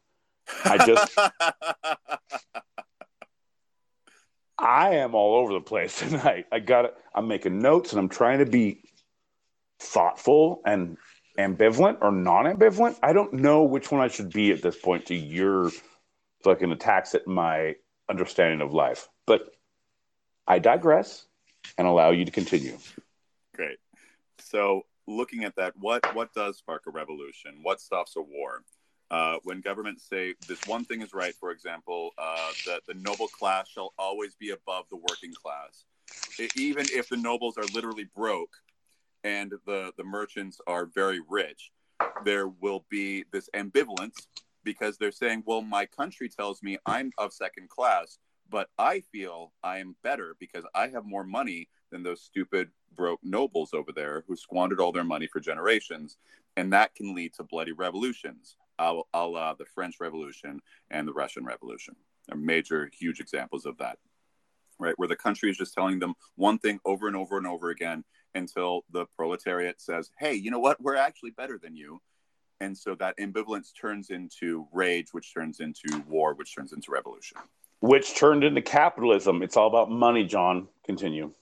I 0.64 0.86
just- 0.86 1.18
I 4.58 4.94
am 4.96 5.14
all 5.14 5.36
over 5.36 5.52
the 5.52 5.60
place 5.60 5.98
tonight. 5.98 6.46
I 6.52 6.60
got 6.60 6.84
it. 6.84 6.94
I'm 7.14 7.28
making 7.28 7.58
notes 7.58 7.92
and 7.92 7.98
I'm 7.98 8.08
trying 8.08 8.38
to 8.38 8.46
be 8.46 8.84
thoughtful 9.80 10.62
and 10.64 10.96
ambivalent 11.38 11.98
or 12.00 12.12
non-ambivalent. 12.12 12.96
I 13.02 13.12
don't 13.12 13.32
know 13.34 13.64
which 13.64 13.90
one 13.90 14.00
I 14.00 14.08
should 14.08 14.32
be 14.32 14.52
at 14.52 14.62
this 14.62 14.76
point 14.76 15.06
to 15.06 15.14
your 15.14 15.70
fucking 16.44 16.70
attacks 16.70 17.14
at 17.14 17.26
my 17.26 17.74
understanding 18.08 18.60
of 18.60 18.72
life. 18.72 19.08
But 19.26 19.50
I 20.46 20.58
digress 20.58 21.26
and 21.78 21.86
allow 21.86 22.10
you 22.10 22.24
to 22.24 22.30
continue. 22.30 22.76
Great. 23.54 23.78
So, 24.38 24.82
looking 25.06 25.44
at 25.44 25.56
that, 25.56 25.74
what 25.78 26.14
what 26.14 26.32
does 26.34 26.58
spark 26.58 26.82
a 26.86 26.90
revolution? 26.90 27.58
What 27.62 27.80
stops 27.80 28.16
a 28.16 28.22
war? 28.22 28.62
Uh, 29.10 29.36
when 29.44 29.60
governments 29.60 30.08
say 30.08 30.34
this 30.48 30.58
one 30.66 30.84
thing 30.84 31.02
is 31.02 31.12
right, 31.12 31.34
for 31.34 31.50
example, 31.50 32.10
uh, 32.16 32.50
that 32.66 32.80
the 32.86 32.94
noble 32.94 33.28
class 33.28 33.68
shall 33.68 33.92
always 33.98 34.34
be 34.36 34.50
above 34.50 34.86
the 34.90 34.96
working 34.96 35.34
class, 35.34 35.84
E- 36.40 36.48
even 36.56 36.86
if 36.94 37.08
the 37.10 37.16
nobles 37.16 37.58
are 37.58 37.66
literally 37.74 38.08
broke 38.16 38.56
and 39.24 39.52
the 39.66 39.92
the 39.96 40.04
merchants 40.04 40.60
are 40.66 40.86
very 40.86 41.20
rich, 41.28 41.72
there 42.24 42.48
will 42.48 42.84
be 42.88 43.24
this 43.32 43.48
ambivalence 43.54 44.26
because 44.64 44.96
they're 44.96 45.12
saying, 45.12 45.42
well, 45.46 45.60
my 45.62 45.84
country 45.86 46.28
tells 46.28 46.62
me 46.62 46.78
I'm 46.86 47.12
of 47.18 47.32
second 47.32 47.68
class, 47.68 48.18
but 48.52 48.68
I 48.78 49.00
feel 49.00 49.54
I 49.64 49.78
am 49.78 49.96
better 50.04 50.36
because 50.38 50.64
I 50.74 50.88
have 50.88 51.06
more 51.06 51.24
money 51.24 51.68
than 51.90 52.02
those 52.02 52.20
stupid 52.20 52.68
broke 52.94 53.18
nobles 53.24 53.72
over 53.72 53.92
there 53.92 54.24
who 54.28 54.36
squandered 54.36 54.78
all 54.78 54.92
their 54.92 55.02
money 55.02 55.26
for 55.26 55.40
generations, 55.40 56.18
and 56.58 56.70
that 56.74 56.94
can 56.94 57.14
lead 57.14 57.32
to 57.34 57.44
bloody 57.44 57.72
revolutions, 57.72 58.56
a 58.78 58.92
la 59.14 59.54
the 59.54 59.64
French 59.64 59.96
Revolution 60.00 60.60
and 60.90 61.08
the 61.08 61.14
Russian 61.14 61.46
Revolution. 61.46 61.96
Are 62.30 62.36
major, 62.36 62.90
huge 62.92 63.20
examples 63.20 63.64
of 63.64 63.78
that, 63.78 63.98
right? 64.78 64.98
Where 64.98 65.08
the 65.08 65.16
country 65.16 65.50
is 65.50 65.56
just 65.56 65.72
telling 65.72 65.98
them 65.98 66.14
one 66.36 66.58
thing 66.58 66.78
over 66.84 67.08
and 67.08 67.16
over 67.16 67.38
and 67.38 67.46
over 67.46 67.70
again 67.70 68.04
until 68.34 68.82
the 68.92 69.06
proletariat 69.16 69.80
says, 69.80 70.10
"Hey, 70.18 70.34
you 70.34 70.50
know 70.50 70.60
what? 70.60 70.78
We're 70.78 70.96
actually 70.96 71.30
better 71.30 71.58
than 71.58 71.74
you." 71.74 72.02
And 72.60 72.76
so 72.76 72.94
that 72.96 73.16
ambivalence 73.18 73.72
turns 73.74 74.10
into 74.10 74.68
rage, 74.72 75.08
which 75.12 75.32
turns 75.32 75.60
into 75.60 76.00
war, 76.06 76.34
which 76.34 76.54
turns 76.54 76.74
into 76.74 76.92
revolution. 76.92 77.38
Which 77.82 78.14
turned 78.14 78.44
into 78.44 78.62
capitalism. 78.62 79.42
It's 79.42 79.56
all 79.56 79.66
about 79.66 79.90
money, 79.90 80.24
Jon. 80.24 80.68
Continue. 80.86 81.32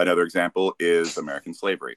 Another 0.00 0.22
example 0.22 0.74
is 0.80 1.16
American 1.16 1.54
slavery. 1.54 1.94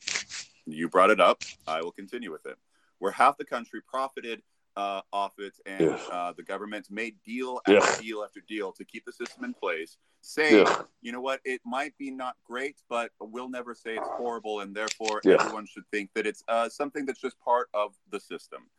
You 0.68 0.90
brought 0.90 1.10
it 1.10 1.20
up. 1.20 1.42
I 1.68 1.82
will 1.82 1.92
continue 1.92 2.32
with 2.32 2.46
it. 2.46 2.56
Where 3.00 3.12
half 3.12 3.36
the 3.40 3.44
country 3.44 3.82
profited 3.82 4.44
uh, 4.78 5.02
off 5.12 5.34
it, 5.40 5.54
and 5.66 5.98
uh, 6.12 6.34
the 6.38 6.44
government 6.44 6.86
made 6.92 7.16
deal 7.26 7.62
after 7.68 7.78
Ugh. 7.80 8.00
deal 8.00 8.24
after 8.24 8.42
deal 8.48 8.72
to 8.74 8.86
keep 8.86 9.06
the 9.06 9.12
system 9.12 9.44
in 9.44 9.56
place, 9.56 9.98
saying, 10.22 10.68
Ugh. 10.68 10.88
you 11.02 11.12
know 11.12 11.22
what, 11.22 11.40
it 11.46 11.62
might 11.66 11.98
be 11.98 12.12
not 12.12 12.36
great, 12.46 12.76
but 12.90 13.10
we'll 13.20 13.50
never 13.50 13.74
say 13.74 13.96
it's 13.96 14.08
horrible, 14.18 14.60
and 14.60 14.76
therefore 14.76 15.22
Yeah. 15.24 15.38
everyone 15.40 15.66
should 15.66 15.86
think 15.92 16.12
that 16.14 16.28
it's 16.28 16.44
uh, 16.48 16.70
something 16.70 17.06
that's 17.06 17.22
just 17.22 17.40
part 17.40 17.70
of 17.74 17.96
the 18.12 18.20
system. 18.20 18.70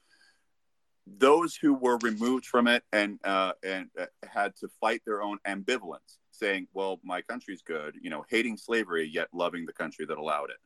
Those 1.07 1.55
who 1.55 1.75
were 1.75 1.99
removed 1.99 2.47
from 2.47 2.67
it 2.67 2.83
and 2.93 3.19
uh, 3.25 3.53
and 3.63 3.89
uh, 3.99 4.07
had 4.25 4.57
to 4.57 4.69
fight 4.81 5.03
their 5.07 5.23
own 5.23 5.39
ambivalence, 5.47 6.19
saying, 6.33 6.67
"Well, 6.75 7.01
my 7.05 7.23
country's 7.23 7.63
good," 7.63 7.97
you 8.01 8.11
know, 8.11 8.25
hating 8.29 8.57
slavery 8.57 9.09
yet 9.13 9.29
loving 9.33 9.67
the 9.67 9.73
country 9.73 10.05
that 10.07 10.19
allowed 10.19 10.51
it, 10.51 10.57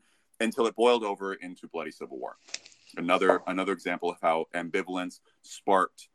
until 0.41 0.67
it 0.67 0.75
boiled 0.75 1.05
over 1.05 1.35
into 1.35 1.69
bloody 1.69 1.91
civil 1.91 2.19
war. 2.19 2.37
Another 2.97 3.43
another 3.47 3.73
example 3.73 4.11
of 4.11 4.17
how 4.23 4.47
ambivalence 4.55 5.21
sparked 5.43 6.09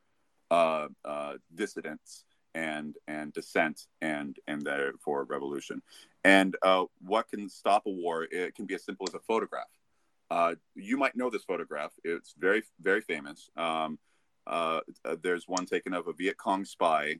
uh, 0.51 0.87
uh, 1.03 1.33
dissidence 1.53 2.25
and 2.55 2.95
and 3.07 3.33
dissent 3.33 3.81
and 4.01 4.37
and 4.47 4.63
therefore 4.63 5.25
revolution. 5.25 5.81
And 6.23 6.55
uh, 6.63 6.85
what 7.01 7.29
can 7.29 7.49
stop 7.49 7.83
a 7.85 7.91
war? 7.91 8.27
It 8.31 8.55
can 8.55 8.65
be 8.65 8.73
as 8.73 8.83
simple 8.83 9.07
as 9.07 9.13
a 9.13 9.19
photograph. 9.19 9.67
Uh, 10.31 10.55
you 10.73 10.97
might 10.97 11.15
know 11.15 11.29
this 11.29 11.43
photograph. 11.43 11.91
It's 12.03 12.33
very 12.39 12.63
very 12.81 13.01
famous. 13.01 13.49
Um, 13.55 13.99
uh, 14.47 14.81
uh, 15.03 15.15
there's 15.21 15.47
one 15.47 15.65
taken 15.65 15.93
of 15.93 16.07
a 16.07 16.13
Viet 16.13 16.37
Cong 16.37 16.65
spy 16.65 17.19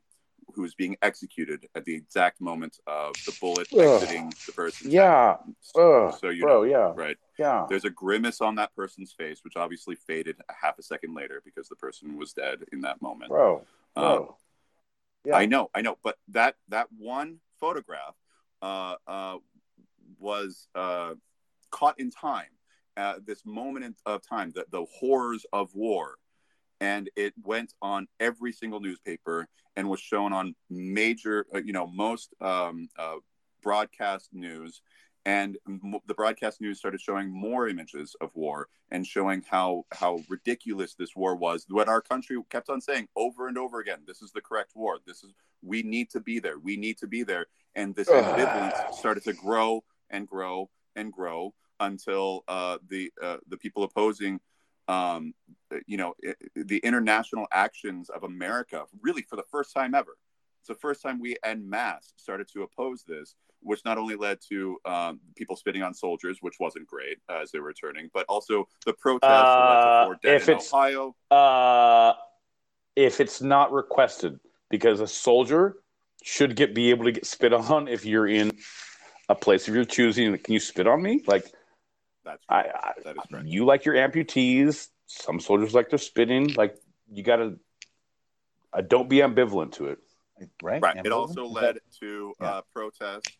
who's 0.53 0.75
being 0.75 0.95
executed 1.01 1.67
at 1.75 1.85
the 1.85 1.95
exact 1.95 2.39
moment 2.39 2.77
of 2.85 3.13
the 3.25 3.35
bullet 3.41 3.67
Ugh. 3.73 3.79
exiting 4.03 4.31
the 4.45 4.51
person's 4.51 4.93
Yeah. 4.93 5.37
head. 5.37 5.55
Ugh, 5.75 6.15
so 6.19 6.29
you 6.29 6.43
bro, 6.43 6.57
know, 6.57 6.63
yeah, 6.63 6.93
right? 6.95 7.17
yeah. 7.39 7.65
There's 7.67 7.85
a 7.85 7.89
grimace 7.89 8.41
on 8.41 8.55
that 8.55 8.75
person's 8.75 9.11
face, 9.11 9.43
which 9.43 9.55
obviously 9.55 9.95
faded 9.95 10.37
a 10.47 10.53
half 10.53 10.77
a 10.77 10.83
second 10.83 11.15
later 11.15 11.41
because 11.43 11.67
the 11.67 11.75
person 11.75 12.15
was 12.15 12.33
dead 12.33 12.63
in 12.71 12.81
that 12.81 13.01
moment. 13.01 13.31
Bro, 13.31 13.65
Um, 13.95 14.03
bro. 14.05 14.37
Yeah. 15.25 15.37
I 15.37 15.47
know, 15.47 15.71
I 15.73 15.81
know, 15.81 15.97
but 16.03 16.17
that 16.27 16.55
that 16.69 16.87
one 16.95 17.39
photograph 17.59 18.15
uh, 18.61 18.95
uh, 19.07 19.37
was 20.19 20.67
uh, 20.75 21.15
caught 21.71 21.99
in 21.99 22.11
time, 22.11 22.49
uh, 22.95 23.15
this 23.25 23.43
moment 23.45 23.85
in, 23.85 23.95
of 24.05 24.21
time, 24.21 24.51
the, 24.53 24.65
the 24.69 24.85
horrors 24.85 25.45
of 25.51 25.73
war, 25.73 26.19
and 26.79 27.09
it 27.15 27.33
went 27.43 27.73
on 27.81 28.07
every 28.19 28.51
single 28.51 28.79
newspaper 28.79 29.47
and 29.75 29.89
was 29.89 29.99
shown 29.99 30.33
on 30.33 30.55
major, 30.69 31.45
uh, 31.53 31.59
you 31.59 31.73
know, 31.73 31.87
most 31.87 32.33
um, 32.41 32.87
uh, 32.97 33.15
broadcast 33.61 34.29
news. 34.33 34.81
And 35.25 35.57
m- 35.67 35.95
the 36.05 36.13
broadcast 36.13 36.61
news 36.61 36.77
started 36.77 37.01
showing 37.01 37.29
more 37.29 37.67
images 37.67 38.15
of 38.21 38.29
war 38.35 38.67
and 38.91 39.05
showing 39.05 39.43
how 39.49 39.85
how 39.91 40.19
ridiculous 40.29 40.93
this 40.93 41.15
war 41.15 41.35
was. 41.35 41.65
What 41.67 41.89
our 41.89 42.01
country 42.01 42.37
kept 42.51 42.69
on 42.69 42.79
saying 42.79 43.07
over 43.15 43.47
and 43.47 43.57
over 43.57 43.79
again: 43.79 43.99
"This 44.05 44.21
is 44.21 44.31
the 44.31 44.41
correct 44.41 44.73
war. 44.75 44.99
This 45.05 45.23
is 45.23 45.33
we 45.63 45.81
need 45.81 46.11
to 46.11 46.19
be 46.19 46.37
there. 46.39 46.59
We 46.59 46.77
need 46.77 46.99
to 46.99 47.07
be 47.07 47.23
there." 47.23 47.47
And 47.75 47.95
this 47.95 48.07
ambivalence 48.09 48.71
started 48.91 49.23
to 49.23 49.33
grow 49.33 49.83
and 50.11 50.27
grow 50.27 50.69
and 50.95 51.11
grow 51.11 51.53
until 51.79 52.43
uh, 52.47 52.77
the 52.87 53.11
uh, 53.21 53.37
the 53.47 53.57
people 53.57 53.83
opposing, 53.83 54.39
um, 54.87 55.33
you 55.87 55.97
know, 55.97 56.13
i- 56.27 56.35
the 56.55 56.77
international 56.79 57.47
actions 57.51 58.09
of 58.09 58.23
America, 58.23 58.85
really 59.01 59.21
for 59.23 59.35
the 59.35 59.43
first 59.51 59.73
time 59.73 59.93
ever. 59.95 60.15
It's 60.59 60.67
the 60.67 60.75
first 60.75 61.01
time 61.01 61.19
we 61.19 61.35
en 61.43 61.69
masse 61.69 62.13
started 62.17 62.47
to 62.53 62.63
oppose 62.63 63.03
this, 63.03 63.35
which 63.61 63.81
not 63.85 63.97
only 63.97 64.15
led 64.15 64.39
to 64.49 64.77
um, 64.85 65.19
people 65.35 65.55
spitting 65.55 65.83
on 65.83 65.93
soldiers, 65.93 66.37
which 66.41 66.55
wasn't 66.59 66.87
great 66.87 67.17
uh, 67.29 67.39
as 67.43 67.51
they 67.51 67.59
were 67.59 67.67
returning, 67.67 68.09
but 68.13 68.25
also 68.27 68.67
the 68.85 68.93
protests 68.93 69.21
that 69.29 69.59
led 69.69 69.77
Uh, 69.77 70.01
to 70.01 70.05
four 70.07 70.19
dead 70.23 70.35
in 70.35 70.41
it's- 70.41 70.73
Ohio. 70.73 71.15
Uh, 71.31 72.13
if 72.95 73.19
it's 73.19 73.41
not 73.41 73.71
requested, 73.71 74.39
because 74.69 74.99
a 75.01 75.07
soldier 75.07 75.77
should 76.23 76.55
get 76.55 76.73
be 76.73 76.89
able 76.89 77.05
to 77.05 77.11
get 77.11 77.25
spit 77.25 77.53
on 77.53 77.87
if 77.87 78.05
you're 78.05 78.27
in 78.27 78.51
a 79.29 79.35
place 79.35 79.67
of 79.67 79.75
your 79.75 79.85
choosing. 79.85 80.35
Can 80.39 80.53
you 80.53 80.59
spit 80.59 80.87
on 80.87 81.01
me? 81.01 81.21
Like 81.27 81.45
That's 82.25 82.43
I. 82.49 82.61
I 82.61 82.91
that 83.03 83.15
is 83.17 83.23
correct. 83.31 83.47
you 83.47 83.65
like 83.65 83.85
your 83.85 83.95
amputees. 83.95 84.89
Some 85.05 85.39
soldiers 85.39 85.73
like 85.73 85.89
their 85.89 85.99
spitting. 85.99 86.53
Like 86.55 86.75
you 87.11 87.23
got 87.23 87.37
to. 87.37 87.59
Uh, 88.73 88.81
don't 88.81 89.07
be 89.07 89.17
ambivalent 89.17 89.73
to 89.73 89.85
it. 89.87 89.99
Right. 90.61 90.81
Right. 90.81 90.97
It 91.05 91.11
also 91.13 91.45
led 91.45 91.75
that- 91.75 91.81
to 92.01 92.33
Yeah. 92.41 92.47
uh, 92.55 92.61
protests 92.73 93.31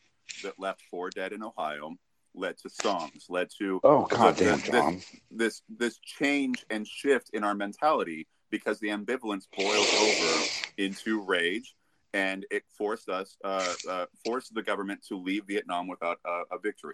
that 0.44 0.54
left 0.60 0.82
four 0.90 1.10
dead 1.10 1.34
in 1.34 1.44
Ohio, 1.44 1.96
led 2.34 2.58
to 2.60 2.70
songs, 2.70 3.26
led 3.28 3.50
to 3.60 3.82
Oh 3.84 4.06
God 4.06 4.36
The- 4.38 4.46
damn, 4.46 4.60
the- 4.60 4.72
Jon. 4.72 5.02
this 5.32 5.62
this 5.68 5.98
change 6.00 6.66
and 6.70 6.88
shift 6.88 7.32
in 7.34 7.44
our 7.44 7.56
mentality 7.56 8.28
because 8.50 8.80
the 8.80 8.90
ambivalence 8.90 9.48
boiled 9.58 9.88
over 10.00 10.46
into 10.78 11.22
rage 11.26 11.76
and 12.14 12.46
it 12.50 12.64
forced 12.78 13.10
us 13.10 13.36
uh, 13.44 13.74
uh, 13.90 14.06
forced 14.24 14.54
the 14.54 14.62
government 14.64 15.04
to 15.08 15.18
leave 15.18 15.44
Vietnam 15.48 15.88
without 15.88 16.20
a, 16.24 16.44
a 16.52 16.60
victory. 16.60 16.94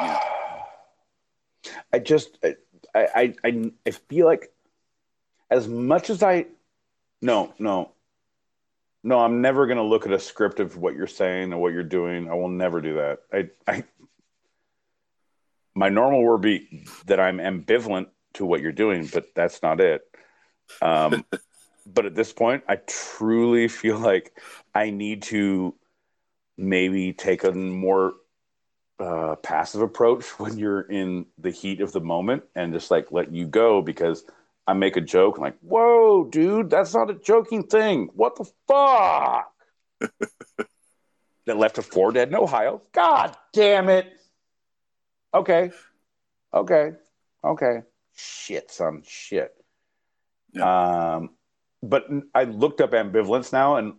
You 0.00 0.06
know, 0.06 0.18
I 1.92 1.98
just 1.98 2.38
I, 2.44 2.56
I 2.94 3.34
I 3.44 3.70
I 3.86 3.90
feel 3.90 4.26
like 4.26 4.52
as 5.50 5.68
much 5.68 6.10
as 6.10 6.22
I 6.22 6.46
no 7.22 7.54
no 7.58 7.92
no 9.02 9.20
I'm 9.20 9.40
never 9.40 9.66
gonna 9.66 9.84
look 9.84 10.06
at 10.06 10.12
a 10.12 10.18
script 10.18 10.60
of 10.60 10.76
what 10.76 10.94
you're 10.94 11.06
saying 11.06 11.52
and 11.52 11.60
what 11.60 11.72
you're 11.72 11.82
doing. 11.82 12.28
I 12.30 12.34
will 12.34 12.48
never 12.48 12.80
do 12.80 12.94
that. 12.94 13.20
I 13.32 13.50
I 13.66 13.84
my 15.74 15.90
normal 15.90 16.24
would 16.26 16.40
be 16.40 16.86
that 17.06 17.20
I'm 17.20 17.38
ambivalent 17.38 18.06
to 18.34 18.46
what 18.46 18.60
you're 18.60 18.72
doing, 18.72 19.08
but 19.12 19.34
that's 19.34 19.62
not 19.62 19.80
it. 19.80 20.02
Um, 20.80 21.24
but 21.86 22.06
at 22.06 22.14
this 22.14 22.32
point, 22.32 22.64
I 22.66 22.76
truly 22.76 23.68
feel 23.68 23.98
like 23.98 24.32
I 24.74 24.90
need 24.90 25.22
to 25.24 25.74
maybe 26.56 27.12
take 27.12 27.44
a 27.44 27.52
more 27.52 28.14
uh, 28.98 29.36
passive 29.36 29.82
approach 29.82 30.24
when 30.38 30.58
you're 30.58 30.82
in 30.82 31.26
the 31.38 31.50
heat 31.50 31.80
of 31.80 31.92
the 31.92 32.00
moment 32.00 32.44
and 32.54 32.72
just 32.72 32.90
like 32.90 33.12
let 33.12 33.32
you 33.32 33.46
go 33.46 33.82
because 33.82 34.24
I 34.66 34.72
make 34.72 34.96
a 34.96 35.00
joke. 35.00 35.38
Like, 35.38 35.56
whoa, 35.60 36.24
dude, 36.24 36.70
that's 36.70 36.94
not 36.94 37.10
a 37.10 37.14
joking 37.14 37.64
thing. 37.64 38.10
What 38.14 38.36
the 38.36 38.44
fuck? 38.66 39.52
that 41.46 41.56
left 41.56 41.78
a 41.78 41.82
four 41.82 42.12
dead 42.12 42.28
in 42.28 42.34
Ohio. 42.34 42.82
God 42.92 43.36
damn 43.52 43.88
it. 43.88 44.12
Okay. 45.32 45.70
Okay. 46.52 46.92
Okay. 47.44 47.82
Shit, 48.16 48.70
son. 48.70 49.02
Shit. 49.06 49.52
Um, 50.60 51.30
but 51.82 52.06
I 52.34 52.44
looked 52.44 52.80
up 52.80 52.92
ambivalence 52.92 53.52
now 53.52 53.76
and 53.76 53.94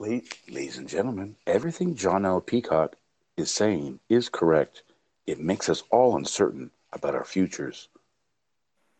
ladies 0.00 0.78
and 0.78 0.88
gentlemen, 0.88 1.36
everything 1.46 1.94
Jon 1.94 2.24
L. 2.24 2.40
Peacock 2.40 2.96
is 3.36 3.50
saying 3.50 4.00
is 4.08 4.28
correct. 4.28 4.82
It 5.26 5.40
makes 5.40 5.68
us 5.68 5.82
all 5.90 6.16
uncertain 6.16 6.70
about 6.92 7.14
our 7.14 7.24
futures. 7.24 7.88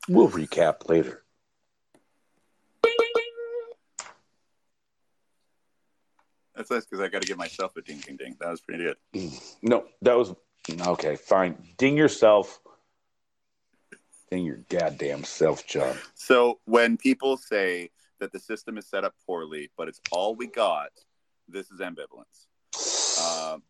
We'll 0.08 0.28
recap 0.28 0.88
later. 0.88 1.24
that's 6.60 6.70
nice 6.70 6.84
because 6.84 7.00
I 7.00 7.08
got 7.08 7.22
to 7.22 7.28
give 7.28 7.38
myself 7.38 7.76
a 7.76 7.82
ding 7.82 7.98
ding 7.98 8.16
ding. 8.16 8.36
That 8.38 8.50
was 8.50 8.60
pretty 8.60 8.84
good. 8.84 9.30
No, 9.62 9.86
that 10.02 10.16
was 10.16 10.34
okay. 10.86 11.16
Fine. 11.16 11.56
Ding 11.78 11.96
yourself. 11.96 12.60
Ding 14.30 14.44
your 14.44 14.58
goddamn 14.68 15.24
self, 15.24 15.66
Jon. 15.66 15.96
So 16.14 16.60
when 16.66 16.96
people 16.96 17.36
say 17.36 17.90
that 18.20 18.30
the 18.32 18.38
system 18.38 18.78
is 18.78 18.86
set 18.86 19.04
up 19.04 19.14
poorly, 19.26 19.70
but 19.76 19.88
it's 19.88 20.00
all 20.12 20.34
we 20.34 20.46
got, 20.46 20.90
this 21.48 21.70
is 21.70 21.80
ambivalence. 21.80 22.46
Um, 23.52 23.62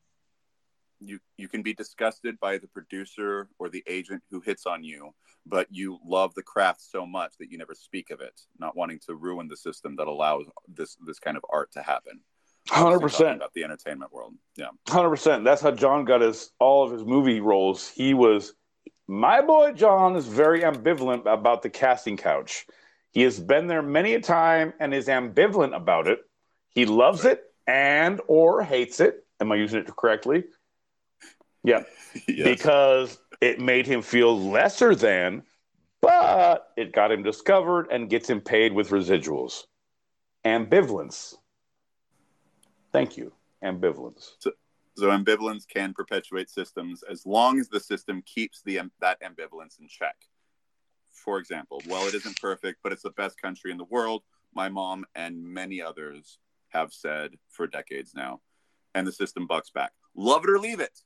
you 1.01 1.19
you 1.37 1.49
can 1.49 1.63
be 1.63 1.75
disgusted 1.75 2.39
by 2.41 2.59
the 2.59 2.69
producer 2.69 3.49
or 3.59 3.69
the 3.69 3.83
agent 3.87 4.23
who 4.31 4.41
hits 4.41 4.67
on 4.67 4.85
you, 4.85 5.11
but 5.47 5.67
you 5.71 5.99
love 6.05 6.35
the 6.35 6.43
craft 6.43 6.81
so 6.81 7.07
much 7.07 7.33
that 7.39 7.51
you 7.51 7.59
never 7.59 7.75
speak 7.75 8.11
of 8.11 8.21
it, 8.21 8.41
not 8.59 8.77
wanting 8.77 9.01
to 9.07 9.15
ruin 9.15 9.49
the 9.49 9.57
system 9.57 9.97
that 9.97 10.07
allows 10.07 10.47
this 10.69 10.97
this 11.07 11.19
kind 11.19 11.37
of 11.37 11.45
art 11.51 11.73
to 11.73 11.83
happen. 11.83 12.21
100% 12.69 13.37
about 13.37 13.53
the 13.55 13.65
entertainment 13.65 14.13
world. 14.13 14.35
Yeah, 14.57 14.69
Hundred 14.89 15.11
percent. 15.11 15.45
That's 15.45 15.63
how 15.63 15.71
Jon 15.71 16.05
got 16.05 16.21
his 16.21 16.51
all 16.59 16.85
of 16.85 16.93
his 16.93 17.05
movie 17.05 17.41
roles. 17.41 17.89
He 17.89 18.15
was 18.15 18.55
my 19.09 19.41
boy. 19.41 19.73
Jon 19.73 20.15
is 20.15 20.27
very 20.27 20.61
ambivalent 20.61 21.27
about 21.27 21.63
the 21.63 21.71
casting 21.71 22.17
couch. 22.17 22.67
He 23.13 23.23
has 23.23 23.41
been 23.41 23.67
there 23.67 23.83
many 23.83 24.15
a 24.15 24.21
time 24.21 24.73
and 24.79 24.95
is 24.95 25.09
ambivalent 25.09 25.75
about 25.75 26.07
it. 26.07 26.21
He 26.69 26.87
loves 26.87 27.25
it 27.25 27.43
and 27.67 28.21
or 28.29 28.63
hates 28.63 29.01
it. 29.01 29.25
Am 29.41 29.51
I 29.51 29.57
using 29.57 29.81
it 29.81 29.97
correctly? 29.97 30.45
Yeah, 31.63 31.83
yes. 32.29 32.45
because 32.45 33.19
it 33.41 33.61
made 33.61 33.87
him 33.87 34.03
feel 34.03 34.39
lesser 34.39 34.95
than, 34.95 35.43
but 36.01 36.73
it 36.77 36.93
got 36.93 37.13
him 37.13 37.23
discovered 37.23 37.89
and 37.91 38.09
gets 38.09 38.29
him 38.29 38.41
paid 38.41 38.73
with 38.73 38.91
residuals. 38.91 39.65
ambivalence. 40.45 41.35
Thank 42.93 43.17
you. 43.17 43.33
Ambivalence. 43.63 44.33
So 44.97 45.07
ambivalence 45.09 45.67
can 45.67 45.95
perpetuate 45.95 46.51
systems 46.51 47.03
as 47.09 47.25
long 47.25 47.59
as 47.59 47.69
the 47.69 47.81
system 47.81 48.23
keeps 48.27 48.61
the 48.63 48.81
that 49.01 49.21
ambivalence 49.23 49.81
in 49.81 49.89
check. 49.89 50.17
For 51.13 51.39
example, 51.39 51.81
well, 51.89 52.07
it 52.07 52.15
isn't 52.15 52.41
perfect, 52.41 52.81
but 52.83 52.93
it's 52.93 53.03
the 53.03 53.11
best 53.11 53.41
country 53.41 53.71
in 53.71 53.79
the 53.79 53.85
world, 53.85 54.23
my 54.55 54.69
mom 54.69 55.05
and 55.15 55.43
many 55.43 55.81
others 55.81 56.39
have 56.69 56.93
said 56.93 57.37
for 57.49 57.67
decades 57.67 58.13
now, 58.15 58.41
and 58.95 59.07
the 59.07 59.13
system 59.13 59.47
bucks 59.47 59.71
back. 59.71 59.93
Love 60.15 60.45
it 60.45 60.51
or 60.51 60.59
leave 60.59 60.81
it. 60.81 61.01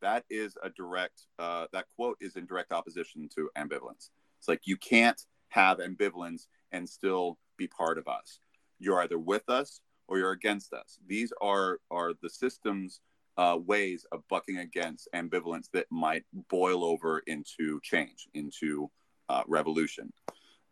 That 0.00 0.24
is 0.30 0.56
a 0.62 0.70
direct. 0.70 1.26
Uh, 1.38 1.66
that 1.72 1.86
quote 1.96 2.16
is 2.20 2.36
in 2.36 2.46
direct 2.46 2.72
opposition 2.72 3.28
to 3.36 3.50
ambivalence. 3.56 4.10
It's 4.38 4.48
like 4.48 4.62
you 4.64 4.76
can't 4.76 5.20
have 5.48 5.78
ambivalence 5.78 6.46
and 6.72 6.88
still 6.88 7.38
be 7.56 7.66
part 7.66 7.98
of 7.98 8.08
us. 8.08 8.40
You're 8.78 9.02
either 9.02 9.18
with 9.18 9.48
us 9.48 9.80
or 10.08 10.18
you're 10.18 10.30
against 10.32 10.72
us. 10.72 10.98
These 11.06 11.32
are 11.40 11.78
are 11.90 12.12
the 12.22 12.30
system's 12.30 13.00
uh, 13.36 13.58
ways 13.64 14.06
of 14.12 14.26
bucking 14.28 14.58
against 14.58 15.08
ambivalence 15.14 15.70
that 15.72 15.86
might 15.90 16.24
boil 16.48 16.84
over 16.84 17.20
into 17.26 17.80
change, 17.82 18.28
into 18.34 18.90
uh, 19.28 19.42
revolution. 19.46 20.12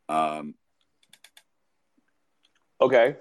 Um, 0.09 0.55
okay. 2.81 3.16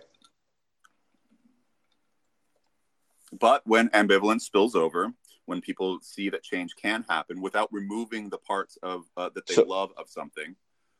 But 3.37 3.61
when 3.65 3.89
ambivalence 3.89 4.41
spills 4.41 4.75
over, 4.75 5.13
when 5.47 5.61
people 5.61 5.97
see 6.01 6.29
that 6.29 6.43
change 6.43 6.75
can 6.75 7.03
happen 7.09 7.41
without 7.41 7.71
removing 7.71 8.29
the 8.29 8.37
parts 8.37 8.77
of 8.83 9.05
uh, 9.15 9.29
that 9.33 9.47
they 9.47 9.55
so, 9.55 9.63
love 9.63 9.91
of 9.97 10.09
something, 10.09 10.55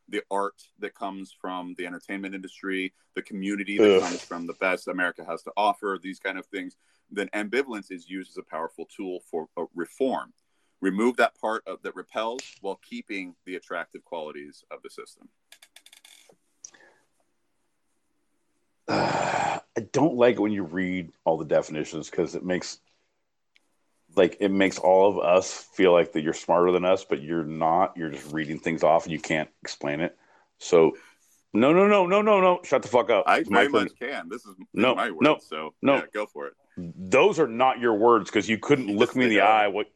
the 0.08 0.24
art 0.32 0.64
that 0.80 0.96
comes 0.96 1.36
from 1.40 1.76
the 1.78 1.86
entertainment 1.86 2.34
industry, 2.34 2.94
the 3.14 3.22
community 3.22 3.78
that 3.78 3.98
ugh. 3.98 4.02
comes 4.02 4.22
from 4.22 4.48
the 4.48 4.54
best 4.54 4.88
America 4.88 5.24
has 5.28 5.44
to 5.44 5.52
offer, 5.58 6.00
these 6.02 6.20
kind 6.20 6.40
of 6.40 6.46
things, 6.46 6.78
then 7.12 7.30
ambivalence 7.36 7.92
is 7.92 8.10
used 8.10 8.32
as 8.32 8.38
a 8.38 8.44
powerful 8.44 8.86
tool 8.86 9.20
for 9.30 9.48
uh, 9.58 9.66
reform. 9.76 10.34
Remove 10.80 11.18
that 11.18 11.38
part 11.40 11.64
of, 11.68 11.82
that 11.82 11.96
repels 11.96 12.42
while 12.62 12.80
keeping 12.88 13.36
the 13.46 13.56
attractive 13.56 14.04
qualities 14.06 14.64
of 14.72 14.82
the 14.82 14.90
system. 14.90 15.28
Uh, 18.88 19.60
I 19.78 19.82
don't 19.92 20.16
like 20.16 20.36
it 20.36 20.40
when 20.40 20.54
you 20.54 20.64
read 20.64 21.12
all 21.26 21.38
the 21.38 21.46
definitions 21.46 22.10
because 22.10 22.34
it 22.34 22.44
makes 22.44 22.80
like 24.18 24.38
it 24.40 24.50
makes 24.50 24.78
all 24.78 25.10
of 25.10 25.20
us 25.20 25.52
feel 25.52 25.92
like 25.94 26.14
that 26.14 26.22
you're 26.22 26.34
smarter 26.34 26.72
than 26.72 26.86
us, 26.86 27.06
but 27.06 27.22
you're 27.22 27.44
not. 27.44 27.96
You're 27.96 28.10
just 28.10 28.32
reading 28.34 28.60
things 28.60 28.84
off 28.84 29.06
and 29.06 29.12
you 29.12 29.20
can't 29.20 29.50
explain 29.62 30.02
it. 30.02 30.18
So 30.58 30.94
no, 31.54 31.74
no, 31.74 31.88
no, 31.88 32.06
no, 32.06 32.22
no, 32.22 32.42
no. 32.42 32.60
Shut 32.64 32.82
the 32.82 32.88
fuck 32.88 33.10
up. 33.10 33.24
I 33.28 33.44
very 33.44 33.70
much 33.70 33.92
can. 34.00 34.30
This 34.30 34.46
is, 34.46 34.56
no, 34.74 34.96
my 34.96 35.12
words. 35.12 35.22
No, 35.22 35.38
so 35.40 35.74
no, 35.82 35.96
yeah, 35.96 36.02
go 36.14 36.26
for 36.26 36.48
it. 36.48 36.54
Those 36.78 37.40
are 37.40 37.48
not 37.48 37.80
your 37.80 37.96
words 37.96 38.30
because 38.30 38.50
you 38.50 38.58
couldn't 38.58 38.88
look 38.98 39.16
me 39.16 39.26
in 39.26 39.30
the 39.30 39.42
eye. 39.42 39.68
What? 39.68 39.88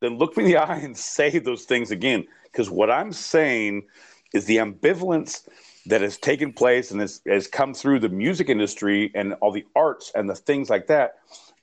Then 0.00 0.18
look 0.18 0.36
me 0.36 0.44
in 0.44 0.50
the 0.50 0.56
eye 0.68 0.76
and 0.76 0.96
say 0.96 1.38
those 1.38 1.64
things 1.64 1.90
again. 1.90 2.26
Because 2.44 2.70
what 2.70 2.90
I'm 2.90 3.12
saying 3.12 3.86
is 4.32 4.44
the 4.44 4.56
ambivalence 4.56 5.48
that 5.86 6.00
has 6.00 6.18
taken 6.18 6.52
place 6.52 6.90
and 6.90 7.00
has, 7.00 7.20
has 7.26 7.46
come 7.46 7.72
through 7.72 8.00
the 8.00 8.08
music 8.08 8.48
industry 8.48 9.10
and 9.14 9.34
all 9.34 9.52
the 9.52 9.66
arts 9.76 10.10
and 10.14 10.28
the 10.28 10.34
things 10.34 10.68
like 10.68 10.86
that 10.88 11.16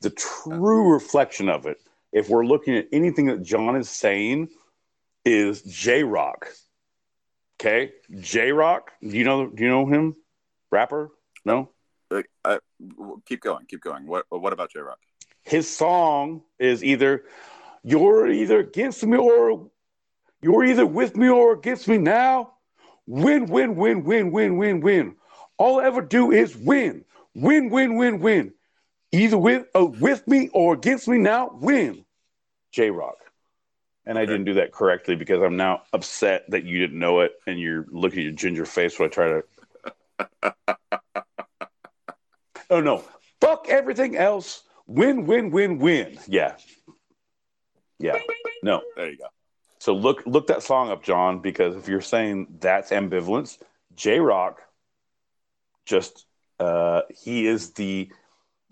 the 0.03 0.11
true 0.11 0.91
reflection 0.91 1.49
of 1.49 1.65
it, 1.65 1.77
if 2.11 2.29
we're 2.29 2.45
looking 2.45 2.75
at 2.75 2.87
anything 2.91 3.25
that 3.27 3.41
Jon 3.41 3.75
is 3.75 3.89
saying, 3.89 4.49
is 5.25 5.61
Jay 5.63 6.03
Rock. 6.03 6.49
Okay, 7.59 7.93
Jay 8.19 8.51
Rock. 8.51 8.91
Do 9.01 9.17
you 9.17 9.23
know? 9.23 9.47
Do 9.47 9.63
you 9.63 9.69
know 9.69 9.87
him? 9.87 10.15
Rapper? 10.69 11.09
No. 11.45 11.69
Uh, 12.43 12.57
keep 13.25 13.41
going. 13.41 13.65
Keep 13.65 13.81
going. 13.81 14.05
What 14.05 14.25
What 14.29 14.53
about 14.53 14.71
Jay 14.71 14.81
Rock? 14.81 14.99
His 15.43 15.69
song 15.69 16.43
is 16.59 16.83
either 16.83 17.23
you're 17.83 18.29
either 18.29 18.59
against 18.59 19.03
me 19.05 19.17
or 19.17 19.69
you're 20.41 20.65
either 20.65 20.85
with 20.85 21.15
me 21.15 21.29
or 21.29 21.53
against 21.53 21.87
me 21.87 21.97
now. 21.97 22.53
Win, 23.07 23.45
win, 23.45 23.75
win, 23.75 24.03
win, 24.03 24.31
win, 24.31 24.57
win, 24.57 24.81
win. 24.81 25.15
All 25.57 25.79
I 25.79 25.85
ever 25.85 26.01
do 26.01 26.31
is 26.31 26.55
win, 26.55 27.05
win, 27.33 27.69
win, 27.69 27.95
win, 27.95 28.19
win 28.19 28.53
either 29.13 29.37
with 29.37 29.67
uh, 29.75 29.85
with 29.85 30.27
me 30.27 30.49
or 30.53 30.73
against 30.73 31.07
me 31.07 31.17
now 31.17 31.49
win 31.61 32.03
jay 32.71 32.89
rock 32.89 33.17
and 34.05 34.17
i 34.17 34.25
didn't 34.25 34.43
do 34.45 34.55
that 34.55 34.71
correctly 34.73 35.15
because 35.15 35.41
i'm 35.41 35.55
now 35.55 35.81
upset 35.93 36.43
that 36.49 36.65
you 36.65 36.79
didn't 36.79 36.99
know 36.99 37.21
it 37.21 37.33
and 37.47 37.59
you're 37.59 37.85
looking 37.89 38.19
at 38.19 38.23
your 38.23 38.33
ginger 38.33 38.65
face 38.65 38.99
when 38.99 39.07
i 39.07 39.11
try 39.11 39.27
to 39.27 39.43
oh 42.69 42.81
no. 42.81 43.03
Fuck 43.41 43.67
everything 43.69 44.15
else. 44.15 44.63
Win 44.87 45.25
win 45.25 45.51
win 45.51 45.79
win. 45.79 46.17
Yeah. 46.27 46.55
Yeah. 47.99 48.19
No. 48.61 48.81
There 48.95 49.09
you 49.09 49.17
go. 49.17 49.27
So 49.79 49.93
look 49.93 50.23
look 50.25 50.47
that 50.47 50.63
song 50.63 50.89
up 50.89 51.03
jon 51.03 51.39
because 51.39 51.75
if 51.75 51.87
you're 51.87 52.01
saying 52.01 52.47
that's 52.59 52.91
ambivalence 52.91 53.57
jay 53.95 54.19
rock 54.19 54.61
just 55.85 56.25
uh 56.59 57.01
he 57.13 57.45
is 57.45 57.71
the 57.73 58.09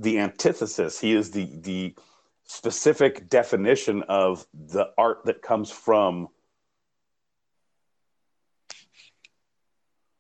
the 0.02 0.20
antithesis. 0.20 1.00
He 1.00 1.14
is 1.14 1.32
the 1.32 1.50
the 1.62 1.96
specific 2.46 3.30
definition 3.30 4.04
of 4.10 4.46
the 4.54 4.90
art 4.98 5.24
that 5.26 5.42
comes 5.42 5.72
from 5.72 6.28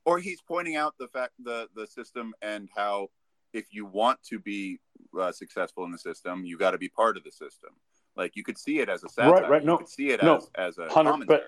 or 0.05 0.17
he's 0.19 0.41
pointing 0.41 0.75
out 0.75 0.95
the 0.97 1.07
fact 1.07 1.33
the 1.43 1.67
the 1.75 1.85
system 1.87 2.33
and 2.41 2.69
how 2.75 3.09
if 3.53 3.65
you 3.71 3.85
want 3.85 4.17
to 4.23 4.39
be 4.39 4.79
uh, 5.19 5.31
successful 5.31 5.83
in 5.83 5.91
the 5.91 5.97
system 5.97 6.45
you 6.45 6.57
got 6.57 6.71
to 6.71 6.77
be 6.77 6.87
part 6.87 7.17
of 7.17 7.23
the 7.23 7.31
system. 7.31 7.71
Like 8.15 8.35
you 8.35 8.43
could 8.43 8.57
see 8.57 8.79
it 8.79 8.87
as 8.87 9.03
a 9.03 9.09
satire. 9.09 9.33
Right 9.33 9.49
right. 9.49 9.65
No 9.65 9.73
you 9.73 9.77
could 9.79 9.89
see 9.89 10.11
it 10.11 10.23
no, 10.23 10.37
as, 10.37 10.49
as 10.55 10.77
a 10.77 10.81
100, 10.83 11.11
commentary. 11.11 11.41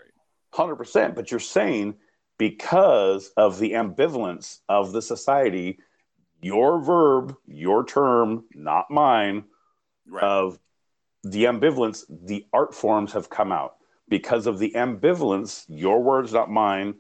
100% 0.54 1.16
but 1.16 1.32
you're 1.32 1.40
saying 1.40 1.96
because 2.38 3.32
of 3.38 3.60
the 3.60 3.72
ambivalence 3.72 4.60
of 4.68 4.92
the 4.92 5.02
society 5.02 5.80
your 6.44 6.82
verb, 6.82 7.36
your 7.48 7.86
term, 7.86 8.46
not 8.54 8.90
mine, 8.90 9.46
right. 10.08 10.24
of 10.24 10.60
the 11.24 11.46
ambivalence, 11.46 12.04
the 12.10 12.46
art 12.54 12.76
forms 12.76 13.14
have 13.14 13.30
come 13.30 13.52
out. 13.52 13.76
Because 14.10 14.46
of 14.46 14.60
the 14.60 14.72
ambivalence, 14.76 15.66
your 15.70 16.04
words, 16.04 16.34
not 16.34 16.52
mine, 16.52 16.96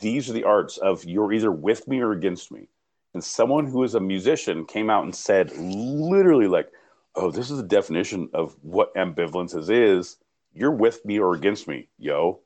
these 0.00 0.28
are 0.28 0.32
the 0.32 0.44
arts 0.44 0.76
of 0.76 1.04
you're 1.04 1.32
either 1.32 1.52
with 1.52 1.86
me 1.86 2.00
or 2.00 2.12
against 2.12 2.50
me. 2.50 2.68
And 3.14 3.22
someone 3.22 3.66
who 3.66 3.84
is 3.84 3.94
a 3.94 4.00
musician 4.00 4.66
came 4.66 4.90
out 4.90 5.04
and 5.04 5.14
said, 5.14 5.52
literally, 5.56 6.48
like, 6.48 6.68
oh, 7.14 7.30
this 7.30 7.50
is 7.50 7.58
the 7.58 7.62
definition 7.62 8.28
of 8.34 8.56
what 8.62 8.94
ambivalence 8.96 9.56
is, 9.56 9.70
is 9.70 10.16
you're 10.52 10.72
with 10.72 11.04
me 11.04 11.20
or 11.20 11.34
against 11.34 11.68
me, 11.68 11.88
yo. 11.98 12.40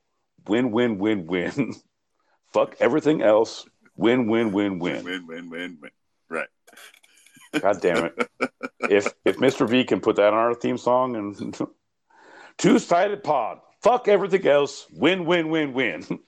Win, 0.47 0.70
win, 0.70 0.99
win, 0.99 1.26
win. 1.26 1.74
Fuck 2.53 2.76
everything 2.81 3.22
else. 3.22 3.66
Win, 3.97 4.29
win, 4.29 4.53
win, 4.53 4.79
win. 4.79 5.05
Win, 5.05 5.26
win, 5.26 5.51
win, 5.51 5.79
win. 5.81 5.91
God 7.61 7.80
damn 7.80 8.07
it! 8.07 8.28
if 8.80 9.12
if 9.24 9.36
Mr. 9.36 9.68
V 9.68 9.84
can 9.84 10.01
put 10.01 10.16
that 10.16 10.32
on 10.32 10.38
our 10.38 10.55
theme 10.55 10.78
song 10.78 11.16
and 11.16 11.59
two 12.59 12.78
sided 12.78 13.22
pod, 13.22 13.59
fuck 13.82 14.09
everything 14.09 14.46
else, 14.46 14.86
win 14.92 15.24
win 15.24 15.49
win 15.49 15.72
win. 15.72 16.03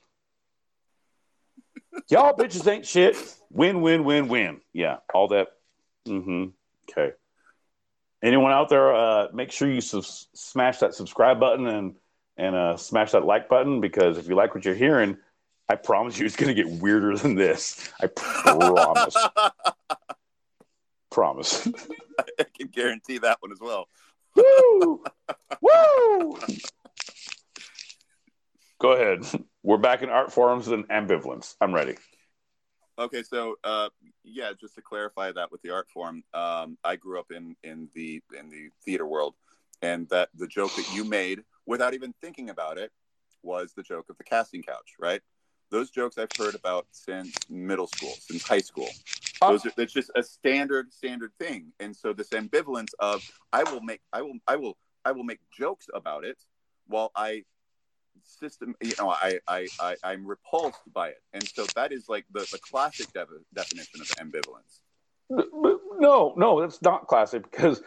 Y'all 2.09 2.35
bitches 2.35 2.71
ain't 2.71 2.87
shit. 2.87 3.17
Win 3.51 3.81
win 3.83 4.05
win 4.05 4.29
win. 4.29 4.61
Yeah, 4.73 4.99
all 5.13 5.29
that. 5.29 5.49
Mm-hmm. 6.07 6.47
Okay. 6.91 7.15
Anyone 8.23 8.53
out 8.53 8.69
there? 8.69 8.95
Uh, 8.95 9.29
make 9.33 9.51
sure 9.51 9.71
you 9.71 9.81
smash 9.81 10.79
that 10.79 10.95
subscribe 10.95 11.41
button 11.41 11.67
and 11.67 11.95
and 12.37 12.55
uh, 12.55 12.77
smash 12.77 13.13
that 13.13 13.25
like 13.25 13.49
button 13.49 13.81
because 13.81 14.19
if 14.19 14.29
you 14.29 14.35
like 14.35 14.55
what 14.55 14.65
you're 14.65 14.75
hearing, 14.75 15.17
I 15.69 15.77
promise 15.77 16.19
you 16.19 16.27
it's 16.27 16.37
going 16.37 16.55
to 16.55 16.63
get 16.63 16.81
weirder 16.81 17.17
than 17.17 17.35
this. 17.35 17.91
I 18.01 18.07
promise. 18.09 19.17
Promise. 21.21 21.69
I 22.41 22.45
can 22.57 22.69
guarantee 22.69 23.19
that 23.19 23.37
one 23.43 23.53
as 23.53 23.61
well. 23.61 23.89
Woo! 24.35 25.05
Woo! 25.61 26.39
Go 28.79 28.93
ahead. 28.93 29.27
We're 29.63 29.77
back 29.77 30.01
in 30.01 30.09
art 30.09 30.33
forms 30.33 30.69
and 30.69 30.89
ambivalence. 30.89 31.57
I'm 31.61 31.75
ready. 31.75 31.99
Okay, 32.99 33.23
so 33.23 33.57
uh, 33.65 33.91
yeah, 34.25 34.53
just 34.59 34.77
to 34.77 34.81
clarify 34.81 35.31
that 35.33 35.53
with 35.53 35.61
the 35.61 35.69
art 35.69 35.91
form, 35.91 36.23
um, 36.33 36.79
I 36.83 36.97
grew 36.97 37.21
up 37.21 37.31
in 37.31 37.55
in 37.63 37.91
the 37.95 38.23
in 38.39 38.49
the 38.49 38.71
theater 38.83 39.07
world, 39.07 39.35
and 39.83 40.09
that 40.09 40.31
the 40.35 40.47
joke 40.47 40.75
that 40.77 40.91
you 40.95 41.05
made 41.05 41.43
without 41.67 41.93
even 41.93 42.15
thinking 42.23 42.49
about 42.49 42.79
it 42.79 42.93
was 43.43 43.75
the 43.75 43.83
joke 43.83 44.09
of 44.09 44.17
the 44.17 44.25
casting 44.25 44.63
couch, 44.63 44.95
right? 44.99 45.21
Those 45.71 45.91
jokes 45.91 46.19
I've 46.19 46.33
heard 46.37 46.55
about 46.55 46.87
since 46.91 47.35
middle 47.49 47.87
school, 47.87 48.13
since 48.19 48.47
high 48.47 48.61
school. 48.61 48.89
Uh, 49.41 49.53
those 49.53 49.67
are, 49.67 49.73
it's 49.77 49.93
just 49.93 50.11
a 50.17 50.23
standard 50.23 50.93
standard 50.93 51.33
thing, 51.39 51.73
and 51.79 51.95
so 51.95 52.13
this 52.13 52.31
ambivalence 52.31 52.93
of 52.99 53.23
I 53.53 53.63
will 53.65 53.81
make 53.81 54.01
I 54.13 54.23
will 54.23 54.39
I 54.49 54.57
will 54.57 54.77
I 55.05 55.13
will 55.13 55.25
make 55.25 55.39
jokes 55.57 55.87
about 55.95 56.25
it 56.25 56.39
while 56.87 57.13
I 57.15 57.45
system. 58.23 58.75
You 58.83 58.93
know, 58.99 59.11
I 59.11 59.39
I, 59.47 59.69
I 59.81 59.97
I'm 60.03 60.27
repulsed 60.27 60.93
by 60.93 61.09
it, 61.09 61.23
and 61.33 61.47
so 61.49 61.67
that 61.77 61.93
is 61.93 62.09
like 62.09 62.25
the 62.33 62.41
the 62.51 62.59
classic 62.59 63.13
de- 63.13 63.27
definition 63.55 64.01
of 64.01 64.09
ambivalence. 64.09 64.81
No, 65.31 66.35
no, 66.37 66.61
that's 66.61 66.83
not 66.83 67.07
classic 67.07 67.49
because 67.49 67.81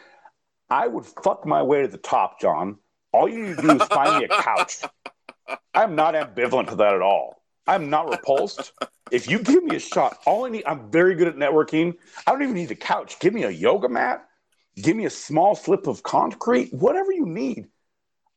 I 0.69 0.88
would 0.88 1.05
fuck 1.05 1.45
my 1.45 1.61
way 1.61 1.81
to 1.81 1.88
the 1.88 1.97
top, 1.97 2.39
Jon. 2.39 2.77
All 3.11 3.27
you 3.27 3.43
need 3.43 3.57
to 3.57 3.61
do 3.61 3.75
is 3.75 3.84
find 3.89 4.17
me 4.17 4.23
a 4.23 4.27
couch. 4.29 4.81
I'm 5.75 5.95
not 5.95 6.13
ambivalent 6.13 6.69
to 6.69 6.75
that 6.77 6.93
at 6.93 7.01
all. 7.01 7.42
I'm 7.68 7.89
not 7.89 8.09
repulsed. 8.09 8.72
If 9.11 9.30
you 9.30 9.39
give 9.39 9.64
me 9.64 9.76
a 9.76 9.80
shot, 9.80 10.18
all 10.26 10.45
I 10.45 10.49
need, 10.49 10.64
I'm 10.66 10.89
very 10.91 11.16
good 11.16 11.28
at 11.28 11.36
networking. 11.36 11.95
I 12.26 12.32
don't 12.32 12.41
even 12.43 12.55
need 12.55 12.72
a 12.72 12.76
couch. 12.76 13.20
Give 13.20 13.34
me 13.34 13.43
a 13.43 13.49
yoga 13.49 13.88
mat. 13.89 14.28
Give 14.76 14.95
me 14.97 15.05
a 15.05 15.09
small 15.09 15.55
slip 15.55 15.88
of 15.88 16.03
concrete, 16.03 16.74
whatever 16.74 17.11
you 17.11 17.26
need. 17.26 17.68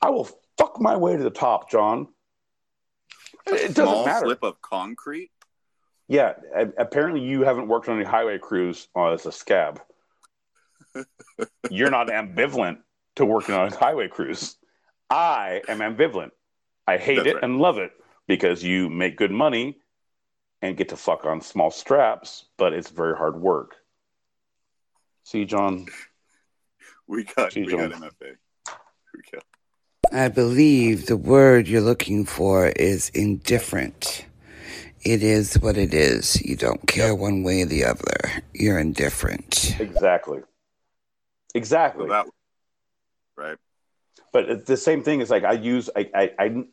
I 0.03 0.11
will 0.11 0.29
fuck 0.59 0.81
my 0.81 0.97
way 0.97 1.17
to 1.17 1.23
the 1.23 1.31
top, 1.31 1.71
Jon. 1.71 2.09
It 3.47 3.75
doesn't 3.75 3.75
Small 3.75 4.07
matter. 4.07 4.27
slip 4.27 4.43
of 4.43 4.61
concrete. 4.61 5.31
Yeah, 6.09 6.35
apparently 6.79 7.23
you 7.23 7.43
haven't 7.43 7.69
worked 7.69 7.89
on 7.89 7.97
any 7.97 8.05
highway 8.05 8.39
crews 8.39 8.87
uh, 8.95 9.13
as 9.13 9.27
a 9.27 9.33
scab. 9.33 9.81
You're 11.71 11.91
not 11.91 12.09
ambivalent 12.09 12.79
to 13.17 13.25
working 13.25 13.55
on 13.55 13.73
a 13.73 13.77
highway 13.77 14.09
crews. 14.09 14.57
I 15.11 15.63
am 15.69 15.79
ambivalent. 15.79 16.31
I 16.87 16.99
hate 16.99 17.17
That's 17.17 17.29
it 17.29 17.35
right. 17.37 17.45
and 17.45 17.59
love 17.59 17.79
it 17.79 17.93
because 18.27 18.63
you 18.63 18.89
make 18.89 19.17
good 19.17 19.31
money 19.31 19.79
and 20.63 20.77
get 20.77 20.89
to 20.89 20.97
fuck 20.97 21.25
on 21.25 21.41
small 21.41 21.71
straps, 21.71 22.45
but 22.57 22.73
it's 22.73 22.91
very 22.91 23.17
hard 23.17 23.41
work. 23.41 23.77
See, 25.25 25.45
Jon, 25.45 25.87
We 27.07 27.25
got 27.25 27.53
Gee, 27.53 27.65
we 27.65 27.73
got 27.73 27.91
Jon. 27.91 28.03
MFA. 28.03 28.37
We 29.15 29.23
got 29.33 29.45
I 30.13 30.29
believe 30.29 31.07
the 31.07 31.17
word 31.17 31.67
you're 31.67 31.81
looking 31.81 32.25
for 32.25 32.69
is 32.69 33.09
indifferent. 33.11 34.27
It 35.03 35.23
is 35.23 35.55
what 35.55 35.77
it 35.77 35.95
is. 35.95 36.41
You 36.43 36.57
don't 36.57 36.87
care 36.87 37.15
one 37.15 37.43
way 37.43 37.63
or 37.63 37.67
the 37.67 37.85
other. 37.85 38.43
You're 38.53 38.79
indifferent. 38.79 39.77
exactly. 39.81 40.41
Exactly. 41.55 42.07
well, 42.07 42.25
that 42.25 42.33
right. 43.37 43.59
but 44.33 44.67
the 44.67 44.77
same 44.77 45.03
thing 45.03 45.21
is 45.21 45.31
like 45.31 45.45
I 45.45 45.53
use 45.53 45.89
I, 45.97 46.11
I 46.15 46.33
I 46.39 46.65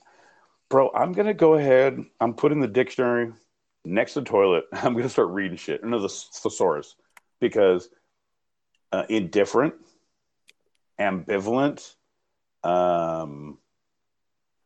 bro, 0.73 0.89
I'm 0.95 1.11
gonna 1.11 1.35
go 1.35 1.53
ahead. 1.53 2.03
I'm 2.19 2.33
putting 2.33 2.59
the 2.59 2.67
dictionary 2.67 3.31
next 3.85 4.13
to 4.13 4.21
the 4.21 4.25
toilet. 4.25 4.63
I'm 4.73 4.95
gonna 4.95 5.07
start 5.07 5.29
reading 5.29 5.55
shit. 5.55 5.83
No, 5.83 5.99
the 5.99 6.09
thesaurus 6.09 6.95
because 7.39 7.89
uh, 8.91 9.03
indifferent, 9.07 9.75
ambivalent, 10.99 11.93
um, 12.63 13.59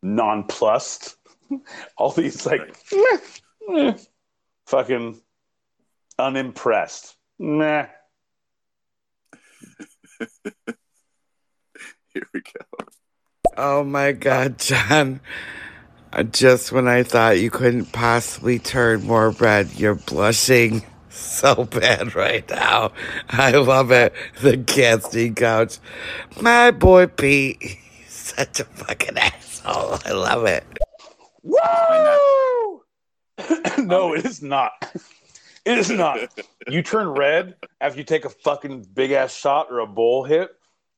nonplussed, 0.01 1.17
all 1.97 2.11
these 2.11 2.45
like 2.45 2.77
meh, 2.93 3.17
meh, 3.67 3.97
fucking 4.65 5.19
unimpressed. 6.17 7.17
Meh. 7.37 7.87
Here 12.13 12.27
we 12.33 12.39
go. 12.39 12.85
Oh 13.57 13.83
my 13.83 14.13
God, 14.13 14.57
Jon. 14.57 15.19
Just 16.31 16.71
when 16.71 16.87
I 16.87 17.03
thought 17.03 17.39
you 17.39 17.51
couldn't 17.51 17.91
possibly 17.91 18.59
turn 18.59 19.05
more 19.05 19.31
red, 19.31 19.71
you're 19.75 19.95
blushing 19.95 20.83
so 21.09 21.65
bad 21.65 22.15
right 22.15 22.49
now. 22.49 22.91
I 23.29 23.51
love 23.51 23.91
it. 23.91 24.13
The 24.41 24.57
casting 24.57 25.35
couch. 25.35 25.79
My 26.41 26.71
boy 26.71 27.07
Pete. 27.07 27.57
He's 27.61 28.09
such 28.09 28.59
a 28.59 28.63
fucking 28.63 29.17
asshole. 29.17 29.99
I 30.05 30.11
love 30.11 30.45
it. 30.45 30.63
Woo! 31.43 32.81
no, 33.77 34.13
it 34.13 34.25
is 34.25 34.41
not. 34.41 34.71
It 35.65 35.77
is 35.77 35.89
not. 35.89 36.19
You 36.67 36.81
turn 36.81 37.09
red 37.09 37.55
after 37.81 37.99
you 37.99 38.05
take 38.05 38.25
a 38.25 38.29
fucking 38.29 38.87
big 38.93 39.11
ass 39.11 39.35
shot 39.35 39.67
or 39.69 39.79
a 39.79 39.87
bowl 39.87 40.23
hit, 40.23 40.49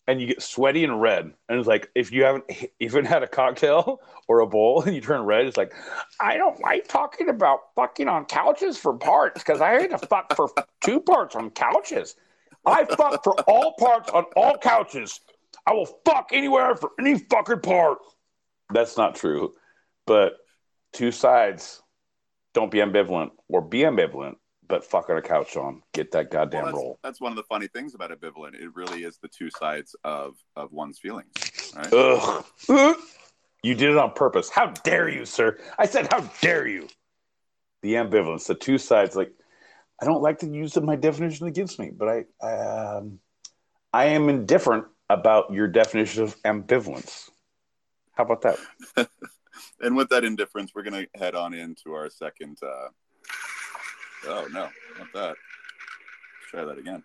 and 0.10 0.20
you 0.20 0.26
get 0.26 0.42
sweaty 0.42 0.84
and 0.84 1.00
red. 1.00 1.32
And 1.48 1.60
it's 1.60 1.68
like 1.68 1.92
if 1.94 2.12
you 2.12 2.24
haven't 2.24 2.46
even 2.80 3.06
had 3.06 3.22
a 3.22 3.28
cocktail 3.28 4.02
or 4.28 4.40
a 4.40 4.48
bowl 4.48 4.82
and 4.82 4.96
you 4.96 5.02
turn 5.02 5.22
red, 5.22 5.46
it's 5.46 5.56
like 5.56 5.72
I 6.20 6.36
don't 6.36 6.60
like 6.62 6.88
talking 6.88 7.30
about 7.30 7.76
fucking 7.76 8.08
on 8.08 8.26
couches 8.26 8.76
for 8.76 8.98
parts 8.98 9.44
because 9.44 9.62
I 9.62 9.70
had 9.70 9.92
to 9.92 10.00
fuck 10.00 10.36
for 10.36 10.50
two 10.84 11.00
parts 11.00 11.36
on 11.36 11.52
couches. 11.52 12.16
I 12.66 12.86
fuck 12.86 13.24
for 13.24 13.40
all 13.42 13.76
parts 13.78 14.10
on 14.10 14.24
all 14.36 14.58
couches. 14.58 15.20
I 15.68 15.74
will 15.74 15.86
fuck 16.04 16.32
anywhere 16.34 16.76
for 16.76 16.90
any 17.00 17.20
fucking 17.20 17.60
part. 17.60 18.00
That's 18.74 18.98
not 18.98 19.14
true, 19.14 19.54
but 20.08 20.38
two 20.92 21.12
sides. 21.12 21.84
Don't 22.56 22.72
be 22.72 22.80
ambivalent 22.80 23.30
or 23.48 23.62
be 23.62 23.82
ambivalent, 23.82 24.38
but 24.70 24.86
fuck 24.86 25.10
on 25.10 25.18
a 25.18 25.22
couch 25.22 25.58
on. 25.58 25.82
Get 25.94 26.12
that 26.12 26.32
goddamn 26.32 26.62
Well, 26.62 26.66
that's, 26.72 26.76
roll. 26.76 27.00
that's 27.04 27.22
one 27.22 27.32
of 27.32 27.36
the 27.36 27.44
funny 27.44 27.68
things 27.68 27.96
about 27.96 28.12
ambivalent. 28.12 28.54
It 28.54 28.74
really 28.74 29.04
is 29.04 29.18
the 29.18 29.28
two 29.28 29.50
sides 29.50 29.96
of 30.06 30.36
of 30.56 30.72
one's 30.72 31.00
feelings. 31.00 31.34
Right? 31.76 31.92
Ugh. 31.92 32.96
You 33.62 33.76
did 33.76 33.90
it 33.90 33.98
on 33.98 34.14
purpose. 34.14 34.50
How 34.50 34.68
dare 34.68 35.10
you, 35.10 35.26
sir? 35.26 35.58
I 35.78 35.86
said, 35.86 36.08
how 36.12 36.22
dare 36.42 36.66
you? 36.66 36.88
The 37.82 37.96
ambivalence, 37.96 38.48
the 38.48 38.56
two 38.56 38.78
sides. 38.78 39.16
Like, 39.16 39.34
I 40.02 40.06
don't 40.06 40.22
like 40.22 40.40
to 40.40 40.48
use 40.48 40.80
my 40.80 40.96
definition 40.96 41.48
against 41.48 41.78
me, 41.78 41.92
but 41.94 42.08
I, 42.08 42.48
um, 42.48 43.20
I 43.92 44.06
am 44.06 44.30
indifferent 44.30 44.86
about 45.10 45.52
your 45.52 45.68
definition 45.68 46.24
of 46.24 46.42
ambivalence. 46.44 47.30
How 48.14 48.24
about 48.24 48.42
that? 48.44 49.10
and 49.82 49.98
with 49.98 50.10
that 50.10 50.24
indifference, 50.24 50.72
we're 50.74 50.84
gonna 50.84 51.08
head 51.16 51.36
on 51.36 51.54
into 51.54 51.94
our 51.94 52.10
second. 52.10 52.58
Uh... 52.62 52.90
Oh 54.28 54.48
no, 54.52 54.70
not 54.98 55.14
that. 55.14 55.36
Let's 55.36 55.38
try 56.52 56.66
that 56.66 56.78
again. 56.78 57.04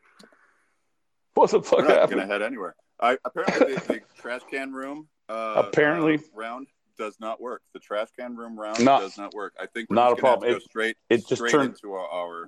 What 1.35 1.51
the 1.51 1.63
fuck 1.63 1.81
We're 1.81 1.89
not 1.89 1.97
happened? 1.99 2.21
gonna 2.21 2.33
head 2.33 2.43
anywhere. 2.43 2.75
I 3.01 3.19
apparently 3.25 3.75
the, 3.75 3.81
the 3.87 4.01
trash 4.21 4.43
can 4.51 4.73
room. 4.73 5.09
Uh, 5.29 5.55
Apparently. 5.67 6.17
uh, 6.17 6.21
round 6.35 6.67
does 6.99 7.17
not 7.19 7.41
work. 7.41 7.63
The 7.73 7.81
trash 7.81 8.09
can 8.19 8.37
room 8.37 8.59
round 8.59 8.85
Not- 8.85 9.01
does 9.01 9.17
not 9.19 9.35
work. 9.35 9.53
I 9.61 9.67
think 9.67 9.91
we're 9.91 9.97
not 9.97 10.11
just 10.11 10.19
a 10.19 10.23
gonna 10.23 10.31
have 10.33 10.41
problem. 10.41 10.55
to 10.55 10.61
go 10.61 10.65
straight. 10.65 10.97
it 11.11 11.17
just 11.27 11.35
straight 11.37 11.51
turned- 11.51 11.71
into 11.75 11.93
our, 11.95 12.07
our 12.09 12.47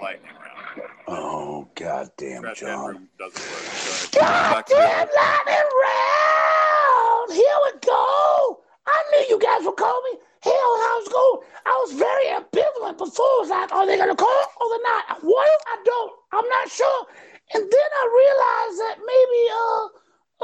lightning 0.00 0.30
round. 0.32 0.90
Oh, 1.06 1.68
goddamn, 1.74 2.42
Trash 2.42 2.58
can 2.60 2.68
Jon. 2.68 2.86
room 2.88 3.08
doesn't 3.18 3.40
work. 3.40 4.12
Go 4.12 4.78
ahead. 4.78 5.08
Back 5.14 5.46
lightning 5.46 5.70
round! 5.82 7.32
Here 7.32 7.58
we 7.64 7.72
go! 7.86 8.60
I 8.86 9.02
knew 9.12 9.26
you 9.28 9.38
guys 9.40 9.64
would 9.64 9.76
call 9.76 10.02
me. 10.10 10.18
Hell, 10.44 10.52
how's 10.52 11.06
it 11.06 11.12
going? 11.12 11.40
I 11.64 11.74
was 11.80 11.92
very 11.96 12.26
ambivalent 12.36 12.98
before. 12.98 13.24
I 13.24 13.38
was 13.40 13.48
like, 13.48 13.72
are 13.72 13.86
they 13.86 13.96
going 13.96 14.10
to 14.10 14.14
call 14.14 14.44
or 14.60 14.68
they're 14.68 14.84
not? 14.84 15.24
Well, 15.24 15.56
I 15.72 15.80
don't. 15.84 16.12
I'm 16.32 16.46
not 16.46 16.68
sure. 16.70 17.06
And 17.54 17.62
then 17.64 17.90
I 17.96 18.04
realized 18.12 18.78
that 18.84 18.96
maybe 19.00 19.40
uh, 19.56 19.84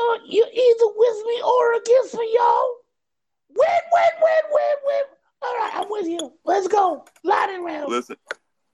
uh, 0.01 0.19
you're 0.25 0.49
either 0.49 0.89
with 0.97 1.19
me 1.27 1.43
or 1.45 1.75
against 1.75 2.15
me, 2.15 2.33
y'all. 2.33 2.77
Win, 3.51 3.83
win, 3.93 4.13
win, 4.23 4.45
win, 4.53 4.77
win. 4.87 5.03
All 5.43 5.55
right, 5.57 5.71
I'm 5.75 5.91
with 5.91 6.07
you. 6.07 6.33
Let's 6.45 6.69
go. 6.69 7.05
Lightning 7.23 7.65
round. 7.65 7.91
Listen, 7.91 8.17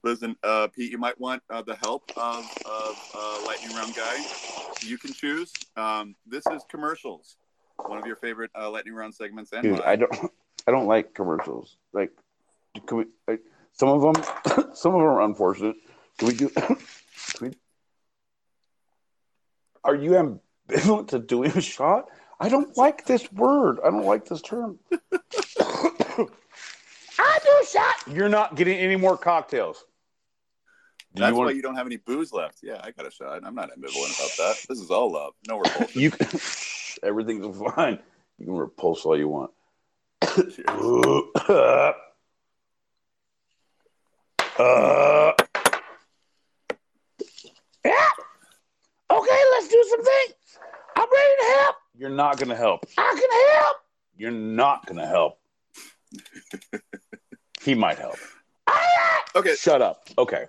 listen, 0.03 0.35
uh, 0.43 0.67
Pete. 0.67 0.91
You 0.91 0.97
might 0.97 1.19
want 1.19 1.43
uh, 1.49 1.61
the 1.61 1.75
help 1.75 2.09
of 2.15 2.45
of 2.65 3.11
uh, 3.15 3.45
lightning 3.45 3.75
round 3.75 3.95
guy. 3.95 4.17
You 4.81 4.97
can 4.97 5.11
choose. 5.13 5.51
Um, 5.75 6.15
this 6.25 6.45
is 6.47 6.63
commercials. 6.69 7.37
One 7.85 7.97
of 7.97 8.05
your 8.05 8.17
favorite 8.17 8.51
uh, 8.57 8.69
lightning 8.69 8.93
round 8.93 9.13
segments, 9.15 9.51
and 9.51 9.63
Dude, 9.63 9.71
mine. 9.73 9.81
I 9.85 9.95
don't, 9.95 10.31
I 10.67 10.71
don't 10.71 10.87
like 10.87 11.13
commercials. 11.13 11.77
Like, 11.93 12.11
can 12.85 12.97
we? 12.97 13.05
Like, 13.27 13.41
some 13.73 13.89
of 13.89 14.01
them, 14.01 14.23
some 14.75 14.93
of 14.93 14.99
them 14.99 15.07
are 15.09 15.21
unfortunate. 15.21 15.77
Can 16.17 16.27
we 16.27 16.33
do? 16.33 16.49
Can 16.59 16.77
we, 17.41 17.51
are 19.83 19.95
you 19.95 20.11
ambivalent 20.11 21.09
to 21.09 21.19
doing 21.19 21.51
a 21.51 21.61
shot? 21.61 22.05
I 22.39 22.49
don't 22.49 22.75
like 22.77 23.05
this 23.05 23.31
word. 23.31 23.79
I 23.85 23.89
don't 23.89 24.05
like 24.05 24.25
this 24.25 24.41
term. 24.41 24.79
I 25.59 27.39
do 27.43 27.49
a 27.61 27.65
shot. 27.65 27.95
You're 28.07 28.29
not 28.29 28.55
getting 28.55 28.77
any 28.77 28.95
more 28.95 29.17
cocktails. 29.17 29.83
Do 31.15 31.21
That's 31.21 31.31
you 31.31 31.37
why 31.37 31.51
you 31.51 31.61
don't 31.61 31.75
have 31.75 31.87
any 31.87 31.97
booze 31.97 32.31
left. 32.31 32.59
Yeah, 32.61 32.79
I 32.83 32.91
got 32.91 33.07
a 33.07 33.11
shot. 33.11 33.43
I'm 33.43 33.55
not 33.55 33.69
ambivalent 33.71 34.17
about 34.17 34.37
that. 34.37 34.57
This 34.69 34.79
is 34.79 34.91
all 34.91 35.11
love. 35.11 35.33
No 35.47 35.59
repulsion. 35.59 36.01
You, 36.01 36.11
everything's 37.01 37.57
fine. 37.75 37.99
You 38.37 38.45
can 38.45 38.55
repulse 38.55 39.05
all 39.05 39.17
you 39.17 39.27
want. 39.27 39.51
Cheers. 40.23 40.65
uh, 41.49 41.91
uh, 44.59 45.33
yeah. 47.85 48.09
Okay, 49.09 49.39
let's 49.51 49.67
do 49.67 49.85
some 49.89 50.03
things. 50.03 50.33
I'm 50.95 51.07
ready 51.11 51.35
to 51.39 51.59
help. 51.59 51.75
You're 51.97 52.09
not 52.09 52.37
going 52.37 52.49
to 52.49 52.55
help. 52.55 52.85
I 52.97 53.15
can 53.19 53.63
help. 53.63 53.77
You're 54.17 54.31
not 54.31 54.85
going 54.85 54.97
to 54.97 55.05
help. 55.05 55.39
he 57.61 57.75
might 57.75 57.97
help. 57.97 58.17
Okay, 59.35 59.55
Shut 59.55 59.81
up. 59.83 60.07
Okay. 60.17 60.45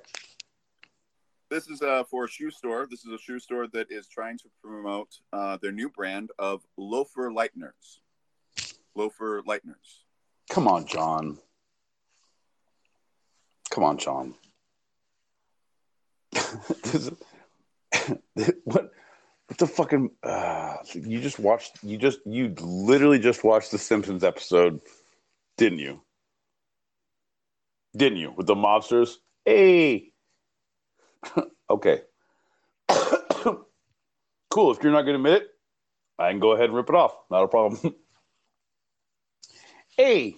this 1.50 1.68
is 1.68 1.82
uh, 1.82 2.04
for 2.04 2.24
a 2.24 2.28
shoe 2.28 2.50
store. 2.50 2.86
This 2.90 3.04
is 3.04 3.12
a 3.12 3.18
shoe 3.18 3.38
store 3.38 3.66
that 3.74 3.90
is 3.90 4.06
trying 4.08 4.38
to 4.38 4.44
promote 4.62 5.08
uh, 5.32 5.58
their 5.60 5.72
new 5.72 5.90
brand 5.90 6.30
of 6.38 6.62
loafer 6.78 7.30
lighteners. 7.30 7.98
Loafer 8.94 9.42
lighteners. 9.42 10.04
Come 10.50 10.68
on, 10.68 10.86
Jon. 10.86 11.38
Come 13.70 13.84
on, 13.84 13.98
Jon. 13.98 14.34
What? 18.64 18.92
What 19.46 19.56
the 19.58 19.66
fucking? 19.66 20.10
Uh, 20.22 20.76
you 20.94 21.20
just 21.20 21.38
watched. 21.38 21.78
You 21.82 21.96
just. 21.96 22.20
You 22.26 22.54
literally 22.60 23.18
just 23.18 23.44
watched 23.44 23.70
the 23.70 23.78
Simpsons 23.78 24.22
episode, 24.22 24.80
didn't 25.56 25.78
you? 25.78 26.02
Didn't 27.96 28.18
you 28.18 28.34
with 28.36 28.46
the 28.46 28.54
mobsters? 28.54 29.14
Hey. 29.46 30.12
okay. 31.70 32.02
cool. 32.90 34.70
If 34.70 34.82
you're 34.82 34.92
not 34.92 35.02
going 35.02 35.14
to 35.14 35.28
admit 35.28 35.42
it, 35.42 35.48
I 36.18 36.30
can 36.30 36.40
go 36.40 36.52
ahead 36.52 36.66
and 36.66 36.74
rip 36.74 36.90
it 36.90 36.94
off. 36.94 37.16
Not 37.30 37.44
a 37.44 37.48
problem. 37.48 37.94
Hey, 39.98 40.36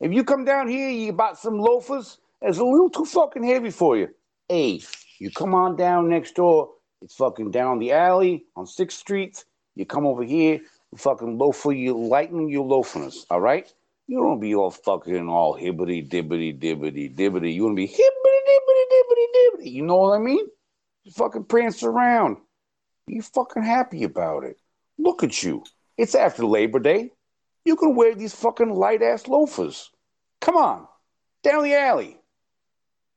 if 0.00 0.12
you 0.12 0.24
come 0.24 0.44
down 0.44 0.66
here, 0.66 0.88
you 0.88 1.12
bought 1.12 1.38
some 1.38 1.58
loafers. 1.58 2.18
It's 2.42 2.58
a 2.58 2.64
little 2.64 2.90
too 2.90 3.04
fucking 3.04 3.44
heavy 3.44 3.70
for 3.70 3.96
you. 3.96 4.08
Hey, 4.48 4.80
you 5.20 5.30
come 5.30 5.54
on 5.54 5.76
down 5.76 6.08
next 6.08 6.34
door. 6.34 6.70
It's 7.02 7.14
fucking 7.14 7.50
down 7.50 7.78
the 7.78 7.92
alley 7.92 8.46
on 8.56 8.66
Sixth 8.66 8.98
Street. 8.98 9.44
You 9.76 9.84
come 9.84 10.06
over 10.06 10.24
here, 10.24 10.60
fucking 10.96 11.38
loafer, 11.38 11.72
you 11.72 11.96
lighten 11.96 12.48
your 12.48 12.66
loaferness. 12.66 13.26
All 13.30 13.40
right. 13.40 13.72
You 14.06 14.18
don't 14.18 14.40
be 14.40 14.54
all 14.54 14.70
fucking 14.70 15.28
all 15.28 15.56
hibbity 15.56 16.06
dibbity 16.06 16.58
dibbity 16.58 17.14
dibbity. 17.14 17.54
You 17.54 17.64
want 17.64 17.76
to 17.76 17.76
be 17.76 17.88
hibbity 17.88 18.40
dibbity 18.48 18.84
dibbity 18.92 19.26
dibbity. 19.36 19.72
You 19.72 19.82
know 19.84 19.96
what 19.96 20.14
I 20.14 20.18
mean? 20.18 20.46
You 21.04 21.12
fucking 21.12 21.44
prance 21.44 21.82
around. 21.82 22.38
Be 23.06 23.20
fucking 23.20 23.62
happy 23.62 24.04
about 24.04 24.44
it. 24.44 24.58
Look 24.98 25.22
at 25.22 25.42
you. 25.42 25.64
It's 25.96 26.14
after 26.14 26.44
Labor 26.44 26.80
Day. 26.80 27.12
You 27.64 27.76
can 27.76 27.94
wear 27.94 28.14
these 28.14 28.34
fucking 28.34 28.70
light 28.70 29.02
ass 29.02 29.26
loafers. 29.26 29.90
Come 30.40 30.56
on, 30.56 30.86
down 31.42 31.64
the 31.64 31.74
alley. 31.74 32.18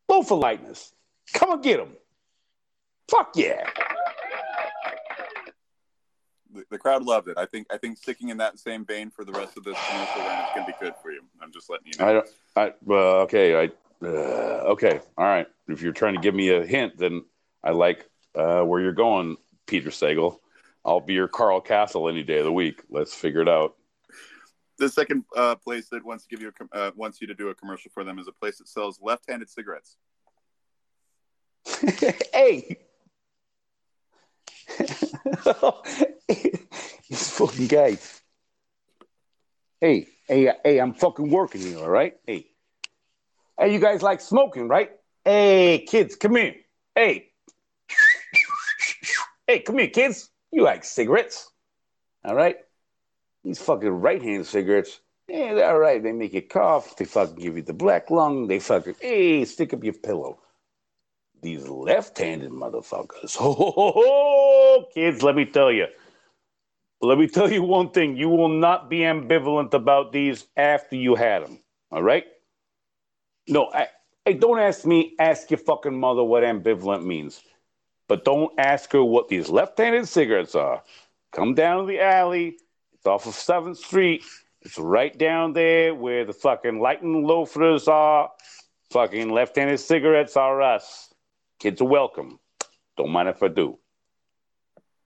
Loafer 0.07 0.35
lightness. 0.35 0.93
Come 1.33 1.51
and 1.51 1.63
get 1.63 1.77
them. 1.77 1.93
Fuck 3.11 3.31
yeah. 3.35 3.69
The, 6.53 6.63
the 6.71 6.77
crowd 6.77 7.03
loved 7.03 7.27
it. 7.27 7.37
I 7.37 7.45
think. 7.45 7.67
I 7.69 7.77
think 7.77 7.97
sticking 7.97 8.29
in 8.29 8.37
that 8.37 8.57
same 8.57 8.85
vein 8.85 9.09
for 9.09 9.25
the 9.25 9.33
rest 9.33 9.57
of 9.57 9.63
this 9.63 9.77
commercial 9.89 10.21
run 10.21 10.43
is 10.43 10.49
going 10.55 10.65
to 10.65 10.71
be 10.71 10.77
good 10.79 10.93
for 11.01 11.11
you. 11.11 11.21
I'm 11.41 11.51
just 11.51 11.69
letting 11.69 11.87
you 11.87 11.93
know. 11.99 12.05
I 12.05 12.13
don't. 12.13 12.29
I 12.55 12.73
well, 12.85 13.15
okay. 13.21 13.55
I 13.55 14.05
uh, 14.05 14.71
okay. 14.71 15.01
All 15.17 15.25
right. 15.25 15.47
If 15.67 15.81
you're 15.81 15.93
trying 15.93 16.15
to 16.15 16.21
give 16.21 16.35
me 16.35 16.49
a 16.49 16.65
hint, 16.65 16.97
then 16.97 17.25
I 17.63 17.71
like 17.71 18.09
uh, 18.35 18.61
where 18.61 18.81
you're 18.81 18.93
going, 18.93 19.37
Peter 19.65 19.89
Sagal. 19.89 20.37
I'll 20.85 21.01
be 21.01 21.15
your 21.15 21.27
Carl 21.27 21.61
Kasell 21.61 22.09
any 22.09 22.23
day 22.23 22.39
of 22.39 22.45
the 22.45 22.53
week. 22.53 22.81
Let's 22.89 23.13
figure 23.13 23.41
it 23.41 23.49
out. 23.49 23.75
The 24.77 24.89
second 24.89 25.23
uh, 25.35 25.55
place 25.55 25.89
that 25.89 26.05
wants 26.05 26.25
to 26.25 26.29
give 26.29 26.41
you 26.41 26.51
a, 26.73 26.77
uh, 26.77 26.91
wants 26.95 27.21
you 27.21 27.27
to 27.27 27.33
do 27.33 27.49
a 27.49 27.55
commercial 27.55 27.91
for 27.93 28.03
them 28.03 28.19
is 28.19 28.27
a 28.27 28.31
place 28.31 28.57
that 28.59 28.67
sells 28.67 28.99
left-handed 29.01 29.49
cigarettes. 29.49 29.97
hey. 32.33 32.77
These 37.09 37.29
fucking 37.31 37.67
gay. 37.67 37.97
Hey, 39.79 40.07
hey, 40.27 40.51
hey, 40.63 40.79
I'm 40.79 40.93
fucking 40.93 41.29
working 41.29 41.61
here, 41.61 41.79
all 41.79 41.89
right? 41.89 42.15
Hey. 42.25 42.47
Hey, 43.59 43.73
you 43.73 43.79
guys 43.79 44.01
like 44.01 44.21
smoking, 44.21 44.67
right? 44.67 44.91
Hey, 45.23 45.85
kids, 45.87 46.15
come 46.15 46.35
here. 46.35 46.55
Hey. 46.95 47.31
Hey, 49.49 49.59
come 49.59 49.77
here, 49.77 49.87
kids. 49.87 50.29
You 50.51 50.63
like 50.63 50.83
cigarettes? 50.83 51.49
All 52.25 52.35
right? 52.35 52.57
These 53.47 53.59
fucking 53.59 53.89
right 53.89 54.21
hand 54.21 54.45
cigarettes, 54.45 54.99
yeah, 55.29 55.55
they're 55.55 55.71
all 55.71 55.79
right. 55.79 56.03
They 56.03 56.11
make 56.11 56.33
you 56.33 56.41
cough. 56.43 56.97
They 56.97 57.05
fucking 57.05 57.37
give 57.37 57.55
you 57.55 57.63
the 57.63 57.73
black 57.73 58.11
lung. 58.11 58.47
They 58.47 58.59
fucking, 58.59 58.95
hey, 59.01 59.45
stick 59.45 59.73
up 59.73 59.83
your 59.83 59.93
pillow 59.93 60.39
these 61.41 61.67
left-handed 61.67 62.51
motherfuckers. 62.51 63.35
Ho, 63.37 63.53
ho, 63.53 63.71
ho, 63.71 64.85
kids, 64.93 65.23
let 65.23 65.35
me 65.35 65.45
tell 65.45 65.71
you. 65.71 65.87
Let 67.01 67.17
me 67.17 67.27
tell 67.27 67.51
you 67.51 67.61
one 67.61 67.91
thing. 67.91 68.17
You 68.17 68.29
will 68.29 68.49
not 68.49 68.89
be 68.89 68.99
ambivalent 68.99 69.73
about 69.73 70.11
these 70.11 70.45
after 70.57 70.95
you 70.95 71.15
had 71.15 71.43
them. 71.43 71.59
All 71.91 72.01
right? 72.01 72.25
No, 73.47 73.69
I, 73.71 73.87
hey, 74.25 74.33
don't 74.33 74.59
ask 74.59 74.85
me. 74.85 75.13
Ask 75.19 75.51
your 75.51 75.59
fucking 75.59 75.97
mother 75.97 76.23
what 76.23 76.43
ambivalent 76.43 77.05
means. 77.05 77.41
But 78.07 78.25
don't 78.25 78.51
ask 78.57 78.91
her 78.93 79.03
what 79.03 79.29
these 79.29 79.49
left-handed 79.49 80.07
cigarettes 80.07 80.55
are. 80.55 80.81
Come 81.31 81.53
down 81.53 81.81
to 81.81 81.87
the 81.87 82.01
alley. 82.01 82.57
It's 83.07 83.25
off 83.25 83.25
of 83.25 83.35
7th 83.35 83.77
Street. 83.77 84.25
It's 84.63 84.77
right 84.77 85.17
down 85.17 85.53
there 85.53 85.95
where 85.95 86.25
the 86.25 86.33
fucking 86.33 86.81
lightning 86.81 87.25
loafers 87.25 87.87
are. 87.87 88.29
Fucking 88.91 89.29
left-handed 89.29 89.79
cigarettes 89.79 90.35
are 90.35 90.61
us. 90.61 91.13
Kids 91.57 91.79
are 91.79 91.87
welcome. 91.87 92.37
Don't 92.97 93.11
mind 93.11 93.29
if 93.29 93.41
I 93.41 93.47
do. 93.47 93.79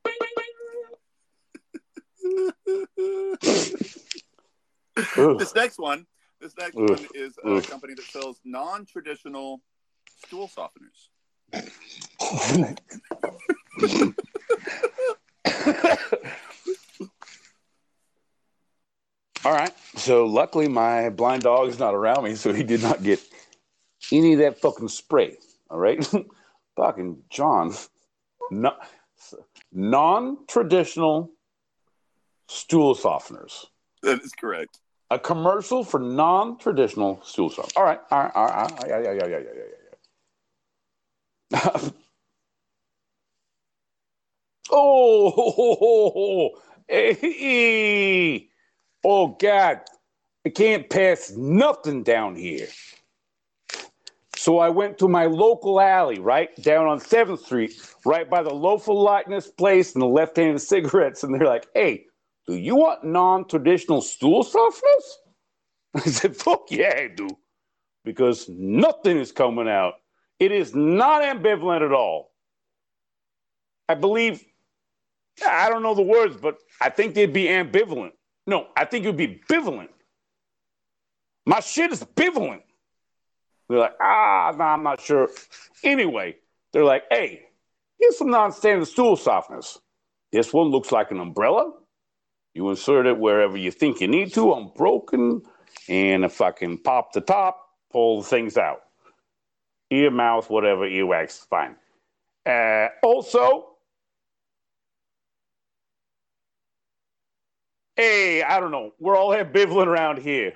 This 5.38 5.54
next 5.54 5.78
one, 5.78 6.08
this 6.40 6.56
next 6.58 6.76
Ugh. 6.76 6.90
one 6.90 7.08
is 7.14 7.38
a 7.46 7.58
Ugh. 7.58 7.68
company 7.68 7.94
that 7.94 8.06
sells 8.06 8.40
non-traditional 8.44 9.62
stool 10.26 10.50
softeners. 10.50 11.10
All 19.44 19.54
right. 19.54 19.74
So 19.96 20.26
luckily, 20.26 20.68
my 20.68 21.10
blind 21.10 21.44
dog 21.44 21.70
is 21.70 21.80
not 21.80 21.96
around 21.96 22.24
me, 22.24 22.36
so 22.36 22.54
he 22.54 22.64
did 22.64 22.84
not 22.84 23.02
get 23.02 23.20
any 24.12 24.34
of 24.34 24.40
that 24.40 24.60
fucking 24.60 24.90
spray. 24.90 25.38
All 25.70 25.80
right. 25.80 26.06
fucking 26.76 27.24
Jon. 27.30 27.74
No, 28.52 28.74
non-traditional 29.72 31.32
stool 32.48 32.96
softeners. 32.96 33.66
That 34.04 34.22
is 34.22 34.32
correct. 34.32 34.80
A 35.10 35.18
commercial 35.18 35.84
for 35.84 36.00
non-traditional 36.00 37.22
stool 37.24 37.50
softeners. 37.50 37.78
All 37.78 37.84
right. 37.84 38.00
All 38.12 38.20
right. 38.20 38.32
All 38.36 38.46
right. 38.46 38.56
All 38.56 38.78
right. 38.78 38.88
Yeah, 38.88 39.00
yeah, 39.02 39.12
yeah, 39.14 39.28
yeah, 39.28 39.40
yeah, 39.40 39.54
yeah, 41.52 41.80
yeah. 41.84 41.90
oh. 44.72 46.52
Hey. 46.92 48.51
Oh 49.04 49.30
God, 49.40 49.82
I 50.46 50.50
can't 50.50 50.90
pass 50.90 51.32
nothing 51.36 52.04
down 52.04 52.36
here. 52.36 52.68
So 54.36 54.60
I 54.60 54.70
went 54.70 54.98
to 55.00 55.08
my 55.08 55.26
local 55.26 55.80
alley, 55.80 56.20
right 56.20 56.50
down 56.64 56.88
on 56.88 57.00
Seventh 57.00 57.46
Street, 57.46 57.74
right 58.06 58.30
by 58.30 58.44
the 58.44 58.54
loafer 58.54 58.94
lightness 58.94 59.48
place 59.48 59.94
and 59.94 60.02
the 60.02 60.08
left-handed 60.08 60.60
cigarettes, 60.62 61.24
and 61.24 61.34
they're 61.34 61.48
like, 61.48 61.68
"Hey, 61.76 62.06
do 62.48 62.56
you 62.56 62.76
want 62.76 63.04
non-traditional 63.04 64.02
stool 64.02 64.44
softness?" 64.44 65.20
I 65.96 66.02
said, 66.02 66.36
"Fuck 66.36 66.72
yeah, 66.72 66.94
I 66.98 67.10
do," 67.16 67.30
because 68.06 68.50
nothing 68.50 69.18
is 69.18 69.32
coming 69.32 69.70
out. 69.70 69.96
It 70.40 70.52
is 70.52 70.76
not 70.76 71.24
ambivalent 71.24 71.86
at 71.86 71.94
all. 71.94 72.32
I 73.90 73.96
believe. 73.96 74.44
I 75.48 75.70
don't 75.70 75.84
know 75.84 75.96
the 75.96 76.02
words, 76.04 76.38
but 76.38 76.58
I 76.82 76.90
think 76.90 77.16
they'd 77.16 77.34
be 77.34 77.46
ambivalent. 77.46 78.12
No, 78.48 78.68
I 78.76 78.86
think 78.86 79.06
would 79.06 79.18
be 79.18 79.42
bivalent. 79.50 79.90
My 81.46 81.60
shit 81.60 81.92
is 81.92 82.04
bivalent. 82.04 82.64
They're 83.70 83.80
like, 83.80 83.96
ah, 84.02 84.54
no, 84.58 84.64
I'm 84.64 84.84
not 84.84 85.02
sure. 85.02 85.30
Anyway, 85.84 86.36
they're 86.74 86.84
like, 86.84 87.04
hey, 87.10 87.44
here's 88.00 88.18
some 88.18 88.30
non-standard 88.30 88.88
stool 88.88 89.16
softness. 89.16 89.80
This 90.32 90.54
one 90.54 90.68
looks 90.68 90.92
like 90.92 91.12
an 91.12 91.20
umbrella. 91.20 91.72
You 92.54 92.70
insert 92.70 93.06
it 93.06 93.18
wherever 93.18 93.58
you 93.58 93.72
think 93.72 94.02
you 94.02 94.08
need 94.08 94.34
to, 94.34 94.54
I'm 94.54 94.70
broken. 94.76 95.42
and 95.88 96.26
if 96.26 96.42
I 96.42 96.52
can 96.52 96.78
pop 96.78 97.14
the 97.14 97.22
top, 97.22 97.66
pull 97.92 98.22
the 98.22 98.28
things 98.28 98.58
out. 98.58 98.82
Ear, 99.90 100.12
mouth, 100.12 100.50
whatever, 100.50 100.88
earwax, 100.88 101.48
fine. 101.48 101.76
Uh, 102.46 102.88
also, 103.04 103.71
hey, 108.02 108.42
I 108.42 108.60
don't 108.60 108.72
know. 108.72 108.94
We're 109.00 109.16
all 109.16 109.30
ambivalent 109.30 109.86
around 109.86 110.18
here. 110.20 110.54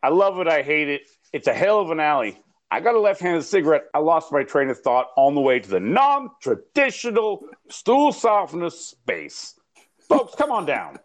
I 0.00 0.10
love 0.10 0.38
it. 0.38 0.46
I 0.46 0.62
hate 0.62 0.88
it. 0.88 1.02
It's 1.32 1.48
a 1.48 1.52
hell 1.54 1.80
of 1.80 1.90
an 1.90 1.98
alley. 1.98 2.40
I 2.70 2.80
got 2.80 2.94
a 2.94 3.00
left-handed 3.00 3.42
cigarette. 3.42 3.86
I 3.94 3.98
lost 3.98 4.30
my 4.30 4.44
train 4.44 4.68
of 4.68 4.78
thought 4.78 5.08
on 5.16 5.34
the 5.34 5.40
way 5.40 5.58
to 5.58 5.68
the 5.68 5.80
non-traditional 5.80 7.44
stool 7.68 8.12
softener 8.12 8.70
space. 8.70 9.58
Folks, 10.08 10.34
come 10.36 10.52
on 10.52 10.66
down. 10.66 10.98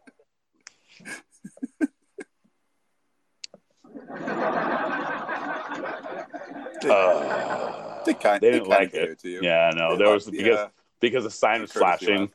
Uh, 6.89 8.03
They 8.05 8.13
kind 8.13 8.41
they 8.41 8.51
they 8.51 8.59
didn't 8.59 8.65
kinda 8.65 8.69
like 8.69 8.93
it. 8.93 9.21
Yeah, 9.23 9.71
no, 9.75 9.91
They 9.91 10.03
there 10.03 10.13
was 10.13 10.25
the, 10.25 10.31
because 10.31 10.59
uh, 10.59 10.67
because 10.99 11.23
the 11.23 11.31
sign 11.31 11.61
was 11.61 11.71
flashing. 11.71 12.29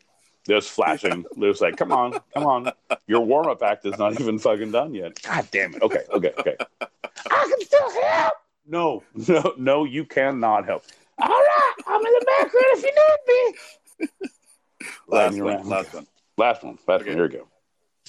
Laugh. 0.48 0.62
Just 0.62 0.70
flashing. 0.70 1.24
Luke's 1.36 1.60
like, 1.60 1.76
come 1.76 1.92
on, 1.92 2.18
come 2.34 2.44
on. 2.44 2.72
Your 3.06 3.20
warm 3.20 3.48
up 3.48 3.62
act 3.62 3.86
is 3.86 3.98
not 3.98 4.20
even 4.20 4.38
fucking 4.38 4.70
done 4.70 4.94
yet. 4.94 5.20
God 5.22 5.48
damn 5.50 5.74
it. 5.74 5.82
Okay, 5.82 6.02
okay, 6.12 6.32
okay. 6.38 6.56
I 6.80 7.54
can 7.56 7.60
still 7.66 7.90
help. 8.02 8.34
No, 8.66 9.02
no, 9.28 9.54
no, 9.56 9.84
you 9.84 10.04
cannot 10.04 10.66
help. 10.66 10.84
All 11.18 11.28
right, 11.28 11.72
I'm 11.86 12.00
in 12.04 12.12
the 12.12 12.24
background 12.26 12.66
if 12.72 12.82
you 12.82 12.92
need 12.94 13.52
me. 13.52 14.08
Last 15.08 15.32
Lightning 15.32 15.44
one. 15.44 15.54
round. 15.54 15.68
Last 15.68 15.94
one. 15.94 16.06
Last 16.36 16.62
one. 16.64 16.78
Last 16.86 17.00
Okay. 17.02 17.10
one. 17.10 17.16
Here 17.16 17.26
we 17.28 17.32
go. 17.34 17.48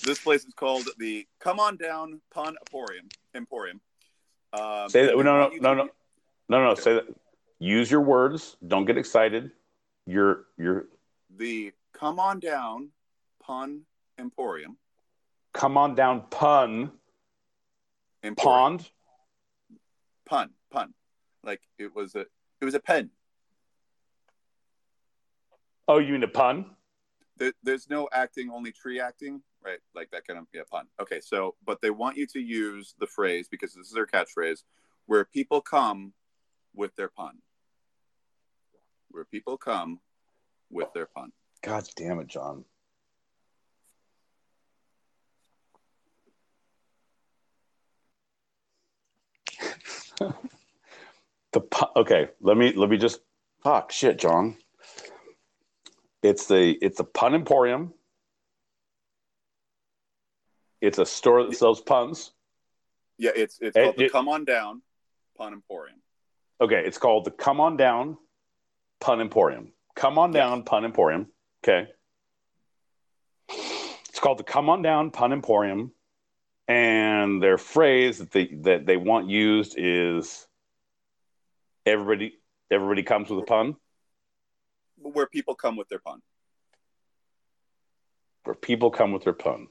This 0.04 0.20
place 0.20 0.46
is 0.46 0.54
called 0.54 0.88
the 0.98 1.26
Come 1.40 1.60
On 1.60 1.76
Down 1.76 2.22
Pun 2.32 2.56
Emporium. 2.60 3.08
Emporium. 3.36 3.82
Um, 4.54 4.90
Say 4.90 5.06
that. 5.06 5.16
they 5.18 5.24
No, 5.24 5.24
no, 5.24 5.40
want 5.40 5.62
no, 5.62 5.74
no, 5.74 5.90
no, 6.50 6.64
no. 6.64 6.76
Say 6.76 6.94
that. 6.96 7.06
Use 7.60 7.90
your 7.92 8.02
words. 8.02 8.56
Don't 8.66 8.86
get 8.86 8.98
excited. 8.98 9.52
You're, 10.06 10.46
you're. 10.58 10.88
The 11.38 11.74
Come 12.00 12.20
On 12.20 12.40
Down 12.40 12.92
Pun 13.44 13.82
Emporium. 14.18 14.78
Come 15.54 15.78
on 15.78 15.96
down, 15.96 16.24
pun, 16.30 16.92
Emporium. 18.24 18.78
pond. 18.78 18.90
Pun. 20.26 20.50
Pun. 20.72 20.94
Like 21.44 21.62
it 21.78 21.96
was 21.96 22.16
a. 22.16 22.26
It 22.62 22.66
was 22.66 22.76
a 22.76 22.80
pen. 22.80 23.10
Oh, 25.88 25.98
you 25.98 26.14
mean 26.14 26.24
a 26.24 26.28
pun? 26.28 26.66
There, 27.38 27.54
there's 27.64 27.90
no 27.90 28.08
acting, 28.14 28.52
only 28.52 28.72
tree 28.72 29.00
acting, 29.00 29.42
right? 29.66 29.80
Like 29.96 30.12
that 30.12 30.28
kind 30.28 30.38
of 30.38 30.46
yeah 30.54 30.62
pun. 30.72 30.86
Okay, 31.02 31.20
so 31.22 31.56
but 31.66 31.82
they 31.82 31.90
want 31.90 32.18
you 32.18 32.28
to 32.28 32.40
use 32.40 32.94
the 33.00 33.08
phrase 33.08 33.48
because 33.50 33.74
this 33.74 33.88
is 33.88 33.94
their 33.94 34.06
catchphrase, 34.06 34.64
where 35.08 35.26
people 35.26 35.62
come 35.62 36.14
with 36.76 36.96
their 36.96 37.10
pun. 37.10 37.40
Where 39.10 39.26
people 39.26 39.58
come 39.58 40.00
with 40.70 40.94
their 40.94 41.08
pun. 41.08 41.32
God 41.62 41.88
damn 41.96 42.20
it, 42.20 42.28
Jon. 42.28 42.64
the 51.54 51.62
pu- 51.62 51.86
okay, 51.96 52.30
let 52.42 52.58
me 52.58 52.74
let 52.74 52.90
me 52.90 52.98
just 52.98 53.20
fuck 53.64 53.92
shit, 53.92 54.20
Jon. 54.20 54.58
It's 56.22 56.48
the 56.48 56.78
it's 56.82 56.98
the 56.98 57.04
pun 57.04 57.34
emporium. 57.36 57.94
It's 60.82 60.98
a 60.98 61.06
store 61.06 61.44
that 61.44 61.56
sells 61.56 61.82
puns. 61.82 62.32
Yeah, 63.18 63.32
it's 63.36 63.58
it's 63.62 63.76
called 63.76 63.98
the 63.98 64.06
it- 64.06 64.12
Come 64.12 64.30
On 64.30 64.46
Down 64.46 64.82
Pun 65.38 65.54
Emporium. 65.54 66.02
Okay, 66.62 66.84
it's 66.86 66.98
called 66.98 67.26
the 67.26 67.32
Come 67.32 67.60
On 67.62 67.78
Down 67.78 68.18
Pun 69.00 69.22
Emporium. 69.22 69.74
Come 69.96 70.18
On 70.18 70.32
Down 70.32 70.64
Pun 70.64 70.86
Emporium. 70.86 71.28
Okay. 71.64 71.90
It's 73.50 74.20
called 74.20 74.40
the 74.40 74.44
Come 74.44 74.70
On 74.70 74.82
Down 74.82 75.12
Pun 75.12 75.34
Emporium. 75.34 75.92
And 76.68 77.42
their 77.42 77.58
phrase 77.58 78.20
that 78.20 78.32
they 78.32 78.46
that 78.62 78.86
they 78.86 78.96
want 78.96 79.28
used 79.28 79.76
is 79.78 80.46
everybody 81.86 82.38
everybody 82.70 83.02
comes 83.02 83.30
with 83.30 83.40
a 83.40 83.46
pun. 83.46 83.76
Where 84.98 85.26
people 85.26 85.56
come 85.56 85.78
with 85.78 85.90
their 85.90 86.00
pun. 86.00 86.22
Where 88.44 88.56
people 88.56 88.92
come 88.92 89.12
with 89.12 89.24
their 89.24 89.34
pun. 89.34 89.68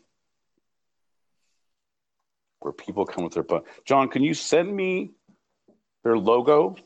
Where 2.60 2.72
people 2.72 3.06
come 3.06 3.22
with 3.22 3.34
their 3.34 3.44
pun. 3.44 3.62
Jon, 3.84 4.08
can 4.08 4.24
you 4.24 4.34
send 4.34 4.74
me 4.74 5.12
their 6.02 6.18
logo 6.18 6.76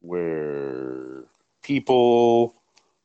where 0.00 1.24
people 1.62 2.54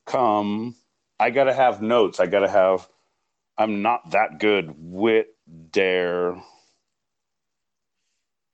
come? 0.05 0.75
I 1.19 1.31
got 1.31 1.45
to 1.45 1.53
have 1.53 1.81
notes. 1.81 2.19
I 2.19 2.27
got 2.27 2.39
to 2.39 2.49
have, 2.49 2.87
I'm 3.57 3.81
not 3.81 4.11
that 4.11 4.39
good 4.39 4.73
with 4.77 5.27
their 5.73 6.41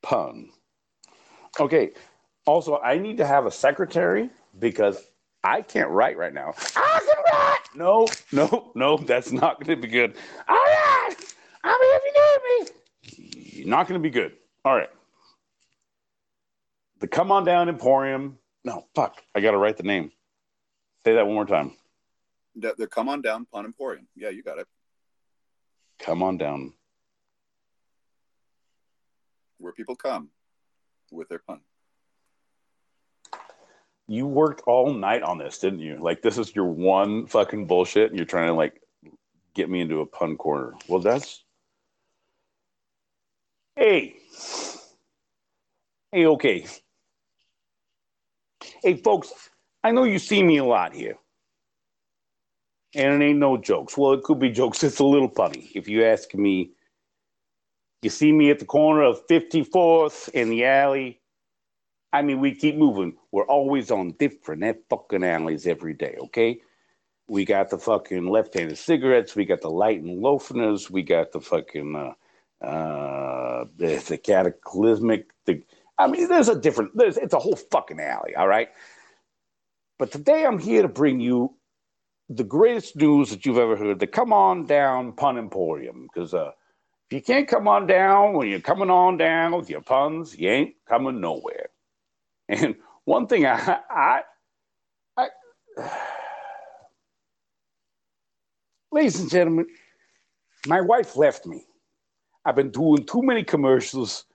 pun. 0.01 0.49
Okay. 1.59 1.91
Also, 2.45 2.78
I 2.80 2.97
need 2.97 3.18
to 3.18 3.26
have 3.26 3.45
a 3.45 3.51
secretary 3.51 4.30
because 4.59 5.03
I 5.43 5.61
can't 5.61 5.89
write 5.89 6.18
right 6.18 6.34
now. 6.34 6.53
I 6.76 6.99
can 7.05 7.24
write. 7.32 7.59
No, 7.76 8.07
no, 8.32 8.72
no, 8.76 8.97
that's 8.97 9.32
not 9.32 9.63
going 9.63 9.80
to 9.80 9.88
be 9.88 9.91
good. 9.91 10.16
All 10.47 10.55
right. 10.55 11.16
I'm 11.63 11.80
here 11.82 11.99
if 12.01 12.03
you 12.05 13.22
need 13.22 13.63
me. 13.63 13.70
Not 13.70 13.88
going 13.88 13.99
to 13.99 14.03
be 14.03 14.11
good. 14.11 14.34
All 14.63 14.76
right. 14.76 14.89
The 16.99 17.07
Come 17.07 17.32
On 17.32 17.43
Down 17.43 17.70
Emporium. 17.70 18.38
No, 18.63 18.86
fuck. 18.95 19.22
I 19.36 19.41
got 19.41 19.51
to 19.51 19.57
write 19.57 19.78
the 19.78 19.84
name. 19.84 20.11
Say 21.05 21.13
that 21.16 21.26
one 21.26 21.36
more 21.36 21.45
time. 21.45 21.74
The, 22.56 22.88
Come 22.88 23.10
On 23.10 23.22
Down 23.22 23.45
Pun 23.51 23.66
Emporium. 23.66 24.08
Yeah, 24.16 24.30
you 24.30 24.43
got 24.43 24.60
it. 24.60 24.68
Come 25.99 26.24
on 26.24 26.38
down. 26.38 26.74
Where 29.58 29.74
people 29.74 29.95
come 29.95 30.30
with 31.12 31.30
their 31.30 31.39
pun. 31.39 31.62
You 34.08 34.28
worked 34.28 34.62
all 34.68 34.93
night 34.93 35.24
on 35.24 35.38
this, 35.38 35.58
didn't 35.58 35.80
you? 35.80 35.97
Like 35.99 36.22
this 36.22 36.38
is 36.38 36.56
your 36.56 36.66
one 36.66 37.26
fucking 37.26 37.66
bullshit, 37.66 38.10
and 38.10 38.20
you're 38.20 38.26
trying 38.26 38.47
to 38.47 38.53
like 38.53 38.82
get 39.53 39.70
me 39.70 39.82
into 39.82 40.01
a 40.01 40.06
pun 40.06 40.38
corner. 40.38 40.74
Well, 40.88 40.99
that's 40.99 41.43
hey, 43.76 44.18
hey, 46.12 46.26
okay, 46.28 46.66
hey, 48.84 48.95
folks. 48.97 49.34
I 49.84 49.91
know 49.91 50.03
you 50.03 50.20
see 50.20 50.43
me 50.43 50.58
a 50.58 50.66
lot 50.66 50.93
here, 50.93 51.18
and 52.96 53.22
it 53.22 53.26
ain't 53.26 53.39
no 53.39 53.58
jokes. 53.58 53.98
Well, 53.98 54.14
it 54.14 54.24
could 54.24 54.39
be 54.39 54.50
jokes. 54.50 54.84
It's 54.84 55.00
a 55.00 55.06
little 55.06 55.30
funny 55.30 55.70
if 55.76 55.88
you 55.88 56.06
ask 56.06 56.34
me. 56.34 56.72
You 58.02 58.10
see 58.10 58.32
me 58.32 58.52
at 58.52 58.60
the 58.60 58.66
corner 58.66 59.02
of 59.02 59.26
54th 59.28 60.30
in 60.30 60.50
the 60.50 60.66
alley. 60.66 61.22
I 62.14 62.22
mean, 62.22 62.39
we 62.39 62.56
keep 62.56 62.76
moving. 62.78 63.18
We're 63.32 63.48
always 63.48 63.91
on 63.91 64.12
different 64.14 64.62
that 64.62 64.78
fucking 64.89 65.24
alleys 65.24 65.68
every 65.68 65.93
day, 65.93 66.16
okay? 66.26 66.62
We 67.28 67.43
got 67.43 67.70
the 67.70 67.78
fucking 67.78 68.28
left-handed 68.28 68.78
cigarettes. 68.78 69.36
We 69.36 69.46
got 69.46 69.62
the 69.62 69.72
light 69.72 70.02
and 70.02 70.22
loafers. 70.22 70.89
We 70.89 71.02
got 71.04 71.32
the 71.32 71.41
fucking 71.41 71.96
uh, 71.96 72.66
uh, 72.66 73.66
the, 73.76 73.98
the 74.08 74.18
cataclysmic. 74.18 75.28
The 75.46 75.64
I 75.98 76.08
mean, 76.08 76.28
there's 76.28 76.50
a 76.50 76.60
different. 76.60 76.96
There's 76.96 77.18
it's 77.18 77.34
a 77.34 77.39
whole 77.39 77.56
fucking 77.56 78.00
alley, 78.00 78.36
all 78.36 78.48
right. 78.48 78.70
But 79.98 80.12
today 80.12 80.46
I'm 80.46 80.60
here 80.60 80.84
to 80.84 80.88
bring 80.88 81.20
you 81.20 81.56
the 82.30 82.44
greatest 82.44 82.96
news 82.96 83.30
that 83.30 83.46
you've 83.46 83.58
ever 83.58 83.76
heard. 83.76 84.00
The 84.00 84.08
come 84.08 84.34
on 84.34 84.66
down 84.66 85.14
pun 85.14 85.38
emporium, 85.38 86.08
because 86.12 86.34
uh, 86.34 86.52
if 87.10 87.14
you 87.14 87.22
can't 87.22 87.48
come 87.48 87.68
on 87.68 87.86
down 87.88 88.34
when 88.34 88.48
you're 88.50 88.60
coming 88.60 88.90
on 88.90 89.18
down 89.18 89.56
with 89.56 89.70
your 89.70 89.82
puns, 89.82 90.38
you 90.38 90.50
ain't 90.50 90.76
coming 90.88 91.22
nowhere. 91.22 91.70
And 92.50 92.76
one 93.06 93.28
thing 93.28 93.46
I, 93.46 93.80
I, 93.90 94.22
I, 95.18 95.28
ladies 98.92 99.20
and 99.20 99.30
gentlemen, 99.30 99.68
my 100.68 100.82
wife 100.82 101.16
left 101.16 101.46
me. 101.46 101.66
I've 102.44 102.56
been 102.56 102.72
doing 102.72 103.06
too 103.06 103.24
many 103.24 103.44
commercials, 103.44 104.26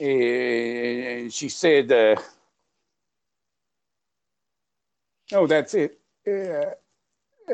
and 0.00 1.32
she 1.32 1.48
said, 1.48 1.92
uh, 1.92 2.16
"No, 5.30 5.46
that's 5.46 5.74
it. 5.74 5.98
Uh, 6.26 6.72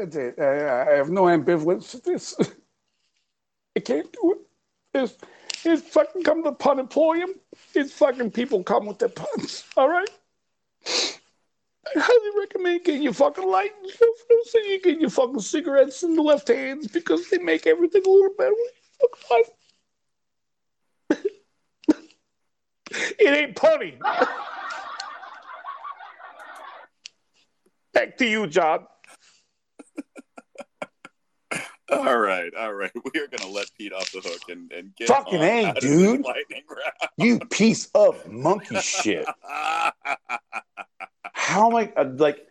it. 0.02 0.38
I, 0.38 0.94
have 0.96 1.10
no 1.10 1.24
ambivalence 1.24 1.90
to 1.92 1.98
this. 1.98 2.36
I 3.76 3.80
can't 3.80 4.10
do 4.12 4.32
it. 4.32 4.38
It's, 4.94 5.16
it's 5.64 5.88
fucking 5.88 6.22
come 6.22 6.42
to 6.44 6.52
pun 6.52 6.78
emporium. 6.78 7.34
It's 7.74 7.92
fucking 7.92 8.30
people 8.32 8.62
come 8.62 8.86
with 8.86 8.98
their 8.98 9.08
puns. 9.08 9.64
All 9.76 9.88
right. 9.88 10.08
I 10.86 12.00
highly 12.00 12.40
recommend 12.40 12.84
getting 12.84 13.02
your 13.02 13.12
fucking 13.12 13.48
light 13.48 13.72
and 13.82 13.90
you 14.66 14.80
get 14.82 15.00
your 15.00 15.10
fucking 15.10 15.40
cigarettes 15.40 16.02
in 16.02 16.14
the 16.14 16.22
left 16.22 16.48
hands 16.48 16.88
because 16.88 17.28
they 17.30 17.38
make 17.38 17.66
everything 17.66 18.02
a 18.04 18.10
little 18.10 18.34
better. 18.36 18.54
it 22.90 23.28
ain't 23.28 23.56
punny. 23.56 23.98
Back 27.92 28.16
to 28.18 28.26
you, 28.26 28.46
Jon. 28.46 28.86
All 31.90 32.18
right, 32.18 32.52
all 32.54 32.72
right. 32.74 32.90
We 33.14 33.20
are 33.20 33.26
gonna 33.28 33.50
let 33.50 33.70
Pete 33.76 33.92
off 33.92 34.10
the 34.12 34.20
hook 34.20 34.42
and, 34.50 34.70
and 34.72 34.94
get 34.96 35.08
Fucking 35.08 35.40
A, 35.42 35.72
dude. 35.80 36.18
this 36.20 36.26
lightning 36.26 36.62
round. 36.68 37.10
You 37.16 37.38
piece 37.50 37.88
of 37.94 38.30
monkey 38.30 38.78
shit. 38.80 39.26
how 41.32 41.70
am 41.70 41.76
I 41.76 41.92
uh, 41.96 42.10
like? 42.16 42.46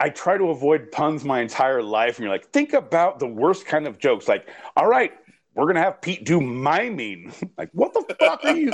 I 0.00 0.10
try 0.10 0.38
to 0.38 0.50
avoid 0.50 0.92
puns 0.92 1.24
my 1.24 1.40
entire 1.40 1.82
life, 1.82 2.16
and 2.18 2.24
you're 2.24 2.32
like, 2.32 2.52
think 2.52 2.72
about 2.72 3.18
the 3.18 3.26
worst 3.26 3.66
kind 3.66 3.86
of 3.86 3.98
jokes. 3.98 4.28
Like, 4.28 4.48
all 4.76 4.86
right, 4.86 5.12
we're 5.54 5.66
gonna 5.66 5.82
have 5.82 6.00
Pete 6.00 6.24
do 6.24 6.40
miming. 6.40 7.32
like, 7.58 7.70
what 7.72 7.94
the 7.94 8.04
fuck 8.18 8.44
are 8.44 8.56
you? 8.56 8.72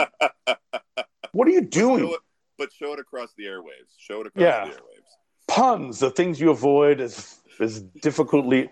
What 1.33 1.49
are 1.49 1.53
you 1.53 1.63
Show 1.63 1.69
doing? 1.69 2.09
it, 2.09 2.21
but 2.59 2.73
show 2.73 2.93
it 2.93 2.99
across 2.99 3.33
the 3.37 3.45
airwaves. 3.45 3.95
Show 3.99 4.21
it 4.23 4.27
across 4.29 4.43
Yeah. 4.43 4.65
the 4.67 4.73
airwaves. 4.73 4.81
Puns, 5.49 5.99
the 6.01 6.11
things 6.11 6.41
you 6.41 6.51
avoid 6.51 7.01
is 7.01 7.39
is 7.61 7.83
difficultly. 7.83 8.71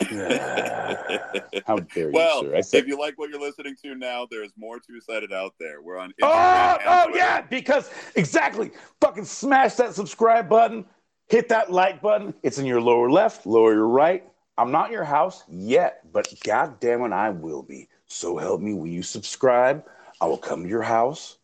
How 1.66 1.76
dare 1.78 2.10
well, 2.10 2.44
you, 2.44 2.50
sir? 2.50 2.56
I 2.56 2.60
said, 2.60 2.82
if 2.82 2.86
you 2.86 2.98
like 2.98 3.18
what 3.18 3.30
you're 3.30 3.40
listening 3.40 3.74
to 3.82 3.96
now, 3.96 4.28
there's 4.30 4.52
more 4.56 4.78
two 4.78 5.00
sided 5.00 5.32
out 5.32 5.54
there. 5.58 5.82
We're 5.82 5.98
on. 5.98 6.12
Oh, 6.22 6.26
Instagram 6.26 6.78
oh, 6.86 7.06
oh 7.08 7.16
yeah, 7.16 7.40
because 7.40 7.90
exactly. 8.14 8.70
Fucking 9.00 9.24
smash 9.24 9.74
that 9.74 9.94
subscribe 9.94 10.48
button, 10.48 10.84
hit 11.26 11.48
that 11.48 11.72
like 11.72 12.00
button. 12.00 12.32
It's 12.44 12.58
in 12.58 12.66
your 12.66 12.80
lower 12.80 13.10
left, 13.10 13.44
lower 13.44 13.74
your 13.74 13.88
right. 13.88 14.24
I'm 14.56 14.70
not 14.70 14.86
in 14.86 14.92
your 14.92 15.04
house 15.04 15.42
yet, 15.48 16.00
but 16.12 16.32
god 16.44 16.78
damn 16.78 17.02
it, 17.02 17.12
I 17.12 17.30
will 17.30 17.62
be. 17.62 17.88
So 18.06 18.38
help 18.38 18.60
me 18.60 18.74
when 18.74 18.92
you 18.92 19.02
subscribe. 19.02 19.84
I 20.20 20.26
will 20.26 20.38
come 20.38 20.62
to 20.62 20.68
your 20.68 20.82
house. 20.82 21.38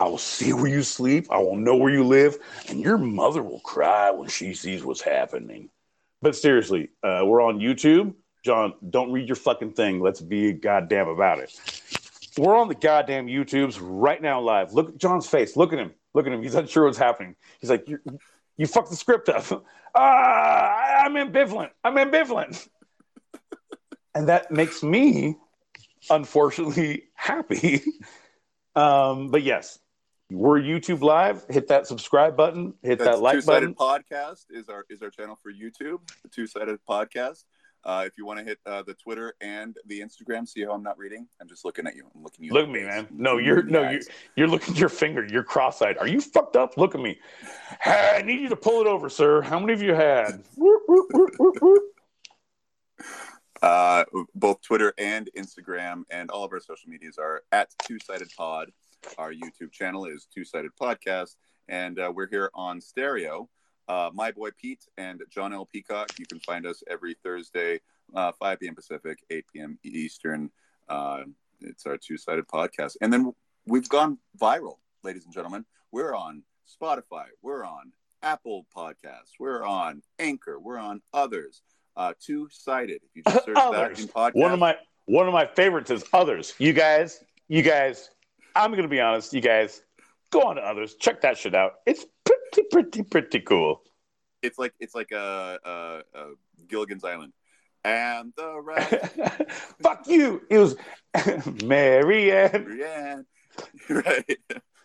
I 0.00 0.04
will 0.04 0.18
see 0.18 0.52
where 0.52 0.66
you 0.66 0.82
sleep. 0.82 1.26
I 1.30 1.38
will 1.38 1.56
know 1.56 1.76
where 1.76 1.92
you 1.92 2.04
live, 2.04 2.38
and 2.68 2.80
your 2.80 2.98
mother 2.98 3.42
will 3.42 3.60
cry 3.60 4.10
when 4.10 4.28
she 4.28 4.54
sees 4.54 4.84
what's 4.84 5.02
happening. 5.02 5.70
But 6.20 6.34
seriously, 6.36 6.90
uh, 7.02 7.22
we're 7.24 7.42
on 7.42 7.58
YouTube. 7.58 8.14
Jon, 8.44 8.74
don't 8.90 9.12
read 9.12 9.28
your 9.28 9.36
fucking 9.36 9.72
thing. 9.72 10.00
Let's 10.00 10.20
be 10.20 10.52
goddamn 10.52 11.08
about 11.08 11.38
it. 11.38 11.58
We're 12.36 12.56
on 12.56 12.68
the 12.68 12.74
goddamn 12.74 13.26
YouTubes 13.26 13.78
right 13.80 14.20
now 14.22 14.40
live. 14.40 14.72
Look 14.72 14.90
at 14.90 14.98
Jon's 14.98 15.26
face. 15.26 15.56
Look 15.56 15.72
at 15.72 15.78
him. 15.78 15.92
Look 16.14 16.26
at 16.26 16.32
him. 16.32 16.42
He's 16.42 16.54
unsure 16.54 16.84
what's 16.84 16.98
happening. 16.98 17.34
He's 17.60 17.70
like, 17.70 17.88
you, 17.88 17.98
you 18.56 18.66
fucked 18.66 18.90
the 18.90 18.96
script 18.96 19.28
up. 19.28 19.64
Ah, 19.94 21.04
I'm 21.04 21.14
ambivalent. 21.14 21.70
I'm 21.82 21.94
ambivalent. 21.96 22.68
and 24.14 24.28
that 24.28 24.50
makes 24.50 24.82
me, 24.82 25.34
unfortunately, 26.10 27.04
happy. 27.14 27.82
um, 28.76 29.30
but 29.30 29.42
yes, 29.42 29.78
we're 30.30 30.60
YouTube 30.60 31.00
live. 31.00 31.44
Hit 31.48 31.68
that 31.68 31.86
subscribe 31.86 32.36
button. 32.36 32.74
Hit 32.82 32.98
That's 32.98 33.16
that 33.16 33.22
like 33.22 33.34
Two 33.34 33.40
Sided 33.40 33.76
button. 33.76 34.04
Podcast 34.04 34.46
is 34.50 34.68
our 34.68 34.84
is 34.90 35.02
our 35.02 35.10
channel 35.10 35.38
for 35.42 35.52
YouTube. 35.52 36.00
The 36.22 36.28
Two 36.28 36.46
Sided 36.46 36.78
Podcast. 36.88 37.44
Uh, 37.84 38.04
if 38.06 38.18
you 38.18 38.26
want 38.26 38.38
to 38.38 38.44
hit 38.44 38.58
uh, 38.66 38.82
the 38.82 38.92
Twitter 38.92 39.34
and 39.40 39.76
the 39.86 40.00
Instagram, 40.00 40.46
see 40.46 40.62
how 40.62 40.72
I'm 40.72 40.82
not 40.82 40.98
reading. 40.98 41.26
I'm 41.40 41.48
just 41.48 41.64
looking 41.64 41.86
at 41.86 41.94
you. 41.94 42.06
I'm 42.14 42.22
looking 42.22 42.44
at 42.44 42.48
you. 42.48 42.52
Look 42.52 42.64
at 42.64 42.70
me, 42.70 42.82
man. 42.82 43.06
No, 43.10 43.38
you're 43.38 43.64
you 43.64 43.70
no, 43.70 43.82
you 43.82 43.96
eyes. 43.98 44.08
you're 44.36 44.48
looking 44.48 44.74
at 44.74 44.80
your 44.80 44.88
finger. 44.88 45.24
You're 45.24 45.44
cross-eyed. 45.44 45.96
Are 45.96 46.08
you 46.08 46.20
fucked 46.20 46.56
up? 46.56 46.76
Look 46.76 46.94
at 46.94 47.00
me. 47.00 47.18
Hey, 47.80 48.16
I 48.18 48.22
need 48.22 48.40
you 48.40 48.48
to 48.48 48.56
pull 48.56 48.80
it 48.80 48.86
over, 48.86 49.08
sir. 49.08 49.40
How 49.40 49.58
many 49.58 49.72
of 49.72 49.80
you 49.80 49.94
had? 49.94 50.42
Whoop, 50.56 50.82
whoop, 50.88 51.06
whoop, 51.10 51.30
whoop, 51.38 51.62
whoop. 51.62 51.82
Uh, 53.62 54.04
both 54.34 54.60
Twitter 54.60 54.92
and 54.98 55.30
Instagram, 55.36 56.02
and 56.10 56.30
all 56.30 56.44
of 56.44 56.52
our 56.52 56.60
social 56.60 56.90
medias 56.90 57.16
are 57.16 57.42
at 57.52 57.70
Two 57.84 57.98
Sided 58.00 58.28
Pod. 58.36 58.70
Our 59.16 59.32
YouTube 59.32 59.72
channel 59.72 60.06
is 60.06 60.26
Two 60.32 60.44
Sided 60.44 60.72
Podcast, 60.80 61.36
and 61.68 61.98
uh, 61.98 62.12
we're 62.14 62.26
here 62.28 62.50
on 62.54 62.80
stereo. 62.80 63.48
Uh, 63.88 64.10
my 64.12 64.30
boy 64.30 64.50
Pete 64.60 64.84
and 64.96 65.22
Jon 65.30 65.52
L. 65.52 65.66
Peacock. 65.66 66.10
You 66.18 66.26
can 66.26 66.40
find 66.40 66.66
us 66.66 66.82
every 66.88 67.14
Thursday, 67.22 67.80
uh, 68.14 68.32
5 68.38 68.60
p.m. 68.60 68.74
Pacific, 68.74 69.18
8 69.30 69.44
p.m. 69.52 69.78
Eastern. 69.84 70.50
Uh, 70.88 71.22
it's 71.60 71.86
our 71.86 71.96
Two 71.96 72.16
Sided 72.16 72.46
Podcast, 72.48 72.96
and 73.00 73.12
then 73.12 73.32
we've 73.66 73.88
gone 73.88 74.18
viral, 74.40 74.78
ladies 75.02 75.24
and 75.24 75.32
gentlemen. 75.32 75.64
We're 75.92 76.14
on 76.14 76.42
Spotify. 76.68 77.26
We're 77.42 77.64
on 77.64 77.92
Apple 78.22 78.66
Podcasts. 78.76 79.32
We're 79.38 79.64
on 79.64 80.02
Anchor. 80.18 80.58
We're 80.58 80.78
on 80.78 81.00
others. 81.14 81.62
Uh, 81.96 82.12
two 82.20 82.48
sided. 82.50 83.00
If 83.04 83.10
you 83.14 83.22
just 83.26 83.44
search 83.44 83.54
that 83.54 83.98
in 83.98 84.08
podcast, 84.08 84.34
One 84.34 84.52
of 84.52 84.58
my 84.58 84.76
one 85.06 85.26
of 85.26 85.32
my 85.32 85.46
favorites 85.46 85.90
is 85.90 86.04
others. 86.12 86.54
You 86.58 86.72
guys, 86.72 87.24
you 87.48 87.62
guys. 87.62 88.10
I'm 88.58 88.72
gonna 88.74 88.88
be 88.88 89.00
honest. 89.00 89.32
You 89.32 89.40
guys, 89.40 89.82
go 90.30 90.42
on 90.42 90.56
to 90.56 90.62
others. 90.62 90.96
Check 90.96 91.20
that 91.22 91.38
shit 91.38 91.54
out. 91.54 91.74
It's 91.86 92.04
pretty, 92.24 92.68
pretty, 92.70 93.02
pretty 93.04 93.40
cool. 93.40 93.82
it's 94.42 94.58
like 94.58 94.74
it's 94.80 94.94
like 94.94 95.12
a, 95.12 95.58
a, 95.64 96.18
a 96.18 96.24
Gilligan's 96.66 97.04
Island, 97.04 97.32
and 97.84 98.32
the 98.36 98.60
right, 98.60 99.52
Fuck 99.82 100.08
you. 100.08 100.42
It 100.50 100.58
was 100.58 100.76
Mary 101.64 102.14
Ann. 102.14 102.64
Marianne, 102.64 103.26
right? 103.88 104.38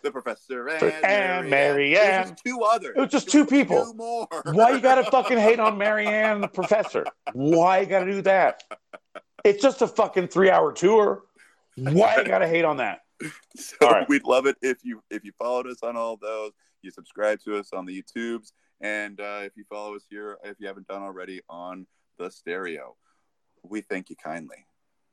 The 0.04 0.12
professor 0.12 0.68
and, 0.68 0.84
And 0.84 1.02
Mary 1.02 1.26
Ann. 1.26 1.50
Marianne. 1.50 1.94
There's 2.04 2.30
just 2.32 2.44
two 2.46 2.60
others. 2.62 2.94
It 2.96 3.00
was 3.00 3.10
just 3.10 3.32
There 3.32 3.44
two 3.44 3.50
people. 3.50 3.86
Two 3.86 3.94
more. 3.94 4.28
Why 4.52 4.72
you 4.72 4.82
gotta 4.82 5.10
fucking 5.10 5.38
hate 5.40 5.60
on 5.60 5.78
Mary 5.78 6.11
Ann 6.11 6.36
and 6.36 6.44
the 6.44 6.48
professor? 6.50 7.06
Why 7.32 7.80
you 7.80 7.86
gotta 7.88 8.12
do 8.12 8.22
that? 8.24 8.64
It's 9.46 9.64
just 9.64 9.82
a 9.82 9.88
fucking 9.88 10.28
three 10.28 10.50
hour 10.50 10.74
tour. 10.74 11.24
Why 11.78 12.18
you 12.18 12.26
gotta 12.26 12.48
hate 12.48 12.66
on 12.66 12.78
that? 12.78 13.03
So 13.56 13.90
right. 13.90 14.08
we'd 14.10 14.24
love 14.24 14.46
it 14.48 14.58
if 14.62 14.80
you 14.84 15.02
if 15.10 15.24
you 15.24 15.32
followed 15.38 15.68
us 15.68 15.84
on 15.84 15.96
all 15.96 16.18
those, 16.18 16.52
you 16.82 16.92
subscribe 16.92 17.40
to 17.42 17.58
us 17.58 17.72
on 17.72 17.86
the 17.86 18.02
YouTubes, 18.02 18.52
and 18.82 19.20
uh, 19.20 19.42
if 19.44 19.54
you 19.56 19.64
follow 19.70 19.96
us 19.96 20.04
here, 20.10 20.38
if 20.44 20.58
you 20.60 20.68
haven't 20.68 20.88
done 20.88 21.04
already, 21.04 21.42
on 21.50 21.86
the 22.18 22.30
stereo. 22.30 22.96
We 23.64 23.82
thank 23.82 24.10
you 24.10 24.16
kindly. 24.16 24.66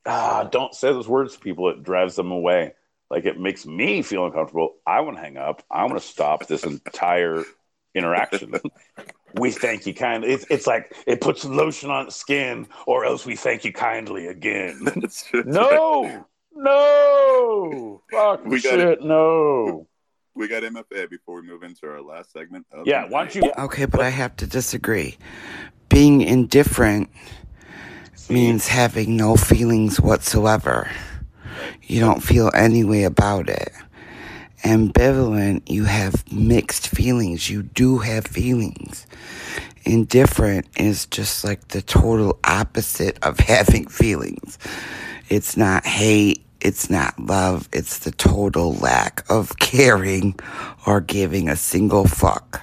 Ah, 0.06 0.44
don't 0.44 0.74
say 0.74 0.88
those 0.88 1.08
words 1.08 1.34
to 1.34 1.40
people. 1.40 1.68
It 1.68 1.82
drives 1.82 2.16
them 2.16 2.30
away. 2.30 2.74
Like 3.10 3.26
it 3.26 3.38
makes 3.38 3.66
me 3.66 4.02
feel 4.02 4.24
uncomfortable. 4.26 4.76
I 4.86 5.00
want 5.00 5.16
to 5.16 5.22
hang 5.22 5.36
up. 5.36 5.62
I 5.70 5.84
want 5.84 6.00
to 6.00 6.06
stop 6.06 6.46
this 6.46 6.64
entire 6.64 7.44
interaction. 7.94 8.54
we 9.34 9.50
thank 9.50 9.86
you 9.86 9.94
kindly. 9.94 10.30
It's, 10.30 10.46
it's 10.48 10.66
like 10.66 10.94
it 11.06 11.20
puts 11.20 11.44
lotion 11.44 11.90
on 11.90 12.10
skin, 12.10 12.68
or 12.86 13.04
else 13.04 13.26
we 13.26 13.36
thank 13.36 13.64
you 13.64 13.72
kindly 13.72 14.26
again. 14.26 14.86
No, 15.44 16.26
no, 16.52 18.02
fuck 18.10 18.44
We 18.44 18.60
got 18.60 18.74
shit, 18.74 19.02
no. 19.02 19.86
We 20.34 20.48
got 20.48 20.62
MFA 20.62 21.10
before 21.10 21.40
we 21.40 21.48
move 21.48 21.62
into 21.62 21.86
our 21.86 22.00
last 22.00 22.32
segment. 22.32 22.66
Of 22.72 22.86
Yeah, 22.86 23.06
why 23.08 23.24
don't 23.24 23.34
you? 23.34 23.52
Okay, 23.58 23.84
but 23.84 24.00
I 24.00 24.10
have 24.10 24.36
to 24.36 24.46
disagree. 24.46 25.18
Being 25.88 26.20
indifferent 26.20 27.10
means 28.28 28.68
having 28.68 29.16
no 29.16 29.36
feelings 29.36 30.00
whatsoever. 30.00 30.90
You 31.82 32.00
don't 32.00 32.22
feel 32.22 32.50
any 32.54 32.84
way 32.84 33.04
about 33.04 33.48
it. 33.48 33.72
Ambivalent, 34.64 35.68
you 35.68 35.84
have 35.84 36.30
mixed 36.32 36.88
feelings. 36.88 37.50
You 37.50 37.62
do 37.62 37.98
have 37.98 38.26
feelings. 38.26 39.06
Indifferent 39.84 40.66
is 40.76 41.06
just 41.06 41.44
like 41.44 41.68
the 41.68 41.82
total 41.82 42.38
opposite 42.44 43.18
of 43.22 43.40
having 43.40 43.88
feelings. 43.88 44.58
It's 45.30 45.56
not 45.56 45.86
hate, 45.86 46.44
it's 46.60 46.90
not 46.90 47.18
love, 47.20 47.68
it's 47.72 48.00
the 48.00 48.10
total 48.10 48.74
lack 48.74 49.24
of 49.30 49.56
caring 49.60 50.34
or 50.88 51.00
giving 51.00 51.48
a 51.48 51.54
single 51.54 52.06
fuck. 52.06 52.62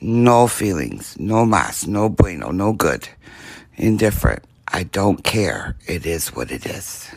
No 0.00 0.46
feelings, 0.46 1.18
no 1.18 1.44
mas, 1.44 1.86
no 1.86 2.08
bueno, 2.08 2.52
no 2.52 2.72
good. 2.72 3.08
Indifferent. 3.76 4.44
I 4.68 4.84
don't 4.84 5.24
care. 5.24 5.76
It 5.88 6.06
is 6.06 6.28
what 6.28 6.52
it 6.52 6.64
is. 6.64 7.10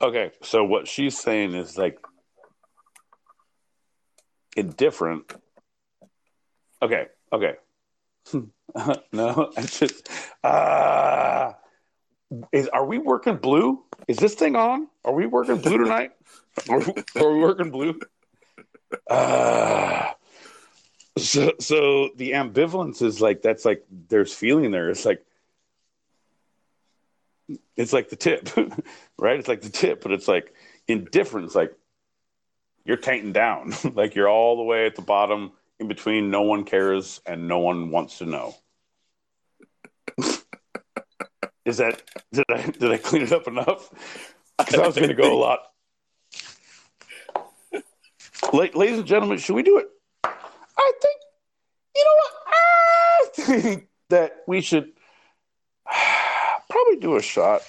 Okay, 0.00 0.30
so 0.42 0.62
what 0.62 0.86
she's 0.86 1.18
saying 1.18 1.54
is 1.54 1.76
like 1.76 1.98
indifferent. 4.56 5.32
Okay, 6.80 7.06
okay. 7.32 7.54
no, 9.12 9.50
I 9.56 9.62
just 9.62 10.08
uh 10.44 11.52
is 12.52 12.68
are 12.68 12.84
we 12.84 12.98
working 12.98 13.36
blue? 13.36 13.82
Is 14.08 14.16
this 14.18 14.34
thing 14.34 14.56
on? 14.56 14.88
Are 15.04 15.12
we 15.12 15.26
working 15.26 15.58
blue 15.58 15.78
tonight? 15.78 16.12
Are 16.68 16.78
we, 16.78 16.92
are 17.16 17.32
we 17.32 17.40
working 17.40 17.70
blue? 17.70 18.00
Uh 19.08 20.12
so 21.18 21.52
so 21.60 22.10
the 22.16 22.32
ambivalence 22.32 23.02
is 23.02 23.20
like 23.20 23.42
that's 23.42 23.64
like 23.64 23.84
there's 24.08 24.32
feeling 24.32 24.70
there. 24.70 24.90
It's 24.90 25.04
like 25.04 25.24
it's 27.76 27.92
like 27.92 28.10
the 28.10 28.16
tip, 28.16 28.48
right? 29.18 29.38
It's 29.38 29.48
like 29.48 29.62
the 29.62 29.68
tip, 29.68 30.02
but 30.02 30.12
it's 30.12 30.28
like 30.28 30.52
indifference, 30.88 31.54
like 31.54 31.72
you're 32.84 32.96
tainting 32.96 33.32
down, 33.32 33.72
like 33.94 34.14
you're 34.14 34.28
all 34.28 34.56
the 34.56 34.62
way 34.62 34.86
at 34.86 34.96
the 34.96 35.02
bottom, 35.02 35.52
in 35.78 35.88
between. 35.88 36.30
No 36.30 36.42
one 36.42 36.64
cares 36.64 37.20
and 37.26 37.48
no 37.48 37.58
one 37.58 37.90
wants 37.90 38.18
to 38.18 38.26
know. 38.26 38.54
Is 41.66 41.78
that 41.78 42.00
did 42.32 42.44
I 42.48 42.62
did 42.62 42.92
I 42.92 42.96
clean 42.96 43.22
it 43.22 43.32
up 43.32 43.46
enough? 43.46 43.90
Because 44.58 44.80
I 44.80 44.86
was 44.86 44.96
going 44.96 45.08
to 45.10 45.14
go 45.14 45.34
a 45.34 45.36
lot. 45.36 45.58
La- 48.54 48.72
ladies 48.74 49.00
and 49.00 49.06
gentlemen, 49.06 49.36
should 49.36 49.54
we 49.54 49.62
do 49.62 49.76
it? 49.76 49.86
I 50.24 50.92
think 51.02 51.20
you 51.94 52.04
know 52.06 52.14
what 52.22 52.32
I 52.48 53.28
think 53.34 53.88
that 54.08 54.36
we 54.46 54.62
should 54.62 54.92
probably 56.70 56.96
do 57.00 57.16
a 57.16 57.22
shot. 57.22 57.60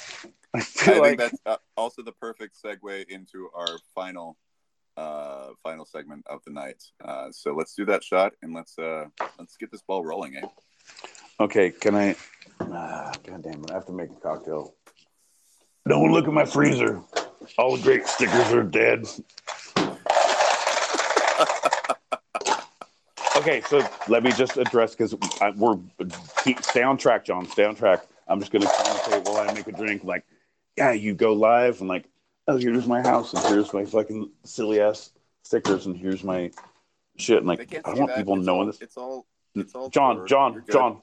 I 0.54 0.60
I 0.60 0.62
feel 0.62 1.04
think 1.04 1.20
that's 1.20 1.36
uh, 1.46 1.58
also 1.76 2.04
the 2.04 2.14
perfect 2.14 2.56
segue 2.64 3.10
into 3.10 3.50
our 3.54 3.78
final 3.94 4.38
uh 4.96 5.50
final 5.62 5.84
segment 5.86 6.26
of 6.28 6.40
the 6.46 6.52
night. 6.52 6.82
Uh 7.04 7.32
so 7.32 7.54
let's 7.54 7.76
do 7.76 7.84
that 7.84 8.02
shot 8.02 8.32
and 8.42 8.54
let's 8.54 8.80
uh 8.80 9.08
let's 9.38 9.58
get 9.58 9.72
this 9.72 9.82
ball 9.82 10.06
rolling, 10.06 10.38
eh? 10.38 10.48
Okay, 11.42 11.72
can 11.72 11.96
I? 11.96 12.16
Ah, 12.62 13.12
God 13.26 13.44
damn 13.44 13.64
it! 13.64 13.72
I 13.72 13.76
have 13.76 13.86
to 13.86 13.92
make 13.92 14.10
a 14.10 14.16
cocktail. 14.16 14.74
Don't 15.88 16.12
look 16.12 16.28
at 16.28 16.34
my 16.34 16.46
freezer. 16.46 17.02
All 17.58 17.78
the 17.78 17.84
great 17.84 18.06
stickers 18.06 18.52
are 18.52 18.64
dead. 18.64 19.08
okay, 23.38 23.62
so 23.70 23.88
let 24.08 24.24
me 24.24 24.32
just 24.32 24.58
address 24.58 24.96
because 24.96 25.16
we're 25.56 25.78
keep 26.44 26.64
stay 26.64 26.84
on 26.84 26.98
track, 26.98 27.26
Jon. 27.26 27.48
Stay 27.48 27.64
on 27.64 27.76
track. 27.76 28.06
I'm 28.28 28.40
just 28.40 28.52
gonna 28.52 28.66
commentate 28.66 29.26
while 29.26 29.38
I 29.38 29.54
make 29.54 29.68
a 29.68 29.72
drink. 29.72 30.04
Like, 30.04 30.26
yeah, 30.78 30.92
you 30.92 31.14
go 31.14 31.34
live 31.34 31.80
and 31.80 31.88
like, 31.88 32.06
oh, 32.48 32.58
here's 32.58 32.88
my 32.88 33.02
house 33.02 33.34
and 33.34 33.44
here's 33.46 33.74
my 33.74 33.86
fucking 33.86 34.32
silly 34.44 34.82
ass 34.82 35.12
stickers 35.44 35.86
and 35.86 35.96
here's 35.96 36.24
my 36.24 36.52
shit. 37.18 37.38
And 37.38 37.48
like, 37.48 37.74
I 37.86 37.92
don't 37.92 38.00
want 38.00 38.16
people 38.16 38.38
it's 38.38 38.46
knowing 38.46 38.62
all, 38.62 38.66
this. 38.68 38.82
It's 38.82 38.98
all. 38.98 39.26
It's 39.56 39.74
all. 39.74 39.90
Jon, 39.90 40.16
blurred. 40.16 40.30
Jon, 40.30 40.54
You're 40.54 40.62
good. 40.64 40.74
Jon, 40.74 41.02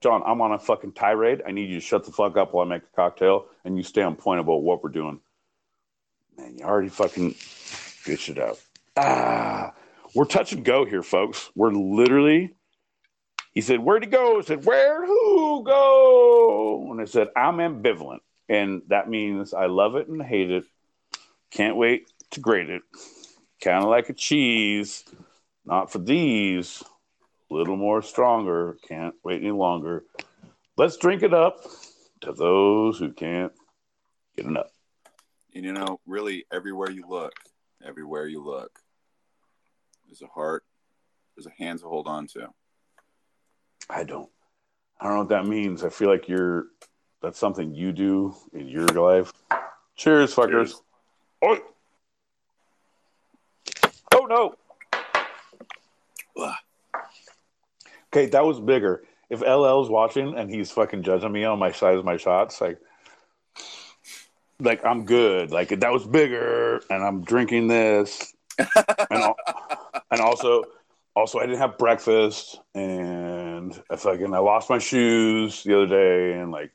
Jon, 0.00 0.22
I'm 0.26 0.40
on 0.40 0.52
a 0.52 0.58
fucking 0.58 0.92
tirade. 0.92 1.42
I 1.46 1.50
need 1.52 1.70
you 1.70 1.76
to 1.76 1.80
shut 1.80 2.04
the 2.04 2.12
fuck 2.12 2.36
up 2.36 2.52
while 2.52 2.66
I 2.66 2.68
make 2.68 2.82
a 2.82 2.96
cocktail 2.96 3.46
and 3.64 3.76
you 3.76 3.82
stay 3.82 4.02
on 4.02 4.16
point 4.16 4.40
about 4.40 4.62
what 4.62 4.82
we're 4.82 4.90
doing. 4.90 5.20
Man, 6.36 6.56
you 6.58 6.64
already 6.64 6.88
fucking 6.88 7.32
bitch 7.32 8.28
it 8.28 8.38
out. 8.38 8.60
Ah, 8.96 9.72
we're 10.14 10.24
touch 10.24 10.52
and 10.52 10.64
go 10.64 10.84
here, 10.84 11.02
folks. 11.02 11.50
We're 11.54 11.72
literally. 11.72 12.54
He 13.52 13.60
said, 13.60 13.80
"Where'd 13.80 14.04
he 14.04 14.10
go?" 14.10 14.38
I 14.38 14.42
said, 14.42 14.64
"Where'd 14.64 15.06
who 15.06 15.62
go?" 15.64 16.88
And 16.90 17.00
I 17.00 17.04
said, 17.04 17.28
"I'm 17.36 17.58
ambivalent, 17.58 18.20
and 18.48 18.82
that 18.88 19.08
means 19.08 19.54
I 19.54 19.66
love 19.66 19.94
it 19.94 20.08
and 20.08 20.20
hate 20.22 20.50
it. 20.50 20.64
Can't 21.50 21.76
wait 21.76 22.10
to 22.32 22.40
grate 22.40 22.68
it. 22.68 22.82
Kind 23.62 23.84
of 23.84 23.90
like 23.90 24.08
a 24.08 24.12
cheese. 24.12 25.04
Not 25.64 25.90
for 25.90 25.98
these. 25.98 26.82
A 27.50 27.54
little 27.54 27.76
more 27.76 28.02
stronger. 28.02 28.76
Can't 28.88 29.14
wait 29.22 29.42
any 29.42 29.50
longer. 29.50 30.04
Let's 30.76 30.96
drink 30.96 31.22
it 31.22 31.34
up 31.34 31.64
to 32.22 32.32
those 32.32 32.98
who 32.98 33.12
can't 33.12 33.52
get 34.36 34.46
enough." 34.46 34.72
And 35.54 35.64
you 35.64 35.72
know, 35.72 36.00
really, 36.06 36.46
everywhere 36.52 36.90
you 36.90 37.06
look, 37.08 37.34
everywhere 37.84 38.26
you 38.26 38.42
look, 38.42 38.80
there's 40.06 40.22
a 40.22 40.26
heart, 40.26 40.64
there's 41.36 41.46
a 41.46 41.62
hand 41.62 41.80
to 41.80 41.88
hold 41.88 42.06
on 42.08 42.26
to. 42.28 42.48
I 43.88 44.04
don't. 44.04 44.30
I 45.00 45.04
don't 45.04 45.14
know 45.14 45.20
what 45.20 45.28
that 45.30 45.46
means. 45.46 45.84
I 45.84 45.90
feel 45.90 46.08
like 46.08 46.28
you're. 46.28 46.66
That's 47.22 47.38
something 47.38 47.74
you 47.74 47.92
do 47.92 48.34
in 48.52 48.68
your 48.68 48.86
life. 48.86 49.32
Cheers, 49.96 50.34
fuckers. 50.34 50.50
Cheers. 50.50 50.82
Oh. 51.42 51.58
Oh 54.14 54.26
no. 54.26 54.54
Ugh. 56.36 56.54
Okay, 58.14 58.26
that 58.26 58.46
was 58.46 58.60
bigger. 58.60 59.02
If 59.28 59.42
LL's 59.42 59.90
watching 59.90 60.38
and 60.38 60.48
he's 60.48 60.70
fucking 60.70 61.02
judging 61.02 61.32
me 61.32 61.44
on 61.44 61.58
my 61.58 61.72
size 61.72 61.98
of 61.98 62.04
my 62.04 62.16
shots, 62.16 62.60
like, 62.60 62.78
like 64.60 64.86
I'm 64.86 65.04
good. 65.04 65.50
Like 65.50 65.70
that 65.80 65.90
was 65.90 66.06
bigger, 66.06 66.80
and 66.90 67.02
I'm 67.02 67.24
drinking 67.24 67.66
this, 67.66 68.32
and 68.56 69.20
al- 69.20 69.36
and 70.12 70.20
also, 70.20 70.62
also 71.16 71.40
I 71.40 71.46
didn't 71.46 71.58
have 71.58 71.76
breakfast, 71.76 72.60
and 72.72 73.82
I 73.90 73.96
fucking 73.96 74.32
I 74.32 74.38
lost 74.38 74.70
my 74.70 74.78
shoes 74.78 75.64
the 75.64 75.76
other 75.76 75.88
day, 75.88 76.38
and 76.38 76.52
like, 76.52 76.70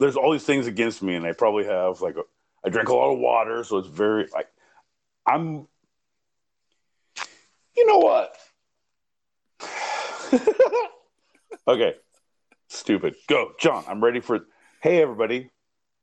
there's 0.00 0.16
all 0.16 0.32
these 0.32 0.44
things 0.44 0.66
against 0.66 1.02
me, 1.02 1.16
and 1.16 1.26
I 1.26 1.32
probably 1.32 1.66
have 1.66 2.00
like, 2.00 2.16
a, 2.16 2.22
I 2.64 2.70
drank 2.70 2.88
a 2.88 2.94
lot 2.94 3.12
of 3.12 3.18
water, 3.18 3.62
so 3.62 3.76
it's 3.76 3.88
very 3.88 4.26
like, 4.32 4.48
I'm. 5.26 5.68
You 7.76 7.86
know 7.86 7.98
what? 7.98 8.34
okay, 11.68 11.94
stupid. 12.68 13.14
Go, 13.28 13.52
Jon. 13.58 13.84
I'm 13.88 14.02
ready 14.02 14.20
for. 14.20 14.40
Hey, 14.82 15.02
everybody. 15.02 15.50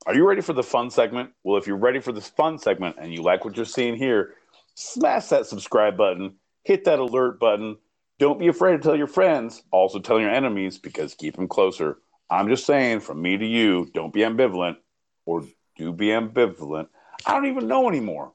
Are 0.06 0.14
you 0.14 0.28
ready 0.28 0.42
for 0.42 0.54
the 0.54 0.64
fun 0.64 0.92
segment? 0.92 1.32
Well, 1.44 1.58
if 1.58 1.66
you're 1.66 1.78
ready 1.78 2.00
for 2.00 2.12
this 2.12 2.30
fun 2.30 2.60
segment 2.60 2.98
and 3.00 3.12
you 3.12 3.24
like 3.24 3.44
what 3.44 3.56
you're 3.56 3.66
seeing 3.66 3.96
here, 3.96 4.36
smash 4.76 5.28
that 5.28 5.48
subscribe 5.48 5.98
button, 5.98 6.36
hit 6.64 6.86
that 6.86 7.00
alert 7.00 7.40
button. 7.40 7.78
Don't 8.20 8.40
be 8.40 8.48
afraid 8.48 8.74
to 8.74 8.80
tell 8.80 8.96
your 8.96 9.08
friends. 9.08 9.64
Also, 9.72 10.00
tell 10.00 10.20
your 10.20 10.30
enemies 10.30 10.78
because 10.78 11.16
keep 11.16 11.36
them 11.36 11.48
closer. 11.48 11.98
I'm 12.30 12.48
just 12.48 12.66
saying, 12.66 13.02
from 13.02 13.22
me 13.22 13.38
to 13.38 13.46
you, 13.46 13.90
don't 13.94 14.14
be 14.14 14.22
ambivalent 14.22 14.78
or 15.26 15.44
do 15.76 15.92
be 15.92 16.08
ambivalent. 16.08 16.88
I 17.26 17.34
don't 17.34 17.48
even 17.48 17.68
know 17.68 17.90
anymore. 17.90 18.34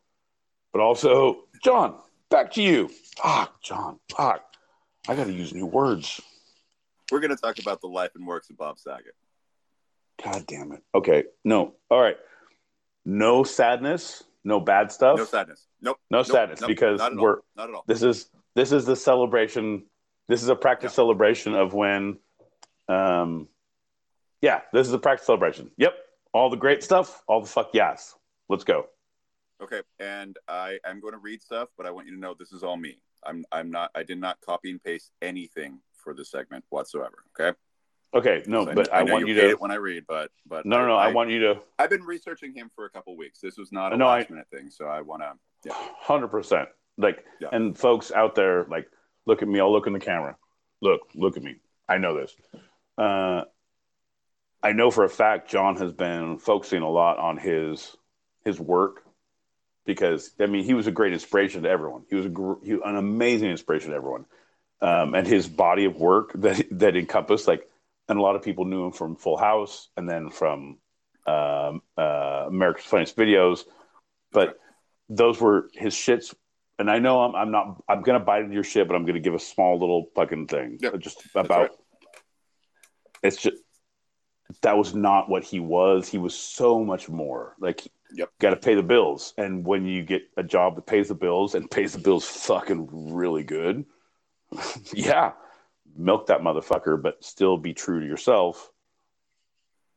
But 0.72 0.82
also, 0.82 1.44
Jon, 1.64 1.96
back 2.30 2.52
to 2.52 2.62
you. 2.62 2.90
Fuck, 3.16 3.62
Jon, 3.62 3.98
fuck. 4.10 4.49
I 5.10 5.16
got 5.16 5.24
to 5.26 5.32
use 5.32 5.52
new 5.52 5.66
words. 5.66 6.20
We're 7.10 7.18
going 7.18 7.34
to 7.34 7.36
talk 7.36 7.58
about 7.58 7.80
the 7.80 7.88
life 7.88 8.12
and 8.14 8.24
works 8.24 8.48
of 8.48 8.56
Bob 8.56 8.78
Saget. 8.78 9.16
God 10.22 10.46
damn 10.46 10.70
it. 10.70 10.84
Okay. 10.94 11.24
No. 11.44 11.74
All 11.90 12.00
right. 12.00 12.16
No 13.04 13.42
sadness. 13.42 14.22
No 14.44 14.60
bad 14.60 14.92
stuff. 14.92 15.18
No 15.18 15.24
sadness. 15.24 15.66
Nope. 15.82 15.96
No 16.12 16.18
Nope. 16.18 16.26
sadness 16.28 16.60
Nope. 16.60 16.68
because 16.68 17.00
we're 17.16 17.38
all. 17.38 17.44
Not 17.56 17.70
at 17.70 17.74
all. 17.74 17.84
this 17.88 18.04
is 18.04 18.30
this 18.54 18.70
is 18.70 18.84
the 18.84 18.94
celebration. 18.94 19.82
This 20.28 20.44
is 20.44 20.48
a 20.48 20.54
practice 20.54 20.92
Yeah. 20.92 20.96
celebration 20.96 21.54
of 21.56 21.74
when, 21.74 22.20
um, 22.88 23.48
yeah, 24.40 24.60
this 24.72 24.86
is 24.86 24.92
a 24.92 24.98
practice 25.00 25.26
celebration. 25.26 25.72
Yep, 25.76 25.92
all 26.32 26.50
the 26.50 26.56
great 26.56 26.84
stuff, 26.84 27.20
all 27.26 27.40
the 27.40 27.48
fuck 27.48 27.70
yes. 27.72 28.14
Let's 28.48 28.62
go. 28.62 28.86
Okay, 29.60 29.82
and 29.98 30.38
I 30.46 30.78
am 30.84 31.00
going 31.00 31.14
to 31.14 31.18
read 31.18 31.42
stuff, 31.42 31.68
but 31.76 31.84
I 31.84 31.90
want 31.90 32.06
you 32.06 32.14
to 32.14 32.20
know 32.20 32.34
this 32.38 32.52
is 32.52 32.62
all 32.62 32.76
me. 32.76 33.00
I'm 33.24 33.44
I'm 33.52 33.70
not. 33.70 33.90
I 33.94 34.02
did 34.02 34.18
not 34.18 34.40
copy 34.40 34.70
and 34.70 34.82
paste 34.82 35.12
anything 35.22 35.80
for 35.96 36.14
this 36.14 36.30
segment 36.30 36.64
whatsoever. 36.70 37.24
Okay. 37.38 37.56
Okay, 38.12 38.42
no, 38.48 38.64
So 38.64 38.74
but 38.74 38.92
I, 38.92 38.98
I, 39.00 39.02
know 39.04 39.12
want 39.12 39.28
you 39.28 39.34
hate 39.36 39.42
to. 39.42 39.50
it 39.50 39.60
when 39.60 39.70
I 39.70 39.76
read, 39.76 40.04
but 40.08 40.32
but 40.44 40.66
No, 40.66 40.78
no, 40.78 40.88
no. 40.88 40.96
I, 40.96 41.12
want 41.12 41.30
you 41.30 41.38
to 41.40 41.60
I've 41.78 41.90
been 41.90 42.02
researching 42.02 42.52
him 42.52 42.68
for 42.74 42.84
a 42.84 42.90
couple 42.90 43.16
weeks. 43.16 43.38
This 43.40 43.56
was 43.56 43.70
not 43.70 43.92
a 43.92 43.96
No, 43.96 44.08
I- 44.08 44.18
last 44.18 44.30
minute 44.30 44.48
thing, 44.52 44.68
so 44.70 44.86
I 44.86 45.00
want 45.00 45.22
to. 45.22 45.32
Yeah. 45.64 45.74
hundred 46.00 46.28
percent. 46.28 46.68
Like, 46.98 47.24
Yeah. 47.40 47.48
and 47.52 47.78
folks 47.78 48.10
out 48.10 48.34
there, 48.34 48.64
like, 48.64 48.90
look 49.26 49.42
at 49.42 49.48
me. 49.48 49.60
I'll 49.60 49.70
look 49.72 49.86
in 49.86 49.92
the 49.92 50.00
camera. 50.00 50.36
Look, 50.82 51.02
look 51.14 51.36
at 51.36 51.42
me. 51.44 51.56
I 51.88 51.98
know 51.98 52.18
this. 52.20 52.34
Uh, 52.98 53.44
I 54.62 54.72
know 54.72 54.90
for 54.90 55.04
a 55.04 55.08
fact 55.08 55.48
Jon 55.48 55.76
has 55.76 55.92
been 55.92 56.38
focusing 56.38 56.82
a 56.82 56.90
lot 56.90 57.18
on 57.18 57.36
his 57.36 57.96
his 58.44 58.58
work 58.58 59.04
because 59.86 60.30
I 60.40 60.46
mean 60.46 60.64
he 60.64 60.74
was 60.74 60.86
a 60.86 60.92
great 60.92 61.12
inspiration 61.12 61.62
to 61.62 61.68
everyone. 61.68 62.02
He 62.08 62.16
was 62.16 62.26
a 62.26 62.30
gr- 62.30 62.64
he, 62.64 62.72
an 62.72 62.96
amazing 62.96 63.50
inspiration 63.50 63.90
to 63.90 63.96
everyone, 63.96 64.26
um, 64.80 65.14
and 65.14 65.26
his 65.26 65.48
body 65.48 65.84
of 65.84 65.96
work 65.96 66.32
that 66.36 66.64
that 66.72 66.96
encompassed 66.96 67.48
like, 67.48 67.68
and 68.08 68.18
a 68.18 68.22
lot 68.22 68.36
of 68.36 68.42
people 68.42 68.64
knew 68.64 68.86
him 68.86 68.92
from 68.92 69.16
Full 69.16 69.36
House 69.36 69.88
and 69.96 70.08
then 70.08 70.30
from 70.30 70.78
um, 71.26 71.82
uh, 71.96 72.44
America's 72.48 72.84
Funniest 72.84 73.16
Videos, 73.16 73.64
but 74.32 74.58
those 75.08 75.40
were 75.40 75.68
his 75.74 75.94
shits. 75.94 76.34
And 76.78 76.90
I 76.90 76.98
know 76.98 77.20
I'm, 77.20 77.34
I'm 77.34 77.50
not 77.50 77.82
I'm 77.88 78.02
gonna 78.02 78.20
bite 78.20 78.42
into 78.42 78.54
your 78.54 78.64
shit, 78.64 78.88
but 78.88 78.94
I'm 78.94 79.04
gonna 79.04 79.20
give 79.20 79.34
a 79.34 79.38
small 79.38 79.78
little 79.78 80.06
fucking 80.14 80.46
thing 80.46 80.78
Yep, 80.80 80.98
just 80.98 81.22
about. 81.34 81.60
right. 81.60 81.70
It's 83.22 83.36
just 83.36 83.56
that 84.62 84.78
was 84.78 84.94
not 84.94 85.28
what 85.28 85.44
he 85.44 85.60
was. 85.60 86.08
He 86.08 86.16
was 86.18 86.34
so 86.34 86.82
much 86.82 87.08
more. 87.08 87.54
Like 87.60 87.86
Yep. 88.12 88.30
got 88.40 88.50
to 88.50 88.56
pay 88.56 88.74
the 88.74 88.82
bills, 88.82 89.34
and 89.38 89.64
when 89.66 89.86
you 89.86 90.02
get 90.02 90.22
a 90.36 90.42
job 90.42 90.76
that 90.76 90.86
pays 90.86 91.08
the 91.08 91.14
bills 91.14 91.54
and 91.54 91.70
pays 91.70 91.92
the 91.92 91.98
bills 91.98 92.24
fucking 92.26 93.14
really 93.14 93.44
good, 93.44 93.84
yeah, 94.92 95.32
milk 95.96 96.26
that 96.26 96.40
motherfucker, 96.40 97.00
but 97.00 97.22
still 97.24 97.56
be 97.56 97.72
true 97.74 98.00
to 98.00 98.06
yourself. 98.06 98.70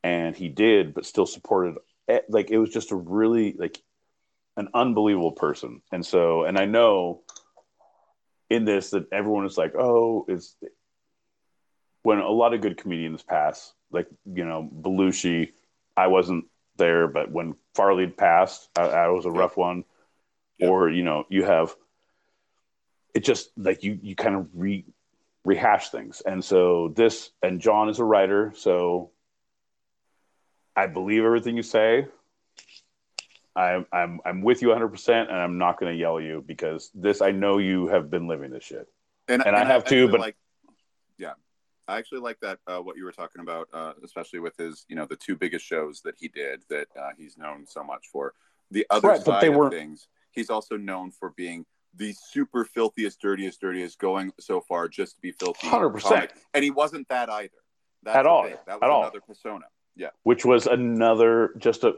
And 0.03 0.35
he 0.35 0.49
did, 0.49 0.93
but 0.93 1.05
still 1.05 1.25
supported. 1.25 1.77
eh, 2.09 2.19
Like 2.29 2.51
it 2.51 2.57
was 2.57 2.69
just 2.69 2.91
a 2.91 2.95
really 2.95 3.53
like 3.57 3.81
an 4.57 4.69
unbelievable 4.73 5.31
person. 5.31 5.81
And 5.91 6.05
so, 6.05 6.43
and 6.43 6.57
I 6.57 6.65
know 6.65 7.21
in 8.49 8.65
this 8.65 8.91
that 8.91 9.07
everyone 9.11 9.45
is 9.45 9.57
like, 9.57 9.75
oh, 9.75 10.25
it's 10.27 10.55
when 12.03 12.19
a 12.19 12.29
lot 12.29 12.53
of 12.53 12.61
good 12.61 12.77
comedians 12.77 13.23
pass, 13.23 13.73
like, 13.91 14.07
you 14.25 14.45
know, 14.45 14.69
Belushi, 14.81 15.51
I 15.95 16.07
wasn't 16.07 16.45
there, 16.77 17.07
but 17.07 17.31
when 17.31 17.55
Farley 17.75 18.07
passed, 18.07 18.69
uh, 18.77 18.81
I, 18.87 19.05
I 19.05 19.07
was 19.09 19.25
a 19.25 19.29
Yeah. 19.29 19.39
rough 19.39 19.57
one. 19.57 19.85
Yeah. 20.57 20.67
Or, 20.69 20.89
you 20.89 21.03
know, 21.03 21.25
you 21.29 21.43
have 21.43 21.75
it 23.13 23.23
just 23.23 23.51
like 23.57 23.83
you, 23.83 23.99
you 24.01 24.15
kind 24.15 24.35
of 24.35 24.47
re 24.53 24.85
rehash 25.45 25.89
things. 25.89 26.21
And 26.21 26.43
so 26.43 26.89
this, 26.95 27.31
and 27.41 27.59
Jon 27.59 27.89
is 27.89 27.99
a 27.99 28.03
writer. 28.03 28.53
So 28.55 29.11
I 30.75 30.87
believe 30.87 31.23
everything 31.23 31.57
you 31.57 31.63
say. 31.63 32.07
I'm 33.55 33.85
I'm 33.91 34.19
I'm 34.25 34.41
with 34.41 34.63
you 34.63 34.69
100, 34.69 34.87
percent 34.89 35.29
and 35.29 35.37
I'm 35.37 35.59
not 35.59 35.79
going 35.79 35.91
to 35.93 35.97
yell 35.99 36.17
at 36.17 36.23
you 36.23 36.43
because 36.45 36.89
this 36.95 37.21
I 37.21 37.29
know 37.31 37.59
you 37.59 37.85
have 37.87 38.09
been 38.09 38.27
living 38.27 38.49
this 38.49 38.63
shit. 38.63 38.87
and, 39.27 39.45
And 39.45 39.55
I 39.55 39.63
have 39.63 39.85
too, 39.85 40.05
actually 40.05 40.11
but- 40.11 40.19
like, 40.21 40.35
yeah, 41.19 41.33
I 41.87 41.97
actually 41.97 42.21
like 42.21 42.39
that 42.41 42.59
uh, 42.67 42.79
what 42.79 42.95
you 42.97 43.03
were 43.03 43.11
talking 43.11 43.41
about, 43.41 43.67
uh, 43.73 43.93
especially 44.03 44.39
with 44.39 44.55
his, 44.57 44.85
you 44.87 44.95
know, 44.95 45.05
the 45.05 45.15
two 45.15 45.35
biggest 45.35 45.65
shows 45.65 46.01
that 46.05 46.15
he 46.17 46.27
did 46.29 46.61
that 46.69 46.87
uh, 46.99 47.09
he's 47.17 47.37
known 47.37 47.65
so 47.67 47.83
much 47.83 48.07
for. 48.11 48.33
The 48.71 48.85
other 48.89 49.09
Right, 49.09 49.21
side 49.21 49.43
of 49.47 49.55
weren't- 49.55 49.73
things, 49.73 50.07
he's 50.31 50.49
also 50.49 50.77
known 50.77 51.11
for 51.11 51.31
being 51.31 51.65
the 51.95 52.13
super 52.13 52.65
filthiest, 52.65 53.21
dirtiest, 53.21 53.61
dirtiest, 53.61 53.99
going 53.99 54.31
so 54.39 54.61
far 54.61 54.87
just 54.87 55.15
to 55.15 55.21
be 55.21 55.31
filthy. 55.31 55.67
100%. 55.67 56.29
and 56.53 56.63
he 56.63 56.71
wasn't 56.71 57.07
that 57.09 57.29
either. 57.29 57.49
That's 58.01 58.17
At 58.17 58.25
all. 58.25 58.43
thing. 58.45 58.55
That 58.65 58.75
was 58.79 58.83
At 58.83 58.89
all. 58.89 59.01
another 59.03 59.21
persona. 59.21 59.65
Yeah, 59.95 60.09
which 60.23 60.43
was 60.43 60.65
another 60.65 61.53
just 61.59 61.83
a 61.83 61.93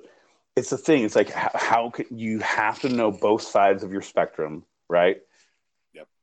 it's 0.58 0.70
the 0.70 0.78
thing 0.78 1.04
it's 1.06 1.16
like 1.16 1.30
how, 1.30 1.50
how 1.54 1.90
can 1.92 2.06
you 2.12 2.40
have 2.40 2.78
to 2.82 2.90
know 2.90 3.10
both 3.10 3.42
sides 3.42 3.84
of 3.84 3.92
your 3.94 4.02
spectrum 4.02 4.66
right. 4.90 5.22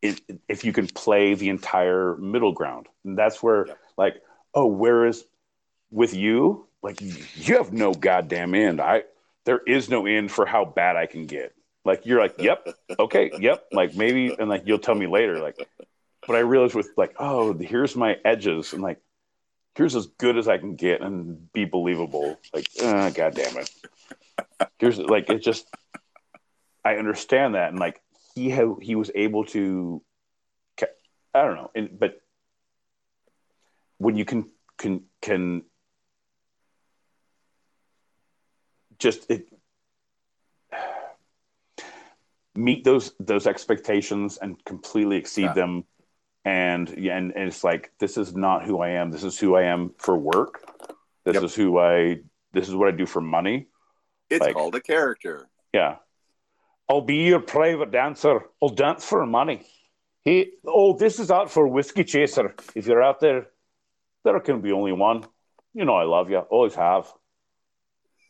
It, 0.02 0.20
if 0.48 0.64
you 0.64 0.72
can 0.72 0.88
play 0.88 1.34
the 1.34 1.48
entire 1.48 2.16
middle 2.16 2.52
ground 2.52 2.88
and 3.04 3.16
that's 3.16 3.42
where 3.42 3.66
like 3.96 4.22
oh, 4.54 4.66
whereas 4.66 5.24
with 5.90 6.14
you, 6.14 6.66
like 6.82 7.00
you 7.00 7.56
have 7.56 7.72
no 7.72 7.92
goddamn 7.92 8.54
end. 8.54 8.80
I 8.80 9.04
there 9.44 9.60
is 9.66 9.88
no 9.88 10.06
end 10.06 10.30
for 10.30 10.46
how 10.46 10.64
bad 10.64 10.96
I 10.96 11.06
can 11.06 11.26
get. 11.26 11.54
Like 11.84 12.06
you're 12.06 12.20
like, 12.20 12.36
yep, 12.38 12.66
okay, 12.98 13.32
yep. 13.38 13.66
Like 13.72 13.94
maybe, 13.94 14.34
and 14.38 14.48
like 14.48 14.62
you'll 14.66 14.78
tell 14.78 14.94
me 14.94 15.06
later. 15.06 15.40
Like, 15.40 15.56
but 16.26 16.36
I 16.36 16.40
realized 16.40 16.74
with 16.74 16.90
like, 16.96 17.14
oh, 17.18 17.52
here's 17.54 17.96
my 17.96 18.18
edges, 18.24 18.72
and 18.72 18.82
like, 18.82 19.00
here's 19.74 19.96
as 19.96 20.06
good 20.06 20.38
as 20.38 20.48
I 20.48 20.58
can 20.58 20.76
get 20.76 21.00
and 21.00 21.52
be 21.52 21.64
believable. 21.64 22.38
Like, 22.54 22.68
uh, 22.80 23.10
god 23.10 23.34
damn 23.34 23.56
it. 23.56 23.70
Here's 24.78 24.98
like 24.98 25.28
it 25.30 25.42
just. 25.42 25.66
I 26.84 26.96
understand 26.96 27.54
that, 27.54 27.70
and 27.70 27.78
like 27.78 28.00
he 28.34 28.50
had, 28.50 28.68
he 28.80 28.94
was 28.94 29.10
able 29.14 29.44
to. 29.46 30.02
I 31.34 31.44
don't 31.44 31.54
know, 31.54 31.88
but 31.98 32.20
when 33.96 34.16
you 34.16 34.24
can 34.24 34.50
can 34.76 35.04
can 35.22 35.62
just 38.98 39.30
it 39.30 39.48
meet 42.54 42.84
those 42.84 43.12
those 43.18 43.46
expectations 43.46 44.38
and 44.38 44.62
completely 44.64 45.16
exceed 45.16 45.42
yeah. 45.42 45.52
them 45.54 45.84
and 46.44 46.88
and 46.90 47.32
and 47.34 47.48
it's 47.48 47.64
like 47.64 47.92
this 47.98 48.16
is 48.16 48.34
not 48.34 48.64
who 48.64 48.80
I 48.80 48.90
am 48.90 49.10
this 49.10 49.24
is 49.24 49.38
who 49.38 49.54
I 49.54 49.62
am 49.62 49.92
for 49.98 50.16
work 50.16 50.64
this 51.24 51.34
yep. 51.34 51.44
is 51.44 51.54
who 51.54 51.78
I 51.78 52.18
this 52.52 52.68
is 52.68 52.74
what 52.74 52.88
I 52.88 52.90
do 52.90 53.06
for 53.06 53.20
money 53.20 53.68
it's 54.28 54.40
like, 54.40 54.54
called 54.54 54.74
a 54.74 54.80
character 54.80 55.48
yeah 55.72 55.96
I'll 56.92 57.00
be 57.00 57.22
your 57.32 57.40
private 57.40 57.90
dancer. 57.90 58.42
I'll 58.62 58.68
dance 58.68 59.02
for 59.02 59.24
money. 59.24 59.62
Hey 60.26 60.50
oh 60.66 60.94
this 60.94 61.18
is 61.18 61.30
out 61.30 61.50
for 61.50 61.66
whiskey 61.66 62.04
chaser. 62.04 62.54
If 62.74 62.86
you're 62.86 63.02
out 63.02 63.18
there 63.18 63.46
there 64.24 64.38
can 64.40 64.60
be 64.60 64.72
only 64.72 64.92
one. 64.92 65.24
You 65.72 65.86
know 65.86 65.94
I 65.94 66.04
love 66.04 66.28
you. 66.28 66.40
Always 66.40 66.74
have. 66.74 67.10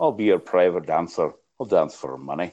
I'll 0.00 0.12
be 0.12 0.26
your 0.26 0.38
private 0.38 0.86
dancer. 0.86 1.32
I'll 1.58 1.66
dance 1.66 1.96
for 1.96 2.16
money. 2.16 2.52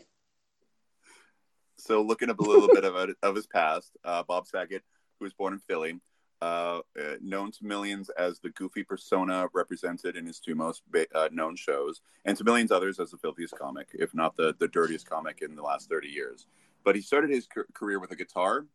So 1.77 2.01
looking 2.01 2.31
up 2.31 2.39
a 2.39 2.43
little 2.43 2.69
bit 2.69 2.85
of 2.85 2.95
of 3.21 3.35
his 3.35 3.45
past, 3.45 3.91
uh, 4.03 4.23
Bob 4.23 4.47
Saget, 4.47 4.81
who 5.19 5.25
was 5.25 5.33
born 5.33 5.53
in 5.53 5.59
Philly, 5.59 5.99
uh, 6.41 6.79
uh, 6.99 7.15
known 7.21 7.51
to 7.51 7.65
millions 7.65 8.09
as 8.09 8.39
the 8.39 8.49
goofy 8.51 8.83
persona 8.83 9.47
represented 9.53 10.15
in 10.15 10.25
his 10.25 10.39
two 10.39 10.55
most 10.55 10.83
ba- 10.89 11.07
uh, 11.13 11.29
known 11.31 11.55
shows, 11.55 12.01
and 12.25 12.37
to 12.37 12.43
millions 12.43 12.71
others 12.71 12.99
as 12.99 13.11
the 13.11 13.17
filthiest 13.17 13.57
comic, 13.57 13.87
if 13.93 14.13
not 14.13 14.35
the 14.35 14.55
the 14.59 14.67
dirtiest 14.67 15.09
comic 15.09 15.41
in 15.41 15.55
the 15.55 15.63
last 15.63 15.89
thirty 15.89 16.09
years. 16.09 16.47
But 16.83 16.95
he 16.95 17.01
started 17.01 17.29
his 17.29 17.47
ca- 17.47 17.63
career 17.73 17.99
with 17.99 18.11
a 18.11 18.15
guitar, 18.15 18.65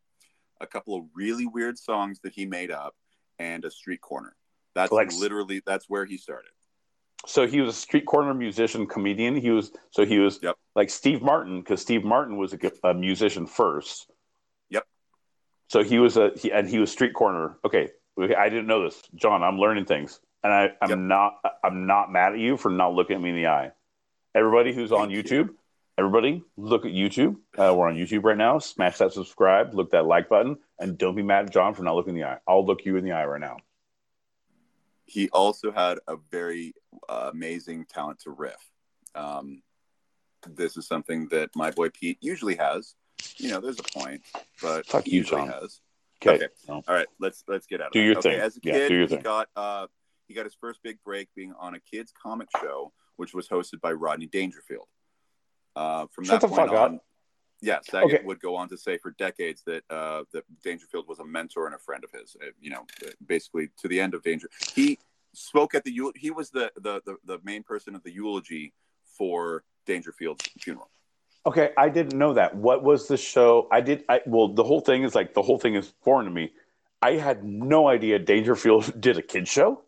a 0.61 0.67
couple 0.67 0.97
of 0.97 1.05
really 1.15 1.47
weird 1.47 1.79
songs 1.79 2.21
that 2.21 2.33
he 2.33 2.45
made 2.45 2.71
up, 2.71 2.95
and 3.39 3.65
a 3.65 3.71
street 3.71 4.01
corner. 4.01 4.37
That's 4.75 4.93
like, 4.93 5.13
literally 5.15 5.63
that's 5.65 5.89
where 5.89 6.05
he 6.05 6.17
started 6.17 6.51
so 7.27 7.47
he 7.47 7.61
was 7.61 7.75
a 7.75 7.79
street 7.79 8.07
corner 8.07 8.35
musician 8.35 8.87
comedian 8.87 9.37
he 9.37 9.51
was 9.51 9.73
so 9.91 10.05
he 10.05 10.19
was 10.19 10.39
yep. 10.43 10.57
like 10.75 10.91
steve 10.91 11.23
martin 11.23 11.61
because 11.61 11.81
steve 11.81 12.05
martin 12.05 12.37
was 12.37 12.53
a, 12.53 12.59
a, 12.89 12.95
musician 12.95 13.47
first 13.47 14.11
so 15.69 15.83
he 15.83 15.99
was 15.99 16.17
a 16.17 16.31
he, 16.37 16.53
and 16.53 16.69
he 16.69 16.79
was 16.79 16.91
street 16.91 17.15
corner 17.15 17.57
okay 17.65 17.89
i 18.37 18.49
didn't 18.49 18.67
know 18.67 18.83
this 18.85 19.01
jon 19.15 19.43
i'm 19.43 19.59
learning 19.59 19.85
things 19.85 20.21
and 20.43 20.53
i 20.53 20.71
i'm 20.81 20.91
yep. 20.91 20.99
not 20.99 21.35
i'm 21.63 21.87
not 21.87 22.11
mad 22.11 22.33
at 22.33 22.39
you 22.39 22.57
for 22.57 22.71
not 22.71 22.95
looking 22.95 23.17
at 23.17 23.23
me 23.23 23.31
in 23.31 23.37
the 23.37 23.47
eye 23.47 23.71
everybody 24.35 24.75
who's 24.75 24.93
on 24.93 25.11
youtube 25.11 25.49
you. 25.49 25.59
everybody 25.99 26.43
look 26.57 26.85
at 26.85 26.93
youtube 26.93 27.37
uh, 27.59 27.75
we're 27.75 27.89
on 27.89 27.97
youtube 27.97 28.23
right 28.25 28.37
now 28.37 28.59
smash 28.59 28.99
that 28.99 29.13
subscribe 29.13 29.75
look 29.75 29.91
that 29.91 30.07
like 30.07 30.29
button 30.29 30.57
and 30.79 30.99
don't 30.99 31.17
be 31.17 31.23
mad 31.23 31.47
at 31.47 31.53
jon 31.53 31.75
for 31.75 31.83
not 31.83 31.95
looking 31.95 32.15
in 32.15 32.21
the 32.21 32.27
eye 32.27 32.39
i'll 32.47 32.65
look 32.65 32.85
you 32.85 32.97
in 32.97 33.05
the 33.05 33.13
eye 33.13 33.25
right 33.25 33.41
now 33.41 33.57
he 35.07 35.29
also 35.31 35.71
had 35.71 35.99
a 36.09 36.17
very 36.31 36.75
uh, 37.09 37.31
amazing 37.33 37.87
talent 37.87 38.21
to 38.21 38.31
riff. 38.31 38.71
Um, 39.15 39.63
this 40.49 40.77
is 40.77 40.87
something 40.87 41.29
that 41.29 41.51
my 41.55 41.71
boy 41.71 41.91
Pete 41.91 42.19
usually 42.21 42.57
has. 42.57 42.95
You 43.39 43.51
know, 43.51 43.61
there's 43.61 43.79
a 43.79 43.99
point, 43.99 44.23
but 44.63 44.87
Fuck 44.87 45.05
he 45.05 45.17
you, 45.17 45.25
Jon. 45.25 45.49
has. 45.49 45.81
Okay. 46.23 46.37
okay. 46.37 46.49
All 46.69 46.83
right. 46.89 47.07
Let's 47.21 47.45
let's 47.49 47.67
get 47.67 47.81
out. 47.81 47.89
Of 47.89 47.93
do 47.93 48.01
that. 48.01 48.07
your 48.07 48.19
okay. 48.19 48.31
thing. 48.33 48.41
As 48.41 48.57
a 48.57 48.61
yeah, 48.63 48.73
kid, 48.73 48.89
do 48.89 48.95
your 48.95 49.03
he 49.07 49.15
thing. 49.17 49.23
got 49.23 49.49
uh, 49.57 49.87
he 50.29 50.35
got 50.35 50.45
his 50.45 50.55
first 50.55 50.81
big 50.83 50.99
break 51.05 51.29
being 51.35 51.53
on 51.59 51.75
a 51.75 51.81
kids 51.81 52.13
comic 52.21 52.49
show, 52.61 52.93
which 53.17 53.35
was 53.35 53.49
hosted 53.49 53.81
by 53.81 53.93
Rodney 53.93 54.27
Dangerfield. 54.27 54.87
Uh, 55.77 56.07
from 56.13 56.25
Shut 56.25 56.41
that 56.41 56.47
the 56.49 56.55
point 56.55 56.71
fuck 56.71 56.79
on, 56.79 56.95
up. 56.97 57.01
yeah, 57.61 57.81
Saget 57.83 58.15
Okay. 58.15 58.25
would 58.25 58.41
go 58.41 58.55
on 58.57 58.69
to 58.69 58.79
say 58.79 58.97
for 58.97 59.11
decades 59.19 59.63
that 59.67 59.83
uh, 59.91 60.23
that 60.33 60.45
Dangerfield 60.63 61.07
was 61.09 61.19
a 61.19 61.25
mentor 61.25 61.67
and 61.67 61.75
a 61.75 61.79
friend 61.79 62.05
of 62.05 62.11
his. 62.19 62.37
Uh, 62.41 62.47
you 62.61 62.71
know, 62.71 62.87
basically 63.27 63.69
to 63.79 63.89
the 63.89 64.01
end 64.01 64.15
of 64.15 64.23
Danger. 64.23 64.49
He 64.75 64.99
spoke 65.35 65.75
at 65.75 65.85
the 65.85 65.93
he 66.17 66.31
was 66.31 66.51
the, 66.51 66.73
the 66.77 67.03
the 67.05 67.17
the 67.25 67.39
main 67.45 67.63
person 67.65 67.95
of 67.95 68.03
the 68.05 68.13
eulogy 68.13 68.73
for 69.19 69.65
Dangerfield's 69.87 70.45
funeral. 70.61 70.91
Okay, 71.47 71.71
I 71.77 71.91
didn't 71.91 72.19
know 72.19 72.35
that. 72.35 72.57
What 72.57 72.83
was 72.83 73.07
the 73.07 73.17
show? 73.17 73.69
I 73.71 73.81
did. 73.83 74.05
I 74.09 74.21
well, 74.27 74.49
the 74.49 74.65
whole 74.65 74.81
thing 74.81 75.03
is 75.03 75.15
like 75.15 75.35
the 75.35 75.43
whole 75.43 75.59
thing 75.59 75.75
is 75.75 75.93
foreign 76.03 76.25
to 76.27 76.33
me. 76.33 76.53
I 77.03 77.13
had 77.13 77.45
no 77.45 77.87
idea 77.87 78.19
Dangerfield 78.19 78.99
did 79.01 79.19
a 79.19 79.23
kid 79.23 79.47
show. 79.47 79.83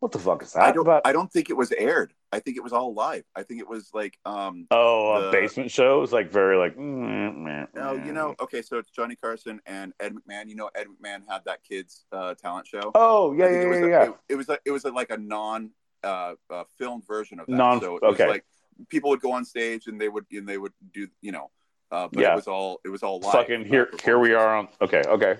What 0.00 0.12
the 0.12 0.18
fuck 0.18 0.42
is 0.42 0.52
that 0.52 0.62
I 0.62 0.72
don't. 0.72 0.80
about? 0.82 1.02
I 1.04 1.12
don't 1.12 1.32
think 1.32 1.48
it 1.48 1.56
was 1.56 1.72
aired. 1.72 2.12
I 2.32 2.40
think 2.40 2.56
it 2.56 2.62
was 2.62 2.72
all 2.72 2.92
live. 2.92 3.24
I 3.36 3.42
think 3.44 3.60
it 3.60 3.68
was 3.68 3.90
like 3.94 4.18
um. 4.26 4.66
oh, 4.70 5.22
the- 5.22 5.28
a 5.28 5.32
basement 5.32 5.70
show 5.70 5.98
It 5.98 6.00
was 6.00 6.12
like 6.12 6.30
very 6.30 6.58
like. 6.58 6.76
mm, 6.76 7.68
No, 7.74 7.92
you 7.94 8.12
know. 8.12 8.34
Okay, 8.40 8.60
so 8.60 8.78
it's 8.78 8.90
Johnny 8.90 9.14
Carson 9.14 9.60
and 9.64 9.94
Ed 9.98 10.12
McMahon. 10.12 10.48
You 10.48 10.56
know, 10.56 10.70
Ed 10.74 10.88
McMahon 10.88 11.22
had 11.26 11.44
that 11.46 11.62
kids 11.62 12.04
uh, 12.12 12.34
talent 12.34 12.66
show. 12.66 12.90
Oh 12.94 13.32
yeah, 13.32 13.46
think 13.46 13.56
yeah, 13.56 13.62
it 13.62 13.68
was 13.68 13.78
yeah, 13.78 13.84
a, 13.84 13.88
yeah. 13.88 14.02
It, 14.02 14.14
it 14.28 14.34
was 14.34 14.48
a, 14.48 14.58
it 14.66 14.70
was 14.72 14.84
a, 14.84 14.90
like 14.90 15.10
a 15.10 15.16
non 15.16 15.70
uh, 16.04 16.34
uh, 16.50 16.64
filmed 16.78 17.06
version 17.06 17.40
of 17.40 17.46
that. 17.46 17.54
Non- 17.54 17.80
so 17.80 17.96
it 17.96 18.02
was 18.02 18.14
okay. 18.14 18.28
like 18.28 18.44
people 18.88 19.10
would 19.10 19.20
go 19.20 19.32
on 19.32 19.44
stage 19.44 19.86
and 19.86 20.00
they 20.00 20.08
would 20.08 20.24
and 20.32 20.48
they 20.48 20.58
would 20.58 20.72
do 20.92 21.08
you 21.20 21.32
know, 21.32 21.50
uh, 21.90 22.08
but 22.12 22.20
Yeah. 22.22 22.32
it 22.32 22.36
was 22.36 22.48
all 22.48 22.80
it 22.84 22.88
was 22.88 23.02
all 23.02 23.20
live. 23.20 23.32
Fucking 23.32 23.62
uh, 23.62 23.64
here, 23.64 23.90
here 24.04 24.18
we 24.18 24.34
are 24.34 24.56
on. 24.56 24.68
Okay, 24.80 25.02
okay, 25.06 25.36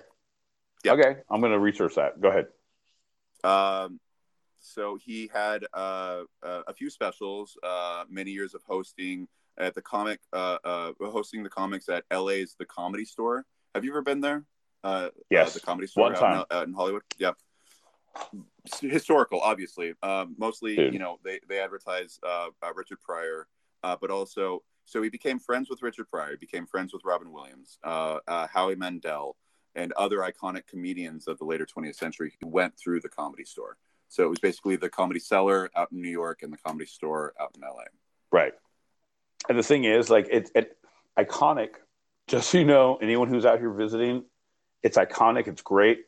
Yeah. 0.85 0.93
okay. 0.93 1.17
I'm 1.31 1.41
gonna 1.41 1.59
research 1.59 1.95
that. 1.97 2.21
Go 2.21 2.29
ahead. 2.29 2.47
Um, 3.45 4.01
so 4.61 4.97
he 4.97 5.29
had 5.33 5.65
uh, 5.75 6.23
uh, 6.43 6.63
a 6.67 6.75
few 6.75 6.89
specials, 6.91 7.57
uh, 7.63 8.05
many 8.09 8.31
years 8.31 8.55
of 8.55 8.63
hosting 8.65 9.27
at 9.59 9.75
the 9.75 9.83
comic, 9.83 10.21
uh, 10.33 10.59
uh, 10.65 10.93
hosting 11.01 11.43
the 11.43 11.49
comics 11.51 11.89
at 11.89 12.05
LA's 12.13 12.55
The 12.59 12.65
Comedy 12.65 13.05
Store. 13.05 13.45
Have 13.75 13.85
you 13.85 13.91
ever 13.91 14.03
been 14.03 14.21
there? 14.21 14.45
Uh, 14.85 15.11
Yes. 15.31 15.51
uh, 15.51 15.55
the 15.55 15.61
Comedy 15.67 15.87
Store 15.89 16.05
One 16.05 16.15
out 16.15 16.19
time. 16.21 16.37
In, 16.51 16.57
out 16.57 16.67
in 16.69 16.73
Hollywood. 16.75 17.03
Yeah. 17.19 17.33
Historical, 18.81 19.41
obviously. 19.41 19.95
Um, 20.03 20.35
mostly, 20.39 20.77
Dude. 20.77 20.93
you 20.93 20.99
know, 20.99 21.19
they 21.25 21.41
they 21.49 21.61
advertise 21.61 22.19
uh, 22.23 22.49
uh, 22.63 22.73
Richard 22.75 23.01
Pryor, 23.01 23.49
uh, 23.83 23.97
but 24.01 24.11
also 24.11 24.63
so 24.85 25.03
he 25.03 25.09
became 25.09 25.39
friends 25.39 25.71
with 25.71 25.83
Richard 25.83 26.09
Pryor, 26.11 26.37
became 26.37 26.67
friends 26.67 26.93
with 26.93 27.03
Robin 27.05 27.33
Williams, 27.33 27.79
uh, 27.85 28.19
uh, 28.27 28.47
Howie 28.47 28.77
Mandel, 28.77 29.37
and 29.75 29.93
other 29.93 30.19
iconic 30.19 30.67
comedians 30.67 31.29
of 31.29 31.39
the 31.39 31.45
later 31.45 31.67
20th 31.67 31.97
century 31.97 32.35
who 32.41 32.49
went 32.49 32.77
through 32.77 33.01
the 33.01 33.09
Comedy 33.09 33.45
Store. 33.45 33.77
So 34.09 34.25
it 34.25 34.29
was 34.29 34.39
basically 34.39 34.77
the 34.77 34.91
Comedy 34.91 35.21
Cellar 35.21 35.71
out 35.75 35.91
in 35.93 36.03
New 36.03 36.11
York 36.11 36.43
and 36.43 36.53
the 36.53 36.59
Comedy 36.59 36.87
Store 36.87 37.33
out 37.41 37.57
in 37.57 37.63
LA. 37.63 37.85
Right. 38.31 38.53
And 39.49 39.59
the 39.59 39.63
thing 39.63 39.85
is, 39.85 40.11
like, 40.11 40.29
it's 40.31 40.51
it, 40.55 40.77
iconic. 41.19 41.71
Just 42.29 42.51
so 42.51 42.59
you 42.59 42.65
know, 42.65 42.99
anyone 43.01 43.29
who's 43.29 43.47
out 43.47 43.59
here 43.59 43.73
visiting, 43.73 44.25
it's 44.83 44.97
iconic. 44.97 45.49
It's 45.49 45.63
great, 45.63 46.05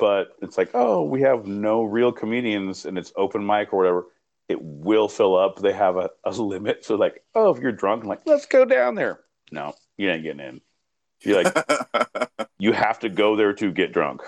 but 0.00 0.36
it's 0.42 0.58
like, 0.58 0.70
oh, 0.74 1.02
we 1.04 1.20
have 1.20 1.46
no 1.46 1.84
real 1.84 2.10
comedians, 2.10 2.86
and 2.86 2.98
it's 2.98 3.12
open 3.16 3.46
mic 3.46 3.72
or 3.72 3.76
whatever. 3.78 4.06
It 4.48 4.60
will 4.60 5.08
fill 5.08 5.36
up. 5.36 5.60
They 5.60 5.72
have 5.72 5.96
a, 5.96 6.10
a 6.24 6.30
limit. 6.32 6.84
So, 6.84 6.96
like, 6.96 7.22
oh, 7.36 7.54
if 7.54 7.62
you're 7.62 7.70
drunk, 7.70 8.02
I'm 8.02 8.08
like, 8.08 8.22
let's 8.26 8.46
go 8.46 8.64
down 8.64 8.96
there. 8.96 9.20
No, 9.52 9.74
you 9.96 10.10
ain't 10.10 10.24
getting 10.24 10.40
in. 10.40 10.60
You're 11.22 11.44
like, 11.44 11.54
you 12.58 12.72
have 12.72 12.98
to 13.00 13.08
go 13.10 13.36
there 13.36 13.52
to 13.52 13.70
get 13.70 13.92
drunk. 13.92 14.22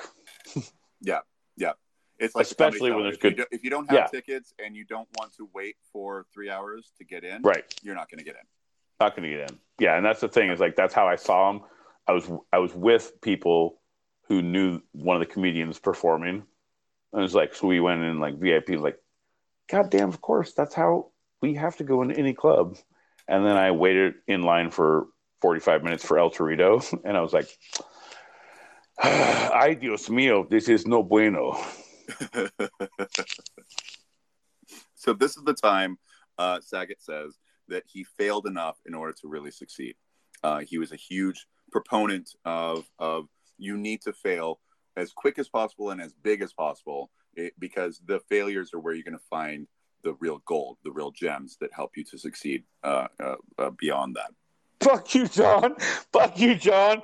yeah, 1.00 1.20
yeah. 1.56 1.72
It's 2.18 2.34
like 2.36 2.44
Especially 2.44 2.92
when 2.92 3.02
there's 3.04 3.16
If 3.16 3.24
you 3.24 3.30
good- 3.30 3.36
do- 3.38 3.46
If 3.56 3.64
you 3.64 3.70
don't 3.70 3.90
have 3.90 3.98
Yeah. 3.98 4.06
tickets 4.06 4.54
and 4.64 4.76
you 4.76 4.84
don't 4.84 5.08
want 5.18 5.34
to 5.38 5.48
wait 5.52 5.76
for 5.92 6.26
three 6.32 6.50
hours 6.50 6.92
to 6.98 7.04
get 7.04 7.24
in, 7.24 7.42
Right. 7.42 7.64
you're 7.82 7.94
not 7.96 8.08
going 8.10 8.18
to 8.18 8.24
get 8.24 8.34
in. 8.36 8.42
not 9.00 9.16
going 9.16 9.28
to 9.28 9.36
get 9.36 9.50
in. 9.50 9.58
Yeah, 9.80 9.96
and 9.96 10.06
that's 10.06 10.20
the 10.20 10.28
thing 10.28 10.50
is 10.50 10.60
like 10.60 10.76
that's 10.76 10.94
how 10.94 11.08
I 11.08 11.16
saw 11.16 11.50
him. 11.50 11.62
I 12.06 12.12
was 12.12 12.30
I 12.52 12.58
was 12.58 12.72
with 12.74 13.20
people 13.22 13.80
who 14.28 14.42
knew 14.42 14.80
one 14.92 15.16
of 15.16 15.20
the 15.20 15.32
comedians 15.32 15.78
performing. 15.78 16.42
And 17.12 17.20
it 17.20 17.22
was 17.22 17.34
like 17.34 17.54
so 17.54 17.66
we 17.66 17.80
went 17.80 18.02
in 18.02 18.20
like 18.20 18.38
VIP 18.38 18.70
like 18.70 18.98
god 19.70 19.90
damn 19.90 20.08
of 20.08 20.20
course 20.20 20.52
that's 20.54 20.74
how 20.74 21.10
we 21.40 21.54
have 21.54 21.76
to 21.76 21.84
go 21.84 22.02
into 22.02 22.16
any 22.16 22.34
club. 22.34 22.76
And 23.28 23.44
then 23.46 23.56
I 23.56 23.70
waited 23.70 24.14
in 24.26 24.42
line 24.42 24.70
for 24.70 25.06
45 25.40 25.82
minutes 25.82 26.04
for 26.04 26.18
El 26.18 26.30
Torito 26.30 26.82
and 27.04 27.16
I 27.16 27.20
was 27.20 27.32
like 27.32 27.48
ay 28.98 29.76
Dios 29.80 30.08
mío, 30.08 30.48
this 30.48 30.68
is 30.68 30.86
no 30.86 31.02
bueno. 31.02 31.52
so 34.94 35.12
this 35.12 35.36
is 35.36 35.42
the 35.44 35.54
time 35.54 35.98
uh, 36.38 36.60
Saget 36.60 37.02
says 37.02 37.38
that 37.68 37.84
he 37.86 38.04
failed 38.04 38.46
enough 38.46 38.78
in 38.86 38.94
order 38.94 39.12
to 39.20 39.28
really 39.28 39.50
succeed. 39.50 39.96
Uh, 40.42 40.60
he 40.60 40.78
was 40.78 40.92
a 40.92 40.96
huge 40.96 41.46
proponent 41.70 42.30
of 42.44 42.84
of 42.98 43.26
you 43.62 43.76
need 43.76 44.02
to 44.02 44.12
fail 44.12 44.60
as 44.96 45.12
quick 45.12 45.38
as 45.38 45.48
possible 45.48 45.90
and 45.90 46.00
as 46.00 46.12
big 46.12 46.42
as 46.42 46.52
possible 46.52 47.10
it, 47.34 47.54
because 47.58 48.00
the 48.06 48.20
failures 48.28 48.74
are 48.74 48.78
where 48.78 48.94
you're 48.94 49.04
going 49.04 49.18
to 49.18 49.24
find 49.30 49.66
the 50.02 50.14
real 50.14 50.42
gold, 50.46 50.78
the 50.84 50.90
real 50.90 51.10
gems 51.10 51.56
that 51.60 51.72
help 51.72 51.96
you 51.96 52.04
to 52.04 52.18
succeed 52.18 52.64
uh, 52.82 53.06
uh, 53.20 53.36
uh, 53.58 53.70
beyond 53.70 54.16
that. 54.16 54.32
Fuck 54.80 55.14
you, 55.14 55.28
Jon. 55.28 55.76
Fuck 56.12 56.38
you, 56.38 56.56
Jon. 56.56 57.02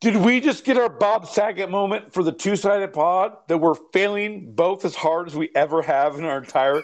Did 0.00 0.16
we 0.16 0.40
just 0.40 0.64
get 0.64 0.76
our 0.76 0.88
Bob 0.88 1.26
Saget 1.26 1.70
moment 1.70 2.12
for 2.12 2.22
the 2.22 2.32
two 2.32 2.56
sided 2.56 2.92
pod 2.92 3.36
that 3.48 3.58
we're 3.58 3.76
failing 3.92 4.54
both 4.54 4.84
as 4.84 4.94
hard 4.94 5.26
as 5.26 5.34
we 5.34 5.50
ever 5.54 5.82
have 5.82 6.16
in 6.18 6.24
our 6.24 6.38
entire 6.38 6.82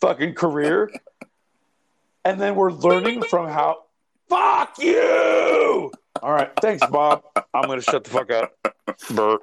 fucking 0.00 0.34
career? 0.34 0.90
And 2.24 2.40
then 2.40 2.54
we're 2.54 2.72
learning 2.72 3.22
from 3.22 3.48
how. 3.48 3.84
Fuck 4.28 4.78
you! 4.78 5.92
All 6.22 6.32
right. 6.32 6.52
Thanks, 6.60 6.86
Bob. 6.86 7.24
I'm 7.52 7.64
going 7.64 7.80
to 7.80 7.84
shut 7.84 8.04
the 8.04 8.10
fuck 8.10 8.30
up. 8.30 8.52
Bert. 9.10 9.40